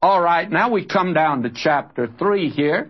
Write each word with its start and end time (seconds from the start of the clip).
All 0.00 0.20
right, 0.20 0.48
now 0.48 0.70
we 0.70 0.86
come 0.86 1.12
down 1.12 1.42
to 1.42 1.50
chapter 1.52 2.06
3 2.06 2.50
here. 2.50 2.88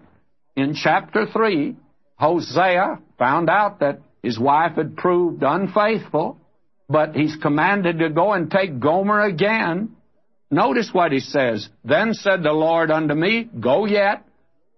In 0.56 0.74
chapter 0.74 1.24
3, 1.24 1.74
Hosea 2.16 2.98
found 3.19 3.48
out 3.48 3.81
that 3.81 4.03
his 4.22 4.38
wife 4.38 4.72
had 4.77 4.95
proved 4.95 5.43
unfaithful, 5.43 6.39
but 6.87 7.15
he's 7.15 7.35
commanded 7.41 8.01
to 8.01 8.11
go 8.11 8.35
and 8.35 8.51
take 8.51 8.79
Gomer 8.79 9.23
again. 9.23 9.97
Notice 10.51 10.91
what 10.93 11.13
he 11.13 11.21
says. 11.21 11.67
Then 11.83 12.13
said 12.13 12.43
the 12.43 12.53
Lord 12.53 12.90
unto 12.90 13.15
me, 13.15 13.49
Go 13.59 13.87
yet, 13.87 14.27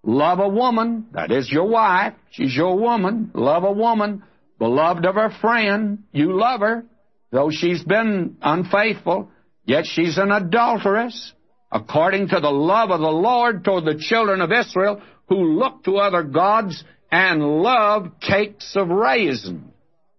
love 0.05 0.39
a 0.39 0.49
woman, 0.49 1.07
that 1.15 1.33
is 1.33 1.51
your 1.51 1.67
wife, 1.67 2.15
she's 2.31 2.55
your 2.55 2.79
woman, 2.79 3.33
love 3.35 3.65
a 3.65 3.73
woman, 3.73 4.23
beloved 4.57 5.05
of 5.05 5.17
her 5.17 5.31
friend, 5.41 6.05
you 6.13 6.39
love 6.39 6.61
her, 6.61 6.85
though 7.33 7.51
she's 7.51 7.83
been 7.83 8.37
unfaithful, 8.41 9.31
yet 9.65 9.85
she's 9.85 10.17
an 10.17 10.31
adulteress 10.31 11.33
according 11.73 12.29
to 12.29 12.41
the 12.41 12.51
love 12.51 12.91
of 12.91 13.01
the 13.01 13.07
Lord 13.07 13.65
toward 13.65 13.85
the 13.85 13.99
children 13.99 14.41
of 14.41 14.51
Israel 14.53 15.01
who 15.29 15.59
look 15.59 15.85
to 15.85 15.97
other 15.97 16.23
gods 16.23 16.83
and 17.11 17.43
love 17.63 18.13
cakes 18.21 18.75
of 18.77 18.89
raisin. 18.89 19.73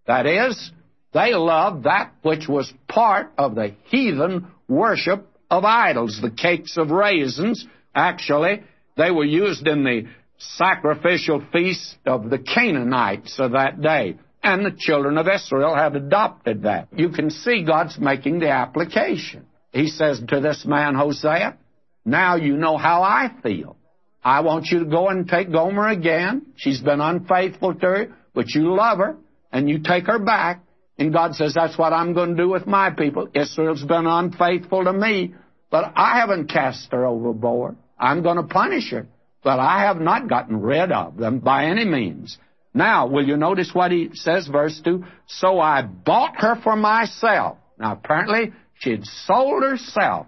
That 0.07 0.25
is, 0.25 0.71
they 1.13 1.33
love 1.33 1.83
that 1.83 2.13
which 2.21 2.47
was 2.47 2.71
part 2.87 3.31
of 3.37 3.55
the 3.55 3.75
heathen 3.85 4.47
worship 4.67 5.27
of 5.49 5.65
idols, 5.65 6.19
the 6.21 6.31
cakes 6.31 6.77
of 6.77 6.91
raisins. 6.91 7.65
Actually, 7.93 8.63
they 8.95 9.11
were 9.11 9.25
used 9.25 9.67
in 9.67 9.83
the 9.83 10.07
sacrificial 10.37 11.43
feast 11.51 11.97
of 12.05 12.29
the 12.29 12.39
Canaanites 12.39 13.39
of 13.39 13.51
that 13.51 13.81
day. 13.81 14.17
And 14.43 14.65
the 14.65 14.75
children 14.75 15.17
of 15.17 15.27
Israel 15.27 15.75
had 15.75 15.95
adopted 15.95 16.63
that. 16.63 16.87
You 16.95 17.09
can 17.09 17.29
see 17.29 17.63
God's 17.63 17.99
making 17.99 18.39
the 18.39 18.49
application. 18.49 19.45
He 19.71 19.87
says 19.87 20.21
to 20.27 20.39
this 20.39 20.65
man, 20.65 20.95
Hosea, 20.95 21.57
now 22.05 22.35
you 22.35 22.57
know 22.57 22.77
how 22.77 23.03
I 23.03 23.31
feel. 23.41 23.77
I 24.23 24.41
want 24.41 24.67
you 24.67 24.79
to 24.79 24.85
go 24.85 25.09
and 25.09 25.27
take 25.27 25.51
Gomer 25.51 25.87
again. 25.87 26.47
She's 26.55 26.81
been 26.81 27.01
unfaithful 27.01 27.73
to 27.75 28.05
you, 28.07 28.13
but 28.33 28.49
you 28.49 28.75
love 28.75 28.99
her, 28.99 29.17
and 29.51 29.69
you 29.69 29.79
take 29.79 30.05
her 30.07 30.19
back. 30.19 30.63
And 30.97 31.11
God 31.11 31.35
says, 31.35 31.53
that's 31.55 31.77
what 31.77 31.93
I'm 31.93 32.13
going 32.13 32.35
to 32.35 32.43
do 32.43 32.49
with 32.49 32.67
my 32.67 32.91
people. 32.91 33.27
Israel's 33.33 33.83
been 33.83 34.05
unfaithful 34.05 34.83
to 34.83 34.93
me, 34.93 35.33
but 35.71 35.93
I 35.95 36.19
haven't 36.19 36.49
cast 36.49 36.91
her 36.91 37.05
overboard. 37.05 37.77
I'm 37.97 38.21
going 38.21 38.37
to 38.37 38.43
punish 38.43 38.91
her, 38.91 39.07
but 39.43 39.59
I 39.59 39.81
have 39.81 39.99
not 39.99 40.27
gotten 40.27 40.61
rid 40.61 40.91
of 40.91 41.17
them 41.17 41.39
by 41.39 41.65
any 41.65 41.85
means. 41.85 42.37
Now, 42.73 43.07
will 43.07 43.27
you 43.27 43.37
notice 43.37 43.71
what 43.73 43.91
he 43.91 44.11
says, 44.13 44.47
verse 44.47 44.79
2? 44.83 45.03
So 45.27 45.59
I 45.59 45.81
bought 45.81 46.39
her 46.41 46.55
for 46.61 46.75
myself. 46.75 47.57
Now, 47.77 47.93
apparently, 47.93 48.53
she 48.81 48.91
had 48.91 49.05
sold 49.05 49.63
herself 49.63 50.27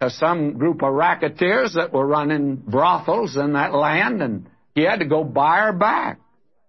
to 0.00 0.10
some 0.10 0.58
group 0.58 0.82
of 0.82 0.92
racketeers 0.92 1.74
that 1.74 1.92
were 1.92 2.06
running 2.06 2.56
brothels 2.56 3.36
in 3.36 3.52
that 3.52 3.72
land, 3.72 4.20
and 4.20 4.48
he 4.74 4.82
had 4.82 4.98
to 4.98 5.06
go 5.06 5.22
buy 5.22 5.60
her 5.60 5.72
back. 5.72 6.18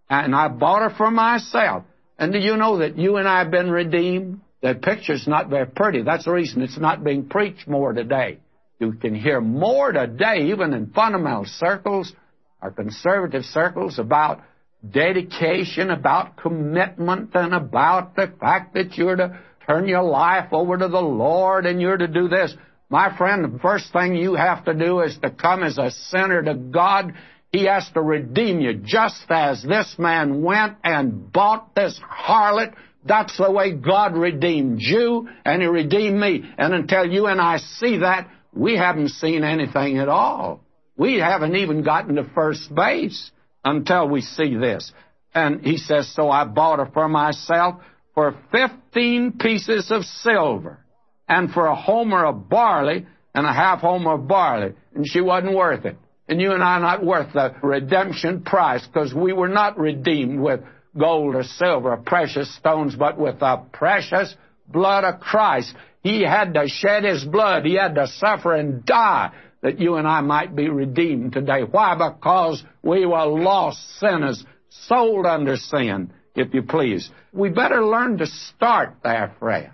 And 0.09 0.35
I 0.35 0.47
bought 0.47 0.83
her 0.83 0.95
for 0.95 1.09
myself. 1.09 1.85
And 2.19 2.31
do 2.31 2.37
you 2.37 2.55
know 2.55 2.77
that 2.79 2.99
you 2.99 3.17
and 3.17 3.27
I 3.27 3.39
have 3.39 3.49
been 3.49 3.71
redeemed? 3.71 4.41
The 4.61 4.75
picture's 4.75 5.27
not 5.27 5.49
very 5.49 5.65
pretty. 5.65 6.03
That's 6.03 6.25
the 6.25 6.31
reason 6.31 6.61
it's 6.61 6.77
not 6.77 7.03
being 7.03 7.27
preached 7.27 7.67
more 7.67 7.93
today. 7.93 8.37
You 8.79 8.93
can 8.93 9.15
hear 9.15 9.41
more 9.41 9.91
today, 9.91 10.49
even 10.51 10.73
in 10.73 10.91
fundamental 10.91 11.45
circles 11.45 12.13
or 12.61 12.71
conservative 12.71 13.43
circles, 13.45 13.97
about 13.97 14.41
dedication, 14.87 15.89
about 15.89 16.37
commitment, 16.37 17.31
and 17.33 17.53
about 17.55 18.15
the 18.15 18.31
fact 18.39 18.75
that 18.75 18.97
you're 18.97 19.15
to 19.15 19.39
turn 19.67 19.87
your 19.87 20.03
life 20.03 20.51
over 20.51 20.77
to 20.77 20.87
the 20.87 21.01
Lord 21.01 21.65
and 21.65 21.81
you're 21.81 21.97
to 21.97 22.07
do 22.07 22.27
this. 22.27 22.55
My 22.89 23.15
friend, 23.17 23.43
the 23.43 23.59
first 23.59 23.91
thing 23.91 24.15
you 24.15 24.35
have 24.35 24.65
to 24.65 24.73
do 24.73 24.99
is 24.99 25.17
to 25.19 25.31
come 25.31 25.63
as 25.63 25.77
a 25.77 25.91
sinner 25.91 26.43
to 26.43 26.53
God. 26.53 27.13
He 27.51 27.65
has 27.65 27.89
to 27.93 28.01
redeem 28.01 28.59
you 28.59 28.73
just 28.75 29.25
as 29.29 29.63
this 29.63 29.95
man 29.97 30.43
went 30.43 30.77
and 30.83 31.31
bought 31.31 31.75
this 31.75 31.99
harlot. 32.07 32.73
That's 33.05 33.37
the 33.37 33.51
way 33.51 33.73
God 33.73 34.15
redeemed 34.15 34.79
you, 34.79 35.27
and 35.43 35.61
He 35.61 35.67
redeemed 35.67 36.19
me. 36.19 36.43
And 36.57 36.73
until 36.73 37.05
you 37.05 37.25
and 37.25 37.41
I 37.41 37.57
see 37.57 37.97
that, 37.97 38.29
we 38.53 38.77
haven't 38.77 39.09
seen 39.09 39.43
anything 39.43 39.97
at 39.97 40.07
all. 40.07 40.63
We 40.95 41.19
haven't 41.19 41.55
even 41.55 41.83
gotten 41.83 42.15
to 42.15 42.23
first 42.35 42.73
base 42.73 43.31
until 43.65 44.07
we 44.07 44.21
see 44.21 44.55
this. 44.55 44.91
And 45.33 45.61
he 45.65 45.77
says, 45.77 46.13
So 46.13 46.29
I 46.29 46.45
bought 46.45 46.79
her 46.79 46.89
for 46.93 47.09
myself 47.09 47.81
for 48.13 48.35
fifteen 48.51 49.33
pieces 49.33 49.91
of 49.91 50.03
silver 50.03 50.79
and 51.27 51.51
for 51.51 51.65
a 51.65 51.75
homer 51.75 52.25
of 52.25 52.49
barley 52.49 53.05
and 53.33 53.45
a 53.45 53.53
half 53.53 53.79
homer 53.79 54.13
of 54.13 54.27
barley. 54.27 54.73
And 54.93 55.07
she 55.07 55.21
wasn't 55.21 55.55
worth 55.55 55.85
it. 55.85 55.97
And 56.27 56.39
you 56.39 56.53
and 56.53 56.63
I 56.63 56.77
are 56.77 56.79
not 56.79 57.03
worth 57.03 57.33
the 57.33 57.55
redemption 57.61 58.43
price 58.43 58.85
because 58.85 59.13
we 59.13 59.33
were 59.33 59.49
not 59.49 59.77
redeemed 59.77 60.39
with 60.39 60.61
gold 60.97 61.35
or 61.35 61.43
silver 61.43 61.91
or 61.91 61.97
precious 61.97 62.53
stones, 62.55 62.95
but 62.95 63.17
with 63.17 63.39
the 63.39 63.63
precious 63.73 64.35
blood 64.67 65.03
of 65.03 65.19
Christ. 65.19 65.73
He 66.01 66.21
had 66.21 66.53
to 66.53 66.67
shed 66.67 67.03
his 67.03 67.25
blood. 67.25 67.65
He 67.65 67.75
had 67.75 67.95
to 67.95 68.07
suffer 68.07 68.53
and 68.55 68.85
die 68.85 69.31
that 69.61 69.79
you 69.79 69.95
and 69.95 70.07
I 70.07 70.21
might 70.21 70.55
be 70.55 70.69
redeemed 70.69 71.33
today. 71.33 71.61
Why? 71.69 71.95
Because 71.95 72.63
we 72.83 73.05
were 73.05 73.25
lost 73.25 73.79
sinners, 73.99 74.43
sold 74.69 75.25
under 75.25 75.55
sin, 75.55 76.13
if 76.35 76.53
you 76.53 76.63
please. 76.63 77.09
We 77.31 77.49
better 77.49 77.83
learn 77.85 78.17
to 78.19 78.27
start 78.27 78.97
there, 79.03 79.35
friends. 79.39 79.73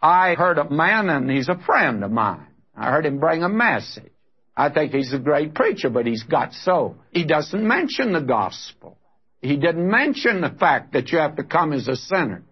I 0.00 0.34
heard 0.34 0.58
a 0.58 0.68
man, 0.68 1.08
and 1.08 1.30
he's 1.30 1.48
a 1.48 1.58
friend 1.64 2.04
of 2.04 2.10
mine. 2.10 2.46
I 2.76 2.90
heard 2.90 3.06
him 3.06 3.20
bring 3.20 3.42
a 3.42 3.48
message. 3.48 4.12
I 4.56 4.68
think 4.68 4.92
he's 4.92 5.12
a 5.12 5.18
great 5.18 5.54
preacher, 5.54 5.90
but 5.90 6.06
he's 6.06 6.22
got 6.22 6.52
so. 6.52 6.96
He 7.10 7.24
doesn't 7.24 7.66
mention 7.66 8.12
the 8.12 8.20
gospel. 8.20 8.98
He 9.40 9.56
didn't 9.56 9.90
mention 9.90 10.40
the 10.40 10.50
fact 10.50 10.92
that 10.92 11.10
you 11.10 11.18
have 11.18 11.36
to 11.36 11.44
come 11.44 11.72
as 11.72 11.88
a 11.88 11.96
sinner. 11.96 12.44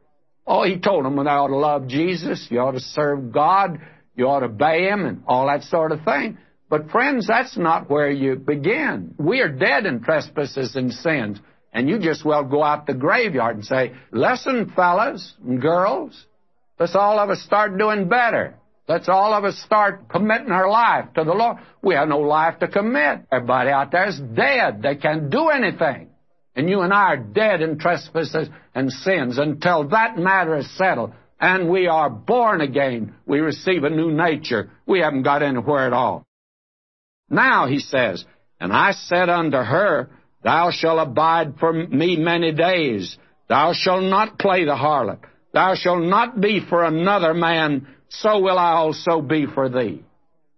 Oh, 0.47 0.65
he 0.65 0.79
told 0.79 1.05
them 1.05 1.17
that 1.17 1.29
I 1.29 1.37
ought 1.37 1.49
to 1.49 1.57
love 1.57 1.87
Jesus, 1.87 2.49
you 2.51 2.59
ought 2.59 2.73
to 2.73 2.81
serve 2.81 3.33
God, 3.33 3.81
you 4.17 4.27
ought 4.29 4.41
to 4.41 4.47
obey 4.47 4.89
Him, 4.89 5.05
and 5.07 5.23
all 5.27 5.47
that 5.47 5.63
sort 5.63 5.93
of 5.93 6.05
thing. 6.05 6.39
But 6.69 6.91
friends, 6.91 7.27
that's 7.27 7.57
not 7.57 7.89
where 7.89 8.11
you 8.11 8.37
begin. 8.37 9.15
We 9.19 9.41
are 9.41 9.49
dead 9.49 9.87
in 9.87 10.03
trespasses 10.03 10.75
and 10.75 10.93
sins. 10.93 11.39
And 11.73 11.89
you 11.89 11.99
just 11.99 12.25
well 12.25 12.45
go 12.45 12.63
out 12.63 12.87
the 12.87 12.95
graveyard 12.95 13.57
and 13.57 13.65
say, 13.65 13.93
listen, 14.11 14.73
fellas 14.75 15.35
and 15.43 15.61
girls, 15.61 16.27
Let's 16.83 16.97
all 16.97 17.21
of 17.21 17.31
us 17.31 17.41
start 17.43 17.79
doing 17.79 18.09
better. 18.09 18.57
Let's 18.89 19.09
all 19.09 19.35
of 19.35 19.45
us 19.45 19.57
start 19.59 20.09
committing 20.09 20.51
our 20.51 20.69
life 20.69 21.13
to 21.15 21.23
the 21.23 21.33
Lord. 21.33 21.59
We 21.81 21.95
have 21.95 22.09
no 22.09 22.19
life 22.19 22.59
to 22.59 22.67
commit. 22.67 23.21
Everybody 23.31 23.71
out 23.71 23.93
there 23.93 24.09
is 24.09 24.19
dead. 24.19 24.83
They 24.83 24.97
can't 24.97 25.31
do 25.31 25.49
anything. 25.49 26.09
And 26.57 26.69
you 26.69 26.81
and 26.81 26.93
I 26.93 27.13
are 27.13 27.17
dead 27.17 27.63
in 27.63 27.79
trespasses 27.79 28.49
and 28.75 28.91
sins 28.91 29.39
until 29.39 29.91
that 29.91 30.19
matter 30.19 30.57
is 30.57 30.77
settled 30.77 31.13
and 31.41 31.71
we 31.71 31.87
are 31.87 32.11
born 32.11 32.61
again. 32.61 33.15
We 33.27 33.39
receive 33.39 33.85
a 33.85 33.91
new 33.91 34.11
nature. 34.11 34.71
We 34.85 35.03
haven't 35.03 35.23
got 35.23 35.45
anywhere 35.45 35.87
at 35.87 35.93
all. 35.93 36.25
Now, 37.31 37.69
he 37.69 37.79
says, 37.79 38.25
and 38.59 38.73
I 38.73 38.91
said 38.91 39.29
unto 39.29 39.57
her, 39.57 40.11
Thou 40.43 40.71
shalt 40.71 41.07
abide 41.07 41.55
for 41.59 41.73
me 41.73 42.17
many 42.17 42.53
days. 42.53 43.17
Thou 43.49 43.73
shalt 43.73 44.05
not 44.05 44.39
play 44.39 44.65
the 44.65 44.75
harlot. 44.75 45.21
Thou 45.53 45.75
shalt 45.75 46.03
not 46.03 46.41
be 46.41 46.61
for 46.61 46.85
another 46.85 47.35
man, 47.35 47.87
so 48.09 48.41
will 48.41 48.59
I 48.59 48.73
also 48.73 49.21
be 49.21 49.47
for 49.47 49.69
thee. 49.69 50.03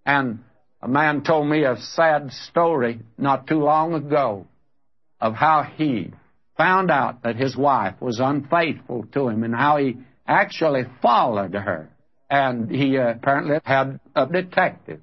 And 0.07 0.41
a 0.81 0.89
man 0.89 1.23
told 1.23 1.49
me 1.49 1.65
a 1.65 1.77
sad 1.79 2.33
story 2.33 3.01
not 3.19 3.47
too 3.47 3.61
long 3.61 3.95
ago 3.95 4.47
of 5.21 5.35
how 5.35 5.63
he 5.63 6.13
found 6.57 6.91
out 6.91 7.23
that 7.23 7.37
his 7.37 7.57
wife 7.57 7.95
was 8.01 8.21
unfaithful 8.21 9.07
to 9.13 9.29
him 9.29 9.43
and 9.43 9.55
how 9.55 9.79
he 9.79 9.97
actually 10.27 10.85
followed 11.03 11.55
her. 11.55 11.91
And 12.31 12.71
he 12.71 12.97
apparently 12.97 13.59
had 13.65 14.01
a 14.15 14.27
detective. 14.27 15.01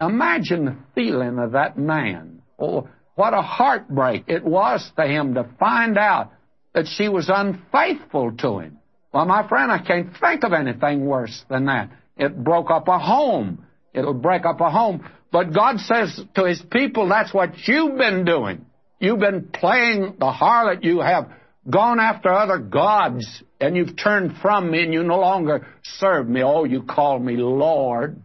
Imagine 0.00 0.64
the 0.64 0.76
feeling 0.94 1.38
of 1.38 1.52
that 1.52 1.78
man. 1.78 2.42
Oh, 2.58 2.88
what 3.16 3.34
a 3.34 3.42
heartbreak 3.42 4.24
it 4.28 4.44
was 4.44 4.88
to 4.96 5.06
him 5.06 5.34
to 5.34 5.48
find 5.58 5.98
out 5.98 6.32
that 6.74 6.86
she 6.86 7.08
was 7.08 7.28
unfaithful 7.28 8.32
to 8.36 8.60
him. 8.60 8.78
Well, 9.12 9.24
my 9.24 9.48
friend, 9.48 9.72
I 9.72 9.78
can't 9.78 10.10
think 10.20 10.44
of 10.44 10.52
anything 10.52 11.06
worse 11.06 11.44
than 11.48 11.66
that. 11.66 11.90
It 12.16 12.44
broke 12.44 12.70
up 12.70 12.86
a 12.88 12.98
home. 12.98 13.64
It'll 13.94 14.14
break 14.14 14.44
up 14.44 14.60
a 14.60 14.70
home. 14.70 15.08
But 15.32 15.54
God 15.54 15.80
says 15.80 16.20
to 16.34 16.44
His 16.44 16.62
people, 16.70 17.08
that's 17.08 17.32
what 17.32 17.66
you've 17.66 17.96
been 17.96 18.24
doing. 18.24 18.66
You've 19.00 19.18
been 19.18 19.48
playing 19.48 20.16
the 20.18 20.30
harlot. 20.30 20.84
You 20.84 21.00
have 21.00 21.30
gone 21.68 21.98
after 21.98 22.30
other 22.30 22.58
gods, 22.58 23.42
and 23.60 23.76
you've 23.76 23.96
turned 23.96 24.36
from 24.42 24.70
me, 24.70 24.82
and 24.82 24.92
you 24.92 25.02
no 25.02 25.18
longer 25.18 25.66
serve 25.82 26.28
me. 26.28 26.42
Oh, 26.42 26.64
you 26.64 26.82
call 26.82 27.18
me 27.18 27.36
Lord. 27.36 28.22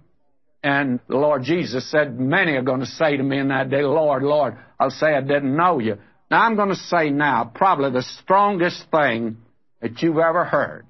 And 0.64 1.00
the 1.08 1.18
Lord 1.18 1.44
Jesus 1.44 1.90
said, 1.90 2.20
Many 2.20 2.54
are 2.54 2.62
going 2.62 2.82
to 2.82 2.86
say 2.86 3.18
to 3.18 3.24
me 3.24 3.40
in 3.40 3.48
that 3.48 3.70
day, 3.70 3.82
Lord, 3.82 4.24
Lord. 4.24 4.58
I'll 4.80 4.92
say 4.92 5.16
I 5.16 5.22
didn't 5.22 5.56
know 5.56 5.80
you. 5.80 5.98
Now, 6.30 6.44
I'm 6.44 6.56
going 6.56 6.70
to 6.70 6.76
say 6.76 7.10
now, 7.10 7.52
probably 7.54 7.92
the 7.92 8.04
strongest 8.04 8.86
thing 8.92 9.38
that 9.82 10.02
you've 10.02 10.18
ever 10.18 10.46
heard. 10.46 10.86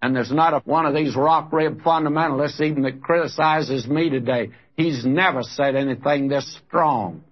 And 0.00 0.14
there's 0.14 0.30
not 0.30 0.54
a, 0.54 0.58
one 0.64 0.86
of 0.86 0.94
these 0.94 1.16
rock 1.16 1.52
rib 1.52 1.80
fundamentalists 1.80 2.60
even 2.60 2.82
that 2.82 3.02
criticizes 3.02 3.86
me 3.88 4.10
today. 4.10 4.50
He's 4.76 5.04
never 5.04 5.42
said 5.42 5.74
anything 5.74 6.28
this 6.28 6.60
strong. 6.66 7.24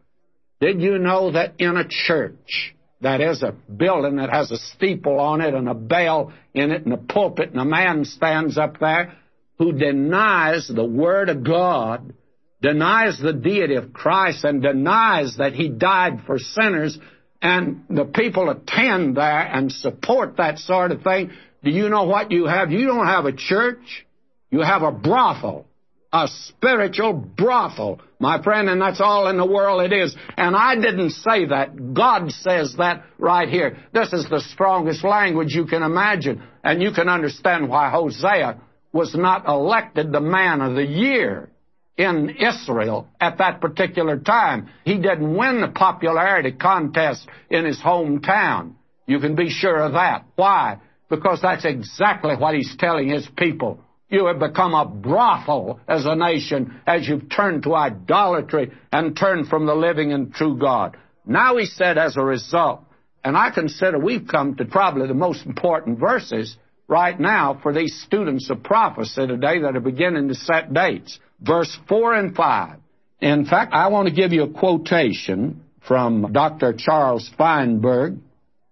Did 0.61 0.81
you 0.81 0.99
know 0.99 1.33
that 1.33 1.55
in 1.59 1.77
a 1.77 1.87
church, 1.87 2.75
that 3.03 3.21
is 3.21 3.43
a 3.43 3.53
building 3.53 4.17
that 4.17 4.31
has 4.31 4.51
a 4.51 4.57
steeple 4.57 5.21
on 5.21 5.43
it 5.43 5.55
and 5.55 5.69
a 5.69 5.75
bell 5.75 6.33
in 6.55 6.73
it 6.73 6.85
and 6.85 6.95
a 6.95 6.97
pulpit 6.97 7.51
and 7.51 7.61
a 7.61 7.65
man 7.65 8.05
stands 8.05 8.59
up 8.59 8.81
there 8.81 9.17
who 9.59 9.73
denies 9.73 10.69
the 10.69 10.85
Word 10.85 11.29
of 11.29 11.45
God, 11.45 12.13
denies 12.61 13.19
the 13.19 13.33
deity 13.33 13.75
of 13.75 13.93
Christ, 13.93 14.45
and 14.45 14.63
denies 14.63 15.37
that 15.39 15.53
He 15.53 15.69
died 15.69 16.23
for 16.27 16.39
sinners, 16.39 16.99
and 17.41 17.85
the 17.89 18.05
people 18.05 18.51
attend 18.51 19.17
there 19.17 19.47
and 19.47 19.71
support 19.71 20.37
that 20.39 20.59
sort 20.59 20.93
of 20.93 21.03
thing, 21.03 21.31
do 21.63 21.71
you 21.71 21.89
know 21.89 22.05
what 22.05 22.31
you 22.31 22.47
have? 22.47 22.71
You 22.71 22.87
don't 22.87 23.07
have 23.07 23.25
a 23.25 23.33
church. 23.33 24.07
You 24.51 24.61
have 24.61 24.83
a 24.83 24.93
brothel 24.93 25.67
a 26.13 26.29
spiritual 26.29 27.13
brothel, 27.13 28.01
my 28.19 28.43
friend, 28.43 28.71
and 28.71 28.81
that's 28.81 29.01
all 29.01 29.29
in 29.29 29.37
the 29.37 29.47
world 29.47 29.83
it 29.83 29.93
is. 29.95 30.17
And 30.37 30.57
I 30.57 30.75
didn't 30.75 31.11
say 31.11 31.47
that. 31.47 31.95
God 31.95 32.31
says 32.31 32.75
that 32.79 33.05
right 33.19 33.49
here. 33.49 33.79
This 33.93 34.13
is 34.13 34.29
the 34.29 34.41
strongest 34.41 35.05
language 35.05 35.55
you 35.55 35.67
can 35.67 35.83
imagine, 35.83 36.43
and 36.65 36.83
you 36.83 36.93
can 36.93 37.09
understand 37.09 37.69
why 37.69 37.91
Hosea 37.91 38.61
was 38.97 39.15
not 39.15 39.47
elected 39.47 40.11
the 40.11 40.21
man 40.21 40.63
of 40.63 40.75
the 40.75 40.85
year 40.85 41.51
in 41.99 42.31
Israel 42.31 43.07
at 43.21 43.39
that 43.39 43.61
particular 43.61 44.19
time. 44.19 44.71
He 44.85 44.95
didn't 44.95 45.37
win 45.37 45.61
the 45.61 45.69
popularity 45.69 46.53
contest 46.53 47.29
in 47.51 47.67
his 47.67 47.79
hometown. 47.79 48.73
You 49.07 49.21
can 49.21 49.35
be 49.35 49.51
sure 49.51 49.79
of 49.79 49.93
that. 49.93 50.25
Why? 50.35 50.79
Because 51.11 51.43
that's 51.43 51.67
exactly 51.67 52.37
what 52.37 52.55
he's 52.55 52.75
telling 52.79 53.11
his 53.11 53.29
people. 53.37 53.81
You 54.09 54.27
have 54.27 54.39
become 54.39 54.75
a 54.75 54.87
brothel 54.87 55.79
as 55.87 56.07
a 56.07 56.17
nation 56.17 56.81
as 56.87 57.07
you've 57.07 57.29
turned 57.29 57.65
to 57.65 57.75
idolatry 57.75 58.73
and 58.93 59.17
turned 59.17 59.49
from 59.49 59.67
the 59.67 59.75
living 59.75 60.13
and 60.13 60.33
true 60.33 60.57
God. 60.57 60.97
Now 61.27 61.59
he 61.59 61.67
said 61.67 61.99
as 61.99 62.17
a 62.17 62.23
result, 62.23 62.83
and 63.23 63.37
I 63.37 63.51
consider 63.51 63.99
we've 63.99 64.27
come 64.27 64.55
to 64.57 64.65
probably 64.65 65.07
the 65.07 65.15
most 65.15 65.45
important 65.45 65.99
verses 65.99 66.57
right 66.89 67.19
now 67.19 67.59
for 67.63 67.73
these 67.73 68.01
students 68.07 68.51
of 68.51 68.63
prophecy 68.63 69.27
today 69.27 69.61
that 69.61 69.77
are 69.77 69.81
beginning 69.81 70.29
to 70.29 70.35
set 70.35 70.73
dates. 70.73 71.19
Verse 71.41 71.77
4 71.89 72.15
and 72.15 72.35
5. 72.35 72.79
In 73.21 73.47
fact, 73.47 73.73
I 73.73 73.89
want 73.89 74.09
to 74.09 74.15
give 74.15 74.33
you 74.33 74.45
a 74.45 74.53
quotation 74.53 75.63
from 75.87 76.33
Dr. 76.33 76.75
Charles 76.77 77.31
Feinberg, 77.39 78.19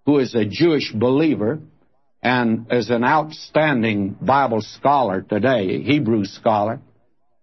who 0.06 0.18
is 0.18 0.34
a 0.34 0.44
Jewish 0.44 0.92
believer 0.92 1.60
and 2.22 2.66
is 2.70 2.90
an 2.90 3.04
outstanding 3.04 4.16
Bible 4.20 4.60
scholar 4.60 5.22
today, 5.22 5.82
Hebrew 5.82 6.24
scholar. 6.24 6.80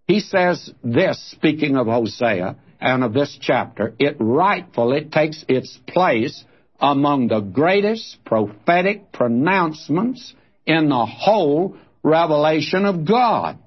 He 0.07 0.19
says 0.19 0.71
this, 0.83 1.31
speaking 1.31 1.77
of 1.77 1.88
Hosea 1.88 2.56
and 2.79 3.03
of 3.03 3.13
this 3.13 3.38
chapter, 3.39 3.94
it 4.00 4.18
rightfully 4.19 5.06
takes 5.06 5.45
its 5.47 5.77
place 5.88 6.44
among 6.79 7.27
the 7.27 7.39
greatest 7.39 8.18
prophetic 8.25 9.12
pronouncements 9.12 10.33
in 10.71 10.89
the 10.89 11.06
whole 11.06 11.75
revelation 12.03 12.85
of 12.85 13.06
God. 13.06 13.59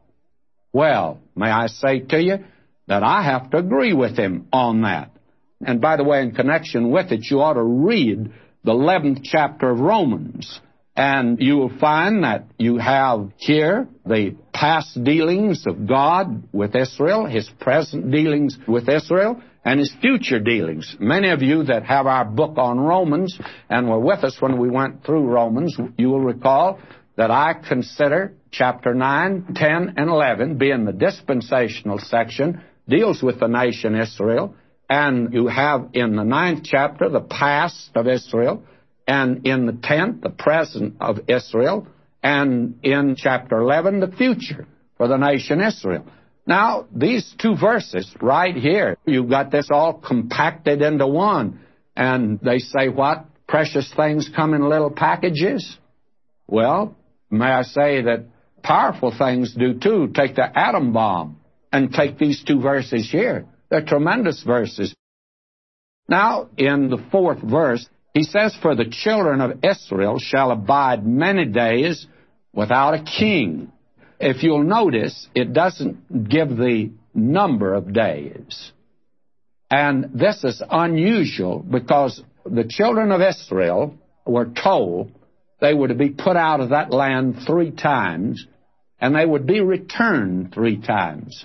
Well, 0.73 1.21
may 1.37 1.51
I 1.51 1.67
say 1.67 2.01
to 2.01 2.21
you 2.21 2.39
that 2.87 3.03
I 3.03 3.23
have 3.23 3.51
to 3.51 3.59
agree 3.59 3.93
with 3.93 4.19
him 4.19 4.49
on 4.53 4.83
that. 4.83 5.11
And 5.61 5.81
by 5.81 5.97
the 5.97 6.05
way, 6.05 6.23
in 6.23 6.33
connection 6.33 6.91
with 6.91 7.13
it, 7.13 7.31
you 7.31 7.41
ought 7.41 7.55
to 7.55 7.63
read 7.63 8.33
the 8.65 8.73
11th 8.73 9.21
chapter 9.23 9.71
of 9.71 9.81
Romans 9.81 10.61
and 10.97 11.41
you 11.41 11.57
will 11.57 11.77
find 11.79 12.23
that 12.23 12.47
you 12.59 12.79
have 12.79 13.31
here 13.37 13.89
the 14.07 14.37
past 14.53 15.03
dealings 15.03 15.67
of 15.67 15.87
God 15.87 16.45
with 16.53 16.77
Israel, 16.77 17.27
his 17.27 17.51
present 17.61 18.13
dealings 18.13 18.57
with 18.69 18.89
Israel, 18.89 19.43
and 19.65 19.81
his 19.81 19.95
future 20.01 20.39
dealings. 20.39 20.97
Many 21.01 21.31
of 21.31 21.43
you 21.43 21.65
that 21.65 21.85
have 21.85 22.07
our 22.07 22.25
book 22.25 22.59
on 22.59 22.79
Romans 22.79 23.39
and 23.71 23.89
were 23.89 23.99
with 23.99 24.23
us 24.23 24.37
when 24.41 24.59
we 24.59 24.71
went 24.71 25.05
through 25.05 25.27
Romans, 25.27 25.77
you 25.97 26.11
will 26.11 26.21
recall 26.21 26.79
that 27.17 27.31
I 27.31 27.55
consider 27.67 28.35
chapter 28.51 28.95
9, 28.95 29.55
10, 29.55 29.95
and 29.97 30.11
11 30.11 30.59
being 30.59 30.85
the 30.85 30.93
dispensational 30.93 31.99
section, 31.99 32.63
deals 32.89 33.23
with 33.23 33.41
the 33.41 33.47
nation 33.47 33.95
Israel, 33.95 34.55
and 34.89 35.33
you 35.33 35.47
have 35.47 35.91
in 35.95 36.17
the 36.17 36.25
ninth 36.25 36.61
chapter 36.65 37.09
the 37.09 37.21
past 37.21 37.91
of 37.95 38.07
Israel, 38.07 38.63
and 39.07 39.47
in 39.47 39.67
the 39.67 39.73
10th, 39.73 40.23
the 40.23 40.31
present 40.31 40.97
of 41.01 41.21
Israel, 41.29 41.87
and 42.23 42.79
in 42.83 43.17
chapter 43.17 43.59
11, 43.59 44.01
the 44.01 44.09
future 44.09 44.67
for 44.97 45.09
the 45.09 45.17
nation 45.17 45.61
Israel. 45.61 46.07
Now, 46.47 46.87
these 46.95 47.35
two 47.41 47.57
verses 47.57 48.11
right 48.21 48.55
here, 48.55 48.99
you've 49.07 49.31
got 49.31 49.51
this 49.51 49.69
all 49.71 49.95
compacted 49.95 50.83
into 50.83 51.07
one. 51.07 51.61
And 51.97 52.39
they 52.41 52.59
say, 52.59 52.89
what? 52.89 53.25
Precious 53.47 53.91
things 53.95 54.31
come 54.35 54.53
in 54.53 54.69
little 54.69 54.91
packages? 54.91 55.79
Well, 56.47 56.97
may 57.31 57.47
I 57.47 57.63
say 57.63 58.03
that 58.03 58.27
powerful 58.63 59.15
things 59.17 59.55
do 59.55 59.79
too. 59.79 60.11
Take 60.15 60.35
the 60.35 60.59
atom 60.59 60.93
bomb 60.93 61.41
and 61.73 61.93
take 61.93 62.19
these 62.19 62.43
two 62.45 62.61
verses 62.61 63.09
here. 63.11 63.47
They're 63.71 63.85
tremendous 63.85 64.43
verses. 64.43 64.95
Now, 66.09 66.49
in 66.57 66.91
the 66.91 67.03
fourth 67.11 67.43
verse, 67.43 67.89
he 68.13 68.23
says, 68.23 68.57
For 68.61 68.75
the 68.75 68.91
children 68.91 69.41
of 69.41 69.65
Israel 69.65 70.19
shall 70.19 70.51
abide 70.51 71.07
many 71.07 71.47
days 71.47 72.07
without 72.53 72.95
a 72.95 73.03
king. 73.03 73.73
If 74.27 74.43
you'll 74.43 74.65
notice, 74.65 75.29
it 75.35 75.53
doesn't 75.53 76.31
give 76.31 76.49
the 76.49 76.93
number 77.13 77.75
of 77.75 77.93
days. 77.93 78.73
And 79.71 80.13
this 80.15 80.43
is 80.45 80.63
unusual 80.71 81.59
because 81.59 82.23
the 82.47 82.65
children 82.67 83.13
of 83.13 83.21
Israel 83.21 83.99
were 84.25 84.47
told 84.47 85.13
they 85.61 85.75
were 85.75 85.89
to 85.89 85.95
be 85.95 86.09
put 86.09 86.39
out 86.39 86.61
of 86.61 86.71
that 86.71 86.91
land 86.91 87.41
three 87.47 87.71
times 87.71 88.47
and 88.99 89.15
they 89.15 89.27
would 89.27 89.47
be 89.47 89.61
returned 89.61 90.55
three 90.55 90.81
times. 90.81 91.45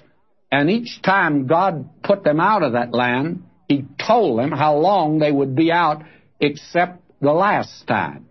And 0.49 0.69
each 0.69 1.01
time 1.01 1.47
God 1.47 2.01
put 2.01 2.23
them 2.23 2.39
out 2.39 2.63
of 2.63 2.73
that 2.73 2.93
land, 2.93 3.43
He 3.67 3.83
told 4.07 4.39
them 4.39 4.51
how 4.51 4.77
long 4.77 5.19
they 5.19 5.33
would 5.33 5.53
be 5.53 5.69
out 5.69 6.03
except 6.39 7.01
the 7.19 7.33
last 7.33 7.85
time. 7.87 8.29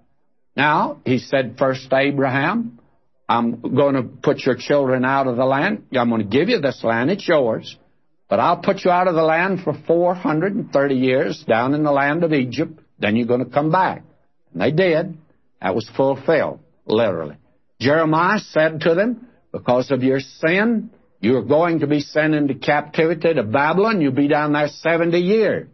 Now, 0.56 1.00
he 1.04 1.18
said 1.18 1.56
first 1.58 1.90
to 1.90 1.98
Abraham, 1.98 2.77
I'm 3.28 3.60
going 3.60 3.94
to 3.94 4.02
put 4.02 4.40
your 4.40 4.56
children 4.56 5.04
out 5.04 5.26
of 5.26 5.36
the 5.36 5.44
land. 5.44 5.84
I'm 5.94 6.08
going 6.08 6.22
to 6.22 6.36
give 6.36 6.48
you 6.48 6.60
this 6.60 6.82
land. 6.82 7.10
It's 7.10 7.28
yours. 7.28 7.76
But 8.28 8.40
I'll 8.40 8.58
put 8.58 8.84
you 8.84 8.90
out 8.90 9.08
of 9.08 9.14
the 9.14 9.22
land 9.22 9.60
for 9.64 9.74
430 9.86 10.94
years 10.94 11.44
down 11.46 11.74
in 11.74 11.82
the 11.82 11.92
land 11.92 12.24
of 12.24 12.32
Egypt. 12.32 12.80
Then 12.98 13.16
you're 13.16 13.26
going 13.26 13.44
to 13.44 13.50
come 13.50 13.70
back. 13.70 14.02
And 14.52 14.62
they 14.62 14.70
did. 14.70 15.18
That 15.60 15.74
was 15.74 15.88
fulfilled, 15.96 16.60
literally. 16.86 17.36
Jeremiah 17.80 18.40
said 18.40 18.80
to 18.82 18.94
them, 18.94 19.28
because 19.52 19.90
of 19.90 20.02
your 20.02 20.20
sin, 20.20 20.90
you're 21.20 21.44
going 21.44 21.80
to 21.80 21.86
be 21.86 22.00
sent 22.00 22.34
into 22.34 22.54
captivity 22.54 23.34
to 23.34 23.42
Babylon. 23.42 24.00
You'll 24.00 24.12
be 24.12 24.28
down 24.28 24.52
there 24.52 24.68
70 24.68 25.18
years. 25.18 25.68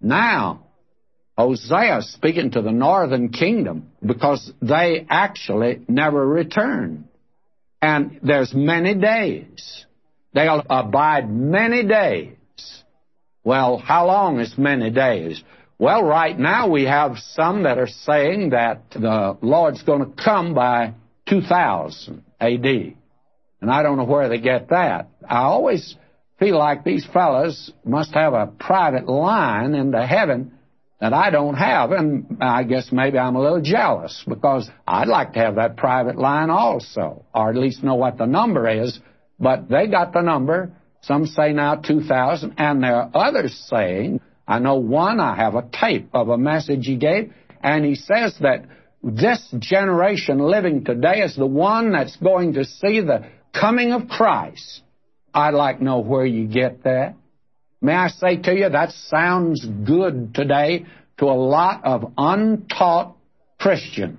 Now, 0.00 0.67
Hosea 1.38 2.02
speaking 2.02 2.50
to 2.50 2.62
the 2.62 2.72
northern 2.72 3.28
kingdom 3.28 3.92
because 4.04 4.52
they 4.60 5.06
actually 5.08 5.80
never 5.86 6.26
return. 6.26 7.04
And 7.80 8.18
there's 8.24 8.52
many 8.52 8.96
days. 8.96 9.86
They'll 10.34 10.64
abide 10.68 11.30
many 11.30 11.86
days. 11.86 12.34
Well, 13.44 13.78
how 13.78 14.08
long 14.08 14.40
is 14.40 14.58
many 14.58 14.90
days? 14.90 15.40
Well, 15.78 16.02
right 16.02 16.36
now 16.36 16.68
we 16.68 16.86
have 16.86 17.18
some 17.18 17.62
that 17.62 17.78
are 17.78 17.86
saying 17.86 18.50
that 18.50 18.90
the 18.90 19.38
Lord's 19.40 19.84
going 19.84 20.00
to 20.00 20.20
come 20.20 20.54
by 20.54 20.94
2000 21.28 22.24
AD. 22.40 22.66
And 23.60 23.70
I 23.70 23.84
don't 23.84 23.96
know 23.96 24.04
where 24.04 24.28
they 24.28 24.40
get 24.40 24.70
that. 24.70 25.08
I 25.24 25.42
always 25.42 25.94
feel 26.40 26.58
like 26.58 26.82
these 26.82 27.06
fellows 27.06 27.72
must 27.84 28.12
have 28.14 28.32
a 28.34 28.48
private 28.48 29.08
line 29.08 29.76
into 29.76 30.04
heaven 30.04 30.57
that 31.00 31.12
I 31.12 31.30
don't 31.30 31.54
have. 31.54 31.92
And 31.92 32.38
I 32.40 32.64
guess 32.64 32.90
maybe 32.90 33.18
I'm 33.18 33.36
a 33.36 33.40
little 33.40 33.60
jealous 33.60 34.24
because 34.26 34.68
I'd 34.86 35.08
like 35.08 35.34
to 35.34 35.38
have 35.40 35.56
that 35.56 35.76
private 35.76 36.16
line 36.16 36.50
also, 36.50 37.24
or 37.34 37.50
at 37.50 37.56
least 37.56 37.82
know 37.82 37.94
what 37.94 38.18
the 38.18 38.26
number 38.26 38.68
is. 38.68 38.98
But 39.38 39.68
they 39.68 39.86
got 39.86 40.12
the 40.12 40.22
number. 40.22 40.72
Some 41.02 41.26
say 41.26 41.52
now 41.52 41.76
2,000, 41.76 42.54
and 42.58 42.82
there 42.82 42.96
are 42.96 43.10
others 43.14 43.56
saying, 43.70 44.20
I 44.48 44.58
know 44.58 44.76
one, 44.76 45.20
I 45.20 45.36
have 45.36 45.54
a 45.54 45.62
tape 45.62 46.08
of 46.12 46.28
a 46.28 46.36
message 46.36 46.86
he 46.86 46.96
gave, 46.96 47.32
and 47.62 47.84
he 47.84 47.94
says 47.94 48.34
that 48.40 48.64
this 49.02 49.48
generation 49.58 50.40
living 50.40 50.84
today 50.84 51.20
is 51.20 51.36
the 51.36 51.46
one 51.46 51.92
that's 51.92 52.16
going 52.16 52.54
to 52.54 52.64
see 52.64 53.00
the 53.00 53.28
coming 53.52 53.92
of 53.92 54.08
Christ. 54.08 54.82
I'd 55.32 55.54
like 55.54 55.78
to 55.78 55.84
know 55.84 56.00
where 56.00 56.26
you 56.26 56.48
get 56.48 56.82
that. 56.82 57.14
May 57.80 57.94
I 57.94 58.08
say 58.08 58.36
to 58.36 58.54
you, 58.54 58.68
that 58.68 58.90
sounds 58.92 59.64
good 59.64 60.34
today 60.34 60.86
to 61.18 61.26
a 61.26 61.34
lot 61.34 61.84
of 61.84 62.12
untaught 62.16 63.16
Christians 63.58 64.18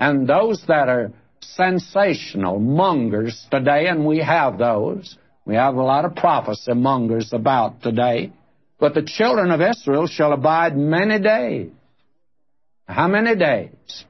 and 0.00 0.26
those 0.26 0.64
that 0.66 0.88
are 0.88 1.12
sensational 1.40 2.58
mongers 2.58 3.46
today, 3.50 3.86
and 3.86 4.06
we 4.06 4.18
have 4.18 4.58
those. 4.58 5.16
We 5.44 5.56
have 5.56 5.74
a 5.74 5.82
lot 5.82 6.04
of 6.06 6.16
prophecy 6.16 6.72
mongers 6.72 7.32
about 7.32 7.82
today. 7.82 8.32
But 8.78 8.94
the 8.94 9.02
children 9.02 9.50
of 9.50 9.60
Israel 9.60 10.06
shall 10.06 10.32
abide 10.32 10.76
many 10.76 11.18
days. 11.18 11.70
How 12.86 13.08
many 13.08 13.36
days? 13.36 14.04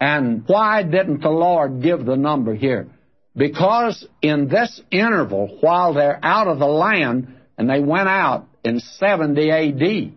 And 0.00 0.44
why 0.46 0.82
didn't 0.82 1.20
the 1.20 1.30
Lord 1.30 1.82
give 1.82 2.04
the 2.04 2.16
number 2.16 2.54
here? 2.54 2.88
Because 3.36 4.06
in 4.22 4.48
this 4.48 4.80
interval, 4.90 5.58
while 5.60 5.92
they're 5.92 6.18
out 6.22 6.48
of 6.48 6.58
the 6.58 6.66
land, 6.66 7.35
and 7.58 7.68
they 7.68 7.80
went 7.80 8.08
out 8.08 8.46
in 8.64 8.80
70 8.80 9.50
AD, 9.50 10.12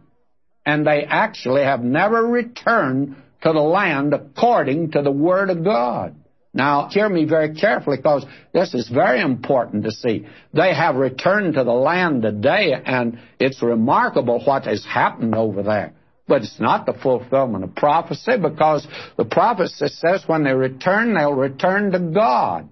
and 0.65 0.86
they 0.86 1.03
actually 1.08 1.63
have 1.63 1.84
never 1.84 2.25
returned 2.25 3.15
to 3.41 3.53
the 3.53 3.60
land 3.60 4.13
according 4.13 4.91
to 4.91 5.01
the 5.01 5.12
Word 5.12 5.50
of 5.50 5.63
God. 5.63 6.15
Now, 6.53 6.89
hear 6.89 7.08
me 7.08 7.25
very 7.25 7.53
carefully 7.53 7.98
because 7.98 8.25
this 8.53 8.74
is 8.74 8.89
very 8.89 9.22
important 9.22 9.84
to 9.84 9.91
see. 9.91 10.25
They 10.53 10.74
have 10.74 10.96
returned 10.96 11.53
to 11.53 11.63
the 11.63 11.72
land 11.72 12.24
today, 12.24 12.74
and 12.74 13.19
it's 13.39 13.62
remarkable 13.62 14.43
what 14.43 14.65
has 14.65 14.84
happened 14.84 15.36
over 15.36 15.62
there. 15.62 15.93
But 16.27 16.41
it's 16.41 16.60
not 16.60 16.86
the 16.86 16.93
fulfillment 16.93 17.63
of 17.63 17.75
prophecy 17.75 18.38
because 18.41 18.88
the 19.17 19.25
prophecy 19.25 19.88
says 19.88 20.24
when 20.27 20.43
they 20.43 20.53
return, 20.53 21.13
they'll 21.13 21.34
return 21.34 21.91
to 21.91 22.00
God. 22.00 22.69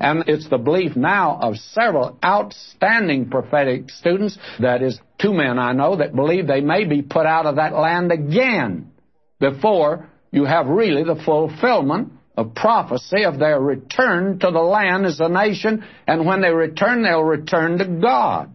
And 0.00 0.24
it's 0.26 0.48
the 0.48 0.58
belief 0.58 0.96
now 0.96 1.38
of 1.40 1.56
several 1.56 2.18
outstanding 2.24 3.28
prophetic 3.28 3.90
students, 3.90 4.38
that 4.60 4.82
is, 4.82 4.98
two 5.20 5.34
men 5.34 5.58
I 5.58 5.72
know, 5.72 5.96
that 5.96 6.16
believe 6.16 6.46
they 6.46 6.60
may 6.60 6.84
be 6.84 7.02
put 7.02 7.26
out 7.26 7.46
of 7.46 7.56
that 7.56 7.74
land 7.74 8.10
again 8.10 8.90
before 9.38 10.08
you 10.30 10.44
have 10.44 10.66
really 10.66 11.04
the 11.04 11.22
fulfillment 11.22 12.12
of 12.36 12.54
prophecy 12.54 13.24
of 13.24 13.38
their 13.38 13.60
return 13.60 14.38
to 14.38 14.50
the 14.50 14.60
land 14.60 15.04
as 15.04 15.20
a 15.20 15.28
nation, 15.28 15.84
and 16.06 16.24
when 16.24 16.40
they 16.40 16.50
return, 16.50 17.02
they'll 17.02 17.22
return 17.22 17.76
to 17.78 17.86
God. 17.86 18.50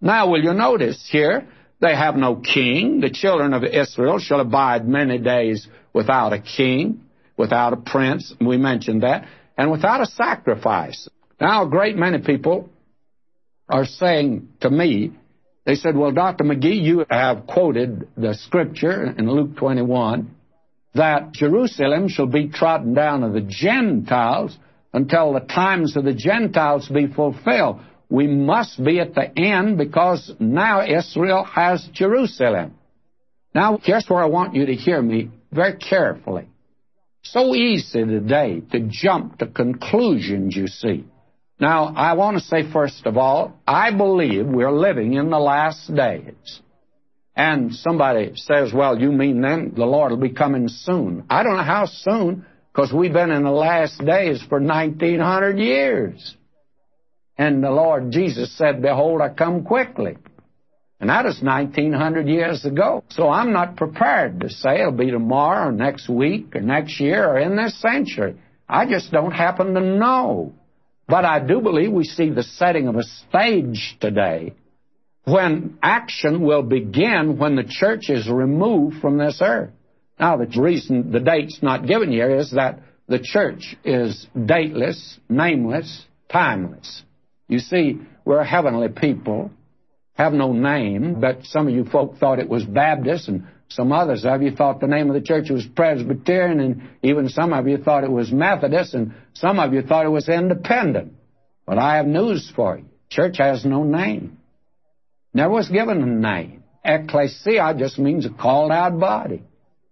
Now, 0.00 0.30
will 0.30 0.42
you 0.42 0.54
notice 0.54 1.06
here, 1.10 1.46
they 1.80 1.94
have 1.94 2.16
no 2.16 2.36
king. 2.36 3.00
The 3.00 3.10
children 3.10 3.52
of 3.52 3.64
Israel 3.64 4.18
shall 4.18 4.40
abide 4.40 4.88
many 4.88 5.18
days 5.18 5.68
without 5.92 6.32
a 6.32 6.40
king, 6.40 7.02
without 7.36 7.72
a 7.72 7.76
prince. 7.76 8.34
We 8.40 8.56
mentioned 8.56 9.02
that 9.02 9.26
and 9.58 9.72
without 9.72 10.00
a 10.00 10.06
sacrifice. 10.06 11.08
Now, 11.40 11.66
a 11.66 11.68
great 11.68 11.96
many 11.96 12.18
people 12.20 12.70
are 13.68 13.84
saying 13.84 14.48
to 14.60 14.70
me, 14.70 15.12
they 15.66 15.74
said, 15.74 15.96
Well, 15.96 16.12
Dr. 16.12 16.44
McGee, 16.44 16.82
you 16.82 17.04
have 17.10 17.46
quoted 17.46 18.08
the 18.16 18.34
scripture 18.34 19.04
in 19.04 19.30
Luke 19.30 19.56
21 19.56 20.34
that 20.94 21.32
Jerusalem 21.32 22.08
shall 22.08 22.26
be 22.26 22.48
trodden 22.48 22.94
down 22.94 23.22
of 23.22 23.34
the 23.34 23.42
Gentiles 23.42 24.56
until 24.94 25.34
the 25.34 25.40
times 25.40 25.96
of 25.96 26.04
the 26.04 26.14
Gentiles 26.14 26.88
be 26.88 27.06
fulfilled. 27.06 27.80
We 28.08 28.26
must 28.26 28.82
be 28.82 29.00
at 29.00 29.14
the 29.14 29.38
end 29.38 29.76
because 29.76 30.32
now 30.38 30.86
Israel 30.86 31.44
has 31.44 31.86
Jerusalem. 31.92 32.74
Now, 33.54 33.78
here's 33.82 34.08
where 34.08 34.22
I 34.22 34.26
want 34.26 34.54
you 34.54 34.66
to 34.66 34.74
hear 34.74 35.02
me 35.02 35.30
very 35.52 35.76
carefully. 35.76 36.48
So 37.22 37.54
easy 37.54 38.04
today 38.04 38.62
to 38.72 38.88
jump 38.88 39.38
to 39.38 39.46
conclusions, 39.46 40.56
you 40.56 40.66
see. 40.66 41.04
Now, 41.60 41.92
I 41.96 42.14
want 42.14 42.38
to 42.38 42.44
say 42.44 42.70
first 42.70 43.04
of 43.04 43.16
all, 43.16 43.58
I 43.66 43.90
believe 43.90 44.46
we're 44.46 44.70
living 44.70 45.14
in 45.14 45.30
the 45.30 45.38
last 45.38 45.92
days. 45.94 46.60
And 47.34 47.74
somebody 47.74 48.32
says, 48.34 48.72
well, 48.72 48.98
you 48.98 49.12
mean 49.12 49.40
then 49.40 49.72
the 49.76 49.84
Lord 49.84 50.10
will 50.10 50.18
be 50.18 50.30
coming 50.30 50.68
soon. 50.68 51.24
I 51.28 51.42
don't 51.42 51.56
know 51.56 51.62
how 51.62 51.86
soon, 51.86 52.46
because 52.72 52.92
we've 52.92 53.12
been 53.12 53.30
in 53.30 53.44
the 53.44 53.50
last 53.50 54.04
days 54.04 54.42
for 54.48 54.60
1900 54.60 55.58
years. 55.58 56.36
And 57.36 57.62
the 57.62 57.70
Lord 57.70 58.10
Jesus 58.10 58.56
said, 58.56 58.82
behold, 58.82 59.20
I 59.20 59.28
come 59.30 59.64
quickly. 59.64 60.16
And 61.00 61.10
that 61.10 61.26
is 61.26 61.40
1900 61.40 62.26
years 62.26 62.64
ago. 62.64 63.04
So 63.10 63.28
I'm 63.28 63.52
not 63.52 63.76
prepared 63.76 64.40
to 64.40 64.50
say 64.50 64.80
it'll 64.80 64.92
be 64.92 65.10
tomorrow 65.10 65.68
or 65.68 65.72
next 65.72 66.08
week 66.08 66.56
or 66.56 66.60
next 66.60 66.98
year 66.98 67.28
or 67.28 67.38
in 67.38 67.56
this 67.56 67.80
century. 67.80 68.36
I 68.68 68.86
just 68.86 69.12
don't 69.12 69.30
happen 69.30 69.74
to 69.74 69.80
know. 69.80 70.52
But 71.06 71.24
I 71.24 71.40
do 71.40 71.60
believe 71.60 71.92
we 71.92 72.04
see 72.04 72.30
the 72.30 72.42
setting 72.42 72.88
of 72.88 72.96
a 72.96 73.04
stage 73.04 73.96
today 74.00 74.54
when 75.24 75.78
action 75.82 76.42
will 76.42 76.62
begin 76.62 77.38
when 77.38 77.56
the 77.56 77.64
church 77.64 78.10
is 78.10 78.28
removed 78.28 79.00
from 79.00 79.18
this 79.18 79.40
earth. 79.42 79.70
Now, 80.18 80.36
the 80.36 80.60
reason 80.60 81.12
the 81.12 81.20
date's 81.20 81.62
not 81.62 81.86
given 81.86 82.10
here 82.10 82.36
is 82.36 82.50
that 82.52 82.80
the 83.06 83.20
church 83.20 83.76
is 83.84 84.26
dateless, 84.46 85.18
nameless, 85.28 86.04
timeless. 86.30 87.02
You 87.46 87.60
see, 87.60 88.00
we're 88.24 88.44
heavenly 88.44 88.88
people 88.88 89.50
have 90.18 90.32
no 90.32 90.52
name, 90.52 91.20
but 91.20 91.44
some 91.44 91.68
of 91.68 91.74
you 91.74 91.84
folk 91.84 92.18
thought 92.18 92.40
it 92.40 92.48
was 92.48 92.64
Baptist, 92.64 93.28
and 93.28 93.46
some 93.68 93.92
others 93.92 94.24
of 94.24 94.42
you 94.42 94.50
thought 94.50 94.80
the 94.80 94.88
name 94.88 95.08
of 95.08 95.14
the 95.14 95.20
church 95.20 95.48
was 95.48 95.64
Presbyterian, 95.64 96.58
and 96.58 96.82
even 97.02 97.28
some 97.28 97.52
of 97.52 97.68
you 97.68 97.78
thought 97.78 98.02
it 98.02 98.10
was 98.10 98.32
Methodist, 98.32 98.94
and 98.94 99.14
some 99.34 99.60
of 99.60 99.72
you 99.72 99.82
thought 99.82 100.06
it 100.06 100.10
was 100.10 100.28
Independent. 100.28 101.12
But 101.64 101.78
I 101.78 101.96
have 101.96 102.06
news 102.06 102.50
for 102.54 102.78
you. 102.78 102.86
Church 103.08 103.38
has 103.38 103.64
no 103.64 103.84
name. 103.84 104.38
Never 105.32 105.52
was 105.52 105.68
given 105.68 106.02
a 106.02 106.06
name. 106.06 106.64
Ecclesia 106.84 107.74
just 107.78 107.98
means 107.98 108.26
a 108.26 108.30
called 108.30 108.72
out 108.72 108.98
body. 108.98 109.42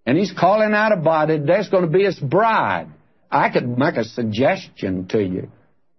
And 0.05 0.19
he's 0.19 0.33
calling 0.33 0.73
out 0.73 0.93
a 0.93 0.97
body 0.97 1.39
that's 1.39 1.69
going 1.69 1.85
to 1.85 1.91
be 1.91 2.05
his 2.05 2.19
bride. 2.19 2.89
I 3.31 3.51
could 3.51 3.79
make 3.79 3.97
a 3.97 4.05
suggestion 4.05 5.07
to 5.09 5.23
you. 5.23 5.51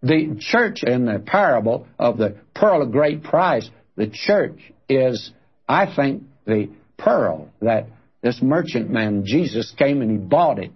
The 0.01 0.37
church 0.39 0.83
in 0.83 1.05
the 1.05 1.19
parable 1.19 1.87
of 1.97 2.17
the 2.17 2.37
pearl 2.53 2.81
of 2.81 2.91
great 2.91 3.23
price 3.23 3.69
the 3.97 4.07
church 4.07 4.59
is, 4.87 5.31
I 5.67 5.93
think, 5.93 6.23
the 6.45 6.69
pearl 6.97 7.49
that 7.61 7.87
this 8.21 8.39
merchantman, 8.41 9.25
Jesus, 9.25 9.73
came 9.77 10.01
and 10.01 10.11
he 10.11 10.17
bought 10.17 10.59
it. 10.59 10.71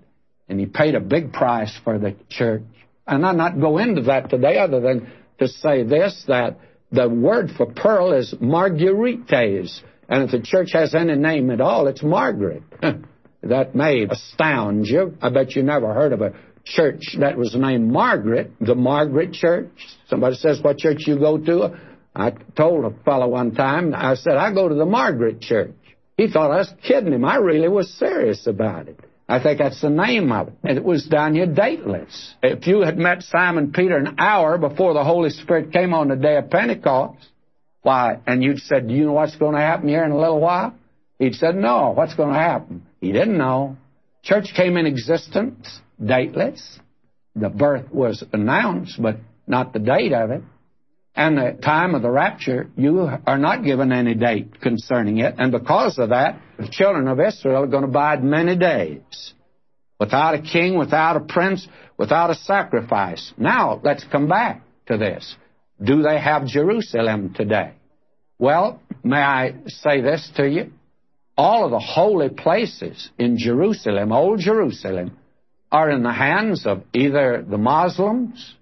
And 0.50 0.60
he 0.60 0.66
paid 0.66 0.96
a 0.96 1.00
big 1.00 1.32
price 1.32 1.74
for 1.86 1.98
the 1.98 2.16
church. 2.30 2.64
And 3.08 3.26
I'll 3.26 3.36
not 3.36 3.60
go 3.60 3.78
into 3.78 4.02
that 4.04 4.30
today 4.30 4.58
other 4.58 4.82
than 4.82 5.10
to 5.40 5.48
say 5.48 5.84
this, 5.84 6.26
that 6.28 6.58
the 6.92 7.08
word 7.08 7.52
for 7.56 7.68
pearl 7.68 8.12
is 8.14 8.34
margarites. 8.42 9.80
And 10.10 10.24
if 10.24 10.32
the 10.32 10.42
church 10.42 10.72
has 10.74 10.94
any 10.94 11.16
name 11.16 11.52
at 11.52 11.62
all, 11.62 11.88
it's 11.88 12.04
Margaret. 12.04 12.64
that 13.44 13.76
may 13.76 14.04
astound 14.04 14.88
you. 14.88 15.18
I 15.22 15.30
bet 15.30 15.56
you 15.56 15.64
never 15.64 15.94
heard 15.94 16.12
of 16.12 16.22
a 16.22 16.34
church 16.66 17.16
that 17.20 17.38
was 17.38 17.56
named 17.56 17.92
Margaret, 17.92 18.52
the 18.60 18.76
Margaret 18.76 19.34
Church. 19.34 19.72
Somebody 20.10 20.36
says, 20.36 20.60
what 20.62 20.78
church 20.78 21.04
you 21.08 21.18
go 21.18 21.38
to? 21.38 21.80
I 22.16 22.32
told 22.58 22.86
a 22.86 23.04
fellow 23.04 23.28
one 23.28 23.56
time, 23.56 23.94
I 23.96 24.16
said, 24.16 24.36
I 24.36 24.54
go 24.54 24.68
to 24.68 24.76
the 24.76 24.86
Margaret 24.86 25.40
Church. 25.40 25.76
He 26.18 26.30
thought 26.30 26.52
I 26.52 26.58
was 26.58 26.74
kidding 26.84 27.14
him. 27.14 27.24
I 27.24 27.38
really 27.38 27.70
was 27.70 27.94
serious 27.94 28.48
about 28.48 28.88
it. 28.90 29.00
I 29.30 29.42
think 29.42 29.60
that's 29.60 29.80
the 29.80 29.90
name 29.90 30.32
of 30.32 30.50
it. 30.50 30.54
And 30.64 30.78
it 30.78 30.84
was 30.84 31.06
down 31.06 31.36
here 31.36 31.46
dateless. 31.46 32.36
If 32.44 32.68
you 32.68 32.82
had 32.82 32.98
met 32.98 33.24
Simon 33.24 33.72
Peter 33.72 33.98
an 33.98 34.16
hour 34.18 34.58
before 34.58 34.94
the 34.94 35.06
Holy 35.06 35.30
Spirit 35.30 35.72
came 35.72 35.94
on 35.94 36.10
the 36.10 36.18
day 36.18 36.36
of 36.36 36.50
Pentecost, 36.50 37.30
why, 37.82 38.20
and 38.28 38.44
you'd 38.44 38.60
said, 38.60 38.90
Do 38.90 38.94
you 38.94 39.06
know 39.06 39.14
what's 39.14 39.38
going 39.38 39.56
to 39.56 39.62
happen 39.62 39.88
here 39.88 40.04
in 40.04 40.12
a 40.12 40.20
little 40.20 40.42
while? 40.42 40.76
He'd 41.18 41.36
said, 41.36 41.56
No, 41.56 41.92
what's 41.92 42.14
going 42.14 42.34
to 42.34 42.40
happen? 42.40 42.86
He 43.00 43.14
didn't 43.14 43.38
know. 43.38 43.78
Church 44.22 44.54
came 44.56 44.76
in 44.76 44.86
existence, 44.86 45.80
dateless. 46.04 46.80
The 47.36 47.50
birth 47.50 47.90
was 47.90 48.24
announced, 48.34 49.02
but 49.02 49.16
not 49.48 49.72
the 49.72 49.80
date 49.80 50.12
of 50.12 50.32
it 50.32 50.44
and 51.16 51.38
the 51.38 51.58
time 51.62 51.94
of 51.94 52.02
the 52.02 52.10
rapture, 52.10 52.70
you 52.78 53.10
are 53.28 53.38
not 53.38 53.66
given 53.66 53.92
any 53.92 54.16
date 54.16 54.62
concerning 54.62 55.18
it. 55.18 55.36
And 55.38 55.52
because 55.52 55.98
of 56.00 56.10
that, 56.10 56.42
the 56.58 56.70
children 56.70 57.08
of 57.08 57.20
Israel 57.20 57.64
are 57.64 57.68
going 57.68 57.84
to 57.84 57.90
abide 57.90 58.24
many 58.24 58.56
days 58.56 59.34
without 60.00 60.36
a 60.36 60.42
king, 60.42 60.78
without 60.78 61.18
a 61.18 61.20
prince, 61.20 61.68
without 61.98 62.30
a 62.30 62.36
sacrifice. 62.36 63.34
Now, 63.38 63.82
let's 63.84 64.06
come 64.06 64.28
back 64.28 64.64
to 64.88 64.98
this. 64.98 65.36
Do 65.84 66.02
they 66.02 66.20
have 66.20 66.46
Jerusalem 66.46 67.34
today? 67.34 67.74
Well, 68.40 68.82
may 69.04 69.22
I 69.22 69.56
say 69.68 70.02
this 70.02 70.32
to 70.38 70.48
you? 70.48 70.72
All 71.38 71.66
of 71.66 71.72
the 71.72 71.80
holy 71.80 72.30
places 72.30 73.10
in 73.18 73.38
Jerusalem, 73.38 74.12
Old 74.12 74.40
Jerusalem, 74.40 75.18
are 75.72 75.90
in 75.90 76.04
the 76.04 76.14
hands 76.14 76.66
of 76.66 76.84
either 76.94 77.46
the 77.48 77.58
Muslims 77.58 78.56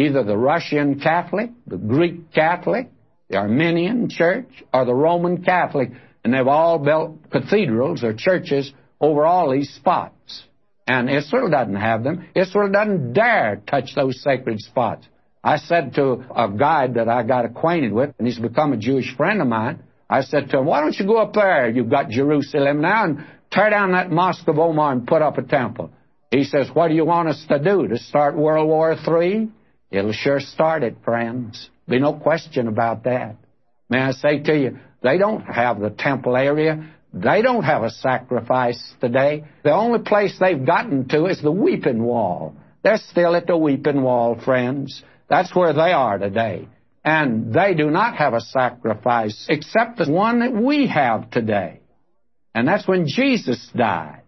either 0.00 0.24
the 0.24 0.36
Russian 0.36 1.00
Catholic, 1.00 1.50
the 1.66 1.76
Greek 1.76 2.32
Catholic, 2.32 2.90
the 3.28 3.36
Armenian 3.36 4.08
Church, 4.08 4.48
or 4.72 4.84
the 4.84 4.94
Roman 4.94 5.44
Catholic, 5.44 5.90
and 6.24 6.34
they've 6.34 6.46
all 6.46 6.78
built 6.78 7.30
cathedrals 7.30 8.02
or 8.02 8.14
churches 8.14 8.72
over 9.00 9.24
all 9.24 9.52
these 9.52 9.72
spots. 9.74 10.44
And 10.86 11.08
Israel 11.08 11.48
doesn't 11.48 11.76
have 11.76 12.02
them. 12.02 12.26
Israel 12.34 12.70
doesn't 12.70 13.12
dare 13.12 13.62
touch 13.66 13.94
those 13.94 14.20
sacred 14.22 14.60
spots. 14.60 15.06
I 15.42 15.56
said 15.56 15.94
to 15.94 16.24
a 16.34 16.50
guide 16.50 16.94
that 16.94 17.08
I 17.08 17.22
got 17.22 17.44
acquainted 17.44 17.92
with, 17.92 18.12
and 18.18 18.26
he's 18.26 18.38
become 18.38 18.72
a 18.72 18.76
Jewish 18.76 19.16
friend 19.16 19.40
of 19.40 19.46
mine, 19.46 19.82
I 20.08 20.22
said 20.22 20.50
to 20.50 20.58
him, 20.58 20.66
why 20.66 20.80
don't 20.80 20.98
you 20.98 21.06
go 21.06 21.18
up 21.18 21.32
there? 21.34 21.70
You've 21.70 21.88
got 21.88 22.10
Jerusalem 22.10 22.80
now 22.80 23.04
and 23.04 23.24
tear 23.50 23.70
down 23.70 23.92
that 23.92 24.10
Mosque 24.10 24.48
of 24.48 24.58
Omar 24.58 24.92
and 24.92 25.06
put 25.06 25.22
up 25.22 25.38
a 25.38 25.42
temple. 25.42 25.90
He 26.30 26.44
says, 26.44 26.68
what 26.72 26.88
do 26.88 26.94
you 26.94 27.04
want 27.04 27.28
us 27.28 27.44
to 27.48 27.58
do? 27.58 27.86
To 27.88 27.96
start 27.96 28.36
World 28.36 28.68
War 28.68 28.92
III? 28.92 29.48
It'll 29.90 30.12
sure 30.12 30.40
start 30.40 30.82
it, 30.82 30.96
friends. 31.04 31.68
Be 31.88 31.98
no 31.98 32.14
question 32.14 32.68
about 32.68 33.04
that. 33.04 33.36
May 33.88 33.98
I 33.98 34.12
say 34.12 34.38
to 34.40 34.56
you, 34.56 34.78
they 35.02 35.18
don't 35.18 35.42
have 35.42 35.80
the 35.80 35.90
temple 35.90 36.36
area. 36.36 36.88
They 37.12 37.42
don't 37.42 37.64
have 37.64 37.82
a 37.82 37.90
sacrifice 37.90 38.94
today. 39.00 39.44
The 39.64 39.72
only 39.72 40.00
place 40.00 40.36
they've 40.38 40.64
gotten 40.64 41.08
to 41.08 41.26
is 41.26 41.42
the 41.42 41.50
weeping 41.50 42.02
wall. 42.02 42.54
They're 42.82 42.98
still 42.98 43.34
at 43.34 43.48
the 43.48 43.56
weeping 43.56 44.02
wall, 44.02 44.40
friends. 44.40 45.02
That's 45.28 45.54
where 45.54 45.72
they 45.72 45.92
are 45.92 46.18
today. 46.18 46.68
And 47.04 47.52
they 47.52 47.74
do 47.74 47.90
not 47.90 48.16
have 48.16 48.34
a 48.34 48.40
sacrifice 48.40 49.46
except 49.48 49.98
the 49.98 50.10
one 50.10 50.40
that 50.40 50.52
we 50.52 50.86
have 50.86 51.30
today. 51.30 51.80
And 52.54 52.68
that's 52.68 52.86
when 52.86 53.06
Jesus 53.06 53.68
died. 53.74 54.22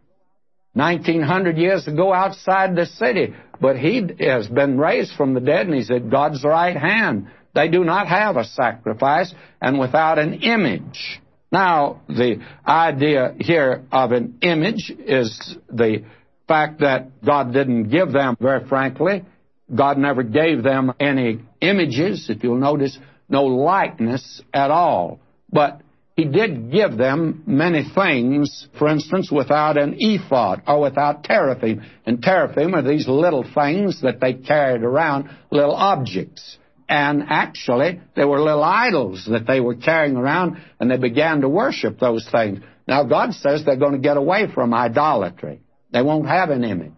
1900 0.75 1.59
years 1.59 1.87
ago 1.87 2.13
outside 2.13 2.75
the 2.75 2.87
city. 2.87 3.35
But 3.63 3.79
he 3.79 4.03
has 4.19 4.49
been 4.49 4.77
raised 4.77 5.15
from 5.15 5.35
the 5.35 5.41
dead 5.41 5.67
and 5.67 5.77
he's 5.77 5.89
at 5.89 6.11
God's 6.11 6.43
right 6.43 6.77
hand. 6.77 7.29
They 7.55 7.69
do 7.69 7.85
not 7.85 8.09
have 8.09 8.37
a 8.37 8.45
sacrifice 8.45 9.33
and 9.61 9.79
without 9.79 10.19
an 10.19 10.35
image. 10.43 11.21
Now, 11.53 12.01
the 12.09 12.43
idea 12.67 13.37
here 13.39 13.85
of 13.93 14.11
an 14.11 14.39
image 14.43 14.91
is 14.91 15.57
the 15.71 16.03
fact 16.49 16.81
that 16.81 17.23
God 17.25 17.53
didn't 17.53 17.91
give 17.91 18.11
them, 18.11 18.37
very 18.41 18.67
frankly, 18.67 19.25
God 19.73 19.97
never 19.97 20.25
gave 20.25 20.65
them 20.65 20.93
any 20.99 21.39
images, 21.61 22.29
if 22.31 22.43
you'll 22.43 22.57
notice, 22.57 22.99
no 23.29 23.45
likeness 23.45 24.43
at 24.53 24.73
all. 24.73 25.21
But 25.53 25.82
He 26.15 26.25
did 26.27 26.71
give 26.71 26.99
them 26.99 27.43
many 27.47 27.85
things, 27.95 28.69
for 28.79 28.89
instance, 28.89 29.31
without 29.31 29.79
an 29.79 29.97
ephod 29.99 30.63
or 30.67 30.81
without 30.81 31.25
teraphim. 31.25 31.83
And 32.05 32.23
teraphim 32.23 32.75
are 32.75 32.83
these 32.83 33.09
little 33.09 33.45
things 33.55 34.03
that 34.03 34.21
they 34.21 34.35
carried 34.35 34.83
around, 34.83 35.31
little 35.51 35.75
objects. 35.75 36.59
And 36.87 37.25
actually, 37.29 38.01
they 38.15 38.27
were 38.27 38.41
little 38.41 38.63
idols 38.63 39.27
that 39.31 39.47
they 39.47 39.61
were 39.61 39.77
carrying 39.77 40.17
around, 40.17 40.63
and 40.79 40.91
they 40.91 40.99
began 40.99 41.41
to 41.41 41.49
worship 41.49 41.99
those 41.99 42.29
things. 42.31 42.61
Now, 42.87 43.05
God 43.05 43.33
says 43.33 43.65
they're 43.65 43.77
going 43.77 43.93
to 43.93 43.99
get 43.99 44.19
away 44.19 44.49
from 44.53 44.75
idolatry. 44.75 45.63
They 45.93 46.03
won't 46.03 46.29
have 46.29 46.51
an 46.51 46.65
image. 46.65 46.93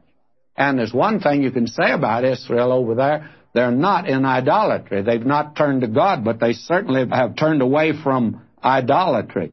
And 0.57 0.79
there's 0.79 0.93
one 0.93 1.21
thing 1.21 1.43
you 1.43 1.53
can 1.53 1.69
say 1.69 1.93
about 1.93 2.25
Israel 2.25 2.73
over 2.73 2.97
there. 2.97 3.31
They're 3.55 3.71
not 3.71 4.09
in 4.09 4.25
idolatry. 4.25 5.03
They've 5.03 5.25
not 5.25 5.55
turned 5.55 5.83
to 5.83 5.89
God, 5.89 6.25
but 6.25 6.41
they 6.41 6.53
certainly 6.53 7.05
have 7.09 7.37
turned 7.37 7.63
away 7.63 7.93
from 8.03 8.41
idolatry. 8.65 9.53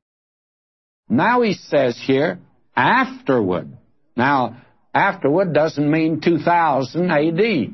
Now 1.10 1.41
he 1.41 1.53
says 1.53 2.01
here, 2.01 2.39
afterward. 2.75 3.77
Now, 4.15 4.62
afterward 4.94 5.53
doesn't 5.53 5.89
mean 5.89 6.22
2000 6.22 7.12
AD. 7.12 7.74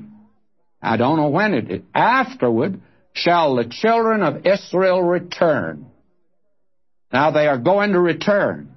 I 0.82 0.98
don't 0.98 1.18
know 1.18 1.30
when 1.30 1.54
it 1.54 1.72
is. 1.72 1.82
Afterward 1.94 2.82
shall 3.14 3.56
the 3.56 3.66
children 3.70 4.24
of 4.24 4.46
Israel 4.46 5.02
return. 5.02 5.88
Now 7.12 7.32
they 7.32 7.48
are 7.48 7.58
going 7.58 7.94
to 7.94 8.00
return. 8.00 8.76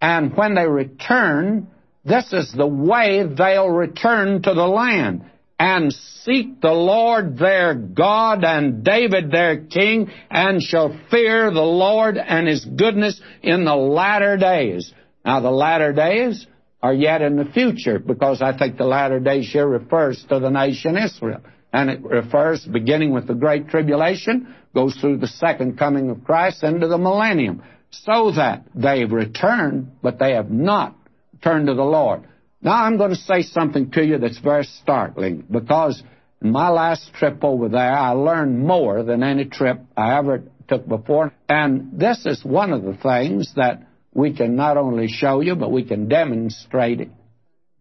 And 0.00 0.36
when 0.36 0.54
they 0.54 0.66
return, 0.66 1.68
this 2.04 2.32
is 2.32 2.52
the 2.52 2.66
way 2.66 3.24
they'll 3.26 3.70
return 3.70 4.42
to 4.42 4.54
the 4.54 4.66
land 4.66 5.24
and 5.64 5.94
seek 6.24 6.60
the 6.60 6.74
Lord 6.74 7.38
their 7.38 7.72
God 7.72 8.44
and 8.44 8.84
David 8.84 9.30
their 9.30 9.64
king 9.64 10.10
and 10.30 10.62
shall 10.62 10.94
fear 11.10 11.50
the 11.50 11.62
Lord 11.62 12.18
and 12.18 12.46
his 12.46 12.66
goodness 12.66 13.18
in 13.42 13.64
the 13.64 13.74
latter 13.74 14.36
days. 14.36 14.92
Now 15.24 15.40
the 15.40 15.50
latter 15.50 15.94
days 15.94 16.46
are 16.82 16.92
yet 16.92 17.22
in 17.22 17.36
the 17.36 17.46
future 17.46 17.98
because 17.98 18.42
I 18.42 18.54
think 18.58 18.76
the 18.76 18.84
latter 18.84 19.18
days 19.20 19.50
here 19.50 19.66
refers 19.66 20.22
to 20.28 20.38
the 20.38 20.50
nation 20.50 20.98
Israel. 20.98 21.40
And 21.72 21.88
it 21.88 22.02
refers, 22.02 22.62
beginning 22.66 23.14
with 23.14 23.26
the 23.26 23.34
Great 23.34 23.70
Tribulation, 23.70 24.54
goes 24.74 24.94
through 24.96 25.16
the 25.16 25.28
second 25.28 25.78
coming 25.78 26.10
of 26.10 26.24
Christ 26.24 26.62
into 26.62 26.88
the 26.88 26.98
millennium. 26.98 27.62
So 27.90 28.32
that 28.32 28.66
they've 28.74 29.10
returned, 29.10 29.92
but 30.02 30.18
they 30.18 30.32
have 30.32 30.50
not 30.50 30.94
turned 31.42 31.68
to 31.68 31.74
the 31.74 31.82
Lord. 31.82 32.24
Now 32.64 32.84
I'm 32.84 32.96
going 32.96 33.10
to 33.10 33.16
say 33.16 33.42
something 33.42 33.90
to 33.90 34.02
you 34.02 34.16
that's 34.16 34.38
very 34.38 34.64
startling 34.64 35.44
because 35.50 36.02
in 36.40 36.50
my 36.50 36.70
last 36.70 37.12
trip 37.12 37.44
over 37.44 37.68
there, 37.68 37.92
I 37.92 38.10
learned 38.10 38.58
more 38.58 39.02
than 39.02 39.22
any 39.22 39.44
trip 39.44 39.80
I 39.94 40.16
ever 40.16 40.44
took 40.66 40.88
before. 40.88 41.34
And 41.46 42.00
this 42.00 42.24
is 42.24 42.42
one 42.42 42.72
of 42.72 42.82
the 42.82 42.94
things 42.94 43.52
that 43.56 43.86
we 44.14 44.34
can 44.34 44.56
not 44.56 44.78
only 44.78 45.08
show 45.08 45.40
you, 45.40 45.56
but 45.56 45.72
we 45.72 45.84
can 45.84 46.08
demonstrate 46.08 47.02
it. 47.02 47.10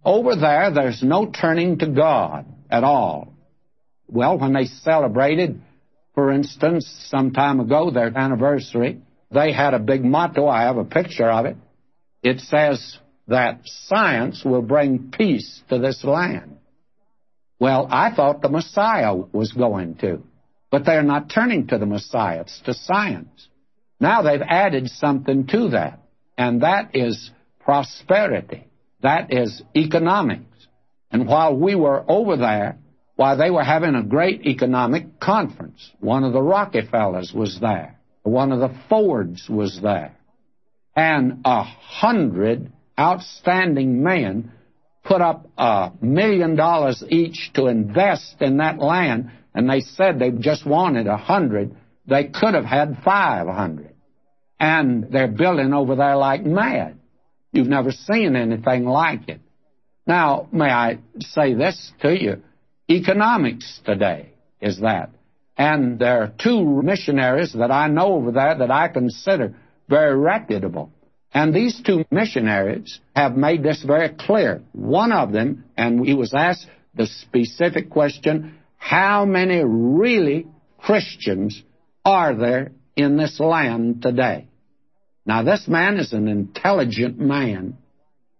Over 0.04 0.36
there, 0.36 0.70
there's 0.72 1.02
no 1.02 1.32
turning 1.32 1.80
to 1.80 1.88
God 1.88 2.46
at 2.70 2.84
all. 2.84 3.34
Well, 4.10 4.38
when 4.38 4.52
they 4.52 4.66
celebrated, 4.66 5.62
for 6.14 6.30
instance, 6.30 7.08
some 7.10 7.32
time 7.32 7.62
ago, 7.62 7.90
their 7.90 8.16
anniversary, 8.18 9.02
they 9.32 9.54
had 9.54 9.74
a 9.74 9.80
big 9.80 10.04
motto. 10.04 10.46
I 10.48 10.64
have 10.64 10.78
a 10.78 10.84
picture 10.84 11.30
of 11.30 11.46
it. 11.46 11.56
It 12.22 12.42
says 12.42 12.98
that 13.28 13.62
science 13.64 14.44
will 14.44 14.62
bring 14.62 15.12
peace 15.12 15.62
to 15.70 15.80
this 15.80 16.04
land. 16.04 16.58
Well, 17.60 17.88
I 17.90 18.14
thought 18.14 18.42
the 18.42 18.50
Messiah 18.50 19.16
was 19.16 19.54
going 19.54 19.96
to, 19.96 20.24
but 20.70 20.86
they're 20.86 21.04
not 21.04 21.30
turning 21.30 21.68
to 21.68 21.78
the 21.78 21.86
Messiah. 21.86 22.42
It's 22.42 22.62
to 22.66 22.74
science. 22.74 23.48
Now 24.00 24.22
they've 24.22 24.42
added 24.42 24.90
something 24.90 25.48
to 25.48 25.70
that 25.70 26.04
and 26.38 26.62
that 26.62 26.96
is 26.96 27.32
prosperity. 27.60 28.66
That 29.02 29.34
is 29.34 29.62
economics. 29.76 30.68
And 31.12 31.28
while 31.28 31.56
we 31.56 31.76
were 31.76 32.04
over 32.08 32.38
there, 32.38 32.78
while 33.16 33.38
they 33.38 33.52
were 33.52 33.64
having 33.64 33.96
a 33.96 34.04
great 34.04 34.46
economic 34.46 35.20
conference, 35.20 35.92
one 36.00 36.24
of 36.24 36.34
the 36.34 36.42
Rockefellers 36.42 37.32
was 37.34 37.60
there, 37.60 38.00
one 38.24 38.52
of 38.52 38.60
the 38.60 38.76
Fords 38.90 39.48
was 39.50 39.80
there, 39.82 40.18
and 40.96 41.42
a 41.46 41.64
hundred 41.64 42.72
outstanding 43.00 44.04
men 44.04 44.52
put 45.04 45.22
up 45.22 45.48
a 45.58 45.92
million 46.02 46.56
dollars 46.56 47.04
each 47.10 47.52
to 47.56 47.68
invest 47.68 48.36
in 48.42 48.58
that 48.58 48.80
land, 48.80 49.32
and 49.54 49.70
they 49.70 49.82
said 49.82 50.20
they 50.20 50.32
just 50.32 50.66
wanted 50.66 51.08
a 51.08 51.18
hundred. 51.18 51.76
They 52.08 52.26
could 52.26 52.54
have 52.54 52.66
had 52.66 53.00
five 53.04 53.48
hundred 53.48 53.94
and 54.64 55.12
they're 55.12 55.28
building 55.28 55.74
over 55.74 55.98
there 55.98 56.16
like 56.16 56.46
mad. 56.46 56.98
You've 57.52 57.68
never 57.68 57.92
seen 57.92 58.38
anything 58.38 58.86
like 58.86 59.28
it. 59.28 59.42
Now, 60.08 60.48
may 60.54 60.70
I 60.70 61.00
say 61.20 61.54
this 61.54 61.92
to 62.02 62.18
you? 62.18 62.42
Economics 62.90 63.82
today 63.84 64.30
is 64.62 64.80
that. 64.80 65.10
And 65.58 66.00
there 66.00 66.22
are 66.24 66.34
two 66.42 66.82
missionaries 66.82 67.52
that 67.52 67.72
I 67.72 67.90
know 67.90 68.14
over 68.14 68.32
there 68.32 68.58
that 68.58 68.72
I 68.72 68.88
consider 68.88 69.54
very 69.90 70.18
reputable. 70.18 70.93
And 71.34 71.54
these 71.54 71.82
two 71.84 72.06
missionaries 72.12 73.00
have 73.16 73.36
made 73.36 73.64
this 73.64 73.84
very 73.84 74.10
clear. 74.10 74.62
One 74.74 75.12
of 75.12 75.32
them, 75.32 75.66
and 75.76 76.06
he 76.06 76.14
was 76.14 76.34
asked 76.34 76.68
the 76.94 77.08
specific 77.08 77.90
question, 77.90 78.60
how 78.78 79.26
many 79.26 79.64
really 79.66 80.46
Christians 80.78 81.62
are 82.06 82.36
there 82.36 82.72
in 82.96 83.18
this 83.18 83.40
land 83.40 84.04
today? 84.04 84.48
Now, 85.26 85.42
this 85.42 85.68
man 85.68 85.98
is 85.98 86.14
an 86.14 86.28
intelligent 86.28 87.18
man. 87.18 87.78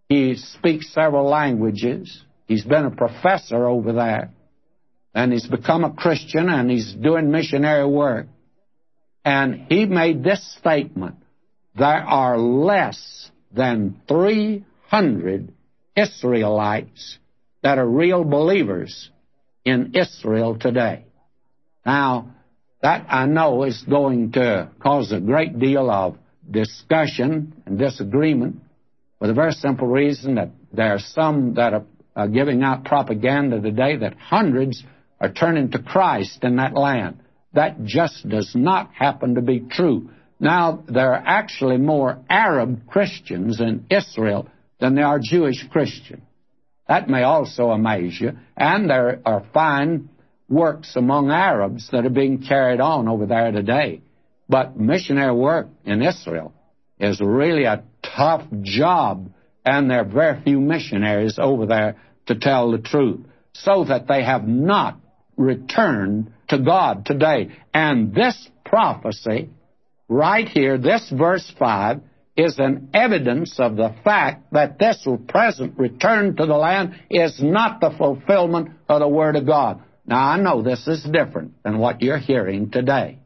He 0.08 0.36
speaks 0.36 0.94
several 0.94 1.28
languages. 1.28 2.22
He's 2.48 2.66
been 2.66 2.86
a 2.86 2.92
professor 2.92 3.66
over 3.66 3.94
there. 3.94 4.32
And 5.16 5.32
he's 5.32 5.48
become 5.48 5.84
a 5.84 5.94
Christian 5.94 6.50
and 6.50 6.70
he's 6.70 6.94
doing 6.94 7.32
missionary 7.32 7.88
work. 7.88 8.28
And 9.26 9.66
he 9.70 9.86
made 9.86 10.24
this 10.24 10.56
statement 10.60 11.23
there 11.76 12.04
are 12.04 12.38
less 12.38 13.30
than 13.52 14.02
300 14.08 15.54
Israelites 15.96 17.18
that 17.62 17.78
are 17.78 17.88
real 17.88 18.24
believers 18.24 19.10
in 19.66 19.94
Israel 19.96 20.58
today. 20.60 21.06
Now, 21.86 22.34
that 22.82 23.06
I 23.10 23.26
know 23.26 23.64
is 23.64 23.82
going 23.90 24.34
to 24.34 24.70
cause 24.82 25.12
a 25.12 25.20
great 25.20 25.58
deal 25.58 25.90
of 25.90 26.18
discussion 26.50 27.54
and 27.66 27.80
disagreement 27.80 28.58
for 29.20 29.28
the 29.28 29.34
very 29.34 29.54
simple 29.54 29.88
reason 29.88 30.36
that 30.36 30.50
there 30.74 30.94
are 30.94 31.00
some 31.00 31.54
that 31.54 31.74
are, 31.74 32.28
giving 32.28 32.62
out 32.62 32.86
propaganda 32.86 33.60
today 33.60 33.96
that 33.96 34.14
hundreds 34.16 34.84
are 35.20 35.32
turning 35.32 35.72
to 35.72 35.80
Christ 35.80 36.44
in 36.44 36.58
that 36.58 36.76
land. 36.76 37.20
That 37.54 37.84
just 37.86 38.28
does 38.28 38.52
not 38.54 38.92
happen 38.94 39.36
to 39.36 39.42
be 39.42 39.62
true. 39.62 40.10
Now, 40.44 40.84
there 40.90 41.14
are 41.14 41.24
actually 41.26 41.78
more 41.78 42.20
Arab 42.30 42.86
Christians 42.86 43.62
in 43.62 43.86
Israel 43.90 44.50
than 44.78 44.94
there 44.94 45.08
are 45.08 45.18
Jewish 45.18 45.66
Christians. 45.72 46.24
That 46.86 47.08
may 47.08 47.24
also 47.24 47.70
amaze 47.70 48.20
you. 48.20 48.34
And 48.58 48.90
there 48.90 49.22
are 49.26 49.46
fine 49.54 50.10
works 50.50 50.98
among 50.98 51.32
Arabs 51.32 51.90
that 51.94 52.06
are 52.06 52.10
being 52.10 52.44
carried 52.44 52.82
on 52.82 53.08
over 53.08 53.26
there 53.26 53.54
today. 53.54 54.02
But 54.50 54.78
missionary 54.78 55.34
work 55.34 55.70
in 55.86 56.02
Israel 56.02 56.54
is 57.00 57.22
really 57.22 57.64
a 57.64 57.84
tough 58.04 58.44
job, 58.64 59.30
and 59.66 59.90
there 59.90 60.02
are 60.02 60.04
very 60.04 60.44
few 60.44 60.60
missionaries 60.60 61.40
over 61.40 61.68
there 61.68 61.96
to 62.26 62.36
tell 62.36 62.70
the 62.70 62.80
truth, 62.80 63.22
so 63.54 63.86
that 63.86 64.10
they 64.10 64.26
have 64.26 64.46
not 64.46 65.00
returned 65.38 66.34
to 66.50 66.60
God 66.60 67.06
today. 67.06 67.56
And 67.74 68.14
this 68.14 68.50
prophecy, 68.66 69.50
right 70.14 70.48
here, 70.48 70.78
this 70.78 71.12
verse 71.16 71.52
5, 71.58 72.02
is 72.36 72.58
an 72.58 72.90
evidence 72.94 73.60
of 73.60 73.76
the 73.76 73.96
fact 74.04 74.52
that 74.52 74.80
this 74.80 75.08
present 75.28 75.78
return 75.78 76.36
to 76.36 76.46
the 76.46 76.56
land 76.56 77.00
is 77.10 77.40
not 77.42 77.80
the 77.80 77.92
fulfillment 77.98 78.70
of 78.90 79.00
the 79.02 79.08
Word 79.08 79.36
of 79.36 79.46
God. 79.46 79.82
Now, 80.06 80.28
I 80.28 80.40
know 80.40 80.62
this 80.62 80.88
is 80.88 81.04
different 81.04 81.62
than 81.64 81.78
what 81.78 82.02
you're 82.02 82.18
hearing 82.18 82.72
today. 82.72 83.20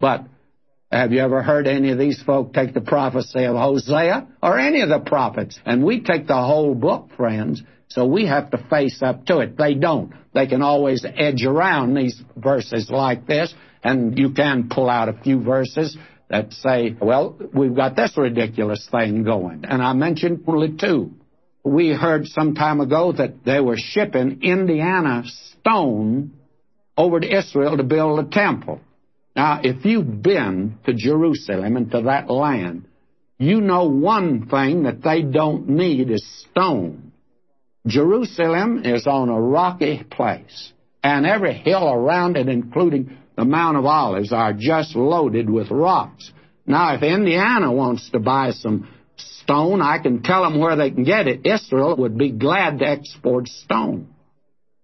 But 0.00 0.26
have 0.90 1.12
you 1.12 1.20
ever 1.20 1.42
heard 1.42 1.66
any 1.66 1.90
of 1.90 1.98
these 1.98 2.22
folk 2.22 2.52
take 2.52 2.74
the 2.74 2.80
prophecy 2.80 3.44
of 3.44 3.56
Hosea 3.56 4.28
or 4.42 4.58
any 4.58 4.80
of 4.82 4.88
the 4.88 5.00
prophets? 5.00 5.58
And 5.66 5.84
we 5.84 6.00
take 6.00 6.26
the 6.26 6.34
whole 6.34 6.74
book, 6.74 7.10
friends, 7.16 7.62
so 7.88 8.06
we 8.06 8.26
have 8.26 8.50
to 8.52 8.66
face 8.70 9.02
up 9.02 9.26
to 9.26 9.40
it. 9.40 9.56
They 9.56 9.74
don't. 9.74 10.12
They 10.32 10.46
can 10.46 10.62
always 10.62 11.04
edge 11.04 11.44
around 11.44 11.94
these 11.94 12.22
verses 12.36 12.88
like 12.90 13.26
this, 13.26 13.52
and 13.82 14.16
you 14.16 14.30
can 14.30 14.68
pull 14.68 14.88
out 14.88 15.08
a 15.08 15.20
few 15.22 15.42
verses 15.42 15.96
that 16.28 16.52
say, 16.52 16.96
well, 17.00 17.38
we've 17.52 17.74
got 17.74 17.96
this 17.96 18.16
ridiculous 18.16 18.88
thing 18.90 19.24
going. 19.24 19.64
And 19.64 19.82
I 19.82 19.92
mentioned 19.92 20.44
only 20.46 20.76
two. 20.76 21.12
We 21.62 21.90
heard 21.90 22.26
some 22.26 22.54
time 22.54 22.80
ago 22.80 23.12
that 23.12 23.44
they 23.44 23.60
were 23.60 23.76
shipping 23.76 24.42
Indiana 24.42 25.22
stone 25.24 26.34
over 26.96 27.20
to 27.20 27.38
Israel 27.38 27.76
to 27.76 27.82
build 27.82 28.18
a 28.20 28.28
temple. 28.28 28.80
Now, 29.34 29.60
if 29.62 29.84
you've 29.84 30.22
been 30.22 30.78
to 30.86 30.94
Jerusalem 30.94 31.76
and 31.76 31.90
to 31.90 32.02
that 32.02 32.30
land, 32.30 32.86
you 33.38 33.60
know 33.60 33.86
one 33.86 34.46
thing 34.48 34.84
that 34.84 35.02
they 35.02 35.22
don't 35.22 35.68
need 35.68 36.10
is 36.10 36.24
stone. 36.50 37.12
Jerusalem 37.86 38.82
is 38.84 39.06
on 39.06 39.28
a 39.28 39.40
rocky 39.40 40.04
place, 40.04 40.72
and 41.02 41.26
every 41.26 41.52
hill 41.52 41.92
around 41.92 42.36
it, 42.36 42.48
including 42.48 43.18
the 43.36 43.44
Mount 43.44 43.76
of 43.76 43.84
Olives, 43.84 44.32
are 44.32 44.52
just 44.52 44.94
loaded 44.94 45.50
with 45.50 45.70
rocks. 45.70 46.30
Now, 46.66 46.94
if 46.94 47.02
Indiana 47.02 47.72
wants 47.72 48.10
to 48.10 48.18
buy 48.18 48.50
some 48.50 48.88
stone, 49.16 49.82
I 49.82 49.98
can 49.98 50.22
tell 50.22 50.42
them 50.42 50.58
where 50.58 50.76
they 50.76 50.90
can 50.90 51.04
get 51.04 51.26
it. 51.26 51.46
Israel 51.46 51.96
would 51.96 52.16
be 52.16 52.30
glad 52.30 52.78
to 52.78 52.86
export 52.86 53.48
stone. 53.48 54.08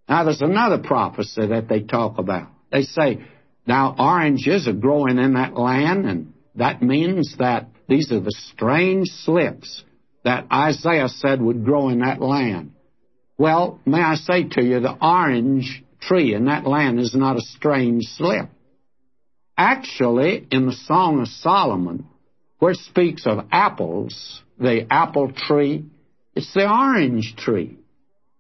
Now, 0.08 0.24
there's 0.24 0.42
another 0.42 0.78
prophecy 0.78 1.46
that 1.46 1.68
they 1.68 1.80
talk 1.80 2.18
about. 2.18 2.48
They 2.70 2.82
say, 2.82 3.20
now, 3.66 3.94
oranges 3.98 4.66
are 4.66 4.72
growing 4.72 5.18
in 5.18 5.34
that 5.34 5.56
land, 5.56 6.06
and 6.06 6.32
that 6.56 6.82
means 6.82 7.36
that 7.38 7.68
these 7.88 8.10
are 8.10 8.20
the 8.20 8.34
strange 8.52 9.08
slips 9.24 9.84
that 10.24 10.46
Isaiah 10.52 11.08
said 11.08 11.40
would 11.40 11.64
grow 11.64 11.88
in 11.88 12.00
that 12.00 12.20
land. 12.20 12.72
Well, 13.38 13.80
may 13.86 14.00
I 14.00 14.16
say 14.16 14.44
to 14.44 14.62
you, 14.62 14.80
the 14.80 14.96
orange 15.00 15.82
tree 16.00 16.34
in 16.34 16.46
that 16.46 16.66
land 16.66 16.98
is 16.98 17.14
not 17.14 17.36
a 17.36 17.42
strange 17.42 18.04
slip. 18.16 18.48
Actually, 19.56 20.46
in 20.50 20.66
the 20.66 20.72
Song 20.72 21.20
of 21.20 21.28
Solomon, 21.28 22.06
where 22.58 22.72
it 22.72 22.78
speaks 22.78 23.26
of 23.26 23.46
apples, 23.52 24.42
the 24.58 24.86
apple 24.90 25.32
tree, 25.32 25.84
it's 26.34 26.52
the 26.54 26.70
orange 26.70 27.34
tree. 27.36 27.78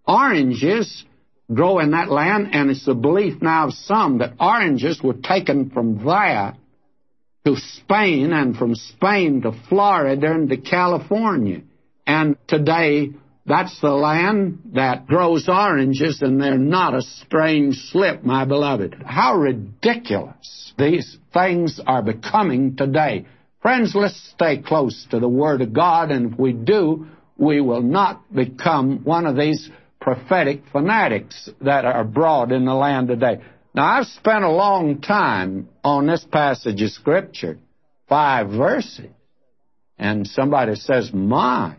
Oranges 0.06 1.04
grow 1.52 1.78
in 1.80 1.90
that 1.90 2.10
land, 2.10 2.50
and 2.52 2.70
it's 2.70 2.86
the 2.86 2.94
belief 2.94 3.42
now 3.42 3.68
of 3.68 3.74
some 3.74 4.18
that 4.18 4.34
oranges 4.38 5.02
were 5.02 5.14
taken 5.14 5.70
from 5.70 6.04
there 6.04 6.54
to 7.44 7.56
Spain 7.56 8.32
and 8.32 8.56
from 8.56 8.74
Spain 8.74 9.42
to 9.42 9.52
Florida 9.68 10.32
and 10.32 10.48
to 10.48 10.56
California. 10.56 11.62
And 12.06 12.36
today, 12.46 13.10
that's 13.50 13.80
the 13.80 13.90
land 13.90 14.60
that 14.74 15.06
grows 15.06 15.48
oranges, 15.48 16.22
and 16.22 16.40
they're 16.40 16.56
not 16.56 16.94
a 16.94 17.02
strange 17.02 17.74
slip, 17.90 18.22
my 18.22 18.44
beloved. 18.44 19.02
How 19.04 19.34
ridiculous 19.34 20.72
these 20.78 21.18
things 21.32 21.80
are 21.84 22.02
becoming 22.02 22.76
today. 22.76 23.26
Friends, 23.60 23.94
let's 23.94 24.30
stay 24.34 24.58
close 24.58 25.06
to 25.10 25.18
the 25.18 25.28
Word 25.28 25.62
of 25.62 25.72
God, 25.72 26.10
and 26.10 26.32
if 26.32 26.38
we 26.38 26.52
do, 26.52 27.06
we 27.36 27.60
will 27.60 27.82
not 27.82 28.32
become 28.32 29.04
one 29.04 29.26
of 29.26 29.36
these 29.36 29.68
prophetic 30.00 30.62
fanatics 30.70 31.50
that 31.60 31.84
are 31.84 32.02
abroad 32.02 32.52
in 32.52 32.64
the 32.64 32.74
land 32.74 33.08
today. 33.08 33.40
Now, 33.74 33.98
I've 33.98 34.06
spent 34.06 34.44
a 34.44 34.50
long 34.50 35.00
time 35.00 35.68
on 35.82 36.06
this 36.06 36.24
passage 36.30 36.80
of 36.82 36.90
Scripture, 36.90 37.58
five 38.08 38.48
verses, 38.48 39.10
and 39.98 40.26
somebody 40.26 40.76
says, 40.76 41.10
My, 41.12 41.76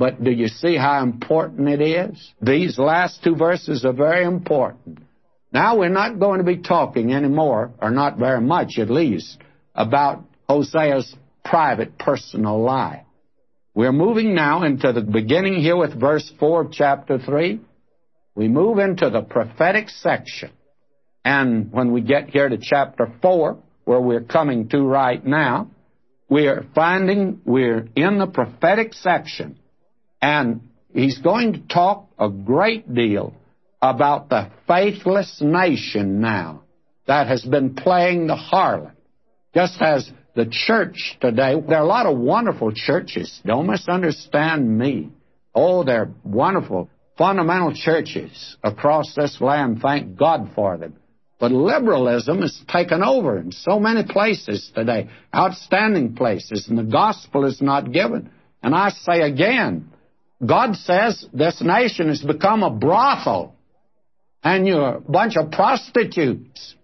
but 0.00 0.24
do 0.24 0.30
you 0.30 0.48
see 0.48 0.78
how 0.78 1.02
important 1.02 1.68
it 1.68 1.82
is? 1.82 2.32
These 2.40 2.78
last 2.78 3.22
two 3.22 3.36
verses 3.36 3.84
are 3.84 3.92
very 3.92 4.24
important. 4.24 5.00
Now, 5.52 5.76
we're 5.76 5.90
not 5.90 6.18
going 6.18 6.38
to 6.38 6.44
be 6.44 6.56
talking 6.56 7.12
anymore, 7.12 7.72
or 7.82 7.90
not 7.90 8.16
very 8.16 8.40
much 8.40 8.78
at 8.78 8.88
least, 8.88 9.36
about 9.74 10.24
Hosea's 10.48 11.14
private 11.44 11.98
personal 11.98 12.62
life. 12.62 13.04
We're 13.74 13.92
moving 13.92 14.34
now 14.34 14.62
into 14.62 14.90
the 14.90 15.02
beginning 15.02 15.56
here 15.60 15.76
with 15.76 16.00
verse 16.00 16.32
4 16.40 16.62
of 16.62 16.72
chapter 16.72 17.18
3. 17.18 17.60
We 18.34 18.48
move 18.48 18.78
into 18.78 19.10
the 19.10 19.20
prophetic 19.20 19.90
section. 19.90 20.50
And 21.26 21.70
when 21.72 21.92
we 21.92 22.00
get 22.00 22.30
here 22.30 22.48
to 22.48 22.56
chapter 22.56 23.12
4, 23.20 23.58
where 23.84 24.00
we're 24.00 24.22
coming 24.22 24.70
to 24.70 24.80
right 24.80 25.22
now, 25.22 25.70
we're 26.30 26.64
finding 26.74 27.42
we're 27.44 27.86
in 27.94 28.18
the 28.18 28.28
prophetic 28.28 28.94
section. 28.94 29.58
And 30.22 30.68
he's 30.92 31.18
going 31.18 31.52
to 31.54 31.60
talk 31.60 32.08
a 32.18 32.28
great 32.28 32.92
deal 32.92 33.34
about 33.82 34.28
the 34.28 34.50
faithless 34.66 35.40
nation 35.40 36.20
now 36.20 36.62
that 37.06 37.26
has 37.26 37.42
been 37.42 37.74
playing 37.74 38.26
the 38.26 38.36
harlot. 38.36 38.92
Just 39.54 39.80
as 39.80 40.10
the 40.34 40.46
church 40.50 41.16
today, 41.20 41.54
there 41.66 41.78
are 41.78 41.84
a 41.84 41.86
lot 41.86 42.06
of 42.06 42.18
wonderful 42.18 42.72
churches. 42.72 43.40
Don't 43.44 43.66
misunderstand 43.66 44.78
me. 44.78 45.10
Oh, 45.54 45.82
they're 45.82 46.10
wonderful, 46.22 46.88
fundamental 47.18 47.74
churches 47.74 48.56
across 48.62 49.14
this 49.14 49.40
land. 49.40 49.80
Thank 49.82 50.16
God 50.16 50.50
for 50.54 50.76
them. 50.76 50.96
But 51.40 51.52
liberalism 51.52 52.42
has 52.42 52.60
taken 52.68 53.02
over 53.02 53.38
in 53.38 53.50
so 53.50 53.80
many 53.80 54.04
places 54.04 54.70
today, 54.74 55.08
outstanding 55.34 56.14
places, 56.14 56.68
and 56.68 56.78
the 56.78 56.84
gospel 56.84 57.46
is 57.46 57.62
not 57.62 57.92
given. 57.92 58.30
And 58.62 58.74
I 58.74 58.90
say 58.90 59.22
again, 59.22 59.90
God 60.44 60.76
says 60.76 61.26
this 61.32 61.60
nation 61.60 62.08
has 62.08 62.22
become 62.22 62.62
a 62.62 62.70
brothel, 62.70 63.54
and 64.42 64.66
you're 64.66 64.96
a 64.96 65.00
bunch 65.00 65.36
of 65.36 65.50
prostitutes. 65.50 66.74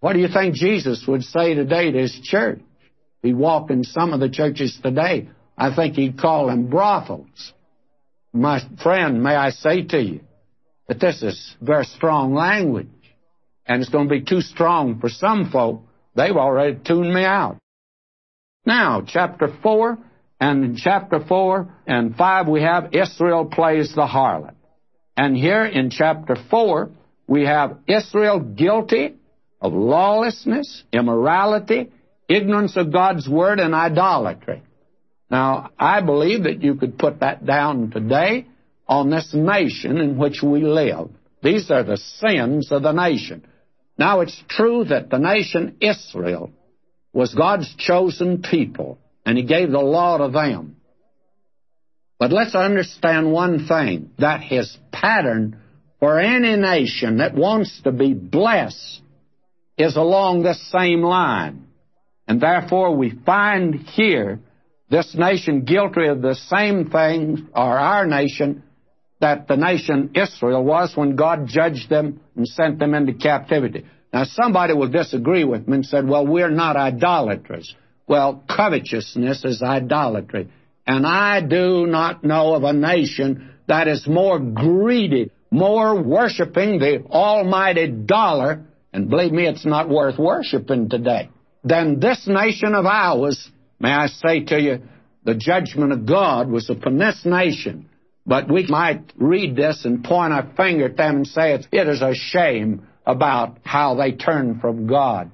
What 0.00 0.12
do 0.12 0.18
you 0.18 0.28
think 0.28 0.54
Jesus 0.54 1.04
would 1.08 1.22
say 1.22 1.54
today 1.54 1.90
to 1.90 1.98
his 1.98 2.20
church? 2.22 2.60
He'd 3.22 3.36
walk 3.36 3.70
in 3.70 3.84
some 3.84 4.12
of 4.12 4.20
the 4.20 4.28
churches 4.28 4.78
today. 4.82 5.30
I 5.56 5.74
think 5.74 5.94
he'd 5.94 6.18
call 6.18 6.48
them 6.48 6.68
brothels. 6.68 7.52
My 8.34 8.60
friend, 8.82 9.22
may 9.22 9.34
I 9.34 9.50
say 9.50 9.82
to 9.82 9.98
you 9.98 10.20
that 10.88 11.00
this 11.00 11.22
is 11.22 11.56
very 11.62 11.86
strong 11.86 12.34
language. 12.34 12.88
And 13.66 13.80
it's 13.80 13.90
going 13.90 14.08
to 14.08 14.14
be 14.14 14.22
too 14.22 14.42
strong 14.42 15.00
for 15.00 15.08
some 15.08 15.50
folk. 15.50 15.80
They've 16.14 16.36
already 16.36 16.78
tuned 16.84 17.14
me 17.14 17.24
out. 17.24 17.56
Now, 18.66 19.02
chapter 19.06 19.48
4, 19.62 19.98
and 20.40 20.64
in 20.64 20.76
chapter 20.76 21.24
4 21.26 21.68
and 21.86 22.16
5 22.16 22.48
we 22.48 22.62
have 22.62 22.94
Israel 22.94 23.46
plays 23.46 23.94
the 23.94 24.06
harlot. 24.06 24.54
And 25.16 25.36
here 25.36 25.64
in 25.64 25.90
chapter 25.90 26.36
4, 26.50 26.90
we 27.26 27.44
have 27.44 27.78
Israel 27.86 28.40
guilty 28.40 29.14
of 29.60 29.72
lawlessness, 29.72 30.82
immorality, 30.92 31.92
ignorance 32.28 32.76
of 32.76 32.92
God's 32.92 33.28
word, 33.28 33.60
and 33.60 33.74
idolatry. 33.74 34.62
Now, 35.30 35.70
I 35.78 36.00
believe 36.00 36.44
that 36.44 36.62
you 36.62 36.74
could 36.74 36.98
put 36.98 37.20
that 37.20 37.46
down 37.46 37.90
today 37.90 38.46
on 38.86 39.10
this 39.10 39.30
nation 39.32 39.98
in 39.98 40.18
which 40.18 40.42
we 40.42 40.62
live. 40.62 41.10
These 41.42 41.70
are 41.70 41.82
the 41.82 41.96
sins 41.96 42.70
of 42.70 42.82
the 42.82 42.92
nation. 42.92 43.46
Now, 43.96 44.20
it's 44.20 44.42
true 44.48 44.84
that 44.84 45.10
the 45.10 45.18
nation 45.18 45.76
Israel 45.80 46.50
was 47.12 47.34
God's 47.34 47.72
chosen 47.76 48.42
people, 48.42 48.98
and 49.24 49.38
He 49.38 49.44
gave 49.44 49.70
the 49.70 49.78
law 49.78 50.18
to 50.18 50.28
them. 50.28 50.76
But 52.18 52.32
let's 52.32 52.54
understand 52.54 53.32
one 53.32 53.66
thing 53.66 54.10
that 54.18 54.40
His 54.40 54.76
pattern 54.92 55.60
for 56.00 56.20
any 56.20 56.56
nation 56.56 57.18
that 57.18 57.34
wants 57.34 57.82
to 57.82 57.92
be 57.92 58.14
blessed 58.14 59.00
is 59.76 59.96
along 59.96 60.42
this 60.42 60.70
same 60.70 61.02
line. 61.02 61.66
And 62.28 62.40
therefore 62.40 62.96
we 62.96 63.10
find 63.24 63.74
here 63.74 64.40
this 64.90 65.14
nation 65.14 65.64
guilty 65.64 66.06
of 66.06 66.22
the 66.22 66.34
same 66.34 66.90
thing, 66.90 67.48
or 67.54 67.78
our 67.78 68.06
nation, 68.06 68.62
that 69.20 69.48
the 69.48 69.56
nation 69.56 70.10
Israel 70.14 70.62
was 70.62 70.94
when 70.94 71.16
God 71.16 71.46
judged 71.46 71.88
them 71.88 72.20
and 72.36 72.46
sent 72.46 72.78
them 72.78 72.94
into 72.94 73.14
captivity. 73.14 73.84
Now 74.12 74.24
somebody 74.24 74.74
will 74.74 74.90
disagree 74.90 75.44
with 75.44 75.66
me 75.66 75.76
and 75.76 75.86
said, 75.86 76.06
well, 76.06 76.26
we're 76.26 76.50
not 76.50 76.76
idolaters. 76.76 77.74
Well, 78.06 78.44
covetousness 78.48 79.44
is 79.44 79.62
idolatry. 79.62 80.50
And 80.86 81.06
I 81.06 81.40
do 81.40 81.86
not 81.86 82.22
know 82.22 82.54
of 82.54 82.64
a 82.64 82.72
nation 82.72 83.54
that 83.66 83.88
is 83.88 84.06
more 84.06 84.38
greedy, 84.38 85.30
more 85.50 86.00
worshiping 86.02 86.78
the 86.78 87.04
almighty 87.10 87.86
dollar 87.88 88.66
and 88.94 89.10
believe 89.10 89.32
me, 89.32 89.48
it's 89.48 89.66
not 89.66 89.88
worth 89.88 90.20
worshiping 90.20 90.88
today, 90.88 91.28
than 91.64 91.98
this 91.98 92.28
nation 92.28 92.76
of 92.76 92.86
ours, 92.86 93.50
may 93.80 93.90
I 93.90 94.06
say 94.06 94.44
to 94.44 94.60
you, 94.60 94.82
the 95.24 95.34
judgment 95.34 95.90
of 95.90 96.06
God 96.06 96.48
was 96.48 96.70
upon 96.70 96.98
this 96.98 97.22
nation. 97.24 97.88
But 98.24 98.48
we 98.48 98.66
might 98.68 99.12
read 99.16 99.56
this 99.56 99.84
and 99.84 100.04
point 100.04 100.32
our 100.32 100.48
finger 100.56 100.86
at 100.86 100.96
them 100.96 101.16
and 101.16 101.26
say 101.26 101.54
it 101.54 101.88
is 101.88 102.02
a 102.02 102.14
shame 102.14 102.86
about 103.04 103.58
how 103.64 103.96
they 103.96 104.12
turn 104.12 104.60
from 104.60 104.86
God. 104.86 105.32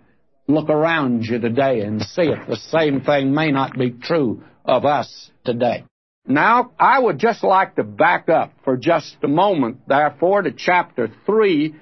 Look 0.54 0.68
around 0.68 1.24
you 1.24 1.38
today 1.38 1.80
and 1.80 2.02
see 2.02 2.22
if 2.22 2.46
The 2.48 2.56
same 2.56 3.02
thing 3.02 3.32
may 3.32 3.50
not 3.50 3.78
be 3.78 3.90
true 3.90 4.42
of 4.64 4.84
us 4.84 5.30
today. 5.44 5.84
Now, 6.26 6.72
I 6.78 6.98
would 6.98 7.18
just 7.18 7.42
like 7.42 7.76
to 7.76 7.84
back 7.84 8.28
up 8.28 8.52
for 8.64 8.76
just 8.76 9.16
a 9.22 9.28
moment, 9.28 9.88
therefore, 9.88 10.42
to 10.42 10.52
chapter 10.52 11.08
3 11.26 11.74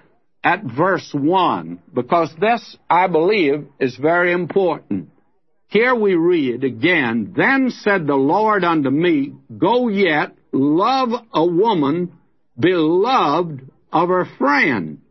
at 0.45 0.63
verse 0.65 1.11
1, 1.13 1.81
because 1.93 2.31
this, 2.41 2.77
I 2.89 3.09
believe, 3.09 3.67
is 3.81 3.97
very 3.97 4.33
important. 4.33 5.11
Here 5.69 5.95
we 5.95 6.15
read 6.15 6.65
again, 6.65 7.35
Then 7.37 7.71
said 7.71 8.07
the 8.07 8.15
Lord 8.15 8.65
unto 8.65 8.91
me, 8.91 9.35
Go 9.59 9.89
yet, 9.89 10.35
love 10.53 11.11
a 11.35 11.45
woman 11.45 12.13
beloved 12.59 13.71
of 13.93 14.09
her 14.09 14.27
friend, 14.39 15.03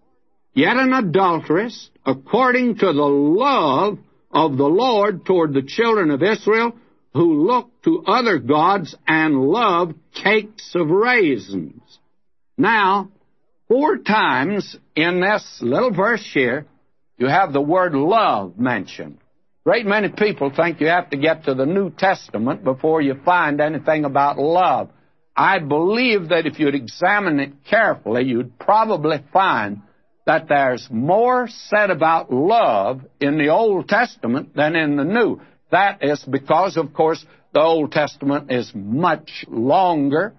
yet 0.57 0.75
an 0.75 0.91
adulteress, 0.91 1.91
according 2.03 2.77
to 2.77 2.87
the 2.87 2.91
love 2.91 3.99
of 4.31 4.57
the 4.57 4.65
Lord 4.65 5.23
toward 5.23 5.53
the 5.53 5.61
children 5.61 6.09
of 6.09 6.23
Israel, 6.23 6.73
who 7.13 7.45
look 7.45 7.69
to 7.83 8.03
other 8.07 8.39
gods 8.39 8.95
and 9.07 9.39
love 9.39 9.93
cakes 10.15 10.73
of 10.73 10.89
raisins. 10.89 11.99
Now, 12.57 13.11
four 13.67 13.99
times 13.99 14.75
in 14.95 15.21
this 15.21 15.59
little 15.61 15.93
verse 15.93 16.27
here, 16.33 16.65
you 17.19 17.27
have 17.27 17.53
the 17.53 17.61
word 17.61 17.93
love 17.93 18.57
mentioned. 18.57 19.19
Great 19.63 19.85
many 19.85 20.09
people 20.09 20.51
think 20.55 20.81
you 20.81 20.87
have 20.87 21.11
to 21.11 21.17
get 21.17 21.43
to 21.43 21.53
the 21.53 21.67
New 21.67 21.91
Testament 21.91 22.63
before 22.63 22.99
you 22.99 23.13
find 23.23 23.61
anything 23.61 24.05
about 24.05 24.39
love. 24.39 24.89
I 25.35 25.59
believe 25.59 26.29
that 26.29 26.47
if 26.47 26.57
you'd 26.57 26.73
examine 26.73 27.39
it 27.39 27.51
carefully, 27.69 28.23
you'd 28.23 28.57
probably 28.57 29.17
find 29.31 29.83
that 30.27 30.49
there's 30.49 30.85
more 30.91 31.47
said 31.47 31.89
about 31.89 32.31
love 32.31 33.01
in 33.21 33.37
the 33.37 33.47
Old 33.47 33.87
Testament 33.87 34.53
than 34.53 34.75
in 34.75 34.97
the 34.97 35.05
New. 35.05 35.39
That 35.71 36.03
is 36.03 36.21
because, 36.29 36.75
of 36.75 36.93
course, 36.93 37.25
the 37.53 37.61
Old 37.61 37.93
Testament 37.93 38.51
is 38.51 38.69
much 38.75 39.45
longer 39.47 40.35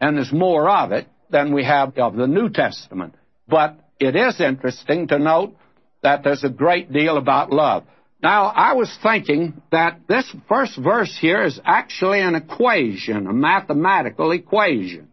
and 0.00 0.18
there's 0.18 0.32
more 0.32 0.68
of 0.68 0.92
it 0.92 1.08
than 1.30 1.54
we 1.54 1.64
have 1.64 1.96
of 1.96 2.14
the 2.14 2.26
New 2.26 2.50
Testament. 2.50 3.14
But 3.48 3.80
it 3.98 4.14
is 4.14 4.38
interesting 4.38 5.08
to 5.08 5.18
note 5.18 5.56
that 6.02 6.22
there's 6.22 6.44
a 6.44 6.50
great 6.50 6.92
deal 6.92 7.16
about 7.16 7.50
love. 7.50 7.84
Now, 8.22 8.46
I 8.46 8.74
was 8.74 8.94
thinking 9.02 9.62
that 9.72 10.00
this 10.08 10.30
first 10.46 10.76
verse 10.76 11.16
here 11.18 11.42
is 11.42 11.58
actually 11.64 12.20
an 12.20 12.34
equation, 12.34 13.26
a 13.26 13.32
mathematical 13.32 14.30
equation. 14.32 15.08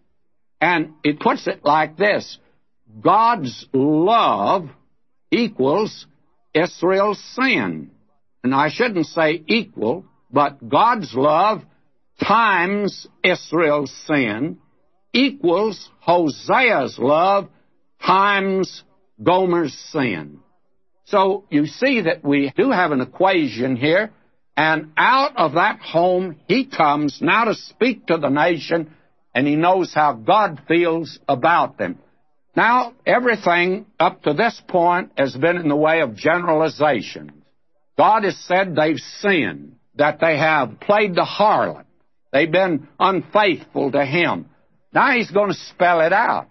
And 0.60 0.96
it 1.06 1.22
puts 1.22 1.48
it 1.48 1.64
like 1.64 1.96
this 1.96 2.38
God's 3.02 3.66
love 3.74 4.70
equals 5.32 6.06
Israel's 6.54 7.24
sin. 7.36 7.92
And 8.44 8.56
I 8.56 8.70
shouldn't 8.70 9.06
say 9.08 9.44
equal, 9.48 10.06
but 10.32 10.68
God's 10.68 11.14
love 11.14 11.62
times 12.22 13.08
Israel's 13.24 13.92
sin 14.06 14.58
equals 15.14 15.90
Hosea's 16.06 16.98
love 17.00 17.50
times 18.06 18.84
Gomer's 19.22 19.74
sin. 19.92 20.40
So 21.06 21.46
you 21.50 21.66
see 21.66 22.02
that 22.02 22.24
we 22.24 22.54
do 22.56 22.72
have 22.72 22.92
an 22.92 23.02
equation 23.02 23.76
here, 23.76 24.12
and 24.56 24.92
out 24.96 25.36
of 25.38 25.54
that 25.54 25.80
home 25.80 26.36
he 26.48 26.66
comes 26.66 27.20
now 27.22 27.46
to 27.46 27.56
speak 27.56 28.08
to 28.08 28.18
the 28.18 28.30
nation, 28.30 28.94
and 29.34 29.48
he 29.48 29.56
knows 29.56 29.94
how 29.94 30.14
God 30.14 30.62
feels 30.68 31.20
about 31.28 31.78
them. 31.78 31.98
Now, 32.60 32.94
everything 33.06 33.86
up 34.02 34.24
to 34.24 34.34
this 34.34 34.62
point 34.68 35.14
has 35.18 35.34
been 35.34 35.56
in 35.56 35.70
the 35.70 35.78
way 35.78 36.02
of 36.02 36.18
generalizations. 36.18 37.32
God 37.98 38.26
has 38.26 38.38
said 38.38 38.76
they've 38.76 39.00
sinned, 39.22 39.78
that 39.96 40.20
they 40.20 40.38
have 40.38 40.78
played 40.82 41.16
the 41.16 41.26
harlot, 41.26 41.86
they've 42.34 42.52
been 42.52 42.90
unfaithful 43.00 43.94
to 43.94 44.06
Him. 44.06 44.50
Now 44.92 45.16
He's 45.16 45.32
going 45.32 45.52
to 45.54 45.58
spell 45.70 46.02
it 46.02 46.12
out. 46.12 46.50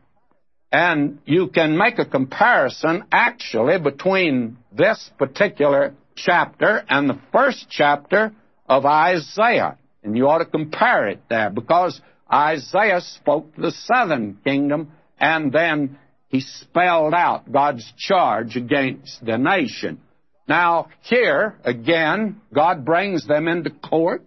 And 0.73 1.19
you 1.27 1.49
can 1.49 1.77
make 1.77 1.99
a 1.99 2.07
comparison 2.07 3.05
actually 3.13 3.79
between 3.79 4.57
this 4.73 5.11
particular 5.19 5.93
chapter 6.15 6.87
and 6.89 7.11
the 7.11 7.21
first 7.33 7.67
chapter 7.69 8.33
of 8.67 8.87
Isaiah. 8.87 9.77
And 10.03 10.17
you 10.17 10.27
ought 10.27 10.39
to 10.39 10.47
compare 10.47 11.09
it 11.09 11.21
there 11.29 11.51
because 11.51 12.01
Isaiah 12.33 13.03
spoke 13.03 13.55
to 13.57 13.61
the 13.61 13.73
southern 13.73 14.39
kingdom 14.43 14.93
and 15.21 15.53
then 15.53 15.99
he 16.29 16.41
spelled 16.41 17.15
out 17.15 17.51
God's 17.51 17.91
charge 17.97 18.57
against 18.57 19.25
the 19.25 19.39
nation. 19.39 20.01
Now, 20.47 20.89
here, 21.03 21.59
again, 21.65 22.41
God 22.55 22.85
brings 22.85 23.27
them 23.27 23.49
into 23.49 23.71
court. 23.71 24.23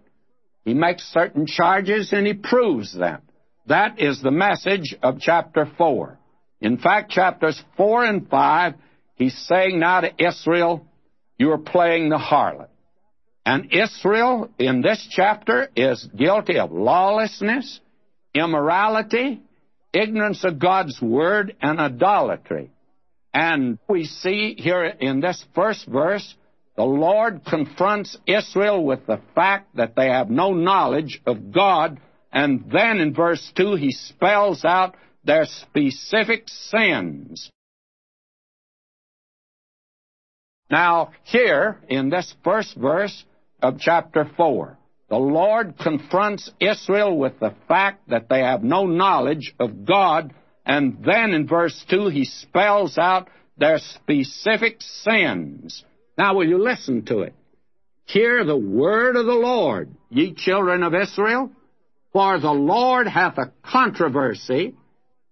He 0.66 0.74
makes 0.74 1.04
certain 1.12 1.48
charges 1.48 2.14
and 2.14 2.28
he 2.28 2.34
proves 2.34 2.94
them. 2.94 3.22
That 3.68 4.00
is 4.00 4.22
the 4.22 4.32
message 4.32 4.96
of 5.02 5.20
chapter 5.20 5.70
4. 5.78 6.18
In 6.62 6.78
fact, 6.78 7.12
chapters 7.12 7.62
4 7.78 8.06
and 8.06 8.30
5, 8.30 8.74
he's 9.16 9.38
saying 9.48 9.80
now 9.80 10.02
to 10.02 10.12
Israel, 10.18 10.86
you 11.38 11.52
are 11.52 11.58
playing 11.58 12.10
the 12.10 12.18
harlot. 12.18 12.68
And 13.46 13.74
Israel, 13.74 14.50
in 14.60 14.82
this 14.82 15.08
chapter, 15.10 15.70
is 15.76 16.08
guilty 16.16 16.60
of 16.60 16.72
lawlessness, 16.72 17.80
immorality, 18.36 19.42
ignorance 19.94 20.44
of 20.44 20.60
God's 20.60 21.02
word, 21.02 21.56
and 21.62 21.80
idolatry. 21.80 22.72
And 23.34 23.80
we 23.88 24.06
see 24.06 24.56
here 24.58 24.84
in 24.84 25.22
this 25.22 25.44
first 25.56 25.88
verse, 25.88 26.36
the 26.76 26.84
Lord 26.84 27.42
confronts 27.46 28.18
Israel 28.26 28.84
with 28.84 29.06
the 29.06 29.22
fact 29.36 29.76
that 29.76 29.96
they 29.96 30.08
have 30.08 30.30
no 30.30 30.54
knowledge 30.54 31.22
of 31.26 31.52
God. 31.52 32.00
And 32.32 32.72
then 32.72 33.00
in 33.00 33.14
verse 33.14 33.52
2, 33.56 33.76
he 33.76 33.92
spells 33.92 34.66
out 34.66 34.96
their 35.24 35.46
specific 35.46 36.48
sins. 36.48 37.50
Now, 40.70 41.12
here 41.24 41.80
in 41.90 42.10
this 42.10 42.34
first 42.44 42.76
verse 42.78 43.26
of 43.62 43.80
chapter 43.80 44.30
4, 44.38 44.78
the 45.12 45.18
Lord 45.18 45.78
confronts 45.78 46.50
Israel 46.62 47.18
with 47.18 47.38
the 47.38 47.54
fact 47.68 48.08
that 48.08 48.30
they 48.30 48.40
have 48.40 48.64
no 48.64 48.86
knowledge 48.86 49.54
of 49.60 49.84
God, 49.84 50.34
and 50.66 51.04
then 51.04 51.32
in 51.32 51.48
verse 51.48 51.84
2 51.90 52.08
he 52.08 52.24
spells 52.24 52.98
out 52.98 53.28
their 53.58 53.80
specific 53.80 54.78
sins. 54.80 55.84
Now, 56.18 56.36
will 56.36 56.48
you 56.48 56.64
listen 56.64 57.04
to 57.08 57.24
it? 57.24 57.36
Hear 58.06 58.46
the 58.46 58.56
word 58.56 59.18
of 59.18 59.26
the 59.26 59.34
Lord, 59.34 59.90
ye 60.10 60.34
children 60.34 60.82
of 60.82 60.96
Israel, 60.96 61.52
for 62.14 62.40
the 62.40 62.54
Lord 62.54 63.06
hath 63.06 63.38
a 63.38 63.52
controversy 63.64 64.76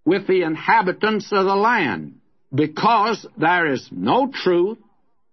with 0.03 0.27
the 0.27 0.41
inhabitants 0.41 1.31
of 1.31 1.45
the 1.45 1.55
land, 1.55 2.19
because 2.53 3.25
there 3.37 3.71
is 3.71 3.87
no 3.93 4.29
truth, 4.29 4.77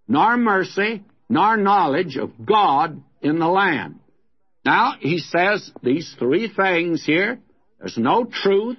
nor 0.06 0.36
mercy, 0.36 1.02
nor 1.28 1.56
knowledge 1.56 2.16
of 2.16 2.46
God 2.46 3.02
in 3.20 3.40
the 3.40 3.48
land. 3.48 3.98
Now, 4.66 4.96
he 4.98 5.18
says 5.20 5.70
these 5.80 6.12
three 6.18 6.52
things 6.52 7.04
here. 7.06 7.38
There's 7.78 7.96
no 7.96 8.24
truth, 8.24 8.76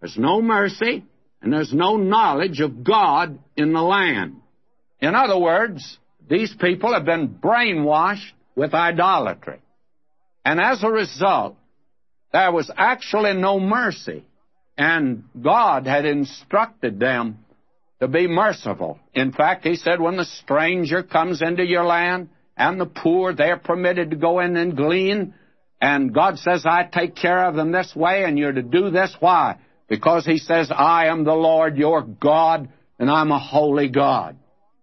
there's 0.00 0.18
no 0.18 0.42
mercy, 0.42 1.04
and 1.40 1.52
there's 1.52 1.72
no 1.72 1.96
knowledge 1.96 2.58
of 2.58 2.82
God 2.82 3.38
in 3.56 3.72
the 3.72 3.80
land. 3.80 4.40
In 5.00 5.14
other 5.14 5.38
words, 5.38 5.98
these 6.28 6.52
people 6.60 6.92
have 6.94 7.04
been 7.04 7.28
brainwashed 7.28 8.32
with 8.56 8.74
idolatry. 8.74 9.60
And 10.44 10.60
as 10.60 10.82
a 10.82 10.90
result, 10.90 11.56
there 12.32 12.50
was 12.50 12.68
actually 12.76 13.34
no 13.34 13.60
mercy 13.60 14.24
and 14.76 15.22
God 15.40 15.86
had 15.86 16.06
instructed 16.06 16.98
them 16.98 17.38
to 18.00 18.08
be 18.08 18.26
merciful. 18.26 18.98
In 19.14 19.30
fact, 19.30 19.64
He 19.64 19.76
said, 19.76 20.00
when 20.00 20.16
the 20.16 20.24
stranger 20.24 21.04
comes 21.04 21.40
into 21.40 21.64
your 21.64 21.84
land 21.84 22.30
and 22.56 22.80
the 22.80 22.86
poor, 22.86 23.34
they're 23.34 23.56
permitted 23.56 24.10
to 24.10 24.16
go 24.16 24.40
in 24.40 24.56
and 24.56 24.76
glean. 24.76 25.34
And 25.80 26.14
God 26.14 26.38
says, 26.38 26.64
I 26.64 26.84
take 26.84 27.16
care 27.16 27.44
of 27.46 27.54
them 27.56 27.72
this 27.72 27.94
way, 27.94 28.24
and 28.24 28.38
you're 28.38 28.52
to 28.52 28.62
do 28.62 28.90
this. 28.90 29.14
Why? 29.20 29.58
Because 29.88 30.24
He 30.24 30.38
says, 30.38 30.70
I 30.74 31.06
am 31.06 31.24
the 31.24 31.34
Lord 31.34 31.76
your 31.76 32.02
God, 32.02 32.68
and 32.98 33.10
I'm 33.10 33.32
a 33.32 33.38
holy 33.38 33.88
God. 33.88 34.36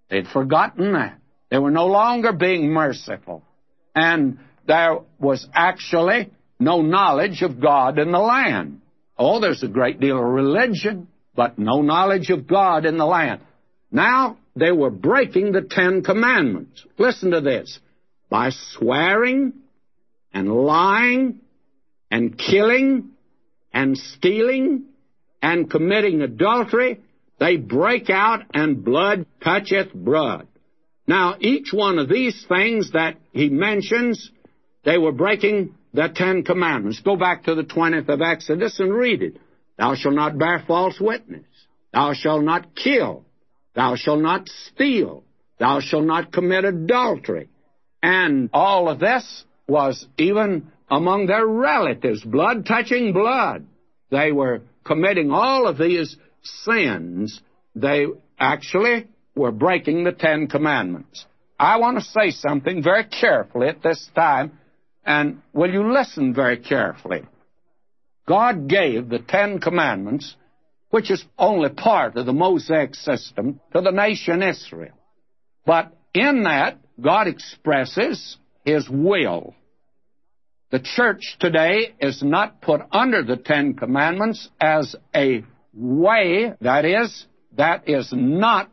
They'd 0.09 0.27
forgotten 0.27 0.93
that. 0.93 1.17
They 1.49 1.57
were 1.57 1.71
no 1.71 1.87
longer 1.87 2.33
being 2.33 2.69
merciful. 2.69 3.43
And 3.95 4.39
there 4.67 4.99
was 5.19 5.47
actually 5.53 6.31
no 6.59 6.81
knowledge 6.81 7.41
of 7.41 7.59
God 7.59 7.97
in 7.97 8.11
the 8.11 8.19
land. 8.19 8.81
Oh, 9.17 9.39
there's 9.39 9.63
a 9.63 9.67
great 9.67 9.99
deal 9.99 10.17
of 10.17 10.23
religion, 10.23 11.07
but 11.35 11.57
no 11.57 11.81
knowledge 11.81 12.29
of 12.29 12.47
God 12.47 12.85
in 12.85 12.97
the 12.97 13.05
land. 13.05 13.41
Now, 13.91 14.37
they 14.55 14.71
were 14.71 14.89
breaking 14.89 15.51
the 15.51 15.61
Ten 15.61 16.03
Commandments. 16.03 16.85
Listen 16.97 17.31
to 17.31 17.41
this. 17.41 17.79
By 18.29 18.49
swearing 18.49 19.53
and 20.33 20.51
lying 20.51 21.39
and 22.09 22.37
killing 22.37 23.11
and 23.73 23.97
stealing 23.97 24.85
and 25.41 25.69
committing 25.69 26.21
adultery, 26.21 26.99
they 27.39 27.57
break 27.57 28.09
out 28.09 28.43
and 28.53 28.83
blood 28.83 29.25
toucheth 29.43 29.93
blood. 29.93 30.47
Now, 31.07 31.35
each 31.39 31.73
one 31.73 31.97
of 31.97 32.07
these 32.07 32.45
things 32.47 32.91
that 32.91 33.17
he 33.31 33.49
mentions, 33.49 34.31
they 34.85 34.97
were 34.97 35.11
breaking 35.11 35.75
the 35.93 36.09
Ten 36.13 36.43
Commandments. 36.43 37.01
Go 37.01 37.15
back 37.15 37.45
to 37.45 37.55
the 37.55 37.63
20th 37.63 38.07
of 38.07 38.21
Exodus 38.21 38.79
and 38.79 38.93
read 38.93 39.21
it. 39.21 39.37
Thou 39.77 39.95
shalt 39.95 40.15
not 40.15 40.37
bear 40.37 40.63
false 40.67 40.99
witness. 40.99 41.45
Thou 41.93 42.13
shalt 42.13 42.43
not 42.43 42.75
kill. 42.75 43.25
Thou 43.73 43.95
shalt 43.95 44.21
not 44.21 44.47
steal. 44.47 45.23
Thou 45.59 45.79
shalt 45.79 46.05
not 46.05 46.31
commit 46.31 46.65
adultery. 46.65 47.49
And 48.03 48.49
all 48.53 48.89
of 48.89 48.99
this 48.99 49.45
was 49.67 50.05
even 50.17 50.71
among 50.89 51.27
their 51.27 51.45
relatives, 51.45 52.23
blood 52.23 52.65
touching 52.65 53.13
blood. 53.13 53.65
They 54.09 54.31
were 54.31 54.63
committing 54.83 55.31
all 55.31 55.67
of 55.67 55.77
these 55.77 56.17
sins. 56.43 57.41
They 57.75 58.07
actually 58.39 59.07
were 59.35 59.51
breaking 59.51 60.03
the 60.03 60.11
Ten 60.11 60.47
Commandments. 60.47 61.25
I 61.57 61.77
want 61.77 61.99
to 61.99 62.03
say 62.03 62.31
something 62.31 62.83
very 62.83 63.05
carefully 63.05 63.67
at 63.67 63.83
this 63.83 64.09
time, 64.15 64.57
and 65.05 65.41
will 65.53 65.71
you 65.71 65.93
listen 65.93 66.33
very 66.33 66.57
carefully? 66.57 67.21
God 68.27 68.67
gave 68.67 69.09
the 69.09 69.19
Ten 69.19 69.59
Commandments 69.59 70.35
which 70.91 71.09
is 71.09 71.23
only 71.37 71.69
part 71.69 72.15
of 72.15 72.25
the 72.25 72.33
Mosaic 72.33 72.93
system, 72.95 73.59
to 73.73 73.81
the 73.81 73.91
nation 73.91 74.43
Israel. 74.43 74.93
But 75.65 75.93
in 76.13 76.43
that, 76.43 76.77
God 76.99 77.27
expresses 77.27 78.37
His 78.63 78.87
will. 78.89 79.55
The 80.69 80.79
church 80.79 81.37
today 81.39 81.93
is 81.99 82.21
not 82.21 82.61
put 82.61 82.81
under 82.91 83.23
the 83.23 83.37
Ten 83.37 83.73
Commandments 83.73 84.49
as 84.59 84.95
a 85.15 85.43
way, 85.73 86.53
that 86.61 86.85
is, 86.85 87.25
that 87.57 87.89
is 87.89 88.09
not 88.13 88.69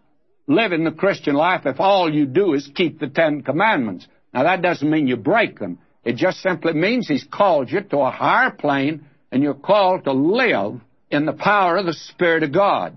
living 0.46 0.84
the 0.84 0.92
Christian 0.92 1.34
life 1.34 1.62
if 1.66 1.80
all 1.80 2.12
you 2.12 2.26
do 2.26 2.54
is 2.54 2.70
keep 2.74 2.98
the 2.98 3.08
Ten 3.08 3.42
Commandments. 3.42 4.06
Now, 4.32 4.44
that 4.44 4.62
doesn't 4.62 4.88
mean 4.88 5.06
you 5.06 5.16
break 5.16 5.58
them. 5.58 5.78
It 6.04 6.16
just 6.16 6.40
simply 6.40 6.72
means 6.72 7.08
He's 7.08 7.26
called 7.30 7.70
you 7.70 7.80
to 7.80 7.98
a 7.98 8.10
higher 8.10 8.50
plane 8.50 9.06
and 9.30 9.42
you're 9.42 9.54
called 9.54 10.04
to 10.04 10.12
live 10.12 10.80
in 11.10 11.26
the 11.26 11.32
power 11.32 11.76
of 11.76 11.86
the 11.86 11.94
Spirit 11.94 12.42
of 12.42 12.52
God. 12.52 12.96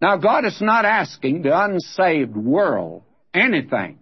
Now, 0.00 0.16
God 0.16 0.44
is 0.44 0.60
not 0.60 0.84
asking 0.84 1.42
the 1.42 1.58
unsaved 1.58 2.36
world 2.36 3.02
anything, 3.32 3.98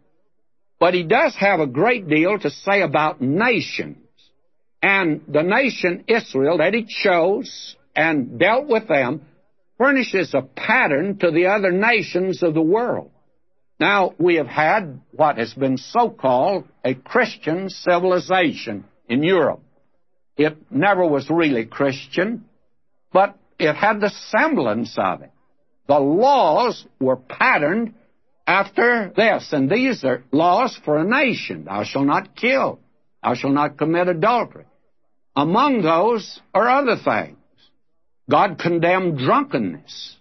but 0.78 0.94
He 0.94 1.02
does 1.02 1.36
have 1.36 1.60
a 1.60 1.66
great 1.66 2.08
deal 2.08 2.38
to 2.38 2.50
say 2.50 2.80
about 2.80 3.20
nations. 3.20 3.98
And 4.82 5.22
the 5.28 5.42
nation 5.42 6.04
Israel 6.08 6.58
that 6.58 6.72
He 6.72 6.86
chose 6.86 7.76
and 7.94 8.38
dealt 8.38 8.66
with 8.66 8.88
them 8.88 9.22
furnishes 9.76 10.34
a 10.34 10.42
pattern 10.42 11.18
to 11.18 11.30
the 11.30 11.46
other 11.46 11.70
nations 11.70 12.42
of 12.42 12.54
the 12.54 12.62
world. 12.62 13.10
Now, 13.78 14.14
we 14.18 14.34
have 14.34 14.46
had 14.46 15.00
what 15.12 15.38
has 15.38 15.54
been 15.54 15.78
so 15.78 16.10
called 16.10 16.64
a 16.84 16.94
Christian 16.94 17.70
civilization 17.70 18.84
in 19.08 19.22
Europe. 19.22 19.62
It 20.36 20.56
never 20.70 21.06
was 21.06 21.30
really 21.30 21.64
Christian, 21.64 22.44
but 23.10 23.36
it 23.60 23.76
had 23.76 24.00
the 24.00 24.10
semblance 24.30 24.94
of 24.96 25.22
it. 25.22 25.30
The 25.86 25.98
laws 25.98 26.86
were 26.98 27.16
patterned 27.16 27.94
after 28.46 29.12
this, 29.14 29.52
and 29.52 29.68
these 29.70 30.04
are 30.04 30.24
laws 30.32 30.78
for 30.84 30.98
a 30.98 31.04
nation. 31.04 31.64
Thou 31.64 31.84
shalt 31.84 32.06
not 32.06 32.34
kill. 32.36 32.80
Thou 33.22 33.34
shalt 33.34 33.54
not 33.54 33.76
commit 33.76 34.08
adultery. 34.08 34.64
Among 35.36 35.82
those 35.82 36.40
are 36.54 36.68
other 36.68 36.96
things. 36.96 37.38
God 38.28 38.58
condemned 38.58 39.18
drunkenness. 39.18 40.16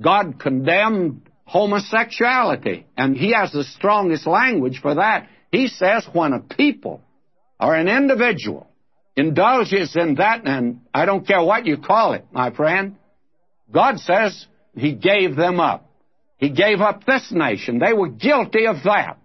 God 0.00 0.38
condemned 0.40 1.22
homosexuality. 1.44 2.86
And 2.96 3.16
He 3.16 3.32
has 3.32 3.52
the 3.52 3.64
strongest 3.64 4.26
language 4.26 4.80
for 4.80 4.96
that. 4.96 5.28
He 5.52 5.68
says 5.68 6.06
when 6.12 6.32
a 6.32 6.40
people 6.40 7.00
or 7.60 7.74
an 7.74 7.88
individual 7.88 8.66
indulges 9.16 9.94
in 9.96 10.16
that, 10.16 10.46
and 10.46 10.80
I 10.92 11.06
don't 11.06 11.26
care 11.26 11.42
what 11.42 11.66
you 11.66 11.78
call 11.78 12.14
it, 12.14 12.24
my 12.32 12.50
friend. 12.50 12.96
God 13.70 13.98
says 13.98 14.46
He 14.74 14.94
gave 14.94 15.36
them 15.36 15.60
up. 15.60 15.90
He 16.38 16.50
gave 16.50 16.80
up 16.80 17.04
this 17.04 17.30
nation. 17.30 17.78
They 17.78 17.92
were 17.92 18.08
guilty 18.08 18.66
of 18.66 18.76
that. 18.84 19.18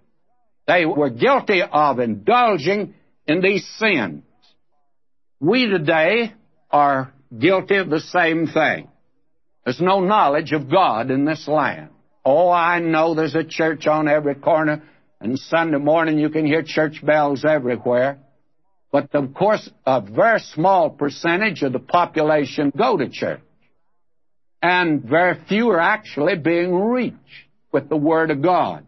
They 0.67 0.85
were 0.85 1.09
guilty 1.09 1.61
of 1.63 1.99
indulging 1.99 2.93
in 3.27 3.41
these 3.41 3.67
sins. 3.77 4.23
We 5.39 5.67
today 5.67 6.33
are 6.69 7.11
guilty 7.37 7.77
of 7.77 7.89
the 7.89 7.99
same 7.99 8.47
thing. 8.47 8.89
There's 9.63 9.81
no 9.81 9.99
knowledge 10.01 10.51
of 10.51 10.69
God 10.69 11.11
in 11.11 11.25
this 11.25 11.47
land. 11.47 11.89
Oh, 12.23 12.49
I 12.49 12.79
know 12.79 13.15
there's 13.15 13.35
a 13.35 13.43
church 13.43 13.87
on 13.87 14.07
every 14.07 14.35
corner, 14.35 14.83
and 15.19 15.39
Sunday 15.39 15.77
morning 15.77 16.19
you 16.19 16.29
can 16.29 16.45
hear 16.45 16.63
church 16.63 17.03
bells 17.03 17.45
everywhere. 17.45 18.19
But 18.91 19.13
of 19.13 19.33
course, 19.33 19.69
a 19.85 20.01
very 20.01 20.39
small 20.39 20.89
percentage 20.89 21.61
of 21.61 21.73
the 21.73 21.79
population 21.79 22.71
go 22.75 22.97
to 22.97 23.09
church. 23.09 23.41
And 24.61 25.03
very 25.03 25.39
few 25.47 25.69
are 25.69 25.79
actually 25.79 26.35
being 26.37 26.73
reached 26.73 27.17
with 27.71 27.87
the 27.87 27.97
Word 27.97 28.31
of 28.31 28.41
God. 28.41 28.85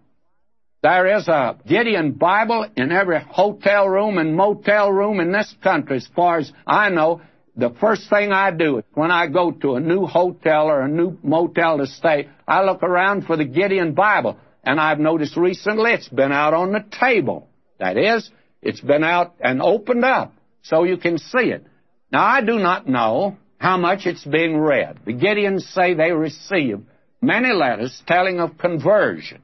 There 0.83 1.15
is 1.15 1.27
a 1.27 1.57
Gideon 1.67 2.13
Bible 2.13 2.65
in 2.75 2.91
every 2.91 3.19
hotel 3.19 3.87
room 3.87 4.17
and 4.17 4.35
motel 4.35 4.91
room 4.91 5.19
in 5.19 5.31
this 5.31 5.53
country, 5.61 5.97
as 5.97 6.07
far 6.15 6.39
as 6.39 6.51
I 6.65 6.89
know. 6.89 7.21
The 7.55 7.69
first 7.79 8.09
thing 8.09 8.31
I 8.31 8.49
do 8.49 8.81
when 8.93 9.11
I 9.11 9.27
go 9.27 9.51
to 9.51 9.75
a 9.75 9.79
new 9.79 10.07
hotel 10.07 10.67
or 10.67 10.81
a 10.81 10.87
new 10.87 11.17
motel 11.21 11.77
to 11.77 11.85
stay, 11.85 12.29
I 12.47 12.63
look 12.63 12.81
around 12.81 13.25
for 13.25 13.37
the 13.37 13.45
Gideon 13.45 13.93
Bible. 13.93 14.37
And 14.63 14.79
I've 14.79 14.99
noticed 14.99 15.37
recently 15.37 15.91
it's 15.91 16.09
been 16.09 16.31
out 16.31 16.53
on 16.53 16.71
the 16.71 16.83
table. 16.99 17.47
That 17.79 17.97
is, 17.97 18.29
it's 18.61 18.81
been 18.81 19.03
out 19.03 19.35
and 19.39 19.61
opened 19.61 20.05
up 20.05 20.33
so 20.63 20.83
you 20.83 20.97
can 20.97 21.17
see 21.17 21.49
it. 21.49 21.65
Now, 22.11 22.25
I 22.25 22.41
do 22.41 22.59
not 22.59 22.87
know 22.87 23.37
how 23.57 23.77
much 23.77 24.05
it's 24.05 24.25
being 24.25 24.57
read. 24.57 24.99
The 25.05 25.13
Gideons 25.13 25.61
say 25.73 25.93
they 25.93 26.11
receive 26.11 26.81
many 27.21 27.53
letters 27.53 28.01
telling 28.07 28.39
of 28.39 28.57
conversion. 28.57 29.43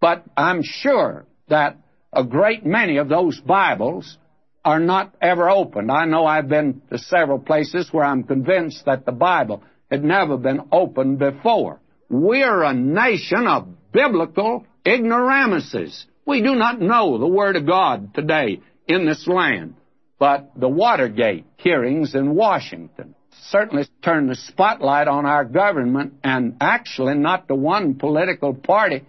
But 0.00 0.24
I'm 0.36 0.62
sure 0.62 1.26
that 1.48 1.76
a 2.12 2.24
great 2.24 2.64
many 2.64 2.98
of 2.98 3.08
those 3.08 3.40
Bibles 3.40 4.18
are 4.64 4.80
not 4.80 5.14
ever 5.20 5.50
opened. 5.50 5.90
I 5.90 6.04
know 6.06 6.24
I've 6.24 6.48
been 6.48 6.82
to 6.90 6.98
several 6.98 7.38
places 7.38 7.88
where 7.92 8.04
I'm 8.04 8.22
convinced 8.22 8.84
that 8.86 9.04
the 9.04 9.12
Bible 9.12 9.62
had 9.90 10.04
never 10.04 10.36
been 10.36 10.60
opened 10.70 11.18
before. 11.18 11.80
We're 12.08 12.62
a 12.62 12.74
nation 12.74 13.46
of 13.46 13.68
biblical 13.92 14.66
ignoramuses. 14.84 16.06
We 16.24 16.40
do 16.40 16.54
not 16.54 16.80
know 16.80 17.18
the 17.18 17.26
Word 17.26 17.56
of 17.56 17.66
God 17.66 18.14
today 18.14 18.60
in 18.86 19.06
this 19.06 19.26
land, 19.26 19.74
but 20.18 20.52
the 20.56 20.68
Watergate 20.68 21.46
hearings 21.56 22.14
in 22.14 22.34
Washington 22.34 23.14
certainly 23.48 23.86
turned 24.02 24.30
the 24.30 24.36
spotlight 24.36 25.08
on 25.08 25.26
our 25.26 25.44
government 25.44 26.14
and 26.22 26.56
actually 26.60 27.14
not 27.14 27.48
the 27.48 27.54
one 27.54 27.96
political 27.96 28.54
party, 28.54 29.04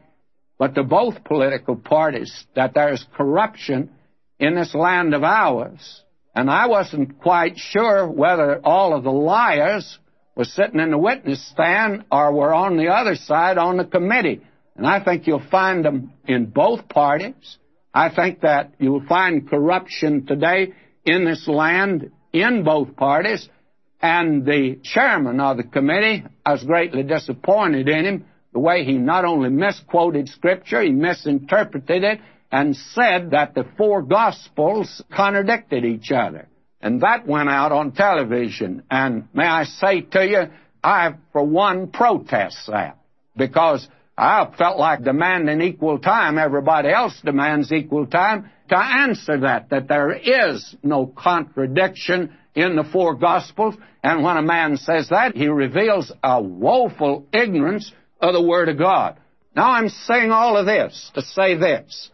but 0.57 0.73
the 0.73 0.83
both 0.83 1.23
political 1.23 1.75
parties, 1.75 2.45
that 2.55 2.73
there's 2.73 3.05
corruption 3.15 3.91
in 4.39 4.55
this 4.55 4.73
land 4.73 5.13
of 5.13 5.23
ours. 5.23 6.01
And 6.35 6.49
I 6.49 6.67
wasn't 6.67 7.19
quite 7.21 7.57
sure 7.57 8.09
whether 8.09 8.59
all 8.63 8.95
of 8.95 9.03
the 9.03 9.11
liars 9.11 9.99
were 10.35 10.45
sitting 10.45 10.79
in 10.79 10.89
the 10.89 10.97
witness 10.97 11.45
stand 11.49 12.05
or 12.11 12.33
were 12.33 12.53
on 12.53 12.75
the 12.75 12.87
other 12.87 13.15
side 13.15 13.59
on 13.59 13.77
the 13.77 13.85
committee. 13.85 14.41
And 14.75 14.87
I 14.87 15.03
think 15.03 15.27
you'll 15.27 15.47
find 15.49 15.85
them 15.85 16.13
in 16.25 16.47
both 16.47 16.89
parties. 16.89 17.57
I 17.93 18.09
think 18.09 18.41
that 18.41 18.73
you'll 18.79 19.05
find 19.05 19.47
corruption 19.47 20.25
today 20.25 20.73
in 21.05 21.25
this 21.25 21.47
land 21.47 22.11
in 22.31 22.63
both 22.63 22.95
parties. 22.95 23.47
And 24.01 24.45
the 24.45 24.79
chairman 24.83 25.39
of 25.39 25.57
the 25.57 25.63
committee, 25.63 26.25
I 26.45 26.51
was 26.53 26.63
greatly 26.63 27.03
disappointed 27.03 27.87
in 27.87 28.05
him, 28.05 28.25
the 28.51 28.59
way 28.59 28.83
he 28.83 28.97
not 28.97 29.25
only 29.25 29.49
misquoted 29.49 30.29
Scripture, 30.29 30.81
he 30.81 30.91
misinterpreted 30.91 32.03
it 32.03 32.19
and 32.51 32.75
said 32.75 33.31
that 33.31 33.55
the 33.55 33.65
four 33.77 34.01
Gospels 34.01 35.03
contradicted 35.11 35.85
each 35.85 36.11
other. 36.11 36.47
And 36.81 37.01
that 37.01 37.25
went 37.25 37.49
out 37.49 37.71
on 37.71 37.93
television. 37.93 38.83
And 38.91 39.27
may 39.33 39.45
I 39.45 39.63
say 39.63 40.01
to 40.01 40.25
you, 40.25 40.41
I, 40.83 41.15
for 41.31 41.43
one, 41.43 41.87
protest 41.87 42.57
that. 42.67 42.97
Because 43.35 43.87
I 44.17 44.47
felt 44.57 44.77
like 44.77 45.03
demanding 45.03 45.61
equal 45.61 45.97
time. 45.99 46.37
Everybody 46.37 46.89
else 46.89 47.19
demands 47.23 47.71
equal 47.71 48.05
time 48.05 48.51
to 48.69 48.77
answer 48.77 49.39
that, 49.41 49.69
that 49.69 49.87
there 49.87 50.11
is 50.11 50.75
no 50.83 51.07
contradiction 51.07 52.37
in 52.55 52.75
the 52.75 52.83
four 52.83 53.15
Gospels. 53.15 53.75
And 54.03 54.23
when 54.23 54.37
a 54.37 54.43
man 54.43 54.77
says 54.77 55.09
that, 55.09 55.35
he 55.35 55.47
reveals 55.47 56.11
a 56.23 56.41
woeful 56.41 57.25
ignorance 57.33 57.91
of 58.19 58.33
the 58.33 58.41
Word 58.41 58.69
of 58.69 58.77
God. 58.77 59.17
Now 59.55 59.71
I'm 59.71 59.89
saying 59.89 60.31
all 60.31 60.57
of 60.57 60.65
this 60.65 61.11
to 61.15 61.21
say 61.21 61.55
this 61.55 62.09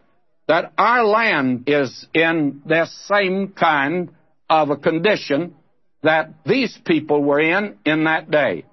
that 0.47 0.73
our 0.79 1.05
land 1.05 1.65
is 1.67 2.07
in 2.11 2.63
this 2.65 2.91
same 3.07 3.49
kind 3.49 4.09
of 4.49 4.71
a 4.71 4.75
condition 4.75 5.53
that 6.01 6.33
these 6.43 6.75
people 6.85 7.23
were 7.23 7.39
in 7.39 7.77
in 7.85 8.05
that 8.05 8.31
day. 8.31 8.65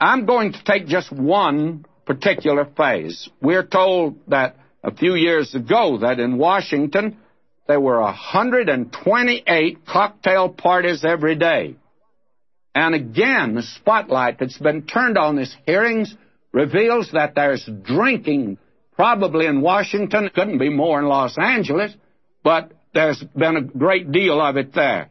I'm 0.00 0.26
going 0.26 0.52
to 0.54 0.64
take 0.64 0.86
just 0.86 1.12
one 1.12 1.84
particular 2.06 2.66
phase. 2.76 3.28
We're 3.40 3.66
told 3.66 4.16
that 4.28 4.56
a 4.82 4.94
few 4.94 5.14
years 5.14 5.54
ago 5.54 5.98
that 5.98 6.20
in 6.20 6.38
Washington 6.38 7.18
there 7.66 7.80
were 7.80 8.00
128 8.00 9.86
cocktail 9.86 10.48
parties 10.48 11.04
every 11.04 11.36
day. 11.36 11.76
And 12.74 12.94
again, 12.94 13.54
the 13.54 13.62
spotlight 13.62 14.38
that's 14.38 14.58
been 14.58 14.82
turned 14.82 15.18
on 15.18 15.36
these 15.36 15.54
hearings 15.66 16.14
reveals 16.52 17.10
that 17.12 17.34
there's 17.34 17.68
drinking 17.82 18.58
probably 18.92 19.46
in 19.46 19.60
Washington. 19.60 20.30
Couldn't 20.34 20.58
be 20.58 20.68
more 20.68 20.98
in 20.98 21.06
Los 21.06 21.36
Angeles, 21.38 21.92
but 22.42 22.72
there's 22.92 23.22
been 23.36 23.56
a 23.56 23.62
great 23.62 24.10
deal 24.10 24.40
of 24.40 24.56
it 24.56 24.74
there. 24.74 25.10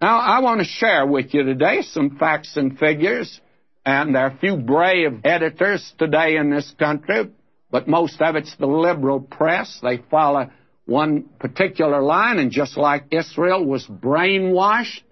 Now, 0.00 0.18
I 0.18 0.40
want 0.40 0.60
to 0.60 0.66
share 0.66 1.06
with 1.06 1.32
you 1.32 1.44
today 1.44 1.82
some 1.82 2.18
facts 2.18 2.56
and 2.56 2.78
figures, 2.78 3.40
and 3.84 4.14
there 4.14 4.22
are 4.22 4.34
a 4.34 4.38
few 4.38 4.56
brave 4.56 5.20
editors 5.24 5.92
today 5.98 6.36
in 6.36 6.50
this 6.50 6.72
country, 6.78 7.30
but 7.70 7.86
most 7.88 8.20
of 8.20 8.36
it's 8.36 8.54
the 8.56 8.66
liberal 8.66 9.20
press. 9.20 9.78
They 9.82 9.98
follow 10.10 10.50
one 10.86 11.24
particular 11.38 12.02
line, 12.02 12.38
and 12.38 12.50
just 12.50 12.76
like 12.76 13.06
Israel 13.10 13.64
was 13.64 13.86
brainwashed, 13.86 15.02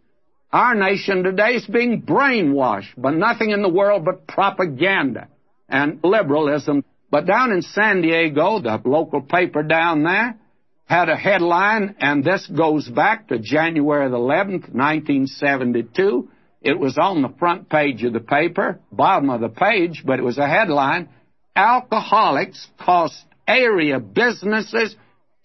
our 0.52 0.74
nation 0.74 1.22
today 1.22 1.54
is 1.54 1.66
being 1.66 2.02
brainwashed 2.02 3.00
by 3.00 3.12
nothing 3.12 3.50
in 3.50 3.62
the 3.62 3.68
world 3.68 4.04
but 4.04 4.26
propaganda 4.26 5.28
and 5.68 6.00
liberalism. 6.04 6.84
But 7.10 7.26
down 7.26 7.52
in 7.52 7.62
San 7.62 8.02
Diego, 8.02 8.60
the 8.60 8.80
local 8.84 9.22
paper 9.22 9.62
down 9.62 10.02
there 10.02 10.38
had 10.84 11.08
a 11.08 11.16
headline, 11.16 11.96
and 12.00 12.22
this 12.22 12.46
goes 12.46 12.88
back 12.88 13.28
to 13.28 13.38
January 13.38 14.10
the 14.10 14.16
11th, 14.16 14.74
1972. 14.74 16.28
It 16.62 16.78
was 16.78 16.96
on 16.96 17.22
the 17.22 17.34
front 17.38 17.68
page 17.68 18.04
of 18.04 18.12
the 18.12 18.20
paper, 18.20 18.80
bottom 18.90 19.30
of 19.30 19.40
the 19.40 19.48
page, 19.48 20.02
but 20.06 20.18
it 20.18 20.22
was 20.22 20.38
a 20.38 20.48
headline. 20.48 21.08
Alcoholics 21.56 22.68
cost 22.78 23.24
area 23.46 23.98
businesses 23.98 24.94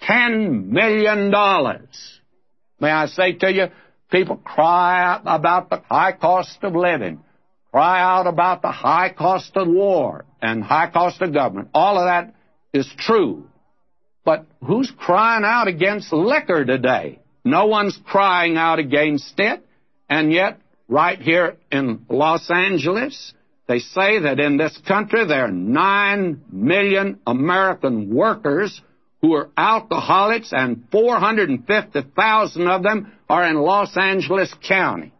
$10 0.04 0.68
million. 0.68 1.32
May 2.80 2.92
I 2.92 3.08
say 3.08 3.34
to 3.34 3.52
you, 3.52 3.66
people 4.12 4.38
cry 4.38 5.04
out 5.04 5.22
about 5.26 5.70
the 5.70 5.82
high 5.90 6.14
cost 6.14 6.60
of 6.62 6.76
living, 6.76 7.20
cry 7.72 8.00
out 8.00 8.28
about 8.28 8.62
the 8.62 8.72
high 8.72 9.12
cost 9.12 9.52
of 9.56 9.68
war 9.68 10.26
and 10.42 10.64
high 10.64 10.92
cost 10.92 11.22
of 11.22 11.34
government. 11.34 11.70
All 11.74 11.98
of 11.98 12.06
that 12.06 12.36
is 12.74 12.88
true. 12.98 13.50
But 14.24 14.46
who's 14.64 14.92
crying 14.96 15.44
out 15.46 15.68
against 15.68 16.14
liquor 16.14 16.64
today? 16.64 17.20
No 17.44 17.66
one's 17.66 17.98
crying 18.06 18.58
out 18.58 18.78
against 18.78 19.40
it. 19.40 19.64
And 20.10 20.32
yet, 20.32 20.60
right 20.88 21.20
here 21.20 21.58
in 21.72 22.06
Los 22.10 22.50
Angeles, 22.50 23.34
they 23.68 23.80
say 23.80 24.20
that 24.20 24.40
in 24.40 24.58
this 24.58 24.78
country 24.88 25.26
there 25.26 25.46
are 25.46 25.52
9 25.52 26.42
million 26.52 27.20
American 27.28 28.14
workers 28.14 28.82
who 29.22 29.34
are 29.34 29.50
alcoholics, 29.58 30.50
and 30.52 30.84
450,000 30.92 32.68
of 32.68 32.84
them 32.84 33.12
are 33.28 33.46
in 33.50 33.56
Los 33.56 33.98
Angeles 33.98 34.54
County. 34.68 35.12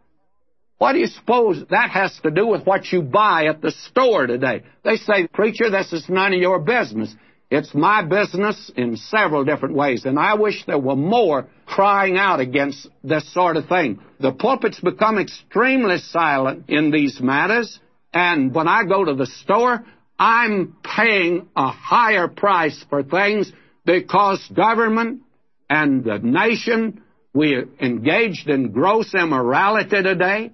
What 0.78 0.92
do 0.92 1.00
you 1.00 1.08
suppose 1.08 1.64
that 1.70 1.90
has 1.90 2.16
to 2.22 2.30
do 2.30 2.46
with 2.46 2.64
what 2.64 2.92
you 2.92 3.02
buy 3.02 3.46
at 3.46 3.60
the 3.60 3.72
store 3.72 4.28
today? 4.28 4.62
They 4.84 4.96
say, 4.96 5.26
Preacher, 5.26 5.70
this 5.70 5.92
is 5.92 6.08
none 6.08 6.32
of 6.32 6.40
your 6.40 6.60
business. 6.60 7.14
It's 7.50 7.74
my 7.74 8.02
business 8.02 8.70
in 8.76 8.96
several 8.96 9.44
different 9.44 9.74
ways, 9.74 10.04
and 10.04 10.18
I 10.18 10.34
wish 10.34 10.64
there 10.66 10.78
were 10.78 10.96
more 10.96 11.48
crying 11.64 12.18
out 12.18 12.40
against 12.40 12.86
this 13.02 13.32
sort 13.32 13.56
of 13.56 13.68
thing. 13.68 14.00
The 14.20 14.32
pulpit's 14.32 14.80
become 14.80 15.18
extremely 15.18 15.98
silent 15.98 16.64
in 16.68 16.90
these 16.90 17.20
matters, 17.20 17.80
and 18.12 18.54
when 18.54 18.68
I 18.68 18.84
go 18.84 19.02
to 19.04 19.14
the 19.14 19.26
store, 19.26 19.84
I'm 20.18 20.76
paying 20.82 21.48
a 21.56 21.68
higher 21.68 22.28
price 22.28 22.84
for 22.90 23.02
things 23.02 23.50
because 23.86 24.46
government 24.54 25.22
and 25.70 26.04
the 26.04 26.18
nation, 26.18 27.02
we 27.32 27.54
are 27.54 27.68
engaged 27.80 28.48
in 28.48 28.72
gross 28.72 29.14
immorality 29.14 30.02
today, 30.02 30.52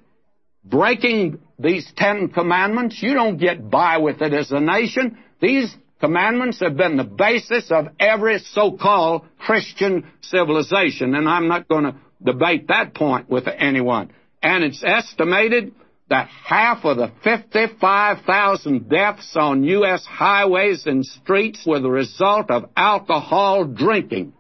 breaking 0.65 1.41
these 1.59 1.91
Ten 1.97 2.29
Commandments. 2.29 3.03
You 3.03 3.15
don't 3.15 3.39
get 3.39 3.69
by 3.69 3.99
with 3.99 4.23
it 4.23 4.33
as 4.33 4.53
a 4.53 4.61
nation. 4.61 5.19
These 5.41 5.75
commandments 6.01 6.61
have 6.61 6.77
been 6.77 6.97
the 6.97 7.05
basis 7.05 7.71
of 7.71 7.89
every 7.99 8.39
so-called 8.39 9.23
Christian 9.39 10.11
civilization, 10.21 11.15
and 11.15 11.29
I'm 11.29 11.49
not 11.49 11.69
going 11.69 11.85
to 11.85 11.97
debate 12.23 12.69
that 12.69 12.95
point 12.95 13.29
with 13.29 13.47
anyone. 13.49 14.13
And 14.43 14.65
it's 14.65 14.83
estimated 14.85 15.73
that 16.11 16.29
half 16.29 16.85
of 16.85 16.99
the 16.99 17.11
55,000 17.23 18.89
deaths 18.89 19.35
on 19.37 19.65
U.S. 19.65 20.05
highways 20.05 20.87
and 20.87 21.05
streets 21.05 21.65
were 21.67 21.81
the 21.81 21.91
result 21.91 22.51
of 22.51 22.69
alcohol 22.77 23.65
drinking. 23.65 24.35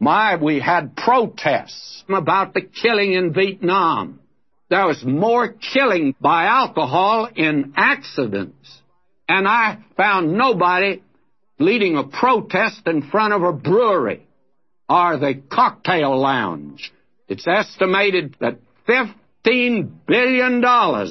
My, 0.00 0.36
we 0.36 0.60
had 0.60 0.96
protests 0.96 2.04
about 2.08 2.54
the 2.54 2.62
killing 2.62 3.12
in 3.12 3.32
Vietnam. 3.32 4.20
There 4.70 4.86
was 4.86 5.04
more 5.04 5.48
killing 5.48 6.14
by 6.20 6.46
alcohol 6.46 7.28
in 7.34 7.74
accidents. 7.76 8.80
And 9.28 9.48
I 9.48 9.78
found 9.96 10.34
nobody 10.34 11.02
leading 11.58 11.96
a 11.96 12.04
protest 12.04 12.86
in 12.86 13.02
front 13.10 13.32
of 13.32 13.42
a 13.42 13.52
brewery 13.52 14.26
or 14.88 15.18
the 15.18 15.42
cocktail 15.50 16.18
lounge. 16.20 16.92
It's 17.28 17.46
estimated 17.46 18.36
that 18.40 18.58
$15 18.86 19.90
billion 20.06 20.62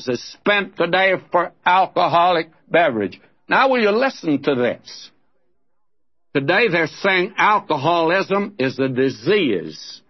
is 0.07 0.33
spent 0.33 0.77
today 0.77 1.13
for 1.31 1.53
alcoholic 1.65 2.49
beverage. 2.69 3.19
Now, 3.49 3.69
will 3.69 3.81
you 3.81 3.91
listen 3.91 4.41
to 4.43 4.55
this? 4.55 5.09
Today 6.35 6.67
they're 6.67 6.87
saying 6.87 7.33
alcoholism 7.37 8.55
is 8.59 8.79
a 8.79 8.87
disease. 8.87 10.01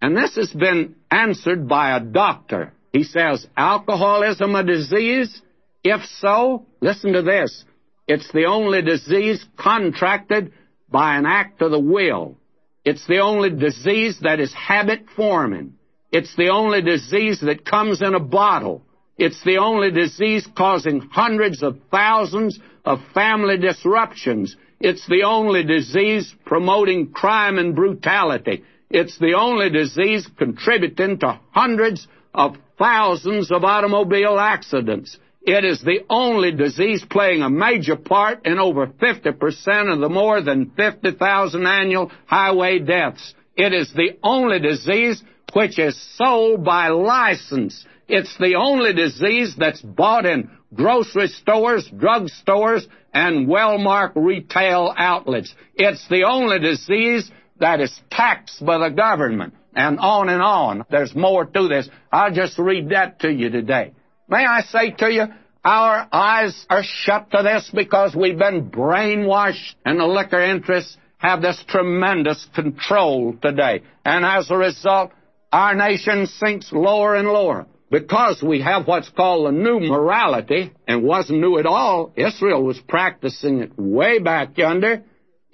And 0.00 0.16
this 0.16 0.36
has 0.36 0.50
been 0.50 0.96
answered 1.10 1.68
by 1.68 1.96
a 1.96 2.00
doctor. 2.00 2.72
He 2.92 3.02
says, 3.02 3.46
alcoholism 3.56 4.54
a 4.54 4.64
disease? 4.64 5.42
If 5.90 6.04
so, 6.20 6.66
listen 6.82 7.14
to 7.14 7.22
this. 7.22 7.64
It's 8.06 8.30
the 8.32 8.44
only 8.44 8.82
disease 8.82 9.42
contracted 9.56 10.52
by 10.90 11.16
an 11.16 11.24
act 11.24 11.62
of 11.62 11.70
the 11.70 11.80
will. 11.80 12.36
It's 12.84 13.06
the 13.06 13.20
only 13.20 13.48
disease 13.48 14.18
that 14.20 14.38
is 14.38 14.52
habit 14.52 15.06
forming. 15.16 15.76
It's 16.12 16.36
the 16.36 16.50
only 16.50 16.82
disease 16.82 17.40
that 17.40 17.64
comes 17.64 18.02
in 18.02 18.14
a 18.14 18.20
bottle. 18.20 18.82
It's 19.16 19.42
the 19.44 19.56
only 19.58 19.90
disease 19.90 20.46
causing 20.54 21.00
hundreds 21.00 21.62
of 21.62 21.78
thousands 21.90 22.60
of 22.84 22.98
family 23.14 23.56
disruptions. 23.56 24.56
It's 24.80 25.06
the 25.08 25.22
only 25.22 25.64
disease 25.64 26.34
promoting 26.44 27.12
crime 27.12 27.56
and 27.56 27.74
brutality. 27.74 28.62
It's 28.90 29.18
the 29.18 29.34
only 29.38 29.70
disease 29.70 30.28
contributing 30.36 31.18
to 31.20 31.40
hundreds 31.52 32.06
of 32.34 32.56
thousands 32.78 33.50
of 33.50 33.64
automobile 33.64 34.38
accidents. 34.38 35.16
It 35.50 35.64
is 35.64 35.80
the 35.80 36.00
only 36.10 36.52
disease 36.52 37.02
playing 37.08 37.40
a 37.40 37.48
major 37.48 37.96
part 37.96 38.44
in 38.44 38.58
over 38.58 38.86
50% 38.86 39.90
of 39.90 39.98
the 39.98 40.10
more 40.10 40.42
than 40.42 40.72
50,000 40.76 41.66
annual 41.66 42.12
highway 42.26 42.80
deaths. 42.80 43.32
It 43.56 43.72
is 43.72 43.90
the 43.94 44.18
only 44.22 44.58
disease 44.58 45.22
which 45.54 45.78
is 45.78 45.98
sold 46.16 46.64
by 46.64 46.88
license. 46.88 47.82
It's 48.08 48.36
the 48.36 48.56
only 48.56 48.92
disease 48.92 49.54
that's 49.56 49.80
bought 49.80 50.26
in 50.26 50.50
grocery 50.74 51.28
stores, 51.28 51.90
drug 51.96 52.28
stores, 52.28 52.86
and 53.14 53.48
well-marked 53.48 54.18
retail 54.18 54.92
outlets. 54.94 55.54
It's 55.76 56.06
the 56.08 56.24
only 56.24 56.58
disease 56.58 57.30
that 57.58 57.80
is 57.80 57.98
taxed 58.10 58.62
by 58.66 58.76
the 58.76 58.94
government, 58.94 59.54
and 59.74 59.98
on 59.98 60.28
and 60.28 60.42
on. 60.42 60.84
There's 60.90 61.14
more 61.14 61.46
to 61.46 61.68
this. 61.68 61.88
I'll 62.12 62.34
just 62.34 62.58
read 62.58 62.90
that 62.90 63.20
to 63.20 63.32
you 63.32 63.48
today. 63.48 63.94
May 64.28 64.44
I 64.44 64.60
say 64.60 64.90
to 64.90 65.10
you, 65.10 65.24
our 65.64 66.06
eyes 66.12 66.66
are 66.68 66.82
shut 66.84 67.30
to 67.30 67.42
this 67.42 67.70
because 67.72 68.14
we've 68.14 68.38
been 68.38 68.70
brainwashed, 68.70 69.74
and 69.84 69.98
the 69.98 70.06
liquor 70.06 70.42
interests 70.42 70.96
have 71.16 71.40
this 71.40 71.62
tremendous 71.66 72.46
control 72.54 73.34
today. 73.40 73.82
And 74.04 74.24
as 74.26 74.50
a 74.50 74.56
result, 74.56 75.12
our 75.50 75.74
nation 75.74 76.26
sinks 76.26 76.70
lower 76.72 77.14
and 77.14 77.28
lower 77.28 77.66
because 77.90 78.42
we 78.42 78.60
have 78.60 78.86
what's 78.86 79.08
called 79.08 79.46
the 79.46 79.52
new 79.52 79.80
morality 79.80 80.72
and 80.86 81.02
wasn't 81.02 81.40
new 81.40 81.58
at 81.58 81.66
all. 81.66 82.12
Israel 82.14 82.62
was 82.62 82.78
practicing 82.86 83.60
it 83.60 83.72
way 83.78 84.18
back 84.18 84.58
yonder 84.58 85.02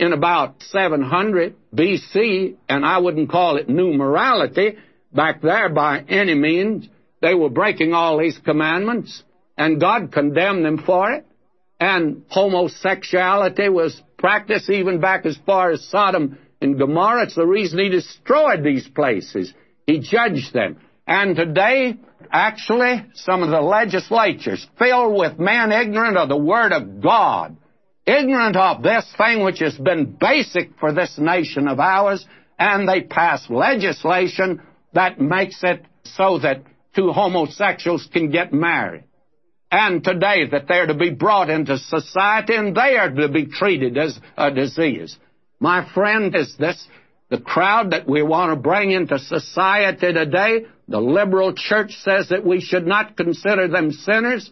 in 0.01 0.12
about 0.12 0.62
700 0.64 1.55
BC, 1.72 2.57
and 2.68 2.85
I 2.85 2.99
wouldn't 2.99 3.31
call 3.31 3.57
it 3.57 3.68
new 3.68 3.93
morality 3.93 4.77
back 5.12 5.43
there 5.43 5.68
by 5.68 6.01
any 6.09 6.35
means. 6.35 6.89
They 7.25 7.35
were 7.35 7.49
breaking 7.49 7.95
all 7.95 8.18
these 8.18 8.39
commandments, 8.45 9.22
and 9.57 9.81
God 9.81 10.12
condemned 10.12 10.62
them 10.62 10.83
for 10.85 11.11
it. 11.12 11.25
and 11.81 12.22
homosexuality 12.29 13.68
was 13.68 14.01
practiced 14.16 14.70
even 14.70 15.01
back 15.01 15.27
as 15.27 15.37
far 15.45 15.70
as 15.70 15.85
Sodom 15.89 16.39
and 16.61 16.79
Gomorrah. 16.79 17.25
It's 17.25 17.35
the 17.35 17.47
reason 17.47 17.79
he 17.79 17.89
destroyed 17.89 18.62
these 18.62 18.89
places. 18.89 19.53
He 19.87 20.01
judged 20.01 20.53
them. 20.53 20.79
And 21.07 21.37
today, 21.37 21.99
actually, 22.31 23.05
some 23.14 23.43
of 23.43 23.51
the 23.51 23.61
legislatures 23.61 24.66
filled 24.79 25.18
with 25.18 25.39
men 25.39 25.72
ignorant 25.72 26.16
of 26.16 26.29
the 26.29 26.39
Word 26.39 26.72
of 26.72 27.03
God, 27.03 27.57
ignorant 28.07 28.57
of 28.57 28.83
this 28.83 29.05
thing 29.18 29.45
which 29.45 29.59
has 29.59 29.77
been 29.77 30.16
basic 30.18 30.79
for 30.79 30.93
this 30.93 31.18
nation 31.18 31.68
of 31.68 31.81
ours, 31.81 32.25
and 32.59 32.89
they 32.89 33.03
pass 33.03 33.51
legislation 33.51 34.62
that 34.95 35.20
makes 35.20 35.61
it 35.62 35.85
so 36.05 36.39
that 36.39 36.62
two 36.95 37.12
homosexuals 37.12 38.09
can 38.12 38.30
get 38.30 38.53
married. 38.53 39.05
And 39.70 40.05
today 40.05 40.47
that 40.51 40.68
they're 40.68 40.86
to 40.86 40.95
be 40.95 41.11
brought 41.11 41.51
into 41.51 41.78
society 41.78 42.55
and 42.55 42.76
they 42.76 42.97
are 42.97 43.11
to 43.11 43.28
be 43.28 43.47
treated 43.47 43.99
as 43.99 44.18
a 44.36 44.51
disease. 44.51 45.18
My 45.59 45.88
friend, 45.92 46.34
is 46.36 46.57
this 46.57 46.86
the 47.28 47.40
crowd 47.40 47.90
that 47.90 48.09
we 48.09 48.22
want 48.22 48.53
to 48.53 48.57
bring 48.57 48.92
into 48.92 49.18
society 49.18 50.12
today? 50.12 50.66
The 50.86 51.01
liberal 51.01 51.55
church 51.55 51.92
says 52.03 52.28
that 52.28 52.45
we 52.45 52.61
should 52.61 52.86
not 52.86 53.16
consider 53.16 53.66
them 53.66 53.90
sinners. 53.90 54.51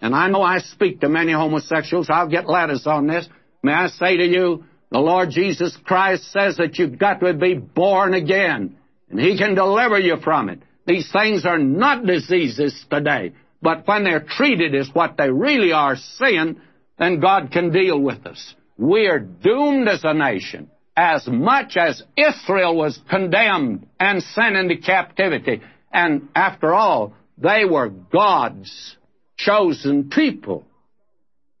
And 0.00 0.14
I 0.14 0.28
know 0.28 0.42
I 0.42 0.58
speak 0.58 1.00
to 1.00 1.08
many 1.08 1.32
homosexuals. 1.32 2.08
I'll 2.10 2.28
get 2.28 2.48
letters 2.48 2.86
on 2.86 3.06
this. 3.06 3.26
May 3.62 3.72
I 3.72 3.88
say 3.88 4.18
to 4.18 4.24
you, 4.24 4.64
the 4.90 4.98
Lord 4.98 5.30
Jesus 5.30 5.76
Christ 5.84 6.30
says 6.30 6.58
that 6.58 6.78
you've 6.78 6.98
got 6.98 7.20
to 7.20 7.32
be 7.32 7.54
born 7.54 8.14
again, 8.14 8.76
and 9.10 9.18
He 9.18 9.36
can 9.38 9.54
deliver 9.54 9.98
you 9.98 10.18
from 10.22 10.50
it. 10.50 10.60
These 10.86 11.10
things 11.10 11.46
are 11.46 11.58
not 11.58 12.04
diseases 12.04 12.84
today, 12.90 13.32
but 13.62 13.86
when 13.86 14.04
they're 14.04 14.24
treated 14.26 14.74
as 14.74 14.90
what 14.92 15.16
they 15.16 15.30
really 15.30 15.72
are, 15.72 15.96
sin, 15.96 16.60
then 16.98 17.20
God 17.20 17.50
can 17.50 17.72
deal 17.72 17.98
with 17.98 18.26
us. 18.26 18.54
We're 18.76 19.20
doomed 19.20 19.88
as 19.88 20.04
a 20.04 20.14
nation 20.14 20.70
as 20.96 21.26
much 21.26 21.76
as 21.76 22.02
Israel 22.16 22.76
was 22.76 22.98
condemned 23.10 23.86
and 23.98 24.22
sent 24.22 24.56
into 24.56 24.76
captivity. 24.76 25.60
And 25.92 26.28
after 26.34 26.72
all, 26.72 27.14
they 27.36 27.64
were 27.64 27.88
God's 27.88 28.96
chosen 29.36 30.10
people. 30.10 30.64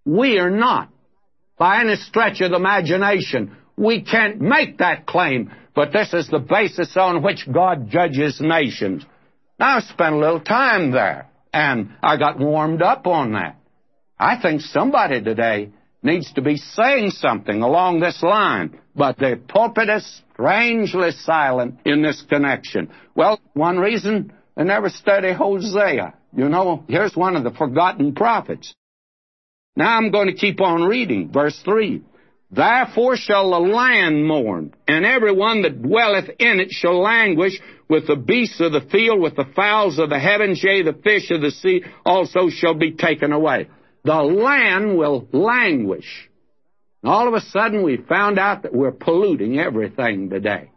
We 0.04 0.38
are 0.38 0.50
not. 0.50 0.90
By 1.58 1.80
any 1.80 1.96
stretch 1.96 2.40
of 2.40 2.50
the 2.50 2.56
imagination, 2.56 3.56
we 3.76 4.02
can't 4.02 4.40
make 4.40 4.78
that 4.78 5.06
claim, 5.06 5.50
but 5.74 5.92
this 5.92 6.12
is 6.12 6.28
the 6.28 6.38
basis 6.38 6.96
on 6.96 7.22
which 7.22 7.48
God 7.50 7.90
judges 7.90 8.40
nations. 8.40 9.04
I 9.64 9.80
spent 9.80 10.14
a 10.14 10.18
little 10.18 10.40
time 10.40 10.90
there, 10.90 11.26
and 11.50 11.94
I 12.02 12.18
got 12.18 12.38
warmed 12.38 12.82
up 12.82 13.06
on 13.06 13.32
that. 13.32 13.56
I 14.18 14.38
think 14.38 14.60
somebody 14.60 15.22
today 15.22 15.70
needs 16.02 16.30
to 16.34 16.42
be 16.42 16.58
saying 16.58 17.12
something 17.12 17.62
along 17.62 18.00
this 18.00 18.22
line, 18.22 18.78
but 18.94 19.16
the 19.16 19.40
pulpit 19.48 19.88
is 19.88 20.22
strangely 20.34 21.12
silent 21.12 21.78
in 21.86 22.02
this 22.02 22.22
connection. 22.28 22.90
Well, 23.14 23.40
one 23.54 23.78
reason 23.78 24.34
they 24.54 24.64
never 24.64 24.90
study 24.90 25.32
Hosea. 25.32 26.12
You 26.36 26.50
know, 26.50 26.84
here's 26.86 27.16
one 27.16 27.34
of 27.34 27.42
the 27.42 27.50
forgotten 27.50 28.14
prophets. 28.14 28.74
Now 29.76 29.96
I'm 29.96 30.10
going 30.10 30.26
to 30.26 30.34
keep 30.34 30.60
on 30.60 30.82
reading. 30.82 31.32
Verse 31.32 31.58
3. 31.64 32.02
Therefore 32.50 33.16
shall 33.16 33.50
the 33.50 33.58
land 33.60 34.26
mourn, 34.26 34.74
and 34.86 35.06
every 35.06 35.32
one 35.32 35.62
that 35.62 35.82
dwelleth 35.82 36.28
in 36.38 36.60
it 36.60 36.70
shall 36.70 37.00
languish 37.00 37.58
with 37.88 38.06
the 38.06 38.16
beasts 38.16 38.60
of 38.60 38.72
the 38.72 38.80
field, 38.80 39.20
with 39.20 39.36
the 39.36 39.48
fowls 39.56 39.98
of 39.98 40.10
the 40.10 40.18
heavens, 40.18 40.62
yea, 40.62 40.82
the 40.82 40.92
fish 40.92 41.30
of 41.30 41.40
the 41.40 41.50
sea 41.50 41.84
also 42.04 42.48
shall 42.48 42.74
be 42.74 42.92
taken 42.92 43.32
away. 43.32 43.68
The 44.04 44.14
land 44.14 44.96
will 44.96 45.28
languish. 45.32 46.30
And 47.02 47.12
all 47.12 47.28
of 47.28 47.34
a 47.34 47.40
sudden 47.40 47.82
we 47.82 47.96
found 47.96 48.38
out 48.38 48.62
that 48.62 48.74
we're 48.74 48.92
polluting 48.92 49.58
everything 49.58 50.30
today. 50.30 50.70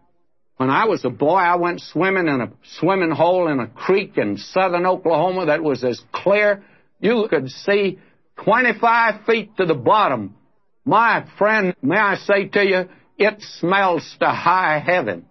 When 0.58 0.70
I 0.70 0.86
was 0.86 1.06
a 1.06 1.10
boy, 1.10 1.36
I 1.36 1.56
went 1.56 1.82
swimming 1.82 2.28
in 2.28 2.42
a 2.42 2.52
swimming 2.80 3.12
hole 3.12 3.48
in 3.48 3.60
a 3.60 3.68
creek 3.68 4.18
in 4.18 4.38
southern 4.38 4.86
Oklahoma 4.86 5.46
that 5.46 5.62
was 5.62 5.84
as 5.84 6.02
clear 6.12 6.64
you 7.00 7.28
could 7.30 7.50
see 7.50 8.00
25 8.44 9.26
feet 9.26 9.56
to 9.58 9.66
the 9.66 9.76
bottom. 9.76 10.36
My 10.84 11.28
friend, 11.38 11.76
may 11.82 11.98
I 11.98 12.16
say 12.16 12.48
to 12.48 12.66
you, 12.66 12.90
it 13.18 13.42
smells 13.60 14.16
to 14.20 14.28
high 14.28 14.80
heaven. 14.80 15.26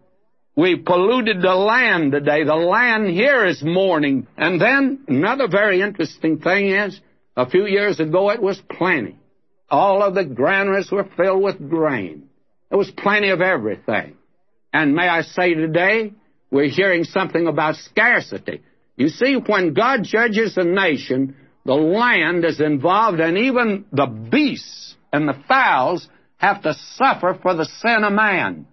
We 0.57 0.77
polluted 0.77 1.43
the 1.43 1.55
land 1.55 2.13
today. 2.13 2.45
The 2.45 2.55
land 2.55 3.11
here 3.11 3.45
is 3.45 3.63
mourning. 3.63 4.27
And 4.39 4.59
then 4.59 5.05
another 5.07 5.49
very 5.49 5.83
interesting 5.83 6.39
thing 6.39 6.69
is, 6.69 6.99
a 7.37 7.49
few 7.49 7.67
years 7.67 8.01
ago 8.01 8.31
it 8.31 8.41
was 8.41 8.61
plenty. 8.71 9.17
All 9.69 10.03
of 10.03 10.15
the 10.15 10.25
granaries 10.25 10.91
were 10.91 11.09
filled 11.17 11.43
with 11.43 11.69
grain. 11.69 12.31
There 12.71 12.79
was 12.79 12.91
plenty 12.91 13.29
of 13.29 13.43
everything. 13.43 14.17
And 14.73 14.95
may 14.95 15.09
I 15.09 15.23
say 15.23 15.53
today, 15.53 16.13
we're 16.51 16.71
hearing 16.71 17.05
something 17.05 17.47
about 17.47 17.77
scarcity. 17.77 18.63
You 18.97 19.09
see, 19.09 19.35
when 19.35 19.75
God 19.75 20.05
judges 20.05 20.57
a 20.57 20.65
nation, 20.65 21.37
the 21.67 21.75
land 21.75 22.45
is 22.45 22.61
involved, 22.61 23.21
and 23.21 23.37
even 23.37 23.85
the 23.93 24.07
beasts 24.07 24.95
and 25.13 25.29
the 25.29 25.37
fowls 25.47 26.09
have 26.39 26.63
to 26.63 26.75
suffer 26.95 27.39
for 27.43 27.55
the 27.55 27.67
sin 27.67 28.05
of 28.05 28.13
man. 28.13 28.67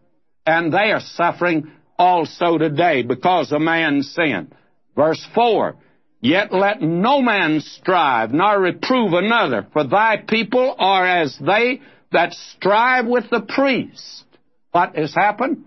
And 0.45 0.73
they 0.73 0.91
are 0.91 0.99
suffering 0.99 1.71
also 1.97 2.57
today 2.57 3.03
because 3.03 3.51
of 3.51 3.61
man's 3.61 4.13
sin. 4.13 4.51
Verse 4.95 5.25
4 5.33 5.75
Yet 6.21 6.53
let 6.53 6.81
no 6.81 7.21
man 7.21 7.59
strive, 7.59 8.31
nor 8.31 8.59
reprove 8.59 9.11
another, 9.11 9.67
for 9.73 9.85
thy 9.85 10.17
people 10.17 10.73
are 10.77 11.05
as 11.05 11.37
they 11.37 11.81
that 12.13 12.33
strive 12.33 13.05
with 13.05 13.29
the 13.29 13.41
priest. 13.41 14.23
What 14.71 14.95
has 14.95 15.13
happened? 15.13 15.65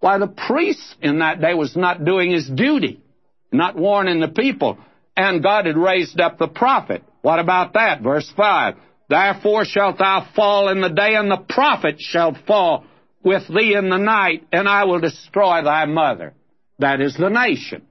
Why, 0.00 0.16
the 0.18 0.28
priest 0.28 0.96
in 1.02 1.18
that 1.18 1.40
day 1.40 1.54
was 1.54 1.76
not 1.76 2.04
doing 2.04 2.30
his 2.30 2.48
duty, 2.48 3.00
not 3.52 3.76
warning 3.76 4.20
the 4.20 4.28
people 4.28 4.78
and 5.18 5.42
God 5.42 5.66
had 5.66 5.76
raised 5.76 6.20
up 6.20 6.38
the 6.38 6.46
prophet. 6.46 7.02
What 7.22 7.40
about 7.40 7.72
that? 7.72 8.00
Verse 8.02 8.32
5. 8.36 8.76
Therefore 9.08 9.64
shalt 9.64 9.98
thou 9.98 10.28
fall 10.36 10.68
in 10.68 10.80
the 10.80 10.90
day, 10.90 11.14
and 11.16 11.28
the 11.28 11.44
prophet 11.48 11.96
shall 11.98 12.38
fall 12.46 12.84
with 13.22 13.48
thee 13.48 13.74
in 13.74 13.88
the 13.88 13.98
night, 13.98 14.46
and 14.52 14.68
I 14.68 14.84
will 14.84 15.00
destroy 15.00 15.62
thy 15.62 15.84
mother. 15.86 16.34
That 16.78 17.00
is 17.00 17.16
the 17.16 17.28
nation. 17.28 17.82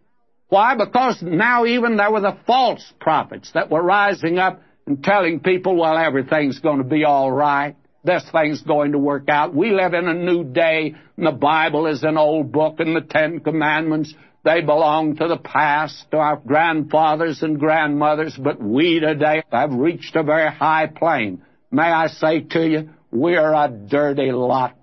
Why? 0.50 0.76
Because 0.76 1.22
now 1.22 1.66
even 1.66 1.98
there 1.98 2.12
were 2.12 2.22
the 2.22 2.38
false 2.48 2.94
prophets 3.00 3.52
that 3.54 3.70
were 3.70 3.84
rising 3.84 4.38
up 4.38 4.62
and 4.86 5.04
telling 5.04 5.42
people, 5.42 5.76
well, 5.76 5.98
everything's 5.98 6.60
going 6.60 6.78
to 6.78 6.86
be 6.86 7.04
all 7.04 7.32
right. 7.32 7.76
This 8.06 8.24
thing's 8.32 8.62
going 8.62 8.94
to 8.94 8.98
work 8.98 9.28
out. 9.28 9.54
We 9.54 9.72
live 9.72 9.94
in 9.94 10.08
a 10.08 10.14
new 10.14 10.46
day, 10.46 10.96
and 11.18 11.26
the 11.26 11.32
Bible 11.32 11.88
is 11.88 12.04
an 12.04 12.18
old 12.18 12.54
book, 12.54 12.80
and 12.80 12.96
the 12.96 13.02
Ten 13.02 13.42
Commandments 13.42 14.14
they 14.48 14.62
belong 14.62 15.18
to 15.18 15.28
the 15.28 15.38
past, 15.38 16.10
to 16.12 16.18
our 16.18 16.38
grandfathers 16.38 17.44
and 17.44 17.60
grandmothers, 17.60 18.34
but 18.42 18.62
we 18.62 19.02
today 19.02 19.44
have 19.52 19.74
reached 19.74 20.16
a 20.16 20.24
very 20.24 20.50
high 20.50 20.88
plane. 20.88 21.42
May 21.70 21.92
I 21.92 22.08
say 22.08 22.40
to 22.52 22.66
you, 22.66 22.90
we're 23.12 23.54
a 23.54 23.68
dirty 23.68 24.32
lot. 24.32 24.77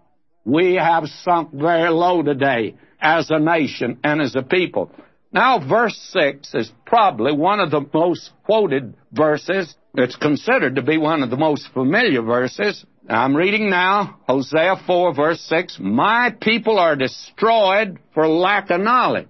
We 0.45 0.75
have 0.75 1.07
sunk 1.23 1.53
very 1.53 1.91
low 1.91 2.23
today 2.23 2.75
as 3.01 3.31
a 3.31 3.39
nation 3.39 3.99
and 4.05 4.21
as 4.21 4.35
a 4.35 4.43
people. 4.43 4.91
Now, 5.33 5.59
verse 5.59 5.97
6 6.13 6.55
is 6.55 6.71
probably 6.87 7.33
one 7.33 7.61
of 7.61 7.71
the 7.71 7.85
most 7.93 8.31
quoted 8.45 8.95
verses. 9.13 9.75
It's 9.95 10.17
considered 10.17 10.77
to 10.77 10.83
be 10.83 10.99
one 10.99 11.23
of 11.23 11.31
the 11.31 11.37
most 11.37 11.69
familiar 11.73 12.23
verses. 12.23 12.85
I'm 13.09 13.37
reading 13.37 13.69
now 13.69 14.21
Hosea 14.29 14.77
4, 14.87 15.15
verse 15.15 15.41
6. 15.41 15.79
My 15.81 16.35
people 16.41 16.79
are 16.79 16.97
destroyed 16.97 17.99
for 18.13 18.29
lack 18.29 18.71
of 18.71 18.81
knowledge. 18.81 19.29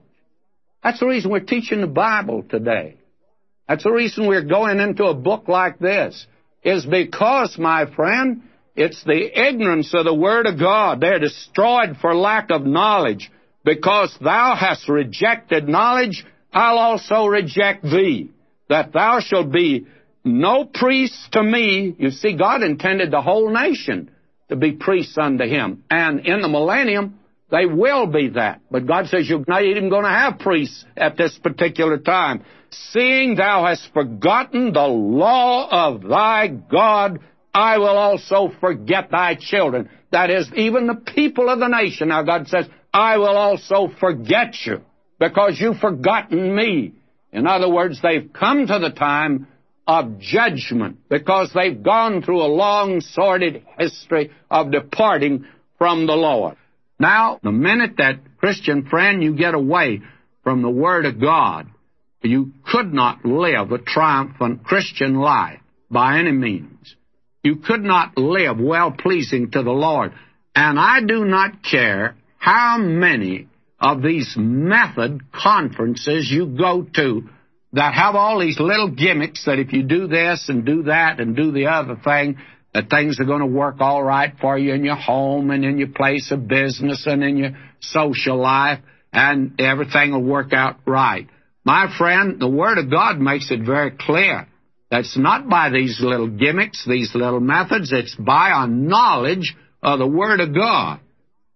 That's 0.83 1.01
the 1.01 1.07
reason 1.07 1.31
we're 1.31 1.41
teaching 1.41 1.81
the 1.81 1.87
Bible 1.87 2.43
today. 2.43 2.99
That's 3.67 3.85
the 3.85 3.93
reason 3.93 4.27
we're 4.27 4.45
going 4.45 4.81
into 4.81 5.05
a 5.05 5.15
book 5.15 5.49
like 5.49 5.79
this, 5.79 6.27
is 6.63 6.85
because, 6.85 7.57
my 7.59 7.87
friend, 7.95 8.43
it's 8.77 9.03
the 9.05 9.49
ignorance 9.49 9.95
of 9.95 10.05
the 10.05 10.15
Word 10.15 10.47
of 10.47 10.59
God. 10.59 11.01
They're 11.01 11.19
destroyed 11.19 11.97
for 12.01 12.15
lack 12.15 12.51
of 12.51 12.67
knowledge. 12.67 13.31
Because 13.65 14.15
thou 14.21 14.55
hast 14.55 14.89
rejected 14.89 15.69
knowledge, 15.69 16.25
I'll 16.53 16.79
also 16.79 17.27
reject 17.27 17.83
thee, 17.83 18.31
that 18.69 18.93
thou 18.93 19.21
shalt 19.21 19.51
be 19.51 19.87
no 20.23 20.65
priest 20.65 21.33
to 21.33 21.43
me. 21.43 21.95
You 21.99 22.11
see, 22.11 22.37
God 22.37 22.63
intended 22.63 23.11
the 23.11 23.23
whole 23.23 23.51
nation 23.51 24.11
to 24.49 24.57
be 24.57 24.73
priests 24.73 25.17
unto 25.17 25.45
Him. 25.45 25.85
And 25.91 26.27
in 26.27 26.43
the 26.43 26.49
millennium, 26.49 27.19
they 27.51 27.67
will 27.67 28.07
be 28.07 28.31
that. 28.31 28.61
But 28.71 28.87
God 28.87 29.07
says 29.07 29.29
you're 29.29 29.45
not 29.47 29.65
even 29.65 29.89
going 29.89 30.05
to 30.05 30.11
have 30.11 30.39
priests 30.39 30.85
at 30.97 31.17
this 31.17 31.39
particular 31.43 31.99
time. 31.99 32.45
Seeing 32.93 33.37
thou 33.37 33.65
hast 33.65 33.93
forgotten 33.95 34.73
the 34.73 34.87
law 34.87 35.69
of 35.71 36.03
thy 36.03 36.49
God, 36.49 37.21
I 37.55 37.79
will 37.79 37.97
also 37.97 38.53
forget 38.61 39.11
thy 39.13 39.37
children. 39.37 39.89
That 40.11 40.31
is, 40.31 40.51
even 40.57 40.89
the 40.89 40.97
people 40.97 41.49
of 41.49 41.61
the 41.61 41.69
nation. 41.69 42.09
Now 42.09 42.25
God 42.25 42.49
says, 42.49 42.67
I 42.93 43.19
will 43.19 43.37
also 43.37 43.89
forget 44.01 44.55
you 44.67 44.83
because 45.21 45.61
you've 45.61 45.79
forgotten 45.79 46.55
me. 46.55 46.95
In 47.33 47.47
other 47.47 47.71
words, 47.71 48.01
they've 48.03 48.33
come 48.33 48.67
to 48.67 48.79
the 48.79 48.91
time 48.91 49.47
of 49.87 50.19
judgment 50.19 50.99
because 51.09 51.51
they've 51.55 51.83
gone 51.83 52.23
through 52.23 52.43
a 52.43 52.47
long, 52.47 53.01
sordid 53.01 53.65
history 53.79 54.31
of 54.51 54.73
departing 54.73 55.47
from 55.79 56.07
the 56.07 56.15
Lord. 56.15 56.57
Now, 56.99 57.39
the 57.43 57.53
minute 57.53 57.97
that, 57.99 58.21
Christian 58.39 58.87
friend, 58.87 59.23
you 59.23 59.37
get 59.37 59.55
away 59.55 60.01
from 60.43 60.63
the 60.63 60.71
Word 60.71 61.07
of 61.07 61.21
God, 61.21 61.69
you 62.23 62.53
could 62.65 62.93
not 62.93 63.25
live 63.25 63.73
a 63.73 63.79
triumphant 63.79 64.65
Christian 64.65 65.15
life 65.15 65.61
by 65.91 66.19
any 66.19 66.33
means. 66.33 66.97
You 67.45 67.57
could 67.57 67.83
not 67.83 68.17
live 68.17 68.59
well 68.59 68.91
pleasing 68.91 69.51
to 69.53 69.63
the 69.63 69.71
Lord. 69.71 70.13
And 70.57 70.79
I 70.81 71.01
do 71.07 71.25
not 71.25 71.63
care 71.63 72.17
how 72.39 72.79
many 72.79 73.49
of 73.79 74.03
these 74.03 74.35
method 74.37 75.21
conferences 75.31 76.31
you 76.31 76.47
go 76.47 76.87
to 76.95 77.29
that 77.75 77.93
have 77.93 78.15
all 78.15 78.41
these 78.41 78.59
little 78.59 78.89
gimmicks 78.89 79.45
that 79.45 79.59
if 79.59 79.73
you 79.73 79.83
do 79.83 80.07
this 80.07 80.49
and 80.49 80.65
do 80.65 80.85
that 80.85 81.21
and 81.21 81.37
do 81.37 81.53
the 81.53 81.67
other 81.67 81.97
thing, 82.03 82.39
that 82.73 82.89
things 82.89 83.21
are 83.21 83.25
going 83.25 83.41
to 83.41 83.47
work 83.47 83.77
all 83.81 84.03
right 84.03 84.33
for 84.41 84.57
you 84.57 84.73
in 84.73 84.85
your 84.85 84.97
home 84.97 85.51
and 85.51 85.65
in 85.65 85.79
your 85.79 85.89
place 85.89 86.33
of 86.33 86.49
business 86.49 87.05
and 87.07 87.23
in 87.23 87.37
your 87.37 87.51
social 87.81 88.37
life 88.37 88.81
and 89.13 89.61
everything 89.61 90.13
will 90.13 90.23
work 90.23 90.53
out 90.53 90.79
right. 90.87 91.29
My 91.65 91.95
friend, 91.97 92.41
the 92.41 92.49
Word 92.49 92.79
of 92.79 92.91
God 92.91 93.19
makes 93.19 93.51
it 93.51 93.61
very 93.61 93.91
clear. 93.91 94.49
That's 94.95 95.19
not 95.19 95.49
by 95.49 95.71
these 95.71 95.99
little 96.01 96.29
gimmicks, 96.29 96.87
these 96.87 97.17
little 97.17 97.41
methods. 97.41 97.91
It's 97.93 98.15
by 98.15 98.53
a 98.55 98.69
knowledge 98.69 99.57
of 99.83 99.99
the 99.99 100.07
Word 100.07 100.39
of 100.39 100.55
God. 100.55 101.01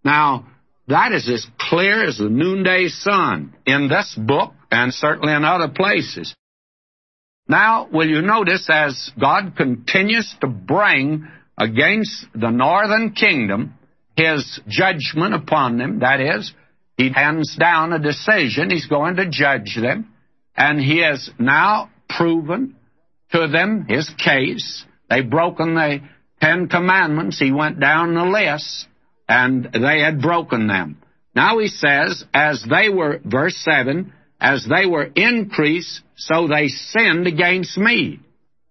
Now, 0.02 0.48
that 0.88 1.12
is 1.12 1.28
as 1.28 1.46
clear 1.56 2.04
as 2.04 2.18
the 2.18 2.28
noonday 2.28 2.88
sun 2.88 3.54
in 3.64 3.86
this 3.86 4.12
book 4.18 4.54
and 4.72 4.92
certainly 4.92 5.32
in 5.32 5.44
other 5.44 5.68
places. 5.68 6.34
Now, 7.46 7.86
will 7.92 8.08
you 8.08 8.22
notice 8.22 8.68
as 8.68 9.12
God 9.20 9.54
continues 9.56 10.34
to 10.40 10.48
bring 10.48 11.28
against 11.56 12.26
the 12.34 12.50
northern 12.50 13.12
kingdom 13.12 13.74
his 14.16 14.58
judgment 14.66 15.34
upon 15.34 15.78
them, 15.78 16.00
that 16.00 16.20
is, 16.20 16.52
he 16.96 17.12
hands 17.12 17.56
down 17.56 17.92
a 17.92 18.00
decision, 18.00 18.70
he's 18.70 18.86
going 18.88 19.14
to 19.14 19.30
judge 19.30 19.78
them, 19.80 20.12
and 20.56 20.80
he 20.80 21.04
has 21.04 21.30
now 21.38 21.88
proven 22.08 22.74
to 23.32 23.48
them 23.48 23.86
his 23.88 24.10
case. 24.22 24.84
They've 25.08 25.28
broken 25.28 25.74
the 25.74 26.00
Ten 26.40 26.68
Commandments, 26.68 27.38
he 27.38 27.50
went 27.50 27.80
down 27.80 28.14
the 28.14 28.24
list, 28.24 28.86
and 29.28 29.68
they 29.72 30.00
had 30.00 30.20
broken 30.22 30.68
them. 30.68 30.98
Now 31.34 31.58
he 31.58 31.68
says, 31.68 32.24
as 32.32 32.64
they 32.68 32.88
were, 32.88 33.20
verse 33.24 33.56
7, 33.56 34.12
as 34.40 34.66
they 34.68 34.86
were 34.86 35.10
increased, 35.14 36.00
so 36.16 36.46
they 36.46 36.68
sinned 36.68 37.26
against 37.26 37.76
me. 37.76 38.20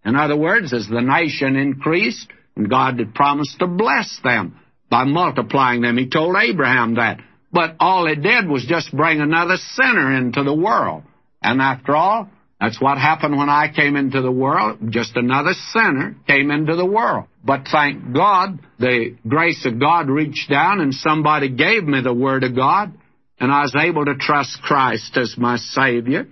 In 0.05 0.15
other 0.15 0.37
words, 0.37 0.73
as 0.73 0.87
the 0.87 1.01
nation 1.01 1.57
increased, 1.57 2.27
and 2.55 2.69
God 2.69 2.99
had 2.99 3.13
promised 3.13 3.59
to 3.59 3.67
bless 3.67 4.19
them 4.23 4.59
by 4.89 5.03
multiplying 5.03 5.81
them, 5.81 5.97
He 5.97 6.09
told 6.09 6.35
Abraham 6.37 6.95
that. 6.95 7.19
But 7.51 7.75
all 7.79 8.07
it 8.07 8.21
did 8.21 8.47
was 8.47 8.65
just 8.65 8.95
bring 8.95 9.19
another 9.19 9.57
sinner 9.57 10.15
into 10.17 10.43
the 10.43 10.53
world. 10.53 11.03
And 11.41 11.61
after 11.61 11.95
all, 11.95 12.29
that's 12.59 12.81
what 12.81 12.97
happened 12.97 13.37
when 13.37 13.49
I 13.49 13.71
came 13.73 13.95
into 13.95 14.21
the 14.21 14.31
world. 14.31 14.79
Just 14.89 15.15
another 15.15 15.53
sinner 15.71 16.15
came 16.25 16.49
into 16.49 16.75
the 16.75 16.85
world. 16.85 17.25
But 17.43 17.67
thank 17.71 18.13
God, 18.13 18.59
the 18.79 19.15
grace 19.27 19.65
of 19.65 19.79
God 19.79 20.09
reached 20.09 20.49
down 20.49 20.81
and 20.81 20.93
somebody 20.93 21.49
gave 21.49 21.83
me 21.83 22.01
the 22.01 22.13
Word 22.13 22.43
of 22.43 22.55
God 22.55 22.93
and 23.39 23.51
I 23.51 23.61
was 23.61 23.75
able 23.79 24.05
to 24.05 24.15
trust 24.15 24.61
Christ 24.63 25.15
as 25.17 25.35
my 25.37 25.57
Savior. 25.57 26.27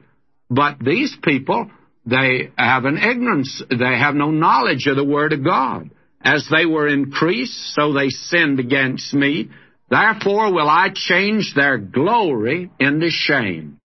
But 0.50 0.80
these 0.80 1.16
people, 1.24 1.70
they 2.06 2.52
have 2.58 2.86
an 2.86 2.98
ignorance. 2.98 3.62
They 3.70 3.98
have 3.98 4.16
no 4.16 4.32
knowledge 4.32 4.88
of 4.88 4.96
the 4.96 5.04
Word 5.04 5.34
of 5.34 5.44
God. 5.44 5.92
As 6.22 6.48
they 6.50 6.66
were 6.66 6.88
increased, 6.88 7.76
so 7.76 7.94
they 7.94 8.10
sinned 8.10 8.60
against 8.60 9.14
me. 9.14 9.50
Therefore 9.92 10.52
will 10.52 10.70
I 10.70 10.90
change 10.92 11.54
their 11.56 11.78
glory 11.78 12.72
into 12.80 13.10
shame. 13.12 13.80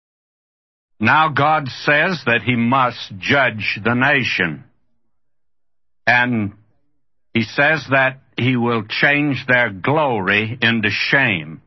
Now 1.01 1.29
God 1.29 1.69
says 1.69 2.23
that 2.27 2.43
He 2.45 2.57
must 2.57 3.13
judge 3.19 3.81
the 3.83 3.95
nation. 3.95 4.65
And 6.07 6.55
He 7.35 7.43
says 7.43 7.85
that 7.91 8.21
He 8.37 8.57
will 8.57 8.85
change 8.89 9.45
their 9.47 9.71
glory 9.71 10.59
into 10.61 10.91
shame. 10.91 11.63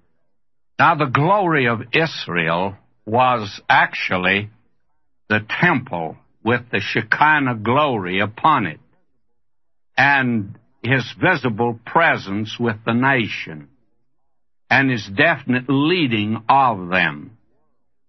Now, 0.80 0.96
the 0.96 1.06
glory 1.06 1.68
of 1.68 1.82
Israel 1.94 2.76
was 3.06 3.62
actually 3.70 4.50
the 5.30 5.46
temple 5.62 6.18
with 6.44 6.62
the 6.72 6.80
Shekinah 6.80 7.58
glory 7.64 8.20
upon 8.20 8.66
it 8.66 8.80
and 9.98 10.58
his 10.84 11.04
visible 11.22 11.80
presence 11.86 12.58
with 12.60 12.78
the 12.86 12.94
nation 12.94 13.70
and 14.70 14.90
his 14.90 15.08
definite 15.16 15.66
leading 15.68 16.44
of 16.50 16.90
them 16.90 17.31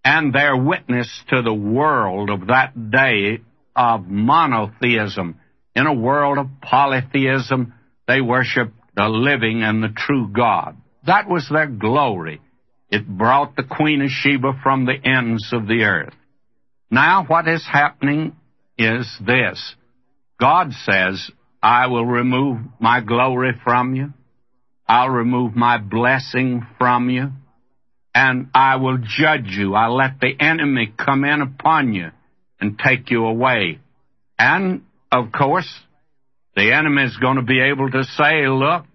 and 0.03 0.33
their 0.33 0.55
witness 0.55 1.09
to 1.29 1.41
the 1.41 1.53
world 1.53 2.29
of 2.29 2.47
that 2.47 2.91
day 2.91 3.39
of 3.75 4.05
monotheism. 4.07 5.39
In 5.75 5.87
a 5.87 5.93
world 5.93 6.37
of 6.37 6.47
polytheism, 6.61 7.73
they 8.07 8.21
worshiped 8.21 8.73
the 8.95 9.07
living 9.07 9.63
and 9.63 9.81
the 9.81 9.93
true 9.95 10.27
God. 10.27 10.77
That 11.05 11.27
was 11.27 11.49
their 11.49 11.67
glory. 11.67 12.41
It 12.89 13.07
brought 13.07 13.55
the 13.55 13.63
Queen 13.63 14.01
of 14.01 14.09
Sheba 14.09 14.59
from 14.61 14.85
the 14.85 14.93
ends 15.03 15.49
of 15.51 15.67
the 15.67 15.83
earth. 15.83 16.13
Now, 16.91 17.25
what 17.25 17.47
is 17.47 17.65
happening 17.65 18.35
is 18.77 19.11
this 19.25 19.75
God 20.39 20.73
says, 20.85 21.31
I 21.61 21.87
will 21.87 22.05
remove 22.05 22.59
my 22.79 23.01
glory 23.01 23.53
from 23.63 23.95
you, 23.95 24.13
I'll 24.87 25.09
remove 25.09 25.55
my 25.55 25.79
blessing 25.79 26.67
from 26.77 27.09
you, 27.09 27.31
and 28.13 28.49
I 28.53 28.75
will 28.75 28.97
judge 28.97 29.47
you. 29.47 29.73
I'll 29.73 29.95
let 29.95 30.19
the 30.19 30.33
enemy 30.39 30.93
come 30.97 31.25
in 31.25 31.41
upon 31.41 31.93
you 31.93 32.11
and 32.59 32.79
take 32.79 33.09
you 33.09 33.25
away. 33.25 33.79
And, 34.37 34.83
of 35.11 35.31
course, 35.31 35.69
the 36.55 36.73
enemy 36.73 37.03
is 37.03 37.17
going 37.17 37.37
to 37.37 37.43
be 37.43 37.61
able 37.61 37.89
to 37.89 38.03
say, 38.03 38.47
Look, 38.47 38.85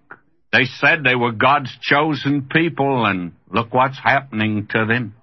they 0.52 0.64
said 0.64 1.02
they 1.02 1.16
were 1.16 1.32
God's 1.32 1.70
chosen 1.82 2.48
people, 2.50 3.04
and 3.04 3.32
look 3.50 3.74
what's 3.74 3.98
happening 3.98 4.68
to 4.70 4.86
them. 4.86 5.14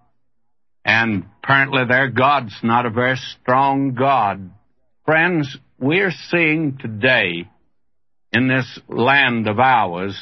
And 0.84 1.26
apparently 1.44 1.86
their 1.88 2.10
God's 2.10 2.56
not 2.62 2.86
a 2.86 2.92
very 2.92 3.18
strong 3.42 3.96
God. 3.96 4.52
Friends, 5.06 5.58
we're 5.80 6.14
seeing 6.30 6.78
today 6.80 7.50
in 8.32 8.48
this 8.48 8.80
land 8.88 9.48
of 9.48 9.60
ours 9.60 10.16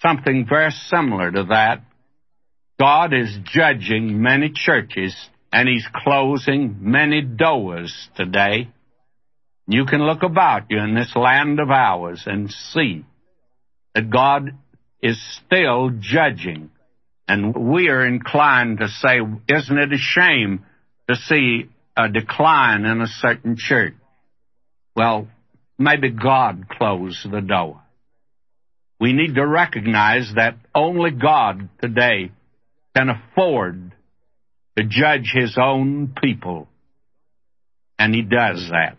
something 0.00 0.46
very 0.48 0.72
similar 0.88 1.30
to 1.30 1.44
that. 1.44 1.82
God 2.82 3.14
is 3.14 3.38
judging 3.44 4.20
many 4.20 4.50
churches 4.52 5.14
and 5.52 5.68
He's 5.68 5.86
closing 6.02 6.78
many 6.80 7.22
doors 7.22 8.08
today. 8.16 8.70
You 9.68 9.84
can 9.84 10.02
look 10.02 10.24
about 10.24 10.64
you 10.68 10.80
in 10.80 10.96
this 10.96 11.14
land 11.14 11.60
of 11.60 11.70
ours 11.70 12.24
and 12.26 12.50
see 12.50 13.04
that 13.94 14.10
God 14.10 14.58
is 15.00 15.16
still 15.36 15.90
judging. 16.00 16.72
And 17.28 17.54
we 17.54 17.88
are 17.88 18.04
inclined 18.04 18.78
to 18.78 18.88
say, 18.88 19.20
isn't 19.48 19.78
it 19.78 19.92
a 19.92 19.98
shame 19.98 20.66
to 21.08 21.14
see 21.14 21.68
a 21.96 22.08
decline 22.08 22.84
in 22.84 23.00
a 23.00 23.06
certain 23.06 23.54
church? 23.56 23.94
Well, 24.96 25.28
maybe 25.78 26.10
God 26.10 26.66
closed 26.68 27.30
the 27.30 27.42
door. 27.42 27.80
We 28.98 29.12
need 29.12 29.36
to 29.36 29.46
recognize 29.46 30.32
that 30.34 30.56
only 30.74 31.12
God 31.12 31.68
today 31.80 32.32
can 32.94 33.08
afford 33.08 33.94
to 34.76 34.84
judge 34.84 35.30
his 35.32 35.56
own 35.60 36.14
people. 36.20 36.68
And 37.98 38.14
he 38.14 38.22
does 38.22 38.68
that. 38.70 38.96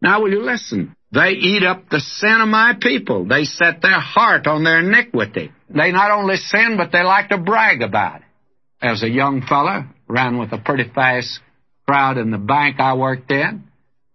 Now, 0.00 0.22
will 0.22 0.30
you 0.30 0.42
listen? 0.42 0.96
They 1.12 1.30
eat 1.30 1.62
up 1.62 1.88
the 1.90 2.00
sin 2.00 2.40
of 2.40 2.48
my 2.48 2.74
people. 2.80 3.26
They 3.26 3.44
set 3.44 3.82
their 3.82 4.00
heart 4.00 4.46
on 4.46 4.64
their 4.64 4.80
iniquity. 4.80 5.52
They 5.68 5.92
not 5.92 6.10
only 6.10 6.36
sin, 6.36 6.76
but 6.76 6.90
they 6.90 7.02
like 7.02 7.28
to 7.28 7.38
brag 7.38 7.82
about 7.82 8.22
it. 8.22 8.26
As 8.80 9.02
a 9.02 9.08
young 9.08 9.42
fellow, 9.42 9.84
ran 10.08 10.38
with 10.38 10.52
a 10.52 10.58
pretty 10.58 10.90
fast 10.92 11.40
crowd 11.86 12.18
in 12.18 12.30
the 12.30 12.38
bank 12.38 12.80
I 12.80 12.94
worked 12.94 13.30
in. 13.30 13.64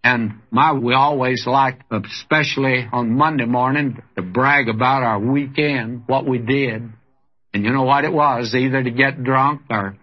And 0.04 0.42
my, 0.52 0.74
we 0.74 0.94
always 0.94 1.46
liked, 1.46 1.84
especially 1.92 2.88
on 2.92 3.12
Monday 3.12 3.46
morning, 3.46 4.02
to 4.16 4.22
brag 4.22 4.70
about 4.70 5.04
our 5.04 5.20
weekend, 5.20 6.04
what 6.08 6.28
we 6.28 6.38
did. 6.38 6.90
And 7.54 7.64
you 7.64 7.72
know 7.72 7.84
what 7.84 8.04
it 8.04 8.14
was? 8.14 8.54
Either 8.54 8.84
to 8.84 8.92
get 8.92 9.24
drunk 9.24 9.62
or 9.70 9.98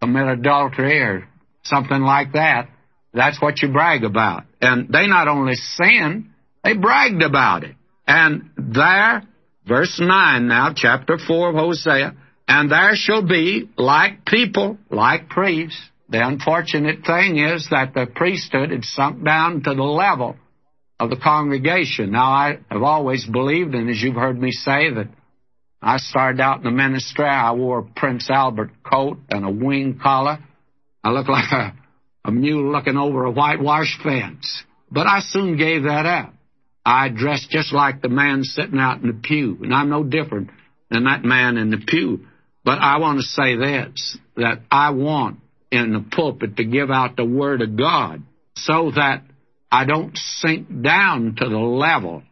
commit 0.00 0.26
adultery 0.26 1.00
or 1.00 1.28
something 1.62 2.00
like 2.00 2.32
that. 2.32 2.68
That's 3.12 3.40
what 3.40 3.62
you 3.62 3.72
brag 3.72 4.04
about. 4.04 4.44
And 4.60 4.88
they 4.88 5.06
not 5.06 5.28
only 5.28 5.54
sin, 5.54 6.32
they 6.64 6.74
bragged 6.74 7.22
about 7.22 7.64
it. 7.64 7.76
And 8.06 8.50
there, 8.56 9.22
verse 9.66 9.98
9 10.00 10.48
now, 10.48 10.72
chapter 10.74 11.18
4 11.18 11.50
of 11.50 11.54
Hosea, 11.56 12.14
and 12.48 12.70
there 12.70 12.92
shall 12.94 13.26
be 13.26 13.68
like 13.76 14.24
people, 14.24 14.78
like 14.90 15.28
priests, 15.28 15.80
the 16.08 16.24
unfortunate 16.24 17.04
thing 17.04 17.38
is 17.38 17.68
that 17.70 17.92
the 17.94 18.06
priesthood 18.06 18.70
had 18.70 18.84
sunk 18.84 19.24
down 19.24 19.62
to 19.64 19.74
the 19.74 19.82
level 19.82 20.36
of 21.00 21.10
the 21.10 21.16
congregation. 21.16 22.12
Now, 22.12 22.30
I 22.30 22.58
have 22.70 22.82
always 22.82 23.26
believed, 23.26 23.74
and 23.74 23.90
as 23.90 24.00
you've 24.00 24.14
heard 24.14 24.40
me 24.40 24.52
say, 24.52 24.90
that 24.94 25.08
I 25.82 25.98
started 25.98 26.40
out 26.40 26.58
in 26.58 26.64
the 26.64 26.70
ministry. 26.70 27.26
I 27.26 27.52
wore 27.52 27.80
a 27.80 27.84
Prince 27.84 28.28
Albert 28.30 28.70
coat 28.82 29.18
and 29.30 29.44
a 29.44 29.50
wing 29.50 30.00
collar. 30.02 30.38
I 31.04 31.10
looked 31.10 31.28
like 31.28 31.52
a, 31.52 31.74
a 32.24 32.32
mule 32.32 32.72
looking 32.72 32.96
over 32.96 33.24
a 33.24 33.30
whitewashed 33.30 34.02
fence. 34.02 34.64
But 34.90 35.06
I 35.06 35.20
soon 35.20 35.56
gave 35.56 35.84
that 35.84 36.06
up. 36.06 36.34
I 36.84 37.08
dressed 37.08 37.50
just 37.50 37.72
like 37.72 38.00
the 38.00 38.08
man 38.08 38.44
sitting 38.44 38.78
out 38.78 39.00
in 39.00 39.08
the 39.08 39.20
pew, 39.20 39.58
and 39.62 39.74
I'm 39.74 39.90
no 39.90 40.04
different 40.04 40.50
than 40.88 41.04
that 41.04 41.24
man 41.24 41.56
in 41.56 41.70
the 41.70 41.82
pew. 41.84 42.26
But 42.64 42.78
I 42.78 42.98
want 42.98 43.18
to 43.18 43.24
say 43.24 43.56
this 43.56 44.18
that 44.36 44.62
I 44.70 44.90
want 44.90 45.40
in 45.72 45.92
the 45.92 46.04
pulpit 46.10 46.56
to 46.56 46.64
give 46.64 46.90
out 46.90 47.16
the 47.16 47.24
Word 47.24 47.62
of 47.62 47.76
God 47.76 48.22
so 48.54 48.92
that 48.94 49.22
I 49.70 49.84
don't 49.84 50.16
sink 50.16 50.82
down 50.82 51.36
to 51.38 51.48
the 51.48 51.58
level 51.58 52.22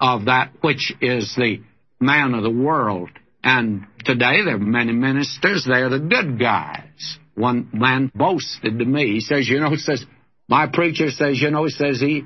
of 0.00 0.26
that 0.26 0.52
which 0.60 0.92
is 1.00 1.34
the 1.36 1.62
man 2.00 2.34
of 2.34 2.42
the 2.42 2.50
world. 2.50 3.10
And 3.42 3.86
today 4.04 4.42
there 4.44 4.56
are 4.56 4.58
many 4.58 4.92
ministers, 4.92 5.64
they're 5.66 5.90
the 5.90 5.98
good 5.98 6.38
guys. 6.38 7.18
One 7.34 7.68
man 7.72 8.10
boasted 8.14 8.78
to 8.78 8.84
me, 8.84 9.14
he 9.14 9.20
says, 9.20 9.48
you 9.48 9.60
know, 9.60 9.74
says, 9.76 10.04
my 10.48 10.66
preacher 10.72 11.10
says, 11.10 11.40
you 11.40 11.50
know, 11.50 11.64
he 11.64 11.70
says 11.70 12.00
he 12.00 12.24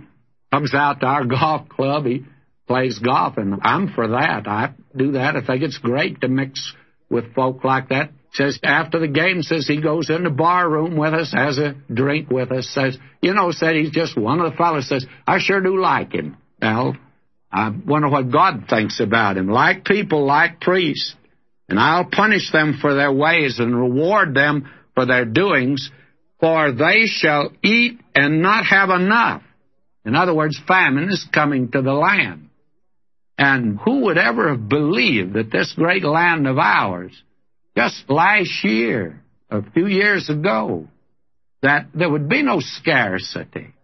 comes 0.53 0.75
out 0.75 1.01
to 1.01 1.07
our 1.07 1.25
golf 1.27 1.69
club, 1.69 2.07
he 2.07 2.25
plays 2.67 2.99
golf, 2.99 3.37
and 3.37 3.61
I'm 3.63 3.93
for 3.93 4.09
that. 4.09 4.47
I 4.47 4.75
do 4.95 5.13
that. 5.13 5.37
I 5.37 5.45
think 5.45 5.63
it's 5.63 5.79
great 5.79 6.21
to 6.21 6.29
mix 6.29 6.75
with 7.11 7.35
folk 7.35 7.65
like 7.65 7.89
that. 7.89 8.11
Says 8.33 8.59
after 8.63 8.99
the 8.99 9.09
game, 9.09 9.43
says 9.43 9.67
he 9.67 9.81
goes 9.81 10.11
in 10.11 10.23
the 10.23 10.31
bar 10.31 10.69
room 10.69 10.97
with 10.97 11.15
us, 11.15 11.33
has 11.33 11.59
a 11.59 11.75
drink 11.93 12.31
with 12.31 12.53
us. 12.53 12.69
Says, 12.69 12.99
you 13.23 13.33
know, 13.33 13.51
said 13.51 13.75
he's 13.75 13.91
just 13.91 14.19
one 14.19 14.41
of 14.41 14.51
the 14.51 14.57
fellows. 14.57 14.89
Says 14.89 15.07
I 15.27 15.39
sure 15.39 15.63
do 15.63 15.81
like 15.81 16.13
him. 16.13 16.37
Well, 16.61 16.97
I 17.51 17.71
wonder 17.71 18.09
what 18.09 18.31
God 18.31 18.65
thinks 18.69 19.01
about 19.01 19.37
him. 19.37 19.49
Like 19.49 19.85
people, 19.85 20.25
like 20.27 20.61
priests, 20.61 21.15
and 21.69 21.79
I'll 21.79 22.07
punish 22.07 22.51
them 22.53 22.79
for 22.81 22.95
their 22.95 23.13
ways 23.13 23.59
and 23.59 23.77
reward 23.77 24.35
them 24.35 24.71
for 24.95 25.07
their 25.07 25.25
doings, 25.25 25.91
for 26.41 26.73
they 26.73 27.07
shall 27.07 27.53
eat 27.63 28.01
and 28.15 28.43
not 28.43 28.65
have 28.67 28.91
enough. 28.91 29.43
In 30.05 30.15
other 30.15 30.35
words, 30.35 30.59
famine 30.67 31.11
is 31.11 31.27
coming 31.33 31.71
to 31.71 31.83
the 31.83 31.93
land. 31.93 32.49
And 33.37 33.79
who 33.79 34.01
would 34.07 34.19
ever 34.19 34.51
have 34.51 34.69
believed 34.69 35.35
that 35.35 35.53
this 35.53 35.73
great 35.77 36.05
land 36.05 36.47
of 36.47 36.59
ours, 36.59 37.13
just 37.77 38.09
last 38.09 38.65
year, 38.65 39.23
a 39.51 39.63
few 39.71 39.87
years 39.87 40.29
ago, 40.29 40.89
that 41.63 41.87
there 41.95 42.11
would 42.11 42.29
be 42.29 42.43
no 42.43 42.61
scarcity? 42.61 43.75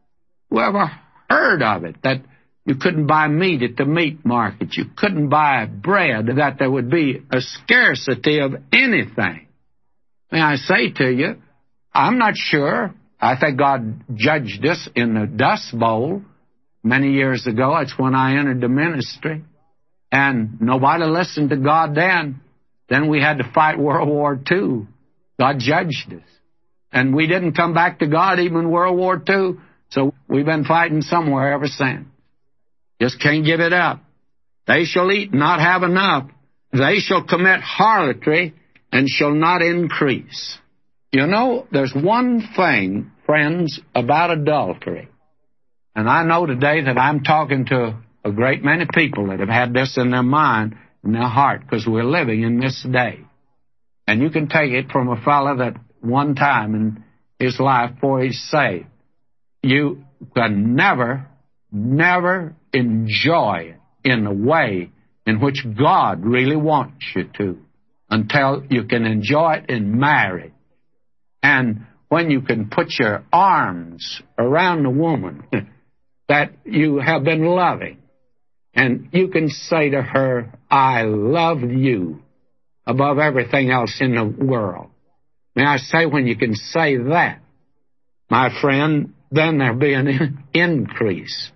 Who 0.50 0.60
ever 0.60 0.90
heard 1.28 1.62
of 1.62 1.84
it, 1.84 1.96
that 2.02 2.22
you 2.66 2.76
couldn't 2.76 3.06
buy 3.06 3.28
meat 3.28 3.62
at 3.62 3.76
the 3.76 3.84
meat 3.84 4.24
market. 4.24 4.74
You 4.76 4.86
couldn't 4.96 5.28
buy 5.28 5.66
bread, 5.66 6.26
that 6.36 6.58
there 6.58 6.70
would 6.70 6.90
be 6.90 7.22
a 7.30 7.40
scarcity 7.40 8.38
of 8.38 8.54
anything. 8.72 9.48
May 10.32 10.40
I 10.40 10.56
say 10.56 10.90
to 10.92 11.10
you, 11.12 11.36
I'm 11.92 12.18
not 12.18 12.34
sure. 12.36 12.94
I 13.20 13.38
think 13.38 13.58
God 13.58 14.04
judged 14.14 14.62
this 14.62 14.88
in 14.94 15.14
the 15.14 15.26
Dust 15.26 15.78
Bowl 15.78 16.22
many 16.82 17.12
years 17.12 17.46
ago. 17.46 17.76
It's 17.76 17.98
when 17.98 18.14
I 18.14 18.38
entered 18.38 18.60
the 18.60 18.68
ministry. 18.68 19.44
And 20.10 20.60
nobody 20.60 21.04
listened 21.04 21.50
to 21.50 21.56
God 21.56 21.94
then. 21.94 22.40
Then 22.88 23.08
we 23.08 23.20
had 23.20 23.38
to 23.38 23.50
fight 23.52 23.78
World 23.78 24.08
War 24.08 24.40
II. 24.50 24.86
God 25.38 25.56
judged 25.58 26.12
us. 26.12 26.28
And 26.92 27.14
we 27.14 27.26
didn't 27.26 27.52
come 27.52 27.74
back 27.74 27.98
to 27.98 28.06
God 28.06 28.38
even 28.38 28.70
World 28.70 28.96
War 28.96 29.22
II. 29.28 29.54
So 29.90 30.14
we've 30.28 30.44
been 30.44 30.64
fighting 30.64 31.02
somewhere 31.02 31.52
ever 31.52 31.66
since. 31.66 32.06
Just 33.00 33.20
can't 33.20 33.44
give 33.44 33.60
it 33.60 33.72
up. 33.72 34.02
They 34.66 34.84
shall 34.84 35.10
eat 35.12 35.32
not 35.32 35.60
have 35.60 35.82
enough. 35.82 36.30
They 36.72 36.96
shall 36.98 37.24
commit 37.24 37.60
harlotry 37.60 38.54
and 38.90 39.08
shall 39.08 39.34
not 39.34 39.62
increase. 39.62 40.58
You 41.12 41.26
know, 41.26 41.66
there's 41.70 41.94
one 41.94 42.48
thing, 42.56 43.12
friends, 43.26 43.80
about 43.94 44.30
adultery. 44.30 45.08
And 45.94 46.08
I 46.08 46.24
know 46.24 46.46
today 46.46 46.82
that 46.84 46.98
I'm 46.98 47.22
talking 47.22 47.66
to 47.66 47.96
a 48.24 48.32
great 48.32 48.64
many 48.64 48.86
people 48.92 49.28
that 49.28 49.40
have 49.40 49.48
had 49.48 49.72
this 49.74 49.96
in 49.96 50.10
their 50.10 50.22
mind 50.22 50.76
and 51.02 51.14
their 51.14 51.28
heart 51.28 51.60
because 51.60 51.86
we're 51.86 52.02
living 52.02 52.42
in 52.42 52.58
this 52.58 52.84
day. 52.90 53.20
And 54.06 54.20
you 54.20 54.30
can 54.30 54.48
take 54.48 54.72
it 54.72 54.90
from 54.90 55.08
a 55.08 55.20
fellow 55.22 55.56
that 55.58 55.74
one 56.00 56.34
time 56.34 56.74
in 56.74 57.04
his 57.38 57.60
life 57.60 57.94
before 57.94 58.22
he's 58.22 58.42
saved, 58.50 58.86
you 59.62 60.04
can 60.34 60.74
never, 60.74 61.26
never 61.74 62.54
enjoy 62.72 63.74
it 63.74 64.08
in 64.08 64.24
the 64.24 64.32
way 64.32 64.90
in 65.26 65.40
which 65.40 65.64
God 65.78 66.24
really 66.24 66.56
wants 66.56 67.04
you 67.14 67.24
to 67.38 67.58
until 68.10 68.62
you 68.70 68.84
can 68.84 69.04
enjoy 69.04 69.54
it 69.54 69.70
in 69.70 69.98
marriage 69.98 70.52
and 71.42 71.86
when 72.08 72.30
you 72.30 72.40
can 72.40 72.70
put 72.70 72.86
your 72.98 73.22
arms 73.32 74.22
around 74.38 74.84
the 74.84 74.90
woman 74.90 75.44
that 76.28 76.52
you 76.64 76.96
have 76.98 77.22
been 77.22 77.44
loving, 77.44 77.98
and 78.72 79.08
you 79.12 79.28
can 79.28 79.48
say 79.48 79.90
to 79.90 80.00
her, 80.00 80.58
I 80.70 81.02
love 81.02 81.60
you 81.60 82.22
above 82.86 83.18
everything 83.18 83.70
else 83.70 83.98
in 84.00 84.14
the 84.14 84.24
world. 84.24 84.90
May 85.54 85.64
I 85.64 85.76
say, 85.76 86.06
when 86.06 86.26
you 86.26 86.36
can 86.36 86.54
say 86.54 86.96
that, 86.96 87.40
my 88.30 88.48
friend, 88.60 89.12
then 89.30 89.58
there'll 89.58 89.78
be 89.78 89.92
an 89.92 90.44
increase. 90.54 91.50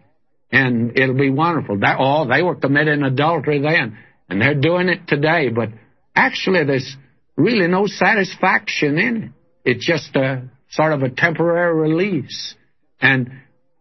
And 0.51 0.99
it'll 0.99 1.17
be 1.17 1.31
wonderful. 1.31 1.79
That, 1.81 1.97
oh, 1.99 2.27
they 2.27 2.43
were 2.43 2.55
committing 2.55 3.03
adultery 3.03 3.61
then, 3.61 3.99
and 4.29 4.41
they're 4.41 4.55
doing 4.55 4.89
it 4.89 5.07
today, 5.07 5.51
but 5.51 5.69
actually 6.15 6.65
there's 6.65 6.97
really 7.37 7.69
no 7.69 7.87
satisfaction 7.87 8.99
in 8.99 9.17
it. 9.17 9.31
It's 9.65 9.87
just 9.87 10.17
a 10.17 10.49
sort 10.71 10.93
of 10.93 11.03
a 11.03 11.11
temporary 11.11 11.91
release. 11.91 12.55
And 13.01 13.31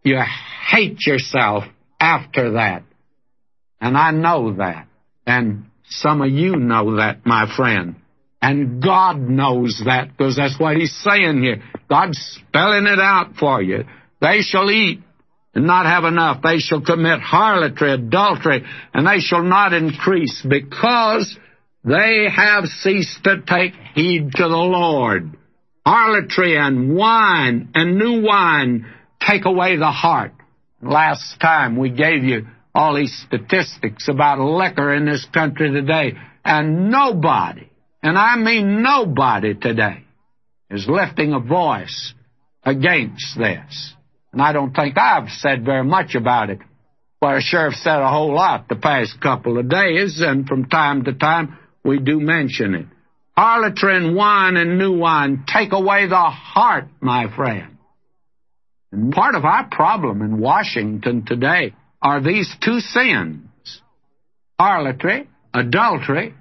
you 0.02 0.18
hate 0.70 1.06
yourself 1.06 1.64
after 1.98 2.52
that. 2.52 2.82
And 3.80 3.96
I 3.96 4.10
know 4.10 4.54
that. 4.56 4.86
And 5.26 5.66
some 5.88 6.22
of 6.22 6.30
you 6.30 6.56
know 6.56 6.96
that, 6.96 7.24
my 7.24 7.46
friend. 7.56 7.96
And 8.40 8.82
God 8.82 9.18
knows 9.18 9.82
that 9.84 10.16
because 10.16 10.36
that's 10.36 10.58
what 10.58 10.76
He's 10.76 10.96
saying 11.02 11.42
here. 11.42 11.62
God's 11.88 12.18
spelling 12.18 12.86
it 12.86 13.00
out 13.00 13.34
for 13.38 13.60
you. 13.62 13.84
They 14.20 14.40
shall 14.40 14.70
eat 14.70 15.00
and 15.54 15.66
not 15.66 15.86
have 15.86 16.04
enough. 16.04 16.42
They 16.42 16.58
shall 16.58 16.80
commit 16.80 17.20
harlotry, 17.20 17.92
adultery, 17.92 18.64
and 18.94 19.06
they 19.06 19.20
shall 19.20 19.42
not 19.42 19.72
increase 19.72 20.44
because 20.48 21.38
they 21.84 22.26
have 22.34 22.64
ceased 22.64 23.24
to 23.24 23.42
take 23.46 23.72
heed 23.94 24.32
to 24.34 24.42
the 24.42 24.48
Lord 24.48 25.36
harlotry 25.88 26.54
and 26.58 26.94
wine 26.94 27.70
and 27.74 27.96
new 27.96 28.22
wine 28.22 28.84
take 29.26 29.46
away 29.46 29.76
the 29.76 29.90
heart. 29.90 30.32
Last 30.82 31.40
time 31.40 31.78
we 31.78 31.88
gave 31.88 32.24
you 32.24 32.46
all 32.74 32.94
these 32.94 33.24
statistics 33.26 34.06
about 34.06 34.38
liquor 34.38 34.94
in 34.94 35.06
this 35.06 35.26
country 35.32 35.72
today, 35.72 36.12
and 36.44 36.90
nobody, 36.90 37.70
and 38.02 38.18
I 38.18 38.36
mean 38.36 38.82
nobody 38.82 39.54
today, 39.54 40.04
is 40.70 40.86
lifting 40.86 41.32
a 41.32 41.40
voice 41.40 42.12
against 42.62 43.38
this. 43.38 43.94
And 44.38 44.46
I 44.46 44.52
don't 44.52 44.72
think 44.72 44.96
I've 44.96 45.30
said 45.30 45.64
very 45.64 45.82
much 45.82 46.14
about 46.14 46.48
it, 46.50 46.60
I 47.20 47.40
sure 47.40 47.64
have 47.64 47.72
said 47.72 47.98
a 47.98 48.08
whole 48.08 48.32
lot 48.32 48.68
the 48.68 48.76
past 48.76 49.20
couple 49.20 49.58
of 49.58 49.68
days, 49.68 50.20
and 50.24 50.46
from 50.46 50.66
time 50.66 51.02
to 51.06 51.12
time 51.12 51.58
we 51.84 51.98
do 51.98 52.20
mention 52.20 52.76
it. 52.76 52.86
Harlotry 53.36 53.96
and 53.96 54.14
wine 54.14 54.56
and 54.56 54.78
new 54.78 54.96
wine 54.96 55.42
take 55.52 55.72
away 55.72 56.06
the 56.06 56.14
heart, 56.14 56.86
my 57.00 57.26
friend. 57.34 57.78
And 58.92 59.12
part 59.12 59.34
of 59.34 59.44
our 59.44 59.66
problem 59.72 60.22
in 60.22 60.38
Washington 60.38 61.24
today 61.26 61.74
are 62.00 62.22
these 62.22 62.48
two 62.62 62.78
sins 62.78 63.42
harlotry, 64.56 65.28
adultery, 65.52 66.32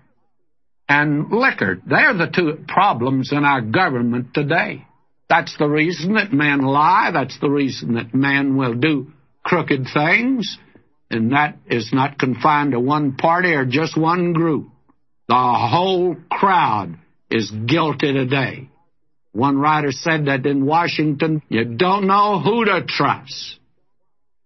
and 0.88 1.32
liquor. 1.32 1.82
They're 1.84 2.14
the 2.14 2.28
two 2.28 2.64
problems 2.68 3.32
in 3.32 3.44
our 3.44 3.62
government 3.62 4.36
today. 4.36 4.86
That's 5.30 5.58
the 5.58 5.68
reason 5.68 6.14
that 6.14 6.32
men 6.32 6.62
lie. 6.62 7.12
That's 7.12 7.38
the 7.40 7.50
reason 7.50 7.96
that 7.96 8.14
men 8.14 8.56
will 8.56 8.76
do 8.76 9.12
crooked 9.44 9.88
things. 9.94 10.58
And 11.10 11.32
that 11.32 11.58
is 11.70 11.92
not 11.94 12.20
confined 12.20 12.72
to 12.72 12.80
one 12.80 13.16
party 13.16 13.54
or 13.54 13.66
just 13.66 13.98
one 13.98 14.34
group. 14.34 14.68
The 15.28 15.36
whole 15.36 16.16
crowd 16.30 16.98
is 17.30 17.52
guilty 17.52 18.14
today. 18.14 18.70
One 19.32 19.58
writer 19.58 19.92
said 19.92 20.26
that 20.26 20.46
in 20.46 20.66
Washington, 20.66 21.42
you 21.50 21.66
don't 21.66 22.08
know 22.08 22.40
who 22.40 22.66
to 22.66 22.86
trust. 22.88 23.60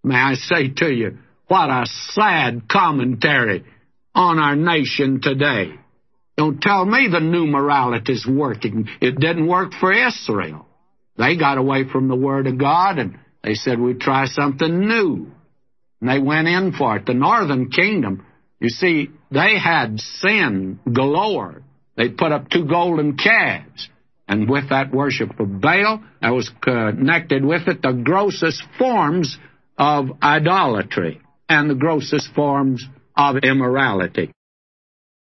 May 0.03 0.15
I 0.15 0.33
say 0.33 0.69
to 0.77 0.91
you, 0.91 1.17
what 1.47 1.69
a 1.69 1.85
sad 1.85 2.67
commentary 2.67 3.63
on 4.15 4.39
our 4.39 4.55
nation 4.55 5.21
today. 5.21 5.73
Don't 6.37 6.61
tell 6.61 6.85
me 6.85 7.07
the 7.11 7.19
new 7.19 7.45
morality 7.45 8.13
is 8.13 8.25
working. 8.27 8.89
It 8.99 9.19
didn't 9.19 9.47
work 9.47 9.73
for 9.79 9.93
Israel. 9.93 10.67
They 11.17 11.37
got 11.37 11.57
away 11.57 11.83
from 11.91 12.07
the 12.07 12.15
Word 12.15 12.47
of 12.47 12.57
God 12.57 12.97
and 12.97 13.17
they 13.43 13.53
said, 13.53 13.79
we'd 13.79 13.99
try 13.99 14.25
something 14.25 14.87
new. 14.87 15.31
And 15.99 16.09
they 16.09 16.19
went 16.19 16.47
in 16.47 16.73
for 16.73 16.97
it. 16.97 17.05
The 17.05 17.13
northern 17.13 17.69
kingdom, 17.69 18.25
you 18.59 18.69
see, 18.69 19.09
they 19.31 19.57
had 19.57 19.99
sin 19.99 20.79
galore. 20.91 21.63
They 21.95 22.09
put 22.09 22.31
up 22.31 22.49
two 22.49 22.65
golden 22.65 23.17
calves. 23.17 23.89
And 24.27 24.49
with 24.49 24.69
that 24.69 24.93
worship 24.93 25.39
of 25.39 25.59
Baal, 25.59 26.03
that 26.21 26.29
was 26.29 26.49
connected 26.61 27.43
with 27.43 27.67
it 27.67 27.81
the 27.81 27.91
grossest 27.91 28.63
forms 28.77 29.37
of 29.77 30.11
idolatry 30.23 31.21
and 31.49 31.69
the 31.69 31.75
grossest 31.75 32.33
forms 32.33 32.87
of 33.15 33.37
immorality. 33.43 34.31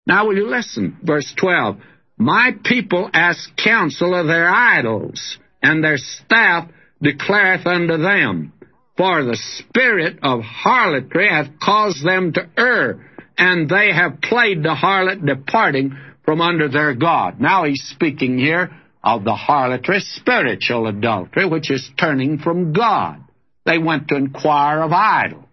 Now, 0.07 0.27
will 0.27 0.37
you 0.37 0.49
listen? 0.49 0.99
Verse 1.03 1.33
12 1.39 1.77
My 2.17 2.53
people 2.65 3.11
ask 3.13 3.55
counsel 3.57 4.15
of 4.15 4.27
their 4.27 4.49
idols, 4.49 5.39
and 5.65 5.83
their 5.83 5.97
staff 5.97 6.69
declareth 7.03 7.67
unto 7.67 7.97
them. 7.97 8.53
For 8.97 9.25
the 9.25 9.39
spirit 9.59 10.19
of 10.23 10.41
harlotry 10.43 11.29
hath 11.29 11.59
caused 11.61 12.07
them 12.07 12.33
to 12.35 12.49
err, 12.57 13.11
and 13.37 13.69
they 13.69 13.93
have 13.93 14.21
played 14.21 14.63
the 14.63 14.75
harlot 14.75 15.27
departing 15.27 15.97
from 16.25 16.41
under 16.41 16.69
their 16.69 16.95
God. 16.95 17.41
Now 17.41 17.65
he's 17.65 17.83
speaking 17.83 18.39
here 18.39 18.71
of 19.03 19.25
the 19.25 19.35
harlotry, 19.35 20.01
spiritual 20.01 20.87
adultery, 20.87 21.47
which 21.49 21.71
is 21.71 21.91
turning 21.99 22.39
from 22.39 22.73
God. 22.73 23.25
They 23.67 23.79
went 23.79 24.09
to 24.09 24.17
inquire 24.17 24.83
of 24.83 24.93
idols. 24.93 25.45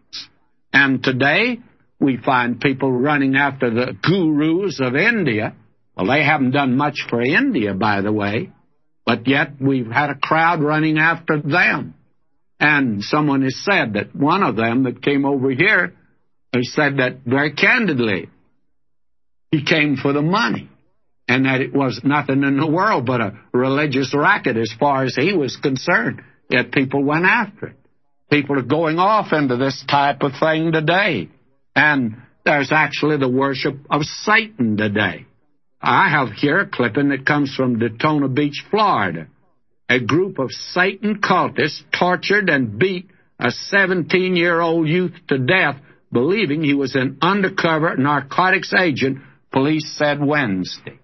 And 0.73 1.03
today, 1.03 1.59
we 1.99 2.17
find 2.17 2.59
people 2.59 2.91
running 2.91 3.35
after 3.35 3.69
the 3.69 3.95
gurus 4.01 4.79
of 4.81 4.95
India. 4.95 5.55
Well, 5.95 6.07
they 6.07 6.23
haven't 6.23 6.51
done 6.51 6.77
much 6.77 7.05
for 7.09 7.21
India, 7.21 7.73
by 7.73 8.01
the 8.01 8.11
way, 8.11 8.51
but 9.05 9.27
yet 9.27 9.53
we've 9.59 9.89
had 9.89 10.09
a 10.09 10.15
crowd 10.15 10.61
running 10.61 10.97
after 10.97 11.41
them. 11.41 11.95
And 12.59 13.03
someone 13.03 13.41
has 13.41 13.59
said 13.63 13.93
that 13.93 14.15
one 14.15 14.43
of 14.43 14.55
them 14.55 14.83
that 14.83 15.01
came 15.01 15.25
over 15.25 15.49
here 15.49 15.93
has 16.53 16.71
said 16.73 16.97
that 16.97 17.19
very 17.25 17.53
candidly, 17.53 18.29
he 19.51 19.63
came 19.63 19.97
for 19.97 20.13
the 20.13 20.21
money 20.21 20.69
and 21.27 21.45
that 21.45 21.61
it 21.61 21.73
was 21.73 22.01
nothing 22.03 22.43
in 22.43 22.59
the 22.59 22.69
world 22.69 23.05
but 23.05 23.21
a 23.21 23.39
religious 23.53 24.13
racket 24.13 24.57
as 24.57 24.73
far 24.79 25.05
as 25.05 25.15
he 25.15 25.33
was 25.33 25.55
concerned. 25.57 26.21
Yet 26.49 26.71
people 26.71 27.03
went 27.03 27.25
after 27.25 27.67
it. 27.67 27.77
People 28.29 28.59
are 28.59 28.63
going 28.63 28.99
off 28.99 29.33
into 29.33 29.57
this 29.57 29.83
type 29.89 30.21
of 30.21 30.33
thing 30.39 30.71
today. 30.71 31.29
And 31.75 32.17
there's 32.45 32.71
actually 32.71 33.17
the 33.17 33.29
worship 33.29 33.75
of 33.89 34.03
Satan 34.03 34.77
today. 34.77 35.25
I 35.81 36.09
have 36.09 36.31
here 36.33 36.59
a 36.59 36.67
clipping 36.67 37.09
that 37.09 37.25
comes 37.25 37.55
from 37.55 37.79
Daytona 37.79 38.27
Beach, 38.27 38.63
Florida. 38.69 39.27
A 39.89 39.99
group 39.99 40.37
of 40.37 40.51
Satan 40.51 41.21
cultists 41.21 41.81
tortured 41.97 42.49
and 42.49 42.77
beat 42.77 43.09
a 43.39 43.51
17 43.51 44.35
year 44.35 44.61
old 44.61 44.87
youth 44.87 45.13
to 45.29 45.39
death, 45.39 45.75
believing 46.11 46.63
he 46.63 46.75
was 46.75 46.95
an 46.95 47.17
undercover 47.21 47.97
narcotics 47.97 48.71
agent, 48.79 49.19
police 49.51 49.95
said 49.97 50.23
Wednesday. 50.23 50.99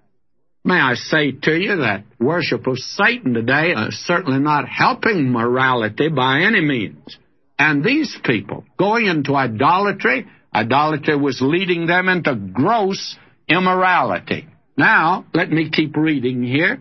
May 0.63 0.79
I 0.79 0.93
say 0.93 1.31
to 1.31 1.57
you 1.57 1.77
that 1.77 2.03
worship 2.19 2.67
of 2.67 2.77
Satan 2.77 3.33
today 3.33 3.71
is 3.71 4.05
certainly 4.05 4.39
not 4.39 4.67
helping 4.69 5.31
morality 5.31 6.09
by 6.09 6.41
any 6.41 6.61
means. 6.61 7.17
And 7.57 7.83
these 7.83 8.15
people 8.23 8.63
going 8.77 9.07
into 9.07 9.33
idolatry, 9.35 10.27
idolatry 10.53 11.17
was 11.17 11.39
leading 11.41 11.87
them 11.87 12.09
into 12.09 12.35
gross 12.35 13.17
immorality. 13.47 14.47
Now, 14.77 15.25
let 15.33 15.49
me 15.49 15.69
keep 15.71 15.97
reading 15.97 16.43
here. 16.43 16.79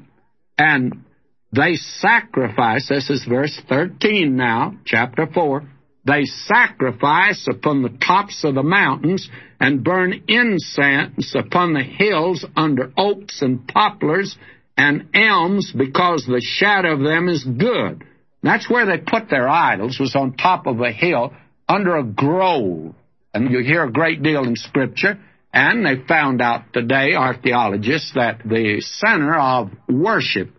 And 0.59 1.05
they 1.53 1.75
sacrifice, 1.75 2.89
this 2.89 3.09
is 3.09 3.25
verse 3.29 3.59
13 3.69 4.37
now, 4.37 4.75
chapter 4.85 5.27
4. 5.27 5.63
They 6.05 6.25
sacrifice 6.25 7.49
upon 7.51 7.83
the 7.83 7.99
tops 8.07 8.45
of 8.45 8.55
the 8.55 8.63
mountains 8.63 9.29
and 9.59 9.83
burn 9.83 10.23
incense 10.29 11.35
upon 11.35 11.73
the 11.73 11.83
hills 11.83 12.45
under 12.55 12.93
oaks 12.97 13.43
and 13.43 13.67
poplars 13.67 14.37
and 14.77 15.09
elms 15.15 15.73
because 15.77 16.25
the 16.27 16.43
shadow 16.45 16.93
of 16.93 17.01
them 17.01 17.29
is 17.29 17.45
good. 17.45 18.05
That's 18.43 18.71
where 18.71 18.87
they 18.87 18.99
put 18.99 19.29
their 19.31 19.49
idols, 19.49 19.99
was 19.99 20.15
on 20.15 20.37
top 20.37 20.67
of 20.67 20.81
a 20.81 20.93
hill 20.93 21.33
under 21.69 21.97
a 21.97 22.05
grove. 22.05 22.95
And 23.35 23.51
you 23.51 23.59
hear 23.61 23.83
a 23.83 23.93
great 23.93 24.23
deal 24.23 24.45
in 24.45 24.55
Scripture. 24.55 25.19
And 25.57 25.87
they 25.87 26.07
found 26.07 26.43
out 26.43 26.75
today, 26.75 27.15
archaeologists, 27.15 28.13
that 28.15 28.43
the 28.45 28.83
center 28.83 29.35
of 29.35 29.71
worship, 29.89 30.51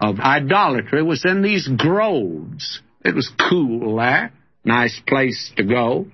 of 0.00 0.18
idolatry, 0.20 1.02
was 1.02 1.22
in 1.26 1.42
these 1.42 1.68
groves. 1.68 2.80
It 3.04 3.14
was 3.14 3.30
cool 3.50 3.96
there. 3.96 4.32
Nice 4.64 4.98
place 5.06 5.52
to 5.58 5.64
go. 5.64 6.06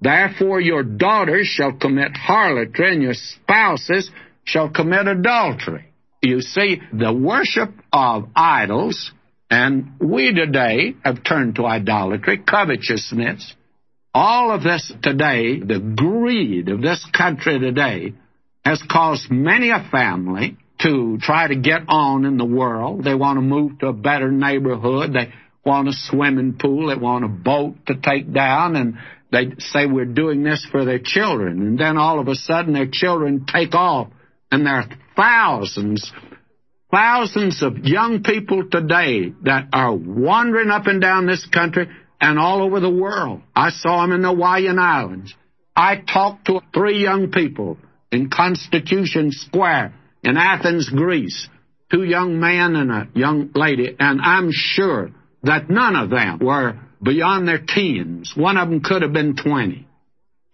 Therefore 0.00 0.58
your 0.58 0.82
daughters 0.82 1.46
shall 1.48 1.74
commit 1.74 2.16
harlotry, 2.16 2.94
and 2.94 3.02
your 3.02 3.12
spouses 3.12 4.10
shall 4.44 4.70
commit 4.70 5.06
adultery. 5.06 5.92
You 6.22 6.40
see, 6.40 6.80
the 6.94 7.12
worship 7.12 7.74
of 7.92 8.30
idols, 8.34 9.12
and 9.50 9.96
we 10.00 10.32
today 10.32 10.94
have 11.04 11.22
turned 11.24 11.56
to 11.56 11.66
idolatry, 11.66 12.38
covetousness. 12.38 13.54
All 14.14 14.50
of 14.50 14.62
this 14.62 14.92
today, 15.02 15.58
the 15.58 15.80
greed 15.80 16.68
of 16.68 16.82
this 16.82 17.04
country 17.16 17.58
today, 17.58 18.14
has 18.64 18.82
caused 18.90 19.30
many 19.30 19.70
a 19.70 19.88
family 19.90 20.58
to 20.82 21.18
try 21.20 21.46
to 21.46 21.56
get 21.56 21.82
on 21.88 22.24
in 22.26 22.36
the 22.36 22.44
world. 22.44 23.04
They 23.04 23.14
want 23.14 23.38
to 23.38 23.42
move 23.42 23.78
to 23.78 23.86
a 23.86 23.92
better 23.92 24.30
neighborhood. 24.30 25.12
They 25.14 25.32
want 25.64 25.88
a 25.88 25.92
swimming 25.92 26.58
pool. 26.60 26.88
They 26.88 27.00
want 27.00 27.24
a 27.24 27.28
boat 27.28 27.76
to 27.86 27.94
take 27.94 28.32
down. 28.32 28.76
And 28.76 28.98
they 29.30 29.54
say 29.58 29.86
we're 29.86 30.04
doing 30.04 30.42
this 30.42 30.66
for 30.70 30.84
their 30.84 31.00
children. 31.02 31.62
And 31.62 31.78
then 31.78 31.96
all 31.96 32.20
of 32.20 32.28
a 32.28 32.34
sudden 32.34 32.74
their 32.74 32.88
children 32.90 33.46
take 33.50 33.74
off. 33.74 34.08
And 34.50 34.66
there 34.66 34.74
are 34.74 34.88
thousands, 35.16 36.12
thousands 36.90 37.62
of 37.62 37.78
young 37.78 38.22
people 38.22 38.68
today 38.70 39.32
that 39.44 39.68
are 39.72 39.94
wandering 39.94 40.70
up 40.70 40.86
and 40.86 41.00
down 41.00 41.26
this 41.26 41.46
country 41.46 41.88
and 42.22 42.38
all 42.38 42.62
over 42.62 42.78
the 42.78 42.88
world. 42.88 43.42
I 43.54 43.70
saw 43.70 44.02
them 44.02 44.12
in 44.12 44.22
the 44.22 44.28
Hawaiian 44.28 44.78
Islands. 44.78 45.34
I 45.74 45.96
talked 45.96 46.46
to 46.46 46.60
three 46.72 47.02
young 47.02 47.32
people 47.32 47.78
in 48.12 48.30
Constitution 48.30 49.32
Square 49.32 49.94
in 50.22 50.36
Athens, 50.36 50.88
Greece. 50.88 51.48
Two 51.90 52.04
young 52.04 52.38
men 52.38 52.76
and 52.76 52.90
a 52.90 53.08
young 53.14 53.50
lady, 53.54 53.94
and 53.98 54.20
I'm 54.22 54.50
sure 54.50 55.10
that 55.42 55.68
none 55.68 55.96
of 55.96 56.10
them 56.10 56.38
were 56.40 56.78
beyond 57.02 57.46
their 57.46 57.58
teens. 57.58 58.32
One 58.36 58.56
of 58.56 58.70
them 58.70 58.80
could 58.80 59.02
have 59.02 59.12
been 59.12 59.36
20. 59.36 59.86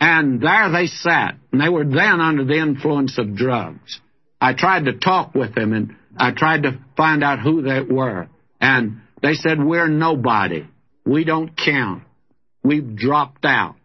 And 0.00 0.40
there 0.40 0.70
they 0.72 0.86
sat, 0.86 1.36
and 1.52 1.60
they 1.60 1.68
were 1.68 1.84
then 1.84 2.20
under 2.20 2.44
the 2.44 2.58
influence 2.58 3.18
of 3.18 3.36
drugs. 3.36 4.00
I 4.40 4.54
tried 4.54 4.86
to 4.86 4.98
talk 4.98 5.34
with 5.34 5.54
them, 5.54 5.72
and 5.72 5.96
I 6.16 6.32
tried 6.32 6.62
to 6.62 6.80
find 6.96 7.22
out 7.22 7.40
who 7.40 7.62
they 7.62 7.82
were. 7.82 8.28
And 8.60 9.02
they 9.22 9.34
said, 9.34 9.62
We're 9.62 9.88
nobody. 9.88 10.66
We 11.08 11.24
don't 11.24 11.56
count. 11.56 12.02
We've 12.62 12.94
dropped 12.94 13.46
out. 13.46 13.76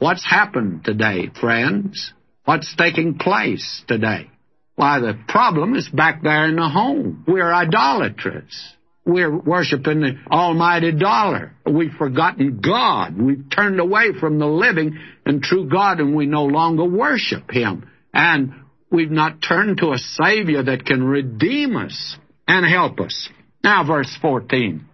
What's 0.00 0.28
happened 0.28 0.84
today, 0.84 1.30
friends? 1.40 2.12
What's 2.44 2.74
taking 2.74 3.18
place 3.18 3.84
today? 3.86 4.28
Why, 4.74 4.98
the 4.98 5.14
problem 5.28 5.76
is 5.76 5.88
back 5.88 6.24
there 6.24 6.48
in 6.48 6.56
the 6.56 6.68
home. 6.68 7.24
We're 7.28 7.52
idolatrous. 7.52 8.74
We're 9.04 9.34
worshiping 9.34 10.00
the 10.00 10.16
almighty 10.28 10.90
dollar. 10.90 11.54
We've 11.64 11.92
forgotten 11.92 12.60
God. 12.60 13.16
We've 13.16 13.48
turned 13.48 13.78
away 13.78 14.18
from 14.18 14.40
the 14.40 14.46
living 14.46 14.98
and 15.24 15.40
true 15.40 15.68
God, 15.68 16.00
and 16.00 16.16
we 16.16 16.26
no 16.26 16.46
longer 16.46 16.84
worship 16.84 17.48
Him. 17.48 17.88
And 18.12 18.54
we've 18.90 19.12
not 19.12 19.40
turned 19.40 19.78
to 19.78 19.92
a 19.92 19.98
Savior 19.98 20.64
that 20.64 20.84
can 20.84 21.04
redeem 21.04 21.76
us 21.76 22.16
and 22.48 22.66
help 22.66 22.98
us. 22.98 23.28
Now, 23.62 23.86
verse 23.86 24.18
14. 24.20 24.88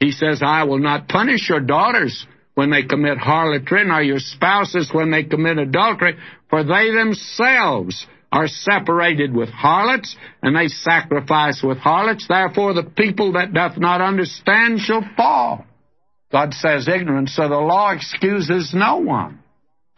He 0.00 0.12
says, 0.12 0.40
I 0.44 0.64
will 0.64 0.78
not 0.78 1.08
punish 1.08 1.48
your 1.48 1.60
daughters 1.60 2.26
when 2.54 2.70
they 2.70 2.82
commit 2.82 3.18
harlotry, 3.18 3.84
nor 3.86 4.02
your 4.02 4.18
spouses 4.18 4.90
when 4.92 5.10
they 5.10 5.24
commit 5.24 5.58
adultery, 5.58 6.16
for 6.48 6.64
they 6.64 6.90
themselves 6.90 8.06
are 8.32 8.48
separated 8.48 9.34
with 9.34 9.48
harlots, 9.50 10.16
and 10.42 10.56
they 10.56 10.68
sacrifice 10.68 11.62
with 11.62 11.78
harlots. 11.78 12.26
Therefore, 12.28 12.74
the 12.74 12.84
people 12.84 13.32
that 13.32 13.52
doth 13.52 13.76
not 13.76 14.00
understand 14.00 14.80
shall 14.80 15.04
fall. 15.16 15.66
God 16.32 16.54
says 16.54 16.88
ignorance 16.88 17.38
of 17.38 17.50
the 17.50 17.56
law 17.56 17.92
excuses 17.92 18.72
no 18.72 18.98
one. 18.98 19.40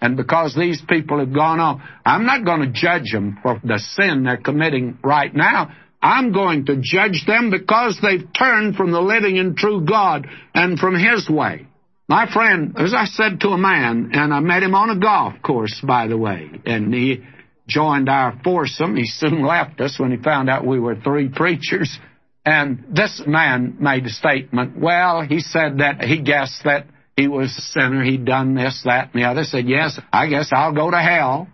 And 0.01 0.17
because 0.17 0.55
these 0.57 0.83
people 0.89 1.21
have 1.21 1.33
gone 1.33 1.61
off, 1.61 1.81
I'm 2.05 2.27
not 2.27 2.45
going 2.45 2.61
to 2.61 2.73
judge 2.73 3.13
them 3.13 3.39
for 3.43 3.61
the 3.63 3.79
sin 3.79 4.25
they're 4.25 4.39
committing 4.39 4.99
right 5.05 5.33
now. 5.33 5.73
I'm 6.03 6.33
going 6.33 6.67
to 6.67 6.77
judge 6.81 7.25
them 7.27 7.51
because 7.51 7.99
they've 8.03 8.27
turned 8.37 8.77
from 8.77 8.91
the 8.91 9.01
living 9.01 9.39
and 9.39 9.57
true 9.57 9.85
God 9.85 10.27
and 10.55 10.79
from 10.79 10.97
His 10.97 11.31
way. 11.31 11.67
My 12.09 12.31
friend, 12.31 12.75
as 12.77 12.93
I 12.93 13.07
said 13.07 13.41
to 13.41 13.49
a 13.49 13.59
man, 13.59 14.11
and 14.13 14.35
I 14.35 14.41
met 14.41 14.63
him 14.63 14.75
on 14.75 14.91
a 14.91 14.99
golf 14.99 15.35
course, 15.43 15.81
by 15.83 16.09
the 16.09 16.19
way, 16.19 16.51
and 16.67 16.93
he 16.93 17.23
joined 17.69 18.09
our 18.09 18.39
foursome. 18.45 18.97
He 18.97 19.07
soon 19.07 19.43
left 19.47 19.81
us 19.81 19.99
when 19.99 20.11
he 20.11 20.17
found 20.17 20.51
out 20.51 20.67
we 20.67 20.81
were 20.81 20.97
three 20.97 21.29
preachers. 21.29 21.99
And 22.45 22.85
this 22.91 23.23
man 23.27 23.77
made 23.81 24.05
a 24.05 24.11
statement. 24.11 24.79
Well, 24.79 25.23
he 25.23 25.41
said 25.41 25.79
that 25.79 26.03
he 26.03 26.21
guessed 26.21 26.65
that 26.65 26.87
he 27.17 27.29
was 27.29 27.57
a 27.57 27.61
sinner. 27.61 28.03
He'd 28.03 28.25
done 28.25 28.57
this, 28.57 28.83
that, 28.85 29.15
and 29.15 29.23
the 29.23 29.29
other. 29.29 29.45
Said, 29.45 29.69
yes, 29.69 29.99
I 30.13 30.27
guess 30.27 30.51
I'll 30.53 30.75
go 30.75 30.91
to 30.91 30.99
hell. 30.99 31.47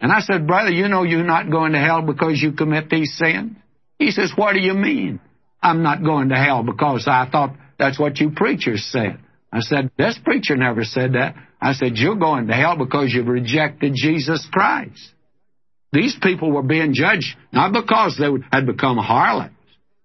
And 0.00 0.12
I 0.12 0.20
said, 0.20 0.46
brother, 0.46 0.70
you 0.70 0.88
know 0.88 1.02
you're 1.02 1.24
not 1.24 1.50
going 1.50 1.72
to 1.72 1.78
hell 1.78 2.02
because 2.02 2.40
you 2.42 2.52
commit 2.52 2.90
these 2.90 3.16
sins? 3.16 3.56
He 3.98 4.10
says, 4.10 4.32
what 4.34 4.52
do 4.54 4.60
you 4.60 4.74
mean? 4.74 5.20
I'm 5.62 5.82
not 5.82 6.02
going 6.02 6.28
to 6.28 6.36
hell 6.36 6.62
because 6.62 7.06
I 7.08 7.28
thought 7.30 7.56
that's 7.78 7.98
what 7.98 8.18
you 8.18 8.30
preachers 8.30 8.86
said. 8.90 9.18
I 9.52 9.60
said, 9.60 9.90
this 9.96 10.18
preacher 10.22 10.56
never 10.56 10.84
said 10.84 11.12
that. 11.14 11.36
I 11.60 11.72
said, 11.72 11.96
you're 11.96 12.16
going 12.16 12.48
to 12.48 12.54
hell 12.54 12.76
because 12.76 13.12
you've 13.12 13.28
rejected 13.28 13.92
Jesus 13.94 14.46
Christ. 14.52 15.12
These 15.92 16.16
people 16.20 16.50
were 16.50 16.62
being 16.62 16.92
judged 16.92 17.36
not 17.52 17.72
because 17.72 18.18
they 18.18 18.28
had 18.52 18.66
become 18.66 18.98
harlots. 18.98 19.54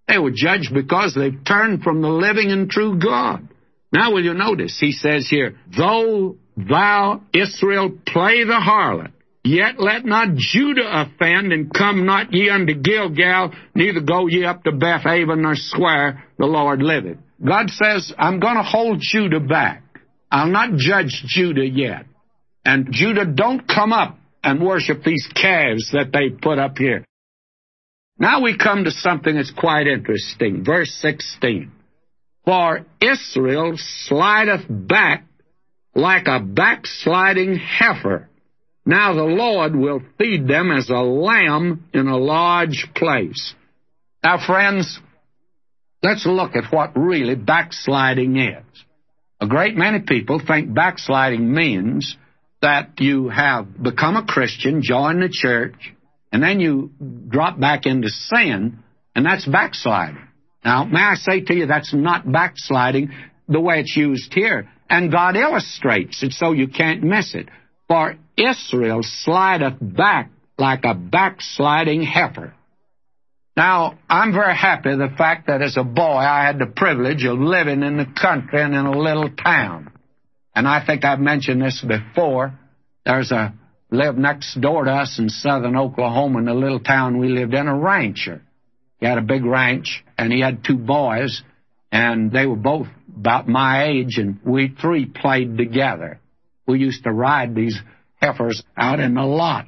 They 0.07 0.19
were 0.19 0.31
judged 0.33 0.73
because 0.73 1.15
they 1.15 1.31
turned 1.31 1.81
from 1.81 2.01
the 2.01 2.09
living 2.09 2.51
and 2.51 2.69
true 2.69 2.99
God. 2.99 3.47
Now, 3.91 4.13
will 4.13 4.23
you 4.23 4.35
notice? 4.35 4.77
He 4.79 4.91
says 4.91 5.27
here, 5.27 5.55
Though 5.75 6.37
thou, 6.55 7.21
Israel, 7.33 7.91
play 8.05 8.43
the 8.43 8.53
harlot, 8.53 9.11
Yet 9.43 9.79
let 9.79 10.05
not 10.05 10.35
Judah 10.35 11.07
offend, 11.07 11.53
and 11.53 11.73
come 11.73 12.05
not 12.05 12.33
ye 12.33 12.49
unto 12.49 12.73
Gilgal, 12.73 13.53
neither 13.73 14.01
go 14.01 14.27
ye 14.27 14.45
up 14.45 14.63
to 14.63 14.71
Bethaven, 14.71 15.41
nor 15.41 15.53
swear, 15.55 16.25
the 16.37 16.45
Lord 16.45 16.81
liveth. 16.81 17.17
God 17.45 17.69
says, 17.69 18.13
I'm 18.17 18.39
going 18.39 18.57
to 18.57 18.63
hold 18.63 18.99
Judah 18.99 19.39
back. 19.39 19.83
I'll 20.29 20.47
not 20.47 20.75
judge 20.75 21.23
Judah 21.25 21.65
yet. 21.65 22.05
And 22.65 22.89
Judah, 22.91 23.25
don't 23.25 23.67
come 23.67 23.93
up 23.93 24.19
and 24.43 24.61
worship 24.61 25.03
these 25.03 25.27
calves 25.33 25.89
that 25.93 26.11
they 26.11 26.29
put 26.29 26.59
up 26.59 26.77
here. 26.77 27.05
Now 28.17 28.41
we 28.41 28.57
come 28.57 28.83
to 28.83 28.91
something 28.91 29.35
that's 29.35 29.51
quite 29.51 29.87
interesting. 29.87 30.63
Verse 30.65 30.91
16. 31.01 31.71
For 32.43 32.85
Israel 33.01 33.73
slideth 33.77 34.65
back 34.69 35.25
like 35.95 36.27
a 36.27 36.39
backsliding 36.39 37.55
heifer. 37.55 38.28
Now 38.85 39.13
the 39.13 39.23
Lord 39.23 39.75
will 39.75 40.01
feed 40.17 40.47
them 40.47 40.71
as 40.71 40.89
a 40.89 41.01
lamb 41.01 41.85
in 41.93 42.07
a 42.07 42.17
large 42.17 42.87
place. 42.95 43.53
Now, 44.23 44.45
friends, 44.45 44.99
let's 46.01 46.25
look 46.25 46.55
at 46.55 46.73
what 46.73 46.97
really 46.97 47.35
backsliding 47.35 48.37
is. 48.37 48.63
A 49.41 49.47
great 49.47 49.75
many 49.75 49.99
people 50.01 50.41
think 50.45 50.73
backsliding 50.73 51.53
means 51.53 52.17
that 52.61 52.99
you 52.99 53.29
have 53.29 53.81
become 53.81 54.17
a 54.17 54.25
Christian, 54.25 54.81
joined 54.83 55.21
the 55.21 55.29
church, 55.31 55.93
and 56.31 56.43
then 56.43 56.59
you 56.59 56.91
drop 57.29 57.59
back 57.59 57.85
into 57.85 58.09
sin, 58.09 58.79
and 59.15 59.25
that's 59.25 59.45
backsliding. 59.45 60.27
Now, 60.63 60.83
may 60.83 60.99
I 60.99 61.15
say 61.15 61.41
to 61.41 61.53
you, 61.53 61.67
that's 61.67 61.93
not 61.93 62.29
backsliding 62.29 63.11
the 63.47 63.61
way 63.61 63.79
it's 63.79 63.95
used 63.95 64.33
here. 64.33 64.69
And 64.89 65.11
God 65.11 65.37
illustrates 65.37 66.21
it 66.23 66.33
so 66.33 66.51
you 66.51 66.67
can't 66.67 67.03
miss 67.03 67.33
it. 67.33 67.47
For 67.87 68.15
Israel 68.39 69.01
slideth 69.03 69.77
back 69.81 70.31
like 70.57 70.83
a 70.83 70.93
backsliding 70.93 72.03
heifer. 72.03 72.53
Now, 73.55 73.97
I'm 74.09 74.31
very 74.31 74.55
happy 74.55 74.95
the 74.95 75.13
fact 75.17 75.47
that 75.47 75.61
as 75.61 75.75
a 75.77 75.83
boy 75.83 76.03
I 76.03 76.45
had 76.45 76.59
the 76.59 76.65
privilege 76.65 77.25
of 77.25 77.39
living 77.39 77.83
in 77.83 77.97
the 77.97 78.05
country 78.05 78.61
and 78.61 78.73
in 78.73 78.85
a 78.85 78.97
little 78.97 79.29
town. 79.29 79.91
And 80.55 80.67
I 80.67 80.85
think 80.85 81.03
I've 81.03 81.19
mentioned 81.19 81.61
this 81.61 81.83
before. 81.85 82.57
There's 83.05 83.31
a 83.31 83.53
lived 83.91 84.17
next 84.17 84.59
door 84.61 84.85
to 84.85 84.91
us 84.91 85.17
in 85.19 85.29
southern 85.29 85.75
Oklahoma 85.75 86.39
in 86.39 86.45
the 86.45 86.53
little 86.53 86.79
town 86.79 87.19
we 87.19 87.29
lived 87.29 87.53
in, 87.53 87.67
a 87.67 87.75
rancher. 87.75 88.41
He 88.99 89.05
had 89.05 89.17
a 89.17 89.21
big 89.21 89.43
ranch 89.43 90.03
and 90.17 90.31
he 90.31 90.41
had 90.41 90.63
two 90.63 90.77
boys 90.77 91.41
and 91.91 92.31
they 92.31 92.45
were 92.45 92.55
both 92.55 92.87
about 93.17 93.47
my 93.47 93.87
age 93.87 94.17
and 94.17 94.39
we 94.45 94.73
three 94.79 95.05
played 95.05 95.57
together 95.57 96.19
we 96.69 96.79
used 96.79 97.03
to 97.03 97.11
ride 97.11 97.55
these 97.55 97.77
heifers 98.19 98.63
out 98.77 98.99
in 98.99 99.13
the 99.13 99.23
lot. 99.23 99.67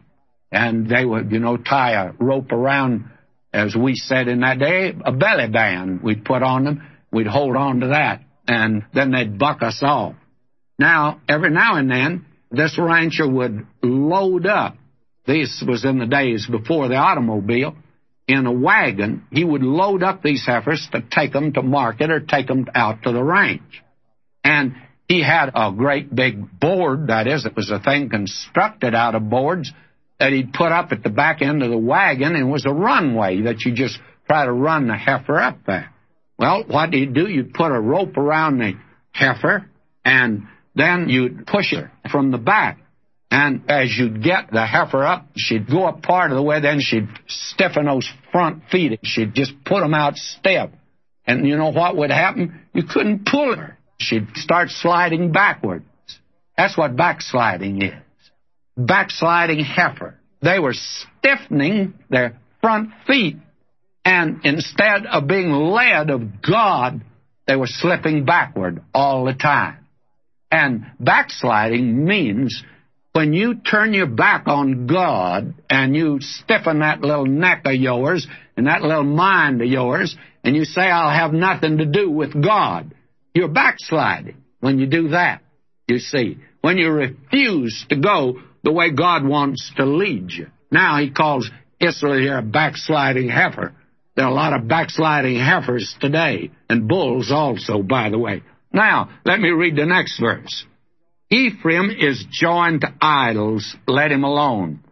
And 0.52 0.90
they 0.90 1.06
would, 1.06 1.32
you 1.32 1.40
know, 1.40 1.58
tie 1.58 1.94
a 1.94 2.12
rope 2.20 2.52
around, 2.52 3.10
as 3.54 3.76
we 3.76 3.96
said 3.96 4.28
in 4.28 4.42
that 4.42 4.60
day, 4.60 4.94
a 5.06 5.12
belly 5.12 5.48
band 5.50 6.02
we'd 6.02 6.26
put 6.26 6.44
on 6.44 6.66
them. 6.66 6.88
We'd 7.12 7.28
hold 7.28 7.56
on 7.56 7.80
to 7.82 7.88
that. 7.88 8.24
And 8.48 8.84
then 8.94 9.12
they'd 9.12 9.40
buck 9.40 9.62
us 9.62 9.80
off. 9.82 10.16
Now, 10.78 11.22
every 11.30 11.52
now 11.52 11.76
and 11.76 11.90
then, 11.90 12.26
this 12.50 12.78
rancher 12.78 13.30
would 13.30 13.66
load 13.82 14.46
up. 14.46 14.76
This 15.26 15.64
was 15.66 15.86
in 15.86 16.00
the 16.00 16.08
days 16.08 16.48
before 16.50 16.90
the 16.90 16.96
automobile. 16.96 17.76
In 18.28 18.46
a 18.46 18.52
wagon, 18.52 19.26
he 19.32 19.44
would 19.44 19.64
load 19.64 20.04
up 20.04 20.22
these 20.22 20.46
heifers 20.46 20.88
to 20.92 21.02
take 21.02 21.34
them 21.34 21.54
to 21.54 21.62
market 21.62 22.10
or 22.10 22.20
take 22.20 22.48
them 22.48 22.66
out 22.74 23.04
to 23.04 23.12
the 23.12 23.24
ranch. 23.24 23.84
And 24.44 24.76
he 25.12 25.22
had 25.22 25.52
a 25.54 25.74
great 25.74 26.14
big 26.16 26.58
board, 26.58 27.08
that 27.08 27.28
is, 27.28 27.46
it 27.46 27.54
was 27.54 27.70
a 27.70 27.82
thing 27.82 28.10
constructed 28.10 28.96
out 28.96 29.14
of 29.14 29.30
boards 29.30 29.70
that 30.22 30.32
he'd 30.32 30.54
put 30.54 30.72
up 30.72 30.94
at 30.94 31.04
the 31.04 31.10
back 31.10 31.42
end 31.42 31.62
of 31.62 31.70
the 31.70 31.78
wagon 31.78 32.34
and 32.34 32.50
was 32.50 32.66
a 32.66 32.72
runway 32.72 33.42
that 33.42 33.66
you 33.66 33.74
just 33.74 34.00
try 34.30 34.46
to 34.46 34.52
run 34.54 34.88
the 34.88 34.96
heifer 34.96 35.38
up 35.38 35.58
there. 35.68 35.94
Well, 36.40 36.64
what 36.66 36.92
do 36.92 36.98
you 36.98 37.08
do? 37.08 37.28
You'd 37.28 37.54
put 37.54 37.74
a 37.74 37.80
rope 37.80 38.16
around 38.16 38.60
the 38.60 38.74
heifer 39.12 39.66
and 40.06 40.44
then 40.76 41.10
you'd 41.10 41.46
push 41.46 41.74
her 41.74 41.92
from 42.10 42.32
the 42.32 42.38
back. 42.38 42.80
And 43.30 43.70
as 43.70 43.94
you'd 43.98 44.24
get 44.24 44.50
the 44.50 44.66
heifer 44.66 45.04
up, 45.04 45.28
she'd 45.36 45.70
go 45.70 45.88
up 45.88 46.04
part 46.04 46.32
of 46.32 46.38
the 46.38 46.44
way, 46.44 46.62
then 46.62 46.80
she'd 46.80 47.10
stiffen 47.28 47.86
those 47.86 48.10
front 48.32 48.64
feet. 48.72 48.92
And 48.92 49.00
she'd 49.04 49.34
just 49.34 49.52
put 49.66 49.82
them 49.82 49.94
out 49.94 50.16
stiff. 50.16 50.70
And 51.28 51.46
you 51.46 51.58
know 51.58 51.72
what 51.72 51.98
would 51.98 52.12
happen? 52.12 52.62
You 52.74 52.84
couldn't 52.84 53.26
pull 53.26 53.58
her 53.58 53.78
she'd 54.02 54.28
start 54.36 54.70
sliding 54.70 55.32
backwards. 55.32 55.86
That's 56.58 56.78
what 56.78 56.96
backsliding 56.96 57.82
is. 57.82 57.94
Backsliding 58.78 59.64
heifer. 59.64 60.16
They 60.42 60.60
were 60.60 60.74
stiffening 60.74 61.94
their 62.10 62.38
front 62.62 62.92
feet, 63.08 63.38
and 64.04 64.42
instead 64.44 65.06
of 65.06 65.28
being 65.28 65.52
led 65.52 66.10
of 66.10 66.42
God, 66.42 67.02
they 67.48 67.56
were 67.56 67.68
slipping 67.68 68.26
backward 68.26 68.82
all 68.94 69.26
the 69.26 69.34
time. 69.34 69.78
And 70.52 70.86
backsliding 71.00 72.06
means 72.06 72.64
when 73.14 73.34
you 73.34 73.56
turn 73.56 73.94
your 73.94 74.08
back 74.08 74.48
on 74.48 74.88
God 74.88 75.54
and 75.70 75.96
you 75.96 76.20
stiffen 76.22 76.80
that 76.80 77.02
little 77.02 77.26
neck 77.26 77.64
of 77.66 77.76
yours 77.76 78.28
and 78.56 78.68
that 78.68 78.82
little 78.82 79.04
mind 79.04 79.62
of 79.62 79.68
yours, 79.68 80.16
and 80.44 80.56
you 80.56 80.66
say, 80.66 80.82
I'll 80.82 81.10
have 81.10 81.34
nothing 81.34 81.78
to 81.78 81.86
do 81.86 82.10
with 82.10 82.42
God. 82.42 82.94
You're 83.34 83.48
backsliding 83.48 84.38
when 84.60 84.80
you 84.80 84.88
do 84.88 85.10
that, 85.10 85.42
you 85.88 86.00
see. 86.00 86.38
When 86.62 86.78
you 86.78 86.90
refuse 86.92 87.86
to 87.90 87.96
go 87.96 88.40
the 88.64 88.72
way 88.72 88.92
God 88.92 89.26
wants 89.26 89.72
to 89.78 89.86
lead 89.86 90.32
you. 90.32 90.48
Now 90.72 91.00
he 91.00 91.10
calls 91.10 91.50
Israel 91.80 92.20
here 92.20 92.38
a 92.38 92.44
backsliding 92.44 93.30
heifer. 93.30 93.74
There 94.16 94.26
are 94.26 94.32
a 94.32 94.36
lot 94.36 94.54
of 94.54 94.68
backsliding 94.68 95.38
heifers 95.38 95.96
today, 96.00 96.52
and 96.70 96.88
bulls 96.88 97.32
also, 97.32 97.82
by 97.82 98.10
the 98.10 98.20
way. 98.20 98.44
Now, 98.74 99.10
let 99.26 99.40
me 99.40 99.50
read 99.50 99.76
the 99.76 99.86
next 99.86 100.20
verse. 100.20 100.66
Ephraim 101.30 101.90
is 101.90 102.26
joined 102.30 102.82
to 102.82 102.94
idols, 103.02 103.76
let 103.88 104.12
him 104.12 104.24
alone. 104.24 104.84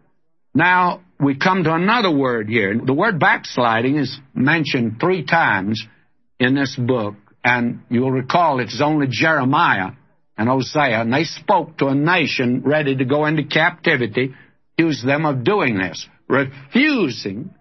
Now, 0.54 1.02
we 1.20 1.36
come 1.36 1.64
to 1.64 1.74
another 1.74 2.10
word 2.10 2.48
here. 2.48 2.74
The 2.82 2.94
word 2.94 3.20
backsliding 3.20 3.96
is 3.96 4.18
mentioned 4.34 4.96
three 5.00 5.24
times 5.24 5.86
in 6.38 6.54
this 6.54 6.74
book. 6.76 7.14
And 7.42 7.82
you'll 7.88 8.10
recall 8.10 8.60
it's 8.60 8.80
only 8.82 9.06
Jeremiah 9.10 9.92
and 10.36 10.48
Hosea, 10.48 11.00
and 11.00 11.12
they 11.12 11.24
spoke 11.24 11.78
to 11.78 11.86
a 11.86 11.94
nation 11.94 12.62
ready 12.64 12.96
to 12.96 13.04
go 13.04 13.26
into 13.26 13.44
captivity, 13.44 14.34
accused 14.78 15.06
them 15.06 15.26
of 15.26 15.44
doing 15.44 15.78
this, 15.78 16.06
refusing 16.28 17.54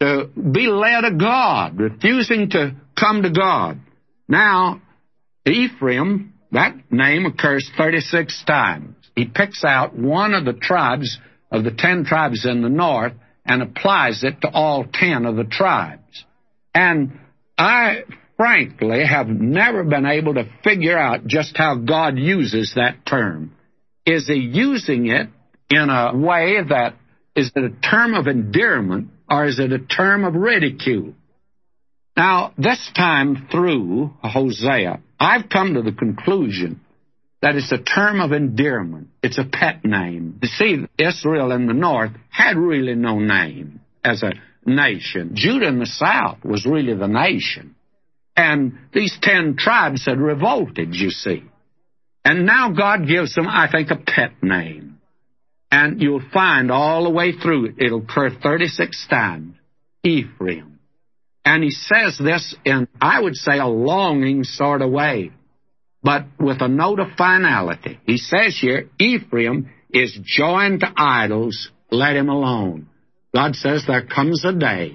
to 0.00 0.28
be 0.34 0.66
led 0.66 1.04
of 1.04 1.18
God, 1.18 1.78
refusing 1.78 2.50
to 2.50 2.76
come 2.98 3.22
to 3.22 3.30
God. 3.30 3.80
Now, 4.28 4.82
Ephraim, 5.46 6.34
that 6.52 6.74
name 6.90 7.26
occurs 7.26 7.70
36 7.76 8.44
times. 8.44 8.94
He 9.14 9.24
picks 9.24 9.64
out 9.64 9.96
one 9.96 10.34
of 10.34 10.44
the 10.44 10.52
tribes 10.52 11.18
of 11.50 11.64
the 11.64 11.70
ten 11.70 12.04
tribes 12.04 12.44
in 12.44 12.62
the 12.62 12.68
north 12.68 13.14
and 13.44 13.62
applies 13.62 14.24
it 14.24 14.40
to 14.42 14.50
all 14.50 14.84
ten 14.92 15.24
of 15.24 15.36
the 15.36 15.44
tribes. 15.44 16.24
And 16.74 17.18
I 17.56 18.02
frankly 18.36 19.04
have 19.04 19.28
never 19.28 19.84
been 19.84 20.06
able 20.06 20.34
to 20.34 20.48
figure 20.62 20.98
out 20.98 21.26
just 21.26 21.56
how 21.56 21.76
God 21.76 22.18
uses 22.18 22.72
that 22.76 23.06
term. 23.06 23.52
Is 24.04 24.26
he 24.26 24.34
using 24.34 25.06
it 25.06 25.28
in 25.70 25.90
a 25.90 26.16
way 26.16 26.58
that 26.68 26.94
is 27.34 27.50
it 27.54 27.64
a 27.64 27.88
term 27.88 28.14
of 28.14 28.26
endearment 28.26 29.08
or 29.28 29.46
is 29.46 29.58
it 29.58 29.72
a 29.72 29.78
term 29.78 30.24
of 30.24 30.34
ridicule? 30.34 31.14
Now, 32.16 32.52
this 32.56 32.90
time 32.96 33.48
through 33.50 34.12
Hosea, 34.22 35.00
I've 35.20 35.48
come 35.50 35.74
to 35.74 35.82
the 35.82 35.92
conclusion 35.92 36.80
that 37.42 37.56
it's 37.56 37.70
a 37.72 37.78
term 37.78 38.20
of 38.20 38.32
endearment. 38.32 39.08
It's 39.22 39.38
a 39.38 39.44
pet 39.44 39.84
name. 39.84 40.38
You 40.42 40.48
see, 40.48 40.86
Israel 40.98 41.52
in 41.52 41.66
the 41.66 41.74
north 41.74 42.12
had 42.30 42.56
really 42.56 42.94
no 42.94 43.18
name 43.18 43.80
as 44.02 44.22
a 44.22 44.32
nation. 44.64 45.32
Judah 45.34 45.68
in 45.68 45.78
the 45.78 45.86
south 45.86 46.38
was 46.44 46.64
really 46.64 46.94
the 46.94 47.06
nation. 47.06 47.75
And 48.36 48.78
these 48.92 49.16
ten 49.20 49.56
tribes 49.58 50.04
had 50.04 50.18
revolted, 50.18 50.94
you 50.94 51.10
see. 51.10 51.42
And 52.24 52.44
now 52.44 52.70
God 52.70 53.06
gives 53.06 53.34
them, 53.34 53.46
I 53.48 53.68
think, 53.70 53.90
a 53.90 53.96
pet 53.96 54.42
name. 54.42 54.98
And 55.70 56.00
you'll 56.02 56.28
find 56.32 56.70
all 56.70 57.04
the 57.04 57.10
way 57.10 57.32
through 57.32 57.66
it, 57.66 57.74
it'll 57.78 58.02
occur 58.02 58.30
36 58.30 59.06
times 59.08 59.54
Ephraim. 60.02 60.78
And 61.44 61.62
he 61.62 61.70
says 61.70 62.18
this 62.18 62.54
in, 62.64 62.88
I 63.00 63.20
would 63.20 63.36
say, 63.36 63.58
a 63.58 63.66
longing 63.66 64.44
sort 64.44 64.82
of 64.82 64.90
way, 64.90 65.30
but 66.02 66.26
with 66.38 66.60
a 66.60 66.68
note 66.68 66.98
of 66.98 67.16
finality. 67.16 68.00
He 68.04 68.16
says 68.16 68.58
here, 68.60 68.88
Ephraim 68.98 69.70
is 69.90 70.18
joined 70.24 70.80
to 70.80 70.92
idols, 70.96 71.70
let 71.90 72.16
him 72.16 72.28
alone. 72.28 72.88
God 73.34 73.54
says 73.54 73.84
there 73.86 74.06
comes 74.06 74.44
a 74.44 74.52
day 74.52 74.94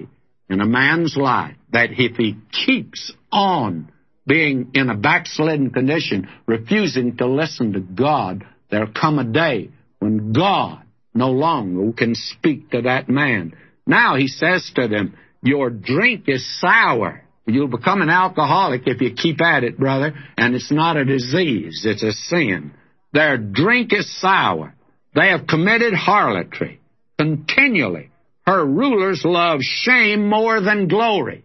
in 0.50 0.62
a 0.62 0.66
man's 0.66 1.16
life 1.16 1.56
that 1.72 1.92
if 1.92 2.18
he 2.18 2.36
keeps 2.66 3.14
on 3.32 3.92
being 4.28 4.72
in 4.74 4.90
a 4.90 4.96
backslidden 4.96 5.72
condition, 5.72 6.30
refusing 6.46 7.18
to 7.18 7.28
listen 7.28 7.74
to 7.74 7.80
God, 7.80 8.46
there'll 8.70 8.92
come 8.94 9.20
a 9.20 9.24
day 9.24 9.72
when 10.00 10.32
God 10.32 10.84
no 11.14 11.32
longer 11.32 11.92
can 11.94 12.16
speak 12.16 12.72
to 12.72 12.84
that 12.84 13.10
man. 13.10 13.54
Now 13.86 14.16
he 14.16 14.28
says 14.28 14.72
to 14.76 14.88
them, 14.88 15.18
your 15.44 15.70
drink 15.70 16.26
is 16.28 16.46
sour. 16.60 17.24
You'll 17.48 17.68
become 17.68 18.02
an 18.02 18.10
alcoholic 18.10 18.84
if 18.86 19.02
you 19.02 19.14
keep 19.14 19.42
at 19.42 19.64
it, 19.64 19.78
brother, 19.78 20.14
and 20.38 20.56
it's 20.56 20.72
not 20.72 20.98
a 20.98 21.04
disease, 21.04 21.84
it's 21.86 22.04
a 22.04 22.12
sin. 22.12 22.72
Their 23.14 23.38
drink 23.38 23.92
is 23.92 24.22
sour. 24.22 24.76
They 25.16 25.30
have 25.30 25.48
committed 25.48 25.94
harlotry 25.94 26.80
continually. 27.18 28.10
Her 28.46 28.66
rulers 28.66 29.22
love 29.24 29.60
shame 29.62 30.28
more 30.28 30.62
than 30.62 30.88
glory. 30.88 31.44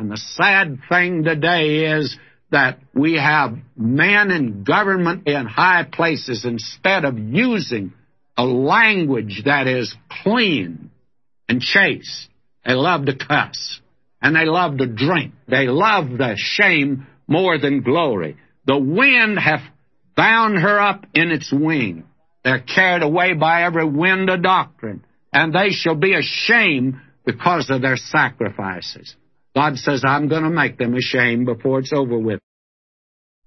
And 0.00 0.10
the 0.10 0.16
sad 0.16 0.78
thing 0.88 1.24
today 1.24 1.98
is 1.98 2.16
that 2.50 2.78
we 2.94 3.14
have 3.14 3.56
men 3.76 4.30
in 4.30 4.64
government 4.64 5.28
in 5.28 5.44
high 5.44 5.84
places 5.84 6.46
instead 6.46 7.04
of 7.04 7.18
using 7.18 7.92
a 8.36 8.44
language 8.44 9.42
that 9.44 9.66
is 9.68 9.94
clean 10.24 10.90
and 11.48 11.60
chaste 11.60 12.30
they 12.64 12.74
love 12.74 13.06
to 13.06 13.14
cuss. 13.14 13.80
And 14.22 14.36
they 14.36 14.44
love 14.44 14.78
to 14.78 14.86
drink. 14.86 15.34
They 15.48 15.66
love 15.66 16.10
the 16.10 16.34
shame 16.36 17.06
more 17.26 17.58
than 17.58 17.82
glory. 17.82 18.36
The 18.66 18.78
wind 18.78 19.38
hath 19.38 19.62
bound 20.16 20.58
her 20.58 20.78
up 20.78 21.06
in 21.14 21.30
its 21.30 21.52
wing. 21.52 22.04
They're 22.44 22.60
carried 22.60 23.02
away 23.02 23.34
by 23.34 23.64
every 23.64 23.86
wind 23.86 24.28
of 24.28 24.42
doctrine. 24.42 25.04
And 25.32 25.54
they 25.54 25.70
shall 25.70 25.94
be 25.94 26.14
ashamed 26.14 27.00
because 27.24 27.70
of 27.70 27.82
their 27.82 27.96
sacrifices. 27.96 29.14
God 29.54 29.76
says, 29.76 30.02
I'm 30.06 30.28
going 30.28 30.44
to 30.44 30.50
make 30.50 30.78
them 30.78 30.94
ashamed 30.94 31.46
before 31.46 31.80
it's 31.80 31.92
over 31.92 32.18
with. 32.18 32.40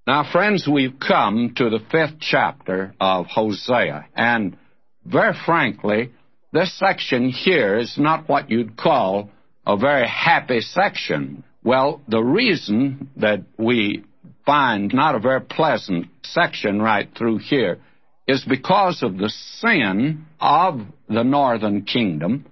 Now, 0.06 0.30
friends, 0.30 0.68
we've 0.68 1.00
come 1.00 1.54
to 1.56 1.70
the 1.70 1.80
fifth 1.92 2.20
chapter 2.20 2.94
of 3.00 3.28
Hosea. 3.28 4.08
And 4.16 4.58
very 5.06 5.34
frankly, 5.46 6.12
this 6.52 6.78
section 6.78 7.30
here 7.30 7.78
is 7.78 7.98
not 7.98 8.28
what 8.28 8.52
you'd 8.52 8.76
call 8.76 9.30
a 9.66 9.78
very 9.78 10.08
happy 10.08 10.60
section. 10.60 11.46
Well, 11.64 12.02
the 12.10 12.22
reason 12.22 13.10
that 13.16 13.44
we 13.58 14.04
find 14.46 14.94
not 14.94 15.16
a 15.16 15.20
very 15.20 15.40
pleasant 15.40 16.08
section 16.24 16.82
right 16.82 17.10
through 17.18 17.38
here 17.38 17.80
is 18.28 18.44
because 18.44 19.04
of 19.04 19.18
the 19.18 19.30
sin 19.30 20.26
of 20.40 20.82
the 21.08 21.24
northern 21.24 21.84
kingdom 21.84 22.46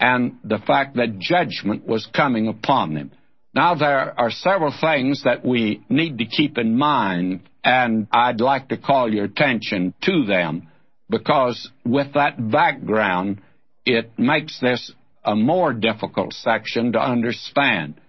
and 0.00 0.38
the 0.44 0.58
fact 0.58 0.96
that 0.96 1.18
judgment 1.18 1.86
was 1.86 2.06
coming 2.14 2.48
upon 2.48 2.94
them. 2.94 3.10
Now, 3.54 3.74
there 3.74 4.18
are 4.18 4.30
several 4.30 4.72
things 4.78 5.24
that 5.24 5.44
we 5.44 5.82
need 5.88 6.18
to 6.18 6.26
keep 6.26 6.58
in 6.58 6.76
mind, 6.76 7.40
and 7.64 8.06
I'd 8.12 8.40
like 8.40 8.68
to 8.68 8.76
call 8.76 9.12
your 9.12 9.24
attention 9.24 9.94
to 10.02 10.24
them 10.24 10.68
because 11.10 11.70
with 11.84 12.14
that 12.14 12.36
background, 12.50 13.40
it 13.84 14.18
makes 14.18 14.60
this 14.60 14.92
a 15.24 15.34
more 15.34 15.72
difficult 15.72 16.32
section 16.34 16.92
to 16.92 17.00
understand. 17.00 18.00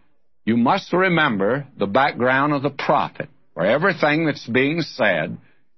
You 0.45 0.57
must 0.57 0.93
remember 0.93 1.67
the 1.77 1.87
background 1.87 2.53
of 2.53 2.61
the 2.61 2.69
prophet, 2.69 3.29
where 3.53 3.67
everything 3.67 4.25
that's 4.25 4.47
being 4.47 4.81
said 4.81 5.37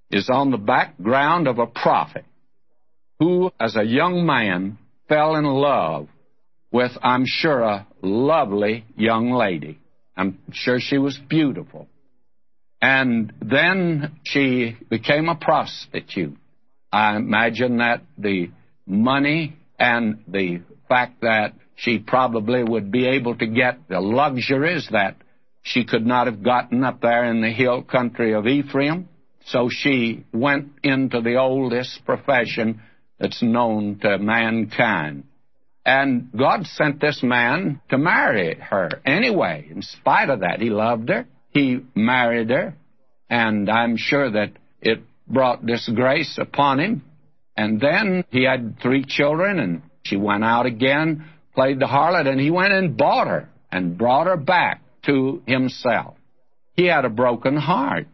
is 0.10 0.30
on 0.30 0.52
the 0.52 0.58
background 0.58 1.48
of 1.48 1.60
a 1.60 1.68
prophet 1.68 2.26
who, 3.20 3.52
as 3.60 3.76
a 3.76 3.84
young 3.84 4.26
man, 4.26 4.78
fell 5.12 5.36
in 5.36 5.44
love 5.44 6.08
with, 6.72 6.92
I'm 7.04 7.26
sure, 7.26 7.60
a 7.60 7.86
lovely 8.02 8.86
young 8.96 9.32
lady. 9.32 9.78
I'm 10.16 10.40
sure 10.54 10.80
she 10.80 10.98
was 10.98 11.20
beautiful. 11.30 11.90
And 12.82 13.34
then 13.42 14.20
she 14.24 14.78
became 14.90 15.28
a 15.28 15.36
prostitute. 15.36 16.38
I 16.94 17.18
imagine 17.18 17.80
that 17.80 18.04
the 18.18 18.52
money 18.86 19.58
and 19.78 20.24
the 20.30 20.62
fact 20.88 21.22
that 21.24 21.56
she 21.76 22.00
probably 22.00 22.64
would 22.64 22.90
be 22.90 23.06
able 23.08 23.36
to 23.36 23.48
get 23.48 23.90
the 23.90 24.00
luxuries 24.00 24.88
that 24.94 25.18
she 25.62 25.84
could 25.84 26.06
not 26.06 26.28
have 26.28 26.42
gotten 26.42 26.86
up 26.86 27.02
there 27.02 27.26
in 27.26 27.42
the 27.42 27.52
hill 27.52 27.84
country 27.84 28.34
of 28.34 28.48
Ephraim. 28.48 29.10
So 29.48 29.68
she 29.70 30.24
went 30.32 30.70
into 30.84 31.20
the 31.20 31.36
oldest 31.36 32.06
profession 32.06 32.82
that's 33.22 33.44
known 33.44 34.00
to 34.00 34.18
mankind. 34.18 35.26
And 35.86 36.32
God 36.36 36.66
sent 36.66 37.00
this 37.00 37.22
man 37.22 37.80
to 37.90 37.98
marry 37.98 38.56
her 38.56 38.90
anyway. 39.06 39.68
In 39.70 39.84
spite 39.84 40.30
of 40.30 40.40
that, 40.40 40.60
he 40.60 40.72
loved 40.72 41.10
her. 41.10 41.28
He 41.50 41.82
married 41.96 42.50
her. 42.50 42.76
And 43.30 43.70
I'm 43.70 43.96
sure 43.96 44.30
that 44.32 44.54
it 44.82 45.04
brought 45.28 45.66
disgrace 45.66 46.38
upon 46.40 46.80
him. 46.80 47.04
And 47.56 47.80
then 47.80 48.26
he 48.32 48.44
had 48.44 48.80
three 48.82 49.06
children, 49.06 49.60
and 49.60 49.82
she 50.04 50.18
went 50.18 50.44
out 50.44 50.66
again, 50.66 51.26
played 51.54 51.80
the 51.80 51.86
harlot, 51.86 52.28
and 52.28 52.40
he 52.40 52.50
went 52.50 52.74
and 52.74 52.98
bought 52.98 53.28
her 53.28 53.50
and 53.72 53.98
brought 53.98 54.28
her 54.28 54.38
back 54.38 54.82
to 55.06 55.44
himself. 55.46 56.16
He 56.76 56.86
had 56.86 57.06
a 57.06 57.10
broken 57.10 57.56
heart. 57.56 58.08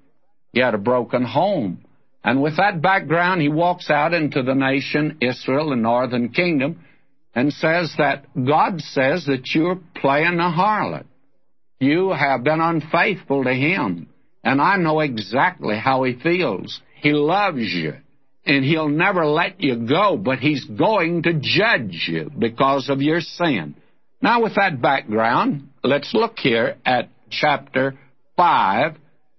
He 0.51 0.59
had 0.59 0.73
a 0.73 0.79
broken 0.79 1.23
home. 1.23 1.85
And 2.27 2.41
with 2.41 2.57
that 2.57 2.81
background, 2.81 3.41
he 3.41 3.47
walks 3.47 3.89
out 3.89 4.13
into 4.13 4.43
the 4.43 4.53
nation, 4.53 5.17
Israel, 5.21 5.69
the 5.69 5.77
northern 5.77 6.27
kingdom, 6.27 6.83
and 7.33 7.53
says 7.53 7.95
that 7.99 8.25
God 8.35 8.81
says 8.81 9.27
that 9.27 9.55
you're 9.55 9.79
playing 9.95 10.37
a 10.41 10.51
harlot. 10.51 11.05
You 11.79 12.09
have 12.09 12.43
been 12.43 12.59
unfaithful 12.59 13.45
to 13.45 13.53
him. 13.53 14.09
And 14.43 14.59
I 14.59 14.75
know 14.75 14.99
exactly 14.99 15.77
how 15.77 16.03
he 16.03 16.19
feels. 16.21 16.81
He 16.95 17.13
loves 17.13 17.61
you 17.61 17.93
and 18.45 18.65
he'll 18.65 18.89
never 18.89 19.25
let 19.25 19.61
you 19.61 19.87
go, 19.87 20.17
but 20.17 20.39
he's 20.39 20.65
going 20.65 21.23
to 21.23 21.39
judge 21.39 22.09
you 22.09 22.29
because 22.37 22.89
of 22.89 23.01
your 23.01 23.21
sin. 23.21 23.73
Now, 24.21 24.43
with 24.43 24.55
that 24.55 24.81
background, 24.81 25.69
let's 25.81 26.13
look 26.13 26.37
here 26.39 26.75
at 26.85 27.09
chapter 27.29 27.97
5, 28.35 28.97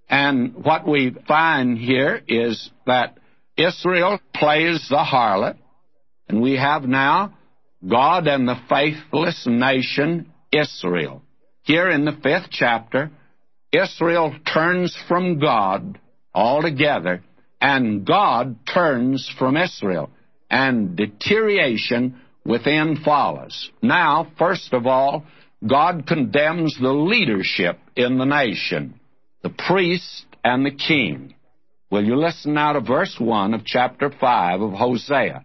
and 0.08 0.54
what 0.64 0.86
we 0.86 1.14
find 1.26 1.78
here 1.78 2.22
is 2.26 2.70
that 2.86 3.18
Israel 3.56 4.20
plays 4.34 4.86
the 4.88 4.96
harlot, 5.04 5.56
and 6.28 6.40
we 6.40 6.56
have 6.56 6.84
now 6.84 7.34
God 7.86 8.26
and 8.26 8.48
the 8.48 8.60
faithless 8.68 9.46
nation 9.46 10.32
Israel. 10.52 11.22
Here 11.62 11.90
in 11.90 12.04
the 12.04 12.18
fifth 12.22 12.50
chapter, 12.50 13.10
Israel 13.72 14.34
turns 14.52 14.96
from 15.06 15.38
God 15.38 15.98
altogether 16.34 17.22
and 17.60 18.06
God 18.06 18.56
turns 18.72 19.30
from 19.38 19.56
Israel, 19.56 20.10
and 20.50 20.96
deterioration 20.96 22.20
within 22.44 23.00
follows. 23.04 23.70
Now, 23.82 24.30
first 24.38 24.72
of 24.72 24.86
all, 24.86 25.24
God 25.66 26.06
condemns 26.06 26.78
the 26.80 26.92
leadership 26.92 27.78
in 27.96 28.16
the 28.18 28.24
nation, 28.24 28.97
the 29.42 29.50
priest 29.50 30.26
and 30.44 30.64
the 30.64 30.70
king. 30.70 31.34
Will 31.90 32.04
you 32.04 32.16
listen 32.16 32.54
now 32.54 32.72
to 32.72 32.80
verse 32.80 33.16
1 33.18 33.54
of 33.54 33.64
chapter 33.64 34.10
5 34.10 34.60
of 34.60 34.72
Hosea? 34.72 35.44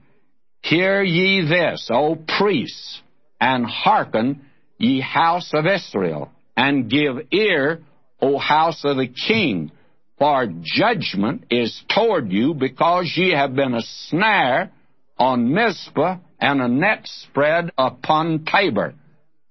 Hear 0.61 1.03
ye 1.03 1.41
this, 1.47 1.89
O 1.91 2.15
priests, 2.15 3.01
and 3.39 3.65
hearken, 3.65 4.45
ye 4.77 5.01
house 5.01 5.51
of 5.53 5.65
Israel, 5.65 6.31
and 6.55 6.89
give 6.89 7.27
ear, 7.31 7.81
O 8.21 8.37
house 8.37 8.83
of 8.85 8.97
the 8.97 9.07
king 9.07 9.71
for 10.17 10.47
judgment 10.61 11.45
is 11.49 11.83
toward 11.93 12.31
you, 12.31 12.53
because 12.53 13.11
ye 13.15 13.31
have 13.31 13.55
been 13.55 13.73
a 13.73 13.81
snare 13.81 14.71
on 15.17 15.53
Mizpah 15.53 16.17
and 16.39 16.61
a 16.61 16.67
net 16.67 17.01
spread 17.03 17.71
upon 17.77 18.45
Tabor. 18.45 18.93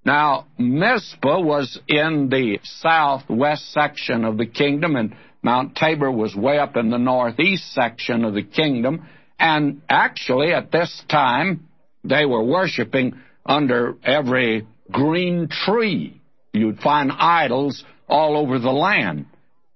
Now, 0.05 0.47
Mizpah 0.59 1.41
was 1.41 1.79
in 1.87 2.29
the 2.29 2.59
southwest 2.62 3.73
section 3.73 4.24
of 4.24 4.37
the 4.37 4.47
kingdom, 4.47 4.97
and 4.97 5.15
Mount 5.43 5.77
Tabor 5.77 6.11
was 6.11 6.35
way 6.35 6.59
up 6.59 6.77
in 6.77 6.91
the 6.91 6.99
northeast 6.99 7.73
section 7.73 8.24
of 8.24 8.35
the 8.35 8.43
kingdom. 8.43 9.07
And 9.39 9.83
actually, 9.89 10.53
at 10.53 10.73
this 10.73 11.03
time, 11.09 11.69
they 12.05 12.24
were 12.27 12.43
worshiping 12.43 13.20
under 13.47 13.97
every 14.05 14.66
green 14.91 15.49
tree. 15.49 16.20
You'd 16.53 16.81
find 16.81 17.12
idols 17.12 17.85
all 18.09 18.37
over 18.37 18.59
the 18.59 18.70
land. 18.70 19.27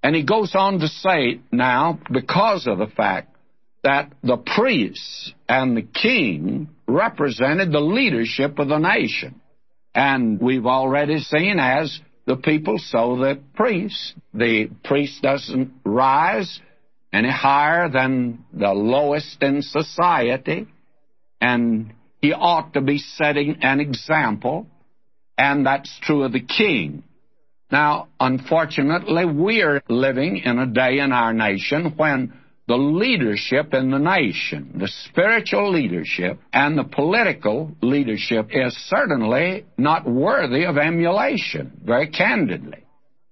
And 0.02 0.14
he 0.14 0.22
goes 0.22 0.54
on 0.54 0.80
to 0.80 0.88
say 0.88 1.40
now, 1.50 1.98
because 2.12 2.66
of 2.66 2.78
the 2.78 2.86
fact 2.86 3.34
that 3.82 4.12
the 4.22 4.36
priests 4.36 5.32
and 5.48 5.76
the 5.76 5.82
king 5.82 6.68
represented 6.86 7.72
the 7.72 7.80
leadership 7.80 8.58
of 8.58 8.68
the 8.68 8.78
nation. 8.78 9.40
And 9.96 10.38
we've 10.38 10.66
already 10.66 11.20
seen 11.20 11.58
as 11.58 11.98
the 12.26 12.36
people, 12.36 12.76
so 12.78 13.16
the 13.16 13.40
priest. 13.54 14.14
The 14.34 14.68
priest 14.84 15.22
doesn't 15.22 15.72
rise 15.84 16.60
any 17.14 17.30
higher 17.30 17.88
than 17.88 18.44
the 18.52 18.74
lowest 18.74 19.42
in 19.42 19.62
society, 19.62 20.66
and 21.40 21.94
he 22.20 22.34
ought 22.34 22.74
to 22.74 22.82
be 22.82 22.98
setting 22.98 23.56
an 23.62 23.80
example, 23.80 24.66
and 25.38 25.64
that's 25.64 25.98
true 26.02 26.24
of 26.24 26.32
the 26.32 26.42
king. 26.42 27.02
Now, 27.72 28.08
unfortunately, 28.20 29.24
we're 29.24 29.82
living 29.88 30.42
in 30.44 30.58
a 30.58 30.66
day 30.66 30.98
in 30.98 31.10
our 31.10 31.32
nation 31.32 31.94
when 31.96 32.34
the 32.68 32.76
leadership 32.76 33.72
in 33.74 33.90
the 33.90 33.98
nation, 33.98 34.72
the 34.78 34.88
spiritual 34.88 35.70
leadership, 35.70 36.40
and 36.52 36.76
the 36.76 36.84
political 36.84 37.70
leadership 37.80 38.48
is 38.50 38.74
certainly 38.88 39.64
not 39.78 40.08
worthy 40.08 40.64
of 40.64 40.76
emulation, 40.76 41.80
very 41.84 42.08
candidly. 42.08 42.82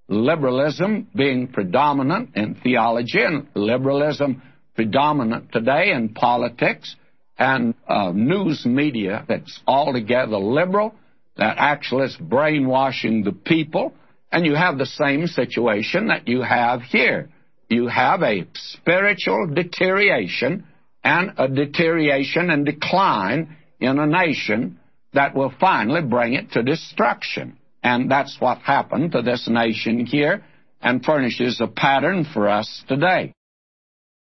Liberalism 0.08 1.08
being 1.16 1.48
predominant 1.48 2.36
in 2.36 2.54
theology, 2.62 3.22
and 3.22 3.48
liberalism 3.54 4.42
predominant 4.76 5.50
today 5.50 5.90
in 5.90 6.10
politics, 6.10 6.94
and 7.36 7.74
uh, 7.88 8.12
news 8.12 8.64
media 8.64 9.24
that's 9.26 9.60
altogether 9.66 10.36
liberal, 10.36 10.94
that 11.36 11.56
actually 11.58 12.04
is 12.04 12.16
brainwashing 12.20 13.24
the 13.24 13.32
people, 13.32 13.92
and 14.30 14.46
you 14.46 14.54
have 14.54 14.78
the 14.78 14.86
same 14.86 15.26
situation 15.26 16.06
that 16.06 16.28
you 16.28 16.42
have 16.42 16.82
here 16.82 17.30
you 17.68 17.88
have 17.88 18.22
a 18.22 18.46
spiritual 18.54 19.46
deterioration 19.54 20.66
and 21.02 21.32
a 21.36 21.48
deterioration 21.48 22.50
and 22.50 22.64
decline 22.64 23.56
in 23.80 23.98
a 23.98 24.06
nation 24.06 24.78
that 25.12 25.34
will 25.34 25.52
finally 25.60 26.02
bring 26.02 26.34
it 26.34 26.52
to 26.52 26.62
destruction. 26.62 27.56
And 27.82 28.10
that's 28.10 28.36
what 28.40 28.58
happened 28.58 29.12
to 29.12 29.22
this 29.22 29.46
nation 29.48 30.06
here 30.06 30.42
and 30.80 31.04
furnishes 31.04 31.60
a 31.60 31.66
pattern 31.66 32.26
for 32.32 32.48
us 32.48 32.82
today. 32.88 33.32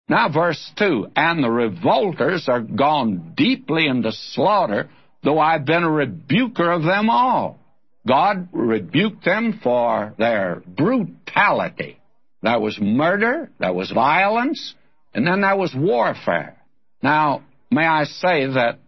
Now, 0.08 0.28
verse 0.28 0.72
2 0.78 1.12
And 1.14 1.44
the 1.44 1.50
revolters 1.50 2.48
are 2.48 2.60
gone 2.60 3.34
deeply 3.36 3.86
into 3.86 4.10
slaughter, 4.12 4.90
though 5.22 5.38
I've 5.38 5.64
been 5.64 5.84
a 5.84 5.90
rebuker 5.90 6.72
of 6.72 6.82
them 6.82 7.08
all. 7.08 7.58
God 8.06 8.48
rebuked 8.52 9.24
them 9.24 9.60
for 9.62 10.14
their 10.18 10.62
brutality. 10.66 11.99
There 12.42 12.58
was 12.58 12.78
murder, 12.80 13.50
there 13.58 13.72
was 13.72 13.90
violence, 13.90 14.74
and 15.14 15.26
then 15.26 15.42
there 15.42 15.56
was 15.56 15.74
warfare. 15.74 16.56
Now, 17.02 17.42
may 17.70 17.86
I 17.86 18.04
say 18.04 18.46
that 18.46 18.78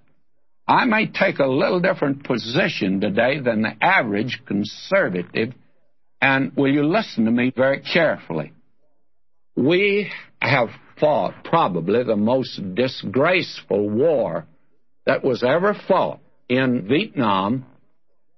I 0.67 0.85
may 0.85 1.07
take 1.07 1.39
a 1.39 1.47
little 1.47 1.81
different 1.81 2.25
position 2.25 3.01
today 3.01 3.41
than 3.41 3.63
the 3.63 3.75
average 3.81 4.43
conservative, 4.47 5.53
and 6.21 6.57
will 6.57 6.73
you 6.73 6.85
listen 6.85 7.25
to 7.25 7.31
me 7.31 7.53
very 7.55 7.81
carefully? 7.81 8.53
We 9.57 10.11
have 10.41 10.69
fought 10.99 11.45
probably 11.45 12.05
the 12.05 12.17
most 12.17 12.61
disgraceful 12.75 13.91
war 13.91 14.47
that 15.05 15.25
was 15.25 15.43
ever 15.43 15.75
fought 15.89 16.21
in 16.49 16.87
Vietnam 16.89 17.67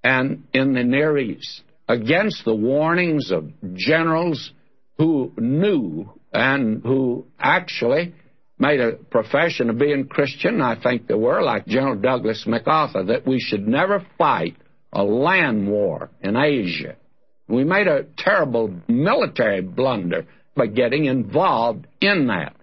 and 0.02 0.44
in 0.52 0.72
the 0.72 0.82
Near 0.82 1.18
East 1.18 1.62
against 1.88 2.44
the 2.44 2.54
warnings 2.54 3.30
of 3.30 3.50
generals 3.74 4.50
who 4.98 5.32
knew 5.36 6.10
and 6.32 6.82
who 6.82 7.26
actually 7.38 8.14
made 8.58 8.80
a 8.80 8.92
profession 8.92 9.70
of 9.70 9.78
being 9.78 10.06
Christian, 10.06 10.60
I 10.60 10.80
think 10.80 11.06
there 11.06 11.18
were, 11.18 11.42
like 11.42 11.66
General 11.66 11.96
Douglas 11.96 12.44
MacArthur, 12.46 13.04
that 13.04 13.26
we 13.26 13.40
should 13.40 13.66
never 13.66 14.04
fight 14.16 14.56
a 14.92 15.02
land 15.02 15.68
war 15.68 16.10
in 16.20 16.36
Asia. 16.36 16.96
We 17.48 17.64
made 17.64 17.88
a 17.88 18.06
terrible 18.16 18.72
military 18.88 19.60
blunder 19.60 20.26
by 20.54 20.68
getting 20.68 21.06
involved 21.06 21.86
in 22.00 22.28
that. 22.28 22.54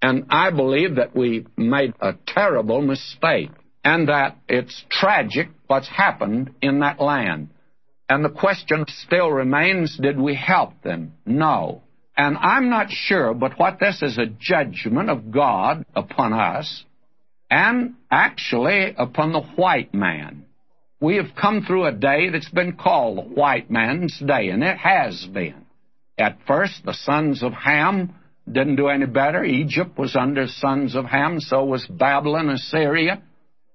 And 0.00 0.26
I 0.30 0.50
believe 0.50 0.96
that 0.96 1.14
we 1.14 1.46
made 1.56 1.94
a 2.00 2.14
terrible 2.26 2.80
mistake 2.80 3.50
and 3.84 4.08
that 4.08 4.38
it's 4.48 4.84
tragic 4.90 5.48
what's 5.66 5.88
happened 5.88 6.54
in 6.62 6.80
that 6.80 7.00
land. 7.00 7.48
And 8.10 8.24
the 8.24 8.28
question 8.28 8.84
still 8.88 9.30
remains 9.30 9.96
did 9.96 10.18
we 10.18 10.34
help 10.34 10.82
them? 10.82 11.12
No. 11.24 11.82
And 12.16 12.36
I'm 12.36 12.68
not 12.68 12.90
sure, 12.90 13.32
but 13.34 13.56
what 13.56 13.78
this 13.78 14.02
is 14.02 14.18
a 14.18 14.26
judgment 14.26 15.08
of 15.08 15.30
God 15.30 15.84
upon 15.94 16.32
us 16.32 16.84
and 17.48 17.94
actually 18.10 18.96
upon 18.98 19.30
the 19.30 19.42
white 19.42 19.94
man. 19.94 20.46
We 21.00 21.16
have 21.16 21.36
come 21.40 21.62
through 21.62 21.86
a 21.86 21.92
day 21.92 22.30
that's 22.30 22.50
been 22.50 22.76
called 22.76 23.18
the 23.18 23.22
white 23.22 23.70
man's 23.70 24.18
day, 24.18 24.48
and 24.48 24.64
it 24.64 24.76
has 24.76 25.24
been. 25.32 25.64
At 26.18 26.38
first, 26.48 26.84
the 26.84 26.92
sons 26.92 27.44
of 27.44 27.52
Ham 27.52 28.16
didn't 28.44 28.76
do 28.76 28.88
any 28.88 29.06
better. 29.06 29.44
Egypt 29.44 29.96
was 29.96 30.16
under 30.16 30.48
sons 30.48 30.96
of 30.96 31.04
Ham, 31.04 31.38
so 31.38 31.64
was 31.64 31.86
Babylon, 31.86 32.50
Assyria, 32.50 33.22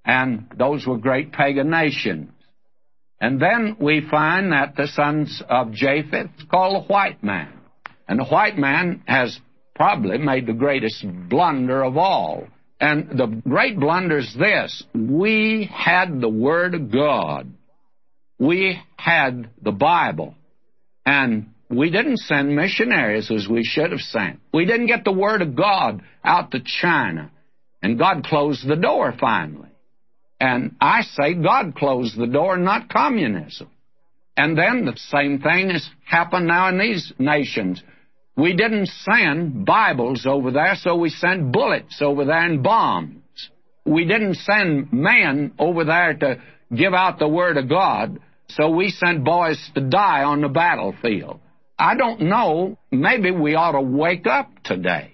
and 0.04 0.52
those 0.58 0.86
were 0.86 0.98
great 0.98 1.32
pagan 1.32 1.70
nations. 1.70 2.35
And 3.20 3.42
then 3.42 3.78
we 3.80 4.08
find 4.10 4.52
that 4.52 4.76
the 4.76 4.88
sons 4.88 5.42
of 5.48 5.72
Japheth 5.72 6.50
called 6.50 6.84
the 6.84 6.88
white 6.88 7.24
man. 7.24 7.54
And 8.08 8.20
the 8.20 8.26
white 8.26 8.58
man 8.58 9.04
has 9.08 9.40
probably 9.76 10.18
made 10.18 10.46
the 10.46 10.54
greatest 10.54 11.06
blunder 11.30 11.84
of 11.84 11.98
all. 11.98 12.48
And 12.80 13.18
the 13.18 13.42
great 13.48 13.80
blunder 13.80 14.18
is 14.18 14.36
this 14.38 14.84
we 14.94 15.70
had 15.74 16.20
the 16.20 16.30
Word 16.30 16.76
of 16.76 16.92
God, 16.92 17.52
we 18.38 18.80
had 18.98 19.50
the 19.62 19.72
Bible, 19.72 20.36
and 21.06 21.52
we 21.70 21.90
didn't 21.90 22.18
send 22.18 22.56
missionaries 22.56 23.32
as 23.32 23.48
we 23.48 23.64
should 23.64 23.92
have 23.92 24.02
sent. 24.02 24.40
We 24.54 24.66
didn't 24.66 24.88
get 24.88 25.04
the 25.04 25.12
Word 25.12 25.42
of 25.42 25.56
God 25.56 26.02
out 26.24 26.52
to 26.52 26.60
China. 26.60 27.32
And 27.82 28.00
God 28.00 28.24
closed 28.24 28.68
the 28.68 28.76
door 28.76 29.14
finally. 29.20 29.70
And 30.40 30.76
I 30.82 31.02
say 31.02 31.34
God 31.34 31.76
closed 31.76 32.18
the 32.18 32.28
door, 32.28 32.58
not 32.58 32.90
communism. 32.90 33.70
And 34.38 34.58
then 34.58 34.86
the 34.86 34.98
same 34.98 35.40
thing 35.40 35.70
has 35.70 35.90
happened 36.04 36.48
now 36.48 36.68
in 36.68 36.78
these 36.78 37.14
nations. 37.18 37.82
We 38.36 38.54
didn't 38.54 38.88
send 38.88 39.66
Bibles 39.66 40.26
over 40.26 40.52
there, 40.52 40.76
so 40.76 40.98
we 40.98 41.10
sent 41.10 41.54
bullets 41.54 42.02
over 42.02 42.26
there 42.26 42.44
and 42.44 42.62
bombs. 42.62 43.22
We 43.86 44.04
didn't 44.06 44.36
send 44.36 44.92
men 44.92 45.54
over 45.58 45.86
there 45.86 46.16
to 46.16 46.42
give 46.76 46.94
out 46.94 47.18
the 47.18 47.30
Word 47.30 47.56
of 47.56 47.70
God, 47.70 48.20
so 48.50 48.70
we 48.70 48.90
sent 48.90 49.24
boys 49.24 49.58
to 49.76 49.82
die 49.82 50.24
on 50.24 50.42
the 50.42 50.50
battlefield. 50.50 51.40
I 51.80 51.96
don't 51.96 52.22
know. 52.22 52.78
Maybe 52.92 53.32
we 53.32 53.56
ought 53.56 53.74
to 53.74 53.82
wake 53.82 54.28
up 54.28 54.50
today. 54.64 55.12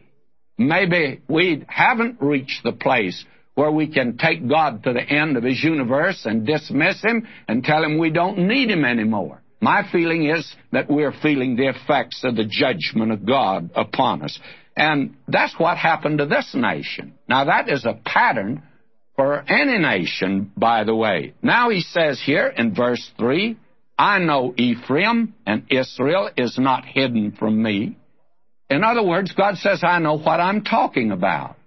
Maybe 0.57 1.21
we 1.27 1.63
haven't 1.67 2.21
reached 2.21 2.63
the 2.63 2.71
place 2.71 3.23
where 3.61 3.71
we 3.71 3.85
can 3.85 4.17
take 4.17 4.49
God 4.49 4.83
to 4.85 4.91
the 4.91 5.03
end 5.03 5.37
of 5.37 5.43
His 5.43 5.63
universe 5.63 6.25
and 6.25 6.47
dismiss 6.47 6.99
Him 7.03 7.27
and 7.47 7.63
tell 7.63 7.83
Him 7.83 7.99
we 7.99 8.09
don't 8.09 8.47
need 8.47 8.71
Him 8.71 8.83
anymore. 8.83 9.43
My 9.59 9.87
feeling 9.91 10.27
is 10.27 10.51
that 10.71 10.89
we're 10.89 11.13
feeling 11.21 11.55
the 11.55 11.69
effects 11.69 12.23
of 12.23 12.35
the 12.35 12.43
judgment 12.43 13.11
of 13.11 13.23
God 13.23 13.69
upon 13.75 14.23
us. 14.23 14.39
And 14.75 15.15
that's 15.27 15.53
what 15.59 15.77
happened 15.77 16.17
to 16.17 16.25
this 16.25 16.55
nation. 16.55 17.13
Now, 17.29 17.45
that 17.45 17.69
is 17.69 17.85
a 17.85 17.99
pattern 18.03 18.63
for 19.15 19.43
any 19.47 19.77
nation, 19.77 20.51
by 20.57 20.83
the 20.83 20.95
way. 20.95 21.35
Now 21.43 21.69
he 21.69 21.81
says 21.81 22.19
here 22.19 22.47
in 22.47 22.73
verse 22.73 23.11
3 23.19 23.57
I 23.95 24.17
know 24.17 24.55
Ephraim, 24.57 25.35
and 25.45 25.67
Israel 25.69 26.31
is 26.35 26.57
not 26.57 26.83
hidden 26.83 27.33
from 27.37 27.61
me. 27.61 27.95
In 28.71 28.83
other 28.83 29.03
words, 29.03 29.33
God 29.33 29.57
says, 29.57 29.83
I 29.83 29.99
know 29.99 30.17
what 30.17 30.39
I'm 30.39 30.63
talking 30.63 31.11
about. 31.11 31.57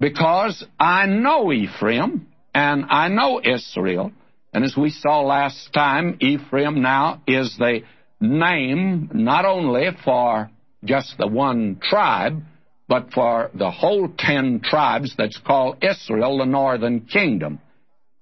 Because 0.00 0.64
I 0.78 1.06
know 1.06 1.52
Ephraim, 1.52 2.28
and 2.54 2.86
I 2.88 3.08
know 3.08 3.40
Israel, 3.44 4.12
and 4.52 4.64
as 4.64 4.76
we 4.76 4.90
saw 4.90 5.20
last 5.20 5.72
time, 5.72 6.16
Ephraim 6.20 6.80
now 6.82 7.22
is 7.26 7.56
the 7.58 7.80
name 8.20 9.10
not 9.12 9.44
only 9.44 9.88
for 10.04 10.50
just 10.84 11.16
the 11.18 11.26
one 11.26 11.80
tribe, 11.82 12.42
but 12.88 13.12
for 13.12 13.50
the 13.54 13.70
whole 13.70 14.08
ten 14.16 14.60
tribes 14.62 15.14
that's 15.18 15.38
called 15.46 15.82
Israel, 15.82 16.38
the 16.38 16.46
northern 16.46 17.00
kingdom. 17.02 17.60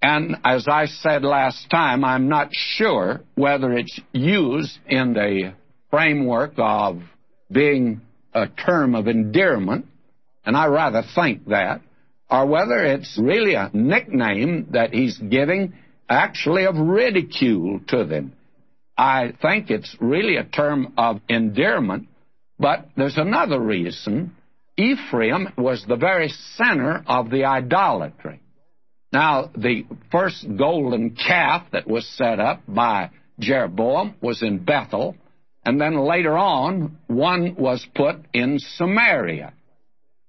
And 0.03 0.37
as 0.45 0.67
I 0.69 0.87
said 0.87 1.23
last 1.23 1.71
time, 1.71 2.05
I'm 2.05 2.29
not 2.29 2.49
sure 2.53 3.21
whether 3.35 3.73
it's 3.73 3.99
used 4.13 4.79
in 4.87 5.15
the 5.15 5.55
framework 5.91 6.55
of 6.59 7.01
being 7.51 8.01
a 8.35 8.49
term 8.49 8.95
of 8.95 9.09
endearment, 9.09 9.87
and 10.47 10.57
I 10.57 10.67
rather 10.67 11.03
think 11.15 11.49
that, 11.49 11.83
or 12.31 12.47
whether 12.47 12.85
it's 12.85 13.19
really 13.21 13.55
a 13.55 13.71
nickname 13.73 14.69
that 14.71 14.95
he's 14.95 15.19
giving 15.19 15.75
actually 16.09 16.65
of 16.67 16.77
ridicule 16.77 17.81
to 17.89 18.05
them. 18.05 18.33
I 18.97 19.33
think 19.43 19.71
it's 19.71 19.95
really 20.01 20.37
a 20.37 20.45
term 20.45 20.95
of 20.97 21.21
endearment, 21.29 22.09
but 22.59 22.89
there's 22.97 23.19
another 23.19 23.61
reason. 23.61 24.35
Ephraim 24.77 25.49
was 25.59 25.85
the 25.87 25.97
very 25.97 26.29
center 26.55 27.03
of 27.07 27.31
the 27.31 27.45
idolatry. 27.45 28.41
Now, 29.13 29.51
the 29.57 29.85
first 30.11 30.47
golden 30.57 31.17
calf 31.17 31.67
that 31.73 31.87
was 31.87 32.07
set 32.17 32.41
up 32.41 32.63
by 32.69 33.11
Jeroboam 33.39 34.15
was 34.21 34.43
in 34.43 34.65
Bethel, 34.65 35.17
and 35.65 35.81
then 35.81 35.99
later 35.99 36.37
on, 36.37 36.99
one 37.07 37.57
was 37.57 37.87
put 37.95 38.17
in 38.33 38.59
Samaria. 38.59 39.53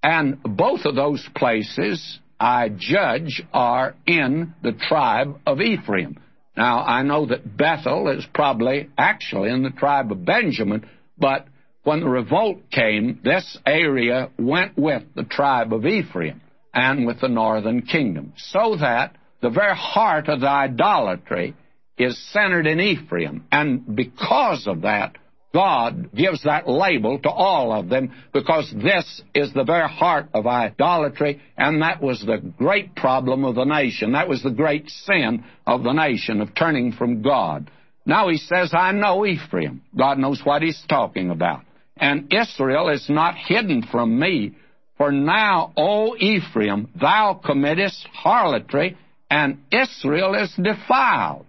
And 0.04 0.42
both 0.44 0.86
of 0.86 0.96
those 0.96 1.28
places, 1.36 2.20
I 2.40 2.70
judge, 2.70 3.44
are 3.54 3.96
in 4.06 4.54
the 4.62 4.74
tribe 4.74 5.40
of 5.46 5.62
Ephraim. 5.62 6.20
Now, 6.56 6.84
I 6.84 7.04
know 7.04 7.28
that 7.28 7.58
Bethel 7.58 8.10
is 8.10 8.26
probably 8.34 8.90
actually 8.98 9.50
in 9.50 9.64
the 9.64 9.70
tribe 9.70 10.12
of 10.12 10.26
Benjamin, 10.26 10.90
but 11.18 11.48
when 11.84 12.00
the 12.02 12.10
revolt 12.10 12.70
came, 12.72 13.22
this 13.24 13.58
area 13.66 14.30
went 14.38 14.78
with 14.78 15.04
the 15.16 15.24
tribe 15.24 15.72
of 15.72 15.86
Ephraim 15.86 16.42
and 16.74 17.06
with 17.08 17.22
the 17.22 17.30
northern 17.30 17.82
kingdom, 17.82 18.34
so 18.36 18.76
that 18.80 19.16
the 19.42 19.50
very 19.50 19.76
heart 19.76 20.28
of 20.28 20.42
the 20.42 20.50
idolatry 20.50 21.56
is 21.98 22.18
centered 22.32 22.68
in 22.68 22.80
Ephraim. 22.80 23.46
And 23.52 23.96
because 23.96 24.68
of 24.68 24.82
that, 24.82 25.18
God 25.58 26.12
gives 26.14 26.44
that 26.44 26.70
label 26.70 27.18
to 27.18 27.32
all 27.32 27.74
of 27.74 27.90
them 27.90 28.14
because 28.32 28.72
this 28.76 29.24
is 29.34 29.52
the 29.54 29.64
very 29.64 29.90
heart 29.90 30.28
of 30.36 30.46
idolatry, 30.46 31.42
and 31.58 31.82
that 31.82 32.00
was 32.00 32.22
the 32.22 32.38
great 32.60 32.96
problem 32.96 33.44
of 33.44 33.56
the 33.56 33.64
nation. 33.64 34.12
That 34.12 34.30
was 34.30 34.44
the 34.44 34.52
great 34.52 34.88
sin 34.88 35.44
of 35.66 35.82
the 35.82 35.94
nation, 35.94 36.42
of 36.42 36.54
turning 36.54 36.92
from 36.92 37.24
God. 37.24 37.72
Now 38.06 38.30
he 38.30 38.38
says, 38.38 38.72
I 38.72 38.92
know 38.92 39.26
Ephraim. 39.26 39.82
God 39.98 40.20
knows 40.20 40.42
what 40.44 40.62
he's 40.62 40.80
talking 40.88 41.32
about. 41.32 41.64
And 41.96 42.32
Israel 42.32 42.90
is 42.90 43.10
not 43.10 43.34
hidden 43.36 43.82
from 43.82 44.20
me. 44.20 44.56
For 45.00 45.12
now, 45.12 45.74
O 45.76 46.16
Ephraim, 46.20 46.90
thou 47.02 47.42
committest 47.44 48.08
harlotry, 48.14 48.96
and 49.32 49.58
Israel 49.72 50.36
is 50.36 50.54
defiled. 50.54 51.48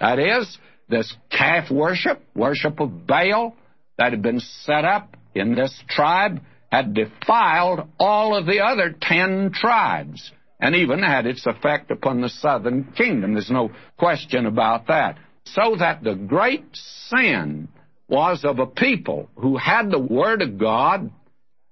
That 0.00 0.18
is, 0.18 0.56
this 0.90 1.14
calf 1.30 1.70
worship, 1.70 2.22
worship 2.34 2.80
of 2.80 3.06
Baal 3.06 3.54
that 3.98 4.12
had 4.12 4.22
been 4.22 4.40
set 4.40 4.84
up 4.84 5.16
in 5.34 5.54
this 5.54 5.72
tribe, 5.88 6.40
had 6.70 6.94
defiled 6.94 7.88
all 7.98 8.36
of 8.36 8.46
the 8.46 8.60
other 8.60 8.94
ten 9.00 9.50
tribes 9.52 10.30
and 10.60 10.74
even 10.74 11.02
had 11.02 11.26
its 11.26 11.46
effect 11.46 11.90
upon 11.90 12.20
the 12.20 12.28
southern 12.28 12.84
kingdom. 12.96 13.34
There's 13.34 13.50
no 13.50 13.70
question 13.98 14.46
about 14.46 14.88
that. 14.88 15.18
So 15.44 15.76
that 15.78 16.02
the 16.02 16.14
great 16.14 16.64
sin 17.08 17.68
was 18.08 18.44
of 18.44 18.58
a 18.58 18.66
people 18.66 19.30
who 19.36 19.56
had 19.56 19.90
the 19.90 19.98
Word 19.98 20.42
of 20.42 20.58
God 20.58 21.10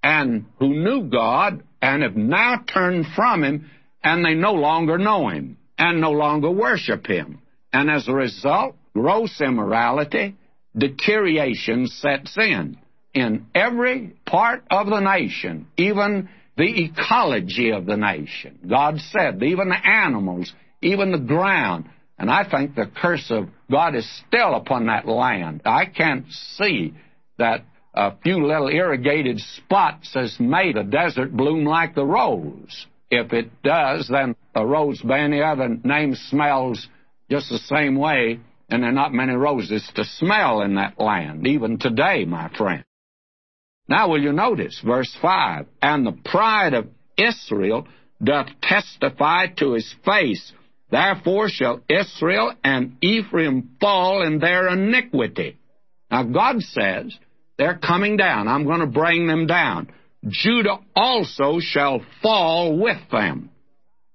and 0.03 0.47
who 0.59 0.69
knew 0.69 1.11
God 1.11 1.63
and 1.83 2.03
have 2.03 2.17
now 2.17 2.63
turned 2.73 3.07
from 3.15 3.45
Him 3.45 3.71
and 4.03 4.25
they 4.25 4.35
no 4.35 4.55
longer 4.55 4.99
know 4.99 5.29
Him 5.29 5.59
and 5.77 6.01
no 6.01 6.13
longer 6.13 6.51
worship 6.51 7.07
Him. 7.07 7.41
And 7.73 7.91
as 7.91 8.09
a 8.09 8.15
result, 8.15 8.77
gross 8.95 9.41
immorality, 9.41 10.37
deterioration 10.77 11.87
sets 11.87 12.37
in 12.37 12.79
in 13.15 13.47
every 13.55 14.15
part 14.27 14.65
of 14.71 14.87
the 14.87 15.01
nation, 15.01 15.67
even 15.77 16.29
the 16.57 16.85
ecology 16.85 17.71
of 17.71 17.87
the 17.87 17.97
nation. 17.97 18.59
God 18.69 18.99
said, 19.01 19.43
even 19.43 19.69
the 19.69 19.89
animals, 19.89 20.53
even 20.83 21.13
the 21.13 21.19
ground. 21.19 21.89
And 22.19 22.31
I 22.31 22.49
think 22.49 22.75
the 22.75 22.91
curse 23.01 23.31
of 23.31 23.49
God 23.71 23.95
is 23.95 24.09
still 24.27 24.55
upon 24.55 24.87
that 24.87 25.07
land. 25.07 25.63
I 25.65 25.87
can't 25.87 26.27
see 26.31 26.95
that 27.39 27.65
a 27.95 28.17
few 28.23 28.45
little 28.47 28.69
irrigated 28.69 29.39
spots 29.39 30.15
has 30.15 30.37
made 30.39 30.77
a 30.77 30.85
desert 30.85 31.33
bloom 31.33 31.65
like 31.65 31.95
the 31.95 32.05
rose. 32.05 32.87
If 33.11 33.33
it 33.33 33.63
does, 33.63 34.09
then 34.09 34.37
a 34.55 34.67
rose 34.67 35.01
by 35.01 35.21
any 35.21 35.41
other 35.41 35.69
name 35.83 36.15
smells 36.15 36.89
just 37.31 37.49
the 37.51 37.59
same 37.59 37.97
way 37.97 38.41
and 38.69 38.83
there 38.83 38.91
are 38.91 38.95
not 38.95 39.13
many 39.13 39.33
roses 39.33 39.89
to 39.95 40.05
smell 40.05 40.61
in 40.63 40.75
that 40.75 41.01
land, 41.01 41.47
even 41.47 41.79
today, 41.79 42.25
my 42.25 42.51
friend. 42.51 42.85
Now, 43.89 44.09
will 44.09 44.23
you 44.23 44.33
notice 44.33 44.81
verse 44.85 45.17
5? 45.23 45.67
And 45.81 46.07
the 46.07 46.19
pride 46.25 46.75
of 46.75 46.89
Israel 47.17 47.89
doth 48.23 48.49
testify 48.63 49.47
to 49.59 49.73
his 49.73 49.95
face. 50.05 50.53
Therefore 50.91 51.49
shall 51.49 51.81
Israel 51.89 52.55
and 52.63 52.97
Ephraim 53.03 53.77
fall 53.81 54.23
in 54.23 54.39
their 54.39 54.69
iniquity. 54.69 55.59
Now, 56.11 56.25
God 56.25 56.61
says 56.63 57.17
they're 57.57 57.79
coming 57.79 58.17
down. 58.17 58.49
I'm 58.49 58.65
going 58.65 58.81
to 58.81 58.87
bring 58.87 59.27
them 59.27 59.47
down. 59.47 59.91
Judah 60.27 60.79
also 60.95 61.59
shall 61.61 62.03
fall 62.23 62.77
with 62.79 62.99
them. 63.11 63.51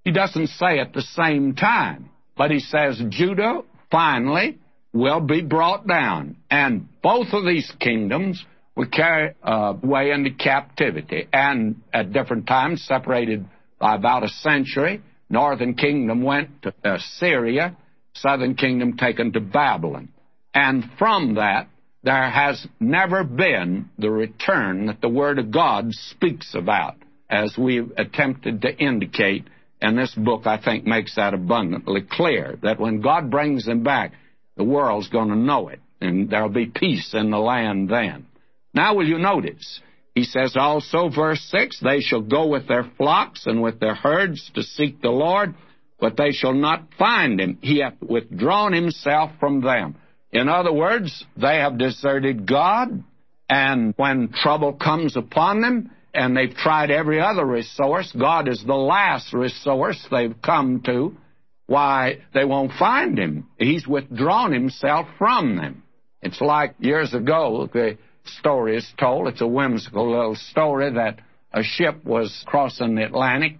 He 0.04 0.12
doesn't 0.12 0.48
say 0.48 0.80
at 0.80 0.94
the 0.94 1.02
same 1.02 1.56
time, 1.56 2.10
but 2.36 2.52
he 2.52 2.60
says 2.60 3.02
Judah 3.10 3.62
finally 3.94 4.58
will 4.92 5.22
be 5.22 5.42
brought 5.42 5.88
down. 5.88 6.36
And 6.50 6.90
both 7.04 7.28
of 7.32 7.46
these 7.46 7.72
kingdoms 7.80 8.44
were 8.76 8.88
carried 8.88 9.36
uh, 9.44 9.76
away 9.84 10.10
into 10.10 10.32
captivity 10.32 11.28
and 11.32 11.82
at 11.94 12.12
different 12.12 12.48
times 12.48 12.84
separated 12.84 13.46
by 13.80 13.96
about 13.96 14.24
a 14.24 14.30
century. 14.30 15.02
Northern 15.30 15.76
kingdom 15.76 16.24
went 16.24 16.64
to 16.64 16.74
Assyria, 16.84 17.78
southern 18.16 18.56
kingdom 18.56 18.98
taken 18.98 19.32
to 19.34 19.40
Babylon. 19.40 20.10
And 20.56 20.86
from 20.98 21.36
that, 21.36 21.68
there 22.02 22.30
has 22.30 22.66
never 22.80 23.24
been 23.24 23.90
the 24.00 24.10
return 24.10 24.88
that 24.88 25.02
the 25.02 25.10
Word 25.10 25.38
of 25.38 25.52
God 25.52 25.92
speaks 25.92 26.56
about, 26.56 26.96
as 27.30 27.56
we've 27.58 27.92
attempted 27.98 28.64
to 28.64 28.76
indicate 28.76 29.46
and 29.84 29.98
this 29.98 30.16
book, 30.16 30.48
I 30.48 30.58
think, 30.58 30.86
makes 30.86 31.16
that 31.16 31.34
abundantly 31.34 32.02
clear 32.10 32.58
that 32.64 32.80
when 32.80 33.02
God 33.02 33.30
brings 33.30 33.66
them 33.66 33.84
back, 33.84 34.14
the 34.56 34.64
world's 34.64 35.10
going 35.10 35.28
to 35.28 35.36
know 35.36 35.68
it, 35.68 35.82
and 36.00 36.30
there'll 36.30 36.48
be 36.48 36.68
peace 36.68 37.14
in 37.14 37.32
the 37.32 37.38
land 37.38 37.90
then. 37.90 38.26
Now, 38.74 38.96
will 38.96 39.06
you 39.06 39.18
notice? 39.18 39.82
He 40.16 40.24
says 40.24 40.56
also, 40.56 41.10
verse 41.10 41.42
6 41.52 41.82
They 41.82 42.00
shall 42.00 42.22
go 42.22 42.48
with 42.48 42.66
their 42.66 42.90
flocks 42.98 43.46
and 43.46 43.62
with 43.62 43.82
their 43.82 43.94
herds 43.94 44.50
to 44.56 44.64
seek 44.64 45.02
the 45.02 45.10
Lord, 45.10 45.54
but 46.00 46.16
they 46.16 46.32
shall 46.32 46.54
not 46.54 46.94
find 46.98 47.42
him. 47.42 47.58
He 47.62 47.80
hath 47.80 48.02
withdrawn 48.02 48.72
himself 48.72 49.32
from 49.38 49.62
them. 49.62 49.96
In 50.32 50.48
other 50.48 50.72
words, 50.72 51.26
they 51.36 51.58
have 51.58 51.78
deserted 51.78 52.48
God, 52.48 53.04
and 53.50 53.94
when 53.98 54.30
trouble 54.30 54.74
comes 54.74 55.18
upon 55.18 55.60
them, 55.60 55.92
and 56.14 56.38
they've 56.38 56.54
tried 56.54 56.92
every 56.92 57.20
other 57.20 57.46
resource. 57.46 58.12
God 58.18 58.48
is 58.48 58.64
the 58.66 58.74
last 58.74 59.34
resource 59.34 60.06
they've 60.12 60.40
come 60.42 60.82
to. 60.86 61.18
Why, 61.66 62.20
they 62.34 62.46
won't 62.46 62.74
find 62.74 63.18
him. 63.18 63.48
He's 63.58 63.88
withdrawn 63.88 64.52
himself 64.52 65.08
from 65.18 65.56
them. 65.56 65.84
It's 66.22 66.42
like 66.42 66.76
years 66.80 67.14
ago, 67.14 67.70
the 67.72 67.98
story 68.40 68.78
is 68.78 68.88
told. 69.00 69.28
It's 69.28 69.42
a 69.42 69.48
whimsical 69.48 70.12
little 70.12 70.36
story 70.36 70.94
that 70.94 71.20
a 71.52 71.64
ship 71.64 72.04
was 72.04 72.44
crossing 72.46 72.96
the 72.96 73.06
Atlantic 73.06 73.58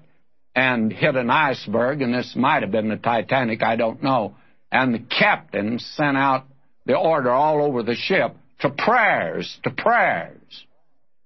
and 0.56 0.92
hit 0.94 1.16
an 1.16 1.30
iceberg, 1.30 2.02
and 2.02 2.14
this 2.14 2.34
might 2.36 2.62
have 2.62 2.72
been 2.72 2.90
the 2.90 2.98
Titanic, 2.98 3.64
I 3.64 3.76
don't 3.76 4.04
know. 4.04 4.36
And 4.72 4.94
the 4.94 5.00
captain 5.00 5.80
sent 5.80 6.18
out 6.18 6.46
the 6.86 6.96
order 6.96 7.32
all 7.32 7.64
over 7.64 7.84
the 7.84 7.96
ship 7.96 8.36
to 8.60 8.70
prayers, 8.70 9.58
to 9.64 9.72
prayers. 9.72 10.66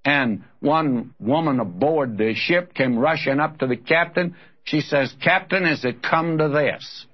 And 0.05 0.43
one 0.59 1.13
woman 1.19 1.59
aboard 1.59 2.17
the 2.17 2.33
ship 2.35 2.73
came 2.73 2.97
rushing 2.97 3.39
up 3.39 3.59
to 3.59 3.67
the 3.67 3.77
captain. 3.77 4.35
She 4.63 4.81
says, 4.81 5.13
Captain, 5.23 5.65
has 5.65 5.85
it 5.85 6.01
come 6.01 6.37
to 6.39 6.49
this? 6.49 7.05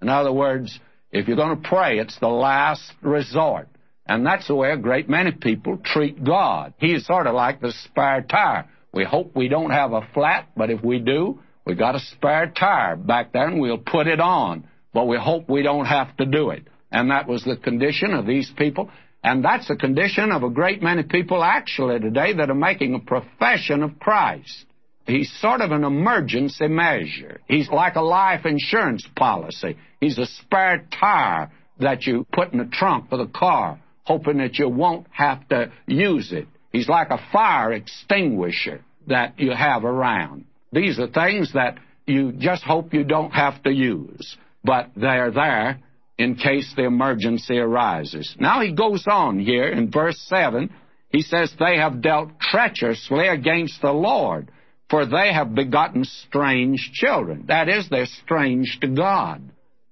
In 0.00 0.08
other 0.08 0.32
words, 0.32 0.78
if 1.10 1.26
you're 1.26 1.36
going 1.36 1.60
to 1.60 1.68
pray, 1.68 1.98
it's 1.98 2.18
the 2.20 2.28
last 2.28 2.92
resort. 3.02 3.68
And 4.06 4.26
that's 4.26 4.48
the 4.48 4.54
way 4.54 4.70
a 4.72 4.76
great 4.76 5.08
many 5.08 5.32
people 5.32 5.78
treat 5.84 6.22
God. 6.22 6.74
He's 6.78 7.06
sort 7.06 7.26
of 7.26 7.34
like 7.34 7.60
the 7.60 7.72
spare 7.84 8.22
tire. 8.22 8.68
We 8.92 9.04
hope 9.04 9.36
we 9.36 9.48
don't 9.48 9.70
have 9.70 9.92
a 9.92 10.06
flat, 10.14 10.48
but 10.56 10.70
if 10.70 10.82
we 10.82 10.98
do, 10.98 11.40
we've 11.64 11.78
got 11.78 11.94
a 11.94 12.00
spare 12.00 12.50
tire 12.50 12.96
back 12.96 13.32
there 13.32 13.46
and 13.46 13.60
we'll 13.60 13.78
put 13.78 14.06
it 14.06 14.20
on. 14.20 14.66
But 14.92 15.06
we 15.06 15.16
hope 15.16 15.48
we 15.48 15.62
don't 15.62 15.84
have 15.84 16.16
to 16.16 16.26
do 16.26 16.50
it. 16.50 16.66
And 16.90 17.10
that 17.10 17.28
was 17.28 17.44
the 17.44 17.56
condition 17.56 18.14
of 18.14 18.26
these 18.26 18.50
people. 18.56 18.90
And 19.22 19.44
that's 19.44 19.68
the 19.68 19.76
condition 19.76 20.32
of 20.32 20.42
a 20.42 20.50
great 20.50 20.82
many 20.82 21.02
people 21.02 21.44
actually 21.44 22.00
today 22.00 22.32
that 22.34 22.50
are 22.50 22.54
making 22.54 22.94
a 22.94 23.00
profession 23.00 23.82
of 23.82 23.98
Christ. 23.98 24.64
He's 25.06 25.30
sort 25.40 25.60
of 25.60 25.72
an 25.72 25.84
emergency 25.84 26.68
measure. 26.68 27.40
He's 27.46 27.68
like 27.68 27.96
a 27.96 28.00
life 28.02 28.46
insurance 28.46 29.06
policy. 29.16 29.76
He's 30.00 30.18
a 30.18 30.26
spare 30.26 30.86
tire 30.98 31.50
that 31.80 32.06
you 32.06 32.26
put 32.32 32.52
in 32.52 32.58
the 32.58 32.66
trunk 32.66 33.06
of 33.10 33.18
the 33.18 33.26
car, 33.26 33.80
hoping 34.04 34.38
that 34.38 34.58
you 34.58 34.68
won't 34.68 35.06
have 35.10 35.46
to 35.48 35.72
use 35.86 36.32
it. 36.32 36.46
He's 36.72 36.88
like 36.88 37.10
a 37.10 37.20
fire 37.32 37.72
extinguisher 37.72 38.82
that 39.08 39.38
you 39.38 39.52
have 39.52 39.84
around. 39.84 40.44
These 40.72 40.98
are 41.00 41.08
things 41.08 41.52
that 41.54 41.78
you 42.06 42.32
just 42.32 42.62
hope 42.62 42.94
you 42.94 43.04
don't 43.04 43.32
have 43.32 43.62
to 43.64 43.70
use. 43.70 44.36
but 44.62 44.90
they're 44.96 45.30
there 45.30 45.80
in 46.20 46.34
case 46.34 46.70
the 46.76 46.84
emergency 46.84 47.56
arises. 47.58 48.36
Now 48.38 48.60
he 48.60 48.72
goes 48.72 49.04
on 49.06 49.38
here 49.38 49.68
in 49.68 49.90
verse 49.90 50.18
7. 50.28 50.70
He 51.08 51.22
says, 51.22 51.50
They 51.58 51.78
have 51.78 52.02
dealt 52.02 52.38
treacherously 52.38 53.26
against 53.26 53.80
the 53.80 53.92
Lord, 53.92 54.50
for 54.90 55.06
they 55.06 55.32
have 55.32 55.54
begotten 55.54 56.04
strange 56.04 56.90
children. 56.92 57.46
That 57.48 57.70
is, 57.70 57.88
they're 57.88 58.04
strange 58.04 58.78
to 58.82 58.88
God. 58.88 59.40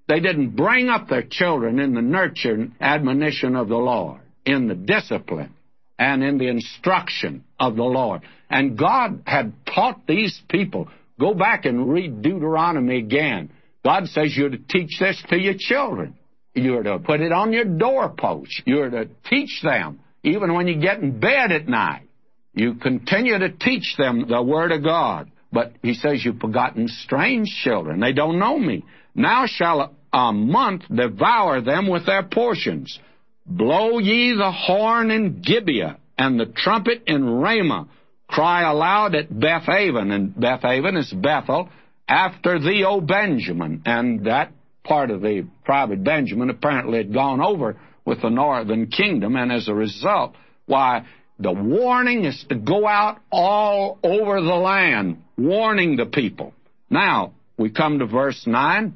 They 0.07 0.21
didn't 0.21 0.51
bring 0.51 0.91
up 0.91 1.09
their 1.09 1.25
children 1.29 1.79
in 1.79 1.95
the 1.95 2.03
nurture 2.03 2.53
and 2.53 2.73
admonition 2.79 3.57
of 3.57 3.69
the 3.69 3.77
Lord, 3.77 4.21
in 4.45 4.69
the 4.69 4.75
discipline 4.75 5.55
and 5.99 6.23
in 6.23 6.37
the 6.37 6.49
instruction 6.49 7.45
of 7.59 7.77
the 7.77 7.85
Lord. 7.85 8.21
And 8.51 8.77
God 8.77 9.23
had 9.27 9.55
taught 9.65 10.07
these 10.07 10.39
people. 10.51 10.89
Go 11.19 11.33
back 11.33 11.65
and 11.65 11.91
read 11.91 12.21
Deuteronomy 12.21 12.99
again. 12.99 13.51
God 13.83 14.09
says 14.09 14.37
you're 14.37 14.51
to 14.51 14.59
teach 14.59 14.99
this 15.01 15.23
to 15.31 15.39
your 15.39 15.55
children. 15.59 16.18
You're 16.59 16.83
to 16.83 16.99
put 16.99 17.21
it 17.21 17.33
on 17.33 17.53
your 17.53 17.65
doorpost. 17.65 18.63
You're 18.67 18.91
to 18.91 19.09
teach 19.29 19.61
them, 19.63 20.01
even 20.23 20.55
when 20.55 20.67
you 20.67 20.81
get 20.81 20.99
in 21.01 21.19
bed 21.19 21.53
at 21.53 21.69
night. 21.69 22.09
You 22.55 22.75
continue 22.75 23.39
to 23.39 23.51
teach 23.51 23.97
them 23.97 24.27
the 24.29 24.43
Word 24.43 24.73
of 24.73 24.83
God. 24.83 25.31
But 25.53 25.73
he 25.83 25.95
says, 25.95 26.25
You've 26.25 26.39
begotten 26.39 26.89
strange 26.89 27.49
children. 27.63 28.01
They 28.01 28.13
don't 28.13 28.39
know 28.39 28.59
me. 28.59 28.85
Now 29.15 29.47
shall 29.47 29.95
a 30.13 30.33
month 30.33 30.83
devour 30.95 31.61
them 31.61 31.89
with 31.89 32.07
their 32.07 32.23
portions. 32.23 32.99
Blow 33.47 33.99
ye 33.99 34.35
the 34.35 34.53
horn 34.53 35.11
in 35.11 35.41
Gibeah, 35.41 35.99
and 36.19 36.39
the 36.39 36.47
trumpet 36.47 37.05
in 37.07 37.25
Ramah. 37.25 37.89
Cry 38.29 38.71
aloud 38.71 39.15
at 39.15 39.31
Bethaven, 39.31 40.13
and 40.13 40.35
Bethaven 40.35 40.99
is 40.99 41.11
Bethel, 41.13 41.71
after 42.07 42.59
thee, 42.59 42.85
O 42.87 43.01
Benjamin. 43.01 43.83
And 43.87 44.27
that 44.27 44.53
part 44.89 45.11
of 45.11 45.21
the 45.21 45.47
of 45.67 46.05
Benjamin 46.05 46.51
apparently 46.51 46.99
had 46.99 47.13
gone 47.13 47.41
over 47.41 47.77
with 48.05 48.23
the 48.23 48.31
northern 48.31 48.87
kingdom, 48.87 49.37
and 49.37 49.53
as 49.53 49.69
a 49.69 49.75
result, 49.75 50.35
why, 50.67 51.05
the 51.39 51.53
warning 51.53 52.25
is 52.25 52.45
to 52.49 52.57
go 52.57 52.87
out 52.89 53.19
all 53.31 53.99
over 54.03 54.41
the 54.41 54.55
land, 54.55 55.23
warning 55.37 55.97
the 55.97 56.07
people. 56.07 56.55
Now, 56.91 57.35
we 57.59 57.71
come 57.71 57.99
to 57.99 58.07
verse 58.07 58.45
9. 58.47 58.95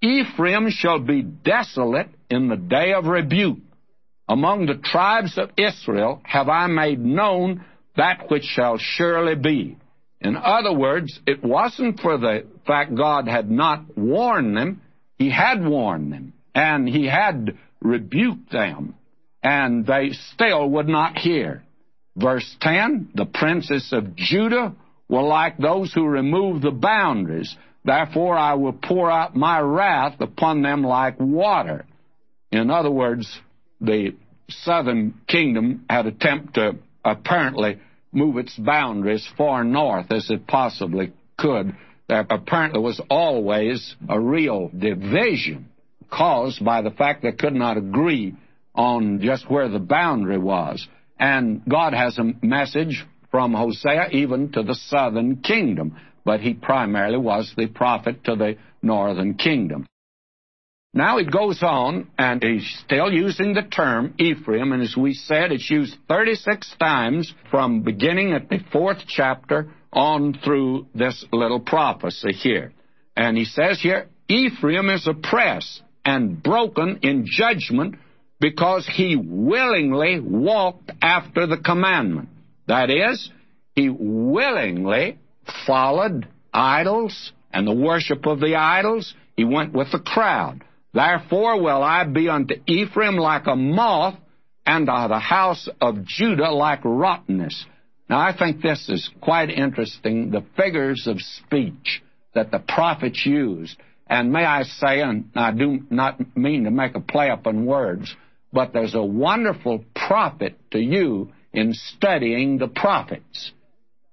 Ephraim 0.00 0.70
shall 0.70 1.00
be 1.00 1.22
desolate 1.22 2.08
in 2.30 2.48
the 2.48 2.56
day 2.56 2.92
of 2.92 3.06
rebuke. 3.06 3.58
Among 4.28 4.66
the 4.66 4.76
tribes 4.76 5.36
of 5.36 5.50
Israel 5.58 6.20
have 6.24 6.48
I 6.48 6.66
made 6.68 7.00
known 7.00 7.64
that 7.96 8.30
which 8.30 8.44
shall 8.44 8.78
surely 8.78 9.34
be. 9.34 9.76
In 10.20 10.36
other 10.36 10.72
words, 10.72 11.20
it 11.26 11.44
wasn't 11.44 12.00
for 12.00 12.16
the 12.16 12.46
fact 12.66 12.94
God 12.94 13.28
had 13.28 13.50
not 13.50 13.96
warned 13.96 14.56
them, 14.56 14.80
He 15.18 15.30
had 15.30 15.64
warned 15.64 16.12
them, 16.12 16.32
and 16.54 16.88
He 16.88 17.06
had 17.06 17.56
rebuked 17.80 18.50
them, 18.50 18.94
and 19.42 19.86
they 19.86 20.10
still 20.10 20.68
would 20.70 20.88
not 20.88 21.18
hear. 21.18 21.62
Verse 22.16 22.56
10 22.60 23.10
The 23.14 23.26
princes 23.26 23.92
of 23.92 24.16
Judah 24.16 24.74
were 25.08 25.22
like 25.22 25.58
those 25.58 25.92
who 25.92 26.06
remove 26.06 26.62
the 26.62 26.70
boundaries. 26.70 27.54
Therefore, 27.84 28.36
I 28.36 28.54
will 28.54 28.72
pour 28.72 29.10
out 29.10 29.36
my 29.36 29.60
wrath 29.60 30.20
upon 30.20 30.62
them 30.62 30.82
like 30.82 31.20
water. 31.20 31.84
In 32.50 32.70
other 32.70 32.90
words, 32.90 33.40
the 33.80 34.14
southern 34.48 35.20
kingdom 35.26 35.84
had 35.90 36.06
attempted 36.06 36.54
to 36.54 36.78
apparently 37.04 37.78
move 38.12 38.38
its 38.38 38.56
boundaries 38.56 39.28
far 39.36 39.64
north 39.64 40.10
as 40.10 40.30
it 40.30 40.46
possibly 40.46 41.12
could. 41.36 41.76
There 42.08 42.26
apparently 42.28 42.80
was 42.80 43.00
always 43.08 43.96
a 44.08 44.20
real 44.20 44.70
division 44.76 45.70
caused 46.10 46.64
by 46.64 46.82
the 46.82 46.90
fact 46.90 47.22
they 47.22 47.32
could 47.32 47.54
not 47.54 47.76
agree 47.76 48.34
on 48.74 49.20
just 49.20 49.50
where 49.50 49.68
the 49.68 49.78
boundary 49.78 50.38
was. 50.38 50.86
And 51.18 51.62
God 51.68 51.94
has 51.94 52.18
a 52.18 52.32
message 52.44 53.04
from 53.30 53.54
Hosea 53.54 54.08
even 54.12 54.52
to 54.52 54.62
the 54.62 54.74
southern 54.74 55.36
kingdom 55.36 55.96
but 56.24 56.40
he 56.40 56.54
primarily 56.54 57.18
was 57.18 57.52
the 57.56 57.66
prophet 57.66 58.24
to 58.24 58.34
the 58.34 58.56
northern 58.82 59.34
kingdom. 59.34 59.86
Now 60.96 61.18
it 61.18 61.30
goes 61.30 61.60
on, 61.62 62.08
and 62.16 62.42
he's 62.42 62.82
still 62.84 63.12
using 63.12 63.52
the 63.52 63.62
term 63.62 64.14
Ephraim, 64.18 64.72
and 64.72 64.82
as 64.82 64.96
we 64.96 65.12
said, 65.12 65.50
it's 65.50 65.68
used 65.68 65.96
36 66.08 66.72
times 66.78 67.34
from 67.50 67.82
beginning 67.82 68.32
at 68.32 68.48
the 68.48 68.60
fourth 68.72 68.98
chapter 69.08 69.70
on 69.94 70.34
through 70.44 70.86
this 70.94 71.24
little 71.32 71.60
prophecy 71.60 72.32
here. 72.32 72.72
And 73.16 73.36
he 73.36 73.44
says 73.44 73.80
here, 73.80 74.08
Ephraim 74.28 74.90
is 74.90 75.06
oppressed 75.06 75.82
and 76.04 76.42
broken 76.42 76.98
in 77.02 77.24
judgment 77.26 77.96
because 78.40 78.86
he 78.86 79.16
willingly 79.16 80.20
walked 80.20 80.90
after 81.00 81.46
the 81.46 81.56
commandment. 81.56 82.28
That 82.66 82.90
is, 82.90 83.30
he 83.74 83.88
willingly 83.88 85.18
followed 85.66 86.28
idols 86.52 87.32
and 87.52 87.66
the 87.66 87.74
worship 87.74 88.26
of 88.26 88.40
the 88.40 88.56
idols. 88.56 89.14
He 89.36 89.44
went 89.44 89.72
with 89.72 89.92
the 89.92 90.00
crowd. 90.00 90.64
Therefore 90.92 91.60
will 91.60 91.82
I 91.82 92.04
be 92.04 92.28
unto 92.28 92.54
Ephraim 92.66 93.16
like 93.16 93.46
a 93.46 93.56
moth, 93.56 94.16
and 94.66 94.86
to 94.86 95.06
the 95.08 95.18
house 95.18 95.68
of 95.80 96.04
Judah 96.04 96.50
like 96.50 96.80
rottenness. 96.84 97.66
Now 98.08 98.18
I 98.18 98.36
think 98.36 98.60
this 98.60 98.88
is 98.88 99.08
quite 99.20 99.50
interesting, 99.50 100.30
the 100.30 100.44
figures 100.56 101.06
of 101.06 101.20
speech 101.20 102.02
that 102.34 102.50
the 102.50 102.58
prophets 102.58 103.24
used. 103.24 103.76
And 104.06 104.32
may 104.32 104.44
I 104.44 104.64
say, 104.64 105.00
and 105.00 105.30
I 105.34 105.52
do 105.52 105.80
not 105.88 106.36
mean 106.36 106.64
to 106.64 106.70
make 106.70 106.94
a 106.94 107.00
play 107.00 107.30
upon 107.30 107.64
words, 107.64 108.14
but 108.52 108.72
there's 108.72 108.94
a 108.94 109.02
wonderful 109.02 109.84
profit 109.94 110.58
to 110.72 110.78
you 110.78 111.32
in 111.52 111.72
studying 111.72 112.58
the 112.58 112.68
prophets 112.68 113.52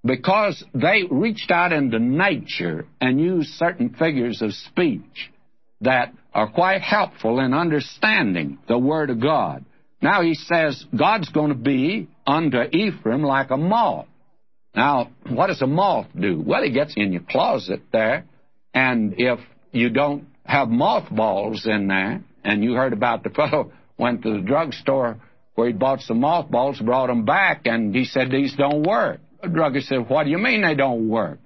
because 0.04 0.64
they 0.74 1.04
reached 1.10 1.52
out 1.52 1.74
into 1.74 2.00
nature 2.00 2.88
and 3.00 3.20
used 3.20 3.50
certain 3.56 3.90
figures 3.90 4.42
of 4.42 4.54
speech 4.54 5.32
that 5.82 6.14
are 6.34 6.50
quite 6.50 6.82
helpful 6.82 7.40
in 7.40 7.54
understanding 7.54 8.58
the 8.68 8.78
Word 8.78 9.10
of 9.10 9.20
God. 9.20 9.66
Now 10.02 10.22
he 10.22 10.34
says 10.34 10.86
God's 10.98 11.30
going 11.30 11.50
to 11.50 11.56
be 11.56 12.08
unto 12.26 12.62
Ephraim 12.72 13.24
like 13.24 13.52
a 13.52 13.58
moth. 13.58 14.08
Now, 14.76 15.12
what 15.30 15.48
does 15.48 15.62
a 15.62 15.68
moth 15.68 16.08
do? 16.18 16.42
Well, 16.46 16.64
it 16.64 16.70
gets 16.70 16.94
in 16.96 17.12
your 17.12 17.24
closet 17.24 17.82
there, 17.92 18.26
and 18.74 19.16
if 19.18 19.40
you 19.72 19.90
don't 19.90 20.28
have 20.46 20.70
mothballs 20.70 21.66
in 21.66 21.88
there, 21.88 22.24
and 22.44 22.64
you 22.64 22.74
heard 22.74 22.94
about 22.94 23.24
the 23.24 23.30
fellow 23.32 23.72
went 23.98 24.24
to 24.24 24.34
the 24.34 24.42
drugstore 24.42 25.20
where 25.56 25.68
he 25.68 25.74
bought 25.74 26.02
some 26.02 26.22
mothballs, 26.22 26.80
brought 26.80 27.08
them 27.08 27.26
back, 27.26 27.62
and 27.66 27.94
he 27.94 28.06
said 28.06 28.32
these 28.32 28.56
don't 28.56 28.84
work. 28.84 29.20
The 29.42 29.50
druggist 29.50 29.90
said, 29.90 30.10
What 30.10 30.24
do 30.24 30.30
you 30.30 30.38
mean 30.38 30.62
they 30.62 30.76
don't 30.76 31.10
work? 31.10 31.40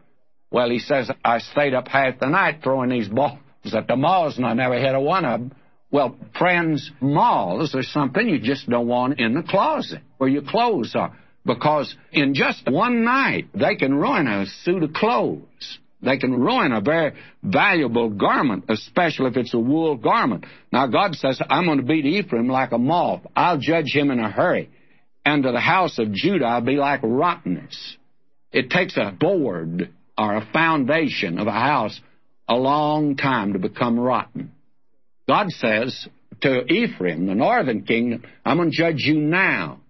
Well, 0.52 0.70
he 0.70 0.80
says, 0.80 1.10
I 1.24 1.40
stayed 1.40 1.74
up 1.74 1.88
half 1.88 2.20
the 2.20 2.28
night 2.28 2.60
throwing 2.64 2.90
these 2.90 3.10
balls 3.10 3.40
at 3.74 3.88
the 3.88 3.96
moths 3.96 4.38
and 4.38 4.46
I 4.46 4.54
never 4.54 4.76
hit 4.80 4.94
a 4.94 5.00
one 5.00 5.26
of 5.26 5.40
them. 5.40 5.52
Well, 5.96 6.18
friends, 6.38 6.92
moths 7.00 7.74
are 7.74 7.82
something 7.82 8.28
you 8.28 8.38
just 8.38 8.70
don't 8.70 8.86
want 8.86 9.18
in 9.18 9.34
the 9.34 9.44
closet 9.44 10.02
where 10.18 10.30
your 10.30 10.42
clothes 10.42 10.94
are. 10.94 11.18
Because 11.46 11.96
in 12.12 12.34
just 12.34 12.70
one 12.70 13.06
night, 13.06 13.46
they 13.54 13.78
can 13.78 13.96
ruin 13.96 14.28
a 14.28 14.46
suit 14.46 14.84
of 14.84 14.92
clothes. 14.92 15.80
They 16.02 16.18
can 16.18 16.34
ruin 16.38 16.74
a 16.74 16.82
very 16.82 17.14
valuable 17.42 18.10
garment, 18.10 18.66
especially 18.68 19.28
if 19.28 19.38
it's 19.38 19.54
a 19.54 19.58
wool 19.58 19.96
garment. 19.96 20.46
Now, 20.70 20.88
God 20.88 21.16
says, 21.16 21.42
I'm 21.50 21.64
going 21.64 21.78
to 21.78 21.86
beat 21.86 22.06
Ephraim 22.06 22.50
like 22.50 22.74
a 22.74 22.78
moth. 22.78 23.22
I'll 23.34 23.58
judge 23.58 23.96
him 23.96 24.12
in 24.12 24.20
a 24.20 24.30
hurry 24.30 24.70
and 25.24 25.44
to 25.44 25.54
the 25.54 25.62
house 25.62 25.98
of 25.98 26.12
Judah 26.12 26.44
I'll 26.44 26.60
be 26.60 26.76
like 26.76 27.00
rottenness. 27.04 27.96
It 28.52 28.70
takes 28.70 28.98
a 28.98 29.16
board 29.18 29.94
or 30.18 30.36
a 30.36 30.46
foundation 30.52 31.40
of 31.40 31.48
a 31.48 31.52
house 31.52 31.98
a 32.50 32.56
long 32.56 33.16
time 33.16 33.54
to 33.54 33.60
become 33.60 33.98
rotten. 33.98 34.52
God 35.28 35.50
says 35.50 36.08
to 36.42 36.72
Ephraim, 36.72 37.26
the 37.26 37.36
northern 37.36 37.84
kingdom, 37.84 38.24
I'm 38.46 38.58
going 38.58 38.72
to 38.72 38.78
judge 38.78 39.00
you 39.00 39.20
now. 39.20 39.82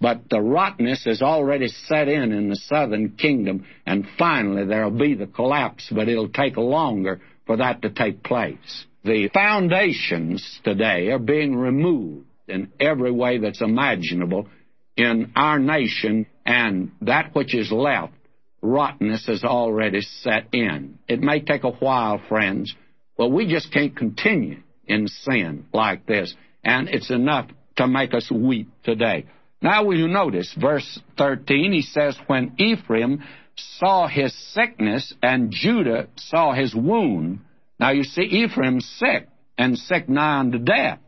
But 0.00 0.28
the 0.28 0.40
rottenness 0.40 1.04
has 1.06 1.22
already 1.22 1.68
set 1.68 2.08
in 2.08 2.32
in 2.32 2.50
the 2.50 2.56
southern 2.56 3.16
kingdom, 3.16 3.66
and 3.86 4.06
finally 4.18 4.66
there'll 4.66 4.90
be 4.90 5.14
the 5.14 5.26
collapse, 5.26 5.88
but 5.90 6.08
it'll 6.08 6.28
take 6.28 6.56
longer 6.56 7.22
for 7.46 7.56
that 7.56 7.82
to 7.82 7.90
take 7.90 8.22
place. 8.22 8.84
The 9.04 9.28
foundations 9.32 10.60
today 10.64 11.08
are 11.08 11.18
being 11.18 11.56
removed 11.56 12.26
in 12.46 12.72
every 12.78 13.10
way 13.10 13.38
that's 13.38 13.62
imaginable 13.62 14.48
in 14.96 15.32
our 15.34 15.58
nation, 15.58 16.26
and 16.44 16.92
that 17.02 17.34
which 17.34 17.54
is 17.54 17.72
left, 17.72 18.12
rottenness 18.60 19.28
is 19.28 19.44
already 19.44 20.02
set 20.02 20.48
in. 20.52 20.98
It 21.08 21.20
may 21.20 21.40
take 21.40 21.64
a 21.64 21.70
while, 21.70 22.20
friends, 22.28 22.74
but 23.16 23.28
we 23.28 23.46
just 23.46 23.72
can't 23.72 23.96
continue 23.96 24.60
in 24.86 25.08
sin 25.08 25.66
like 25.72 26.06
this, 26.06 26.34
and 26.64 26.88
it's 26.88 27.10
enough 27.10 27.48
to 27.76 27.86
make 27.86 28.14
us 28.14 28.30
weep 28.30 28.68
today. 28.82 29.26
Now, 29.62 29.84
will 29.84 29.96
you 29.96 30.08
notice 30.08 30.54
verse 30.58 31.00
13? 31.18 31.72
He 31.72 31.82
says, 31.82 32.16
When 32.26 32.54
Ephraim 32.58 33.24
saw 33.56 34.06
his 34.06 34.34
sickness 34.52 35.14
and 35.22 35.50
Judah 35.50 36.08
saw 36.16 36.52
his 36.52 36.74
wound, 36.74 37.40
Now 37.80 37.90
you 37.90 38.04
see, 38.04 38.22
Ephraim's 38.22 38.86
sick, 38.98 39.28
and 39.58 39.78
sick 39.78 40.08
nigh 40.08 40.40
unto 40.40 40.58
death. 40.58 40.98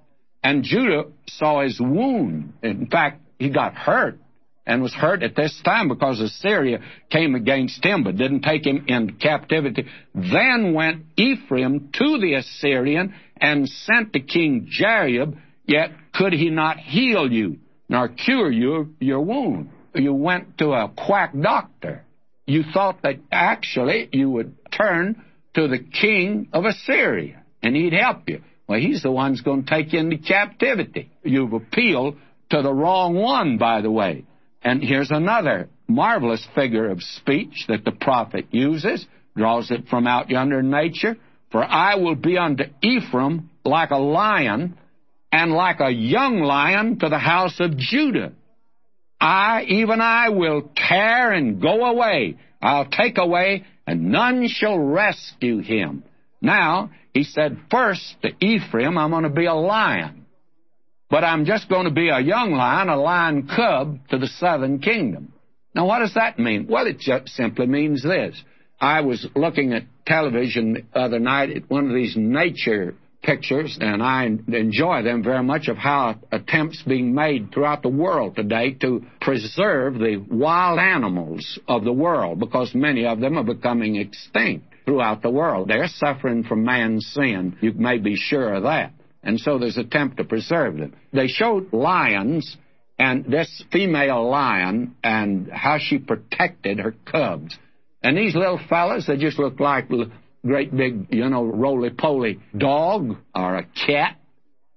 And 0.42 0.62
Judah 0.62 1.04
saw 1.28 1.62
his 1.62 1.78
wound. 1.80 2.54
In 2.62 2.86
fact, 2.86 3.20
he 3.38 3.50
got 3.50 3.74
hurt 3.74 4.18
and 4.66 4.82
was 4.82 4.92
hurt 4.92 5.22
at 5.22 5.34
this 5.34 5.60
time 5.64 5.88
because 5.88 6.20
Assyria 6.20 6.80
came 7.10 7.34
against 7.34 7.84
him 7.84 8.04
but 8.04 8.16
didn't 8.16 8.42
take 8.42 8.66
him 8.66 8.84
into 8.86 9.14
captivity. 9.14 9.86
Then 10.14 10.74
went 10.74 11.06
Ephraim 11.16 11.90
to 11.94 12.18
the 12.18 12.34
Assyrian 12.34 13.14
and 13.40 13.68
sent 13.68 14.12
to 14.12 14.20
King 14.20 14.68
Jareb, 14.70 15.38
yet 15.66 15.90
could 16.14 16.32
he 16.32 16.50
not 16.50 16.78
heal 16.78 17.30
you 17.30 17.58
nor 17.88 18.08
cure 18.08 18.50
you 18.50 18.94
your 19.00 19.20
wound. 19.20 19.70
You 19.94 20.12
went 20.12 20.58
to 20.58 20.72
a 20.72 20.92
quack 20.94 21.32
doctor. 21.38 22.04
You 22.46 22.62
thought 22.62 23.02
that 23.02 23.16
actually 23.32 24.08
you 24.12 24.30
would 24.30 24.56
turn 24.70 25.24
to 25.54 25.68
the 25.68 25.78
king 25.78 26.48
of 26.52 26.64
Assyria 26.64 27.42
and 27.62 27.74
he'd 27.74 27.92
help 27.92 28.28
you. 28.28 28.42
Well, 28.68 28.80
he's 28.80 29.02
the 29.02 29.10
one 29.10 29.32
who's 29.32 29.40
going 29.40 29.64
to 29.64 29.70
take 29.70 29.92
you 29.92 30.00
into 30.00 30.18
captivity. 30.18 31.10
You've 31.22 31.54
appealed 31.54 32.16
to 32.50 32.62
the 32.62 32.72
wrong 32.72 33.14
one, 33.14 33.56
by 33.58 33.80
the 33.80 33.90
way. 33.90 34.24
And 34.62 34.82
here's 34.82 35.10
another 35.10 35.68
marvelous 35.86 36.46
figure 36.54 36.90
of 36.90 37.02
speech 37.02 37.64
that 37.68 37.84
the 37.84 37.92
prophet 37.92 38.46
uses, 38.50 39.06
draws 39.36 39.70
it 39.70 39.88
from 39.88 40.06
out 40.06 40.28
yonder 40.28 40.62
nature. 40.62 41.16
For 41.50 41.64
I 41.64 41.96
will 41.96 42.14
be 42.14 42.36
unto 42.36 42.64
Ephraim 42.82 43.50
like 43.64 43.90
a 43.90 43.98
lion, 43.98 44.76
and 45.30 45.52
like 45.52 45.80
a 45.80 45.90
young 45.90 46.40
lion 46.40 46.98
to 47.00 47.08
the 47.08 47.18
house 47.18 47.60
of 47.60 47.76
Judah. 47.76 48.32
I, 49.20 49.64
even 49.68 50.00
I, 50.00 50.30
will 50.30 50.70
tear 50.74 51.32
and 51.32 51.60
go 51.60 51.84
away. 51.84 52.38
I'll 52.62 52.86
take 52.86 53.18
away, 53.18 53.64
and 53.86 54.10
none 54.10 54.48
shall 54.48 54.78
rescue 54.78 55.58
him. 55.58 56.04
Now, 56.40 56.90
he 57.12 57.24
said, 57.24 57.58
first 57.70 58.02
to 58.22 58.30
Ephraim, 58.40 58.96
I'm 58.96 59.10
going 59.10 59.24
to 59.24 59.28
be 59.28 59.46
a 59.46 59.54
lion. 59.54 60.26
But 61.10 61.24
I'm 61.24 61.46
just 61.46 61.68
going 61.68 61.84
to 61.84 61.92
be 61.92 62.10
a 62.10 62.20
young 62.20 62.52
lion, 62.52 62.88
a 62.88 62.96
lion 62.96 63.48
cub 63.48 63.98
to 64.10 64.18
the 64.18 64.28
southern 64.28 64.78
kingdom. 64.78 65.32
Now, 65.74 65.86
what 65.86 66.00
does 66.00 66.14
that 66.14 66.38
mean? 66.38 66.66
Well, 66.68 66.86
it 66.86 66.98
just 66.98 67.28
simply 67.30 67.66
means 67.66 68.02
this. 68.02 68.40
I 68.80 69.00
was 69.00 69.26
looking 69.34 69.72
at 69.72 69.84
television 70.06 70.86
the 70.92 70.98
other 70.98 71.18
night 71.18 71.50
at 71.50 71.68
one 71.68 71.88
of 71.88 71.94
these 71.94 72.16
nature 72.16 72.94
pictures, 73.22 73.76
and 73.80 74.02
I 74.02 74.24
enjoy 74.24 75.02
them 75.02 75.24
very 75.24 75.42
much 75.42 75.66
of 75.68 75.76
how 75.76 76.16
attempts 76.30 76.82
being 76.82 77.12
made 77.12 77.52
throughout 77.52 77.82
the 77.82 77.88
world 77.88 78.36
today 78.36 78.72
to 78.80 79.04
preserve 79.20 79.94
the 79.94 80.24
wild 80.30 80.78
animals 80.78 81.58
of 81.66 81.84
the 81.84 81.92
world 81.92 82.38
because 82.38 82.74
many 82.74 83.04
of 83.04 83.18
them 83.18 83.36
are 83.36 83.44
becoming 83.44 83.96
extinct 83.96 84.66
throughout 84.84 85.22
the 85.22 85.30
world. 85.30 85.68
They're 85.68 85.88
suffering 85.88 86.44
from 86.44 86.64
man's 86.64 87.06
sin. 87.08 87.58
You 87.60 87.72
may 87.72 87.98
be 87.98 88.14
sure 88.16 88.54
of 88.54 88.62
that. 88.62 88.92
And 89.22 89.40
so 89.40 89.58
there's 89.58 89.76
attempt 89.76 90.18
to 90.18 90.24
preserve 90.24 90.76
them. 90.76 90.94
They 91.12 91.26
showed 91.26 91.72
lions 91.72 92.56
and 92.98 93.24
this 93.24 93.64
female 93.72 94.28
lion 94.30 94.94
and 95.02 95.50
how 95.50 95.78
she 95.78 95.98
protected 95.98 96.78
her 96.78 96.94
cubs. 97.04 97.58
And 98.02 98.16
these 98.16 98.34
little 98.34 98.60
fellas, 98.68 99.06
they 99.06 99.16
just 99.16 99.38
look 99.38 99.58
like 99.60 99.88
great 100.44 100.74
big, 100.74 101.08
you 101.10 101.28
know, 101.28 101.44
roly-poly 101.44 102.38
dog 102.56 103.16
or 103.34 103.56
a 103.56 103.64
cat. 103.64 104.16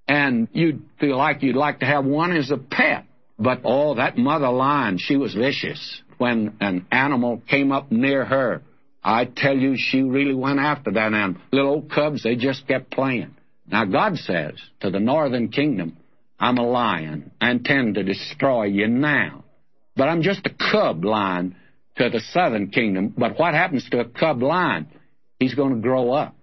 And 0.08 0.48
you'd 0.52 0.84
feel 1.00 1.18
like 1.18 1.44
you'd 1.44 1.56
like 1.56 1.80
to 1.80 1.86
have 1.86 2.04
one 2.04 2.36
as 2.36 2.52
a 2.52 2.58
pet. 2.58 3.06
But, 3.38 3.62
oh, 3.64 3.96
that 3.96 4.18
mother 4.18 4.50
lion, 4.50 4.98
she 5.00 5.16
was 5.16 5.34
vicious. 5.34 6.02
When 6.18 6.58
an 6.60 6.86
animal 6.92 7.42
came 7.50 7.72
up 7.72 7.92
near 7.92 8.26
her, 8.26 8.62
I 9.04 9.26
tell 9.26 9.58
you, 9.58 9.76
she 9.78 10.02
really 10.02 10.36
went 10.36 10.60
after 10.60 10.92
that 10.92 11.14
animal. 11.14 11.42
Little 11.52 11.72
old 11.72 11.92
cubs, 11.92 12.24
they 12.24 12.36
just 12.36 12.68
kept 12.68 12.92
playing. 12.92 13.36
Now, 13.68 13.86
God 13.86 14.18
says 14.18 14.54
to 14.82 14.92
the 14.92 15.00
northern 15.00 15.50
kingdom, 15.50 15.98
I'm 16.40 16.58
a 16.58 16.68
lion. 16.68 17.32
I 17.40 17.52
intend 17.52 17.96
to 17.96 18.04
destroy 18.04 18.66
you 18.66 18.88
now. 18.88 19.44
But 19.96 20.10
I'm 20.10 20.22
just 20.22 20.46
a 20.46 20.72
cub 20.72 21.04
lion 21.04 21.56
to 21.98 22.10
the 22.10 22.20
southern 22.20 22.70
kingdom. 22.70 23.14
But 23.18 23.38
what 23.38 23.54
happens 23.54 23.90
to 23.90 24.00
a 24.00 24.06
cub 24.06 24.42
lion? 24.42 24.88
He's 25.40 25.56
going 25.56 25.76
to 25.76 25.82
grow 25.82 26.12
up. 26.12 26.36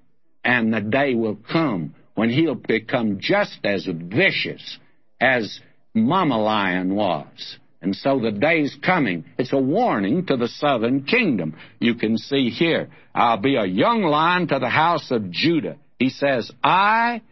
And 0.45 0.73
the 0.73 0.81
day 0.81 1.15
will 1.15 1.37
come 1.37 1.95
when 2.15 2.31
he'll 2.31 2.55
become 2.55 3.19
just 3.21 3.59
as 3.65 3.87
vicious 3.87 4.79
as 5.21 5.61
Mama 5.95 6.39
Lion 6.39 6.95
was. 6.95 7.59
And 7.81 7.95
so 7.95 8.19
the 8.19 8.33
day's 8.33 8.77
coming. 8.85 9.25
It's 9.39 9.53
a 9.53 9.59
warning 9.59 10.27
to 10.27 10.37
the 10.37 10.49
southern 10.49 11.05
kingdom. 11.05 11.57
You 11.79 11.95
can 11.95 12.19
see 12.19 12.51
here, 12.51 12.91
I'll 13.15 13.41
be 13.41 13.55
a 13.55 13.65
young 13.65 14.03
lion 14.03 14.49
to 14.49 14.59
the 14.59 14.69
house 14.69 15.11
of 15.11 15.31
Judah. 15.31 15.77
He 15.99 16.11
says, 16.11 16.51
I, 16.63 17.23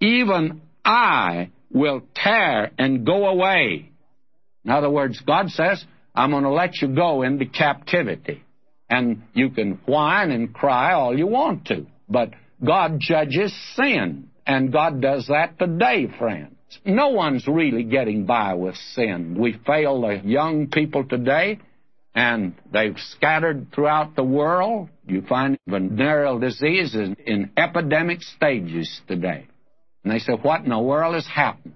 even 0.00 0.62
I, 0.84 1.50
will 1.72 2.02
tear 2.14 2.70
and 2.78 3.04
go 3.04 3.26
away. 3.26 3.90
In 4.64 4.70
other 4.70 4.90
words, 4.90 5.20
God 5.20 5.50
says, 5.50 5.84
I'm 6.16 6.30
going 6.30 6.44
to 6.44 6.50
let 6.50 6.80
you 6.80 6.88
go 6.88 7.22
into 7.22 7.46
captivity. 7.46 8.42
And 8.88 9.22
you 9.34 9.50
can 9.50 9.80
whine 9.84 10.30
and 10.30 10.54
cry 10.54 10.92
all 10.92 11.16
you 11.16 11.26
want 11.26 11.66
to. 11.66 11.86
But 12.08 12.30
God 12.64 12.98
judges 13.00 13.54
sin. 13.74 14.30
And 14.46 14.72
God 14.72 15.02
does 15.02 15.26
that 15.26 15.58
today, 15.58 16.06
friends. 16.18 16.52
No 16.84 17.08
one's 17.08 17.46
really 17.46 17.82
getting 17.82 18.26
by 18.26 18.54
with 18.54 18.76
sin. 18.94 19.36
We 19.38 19.58
fail 19.66 20.00
the 20.00 20.20
young 20.24 20.68
people 20.68 21.04
today, 21.04 21.58
and 22.14 22.54
they've 22.72 22.96
scattered 22.96 23.72
throughout 23.74 24.14
the 24.14 24.24
world. 24.24 24.88
You 25.06 25.22
find 25.22 25.58
venereal 25.66 26.38
disease 26.38 26.94
in, 26.94 27.16
in 27.26 27.50
epidemic 27.56 28.22
stages 28.22 29.00
today. 29.08 29.46
And 30.04 30.12
they 30.12 30.18
say, 30.20 30.32
What 30.34 30.62
in 30.62 30.70
the 30.70 30.78
world 30.78 31.14
has 31.14 31.26
happened? 31.26 31.74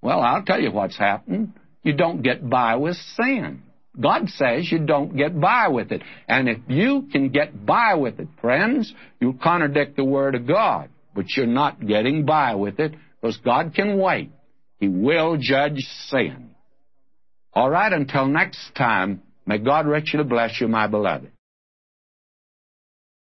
Well, 0.00 0.20
I'll 0.20 0.44
tell 0.44 0.60
you 0.60 0.70
what's 0.70 0.98
happened. 0.98 1.54
You 1.82 1.94
don't 1.94 2.22
get 2.22 2.48
by 2.48 2.76
with 2.76 2.96
sin. 3.16 3.63
God 3.98 4.28
says 4.28 4.70
you 4.70 4.80
don't 4.80 5.16
get 5.16 5.38
by 5.40 5.68
with 5.68 5.92
it. 5.92 6.02
And 6.26 6.48
if 6.48 6.58
you 6.68 7.08
can 7.12 7.28
get 7.28 7.64
by 7.64 7.94
with 7.94 8.18
it, 8.18 8.28
friends, 8.40 8.92
you'll 9.20 9.34
contradict 9.34 9.96
the 9.96 10.04
Word 10.04 10.34
of 10.34 10.46
God. 10.46 10.90
But 11.14 11.26
you're 11.36 11.46
not 11.46 11.86
getting 11.86 12.24
by 12.24 12.56
with 12.56 12.80
it 12.80 12.94
because 13.20 13.36
God 13.38 13.72
can 13.74 13.98
wait. 13.98 14.32
He 14.80 14.88
will 14.88 15.36
judge 15.38 15.78
sin. 16.08 16.50
All 17.52 17.70
right, 17.70 17.92
until 17.92 18.26
next 18.26 18.74
time, 18.74 19.22
may 19.46 19.58
God 19.58 19.86
richly 19.86 20.24
bless 20.24 20.60
you, 20.60 20.66
my 20.66 20.88
beloved. 20.88 21.30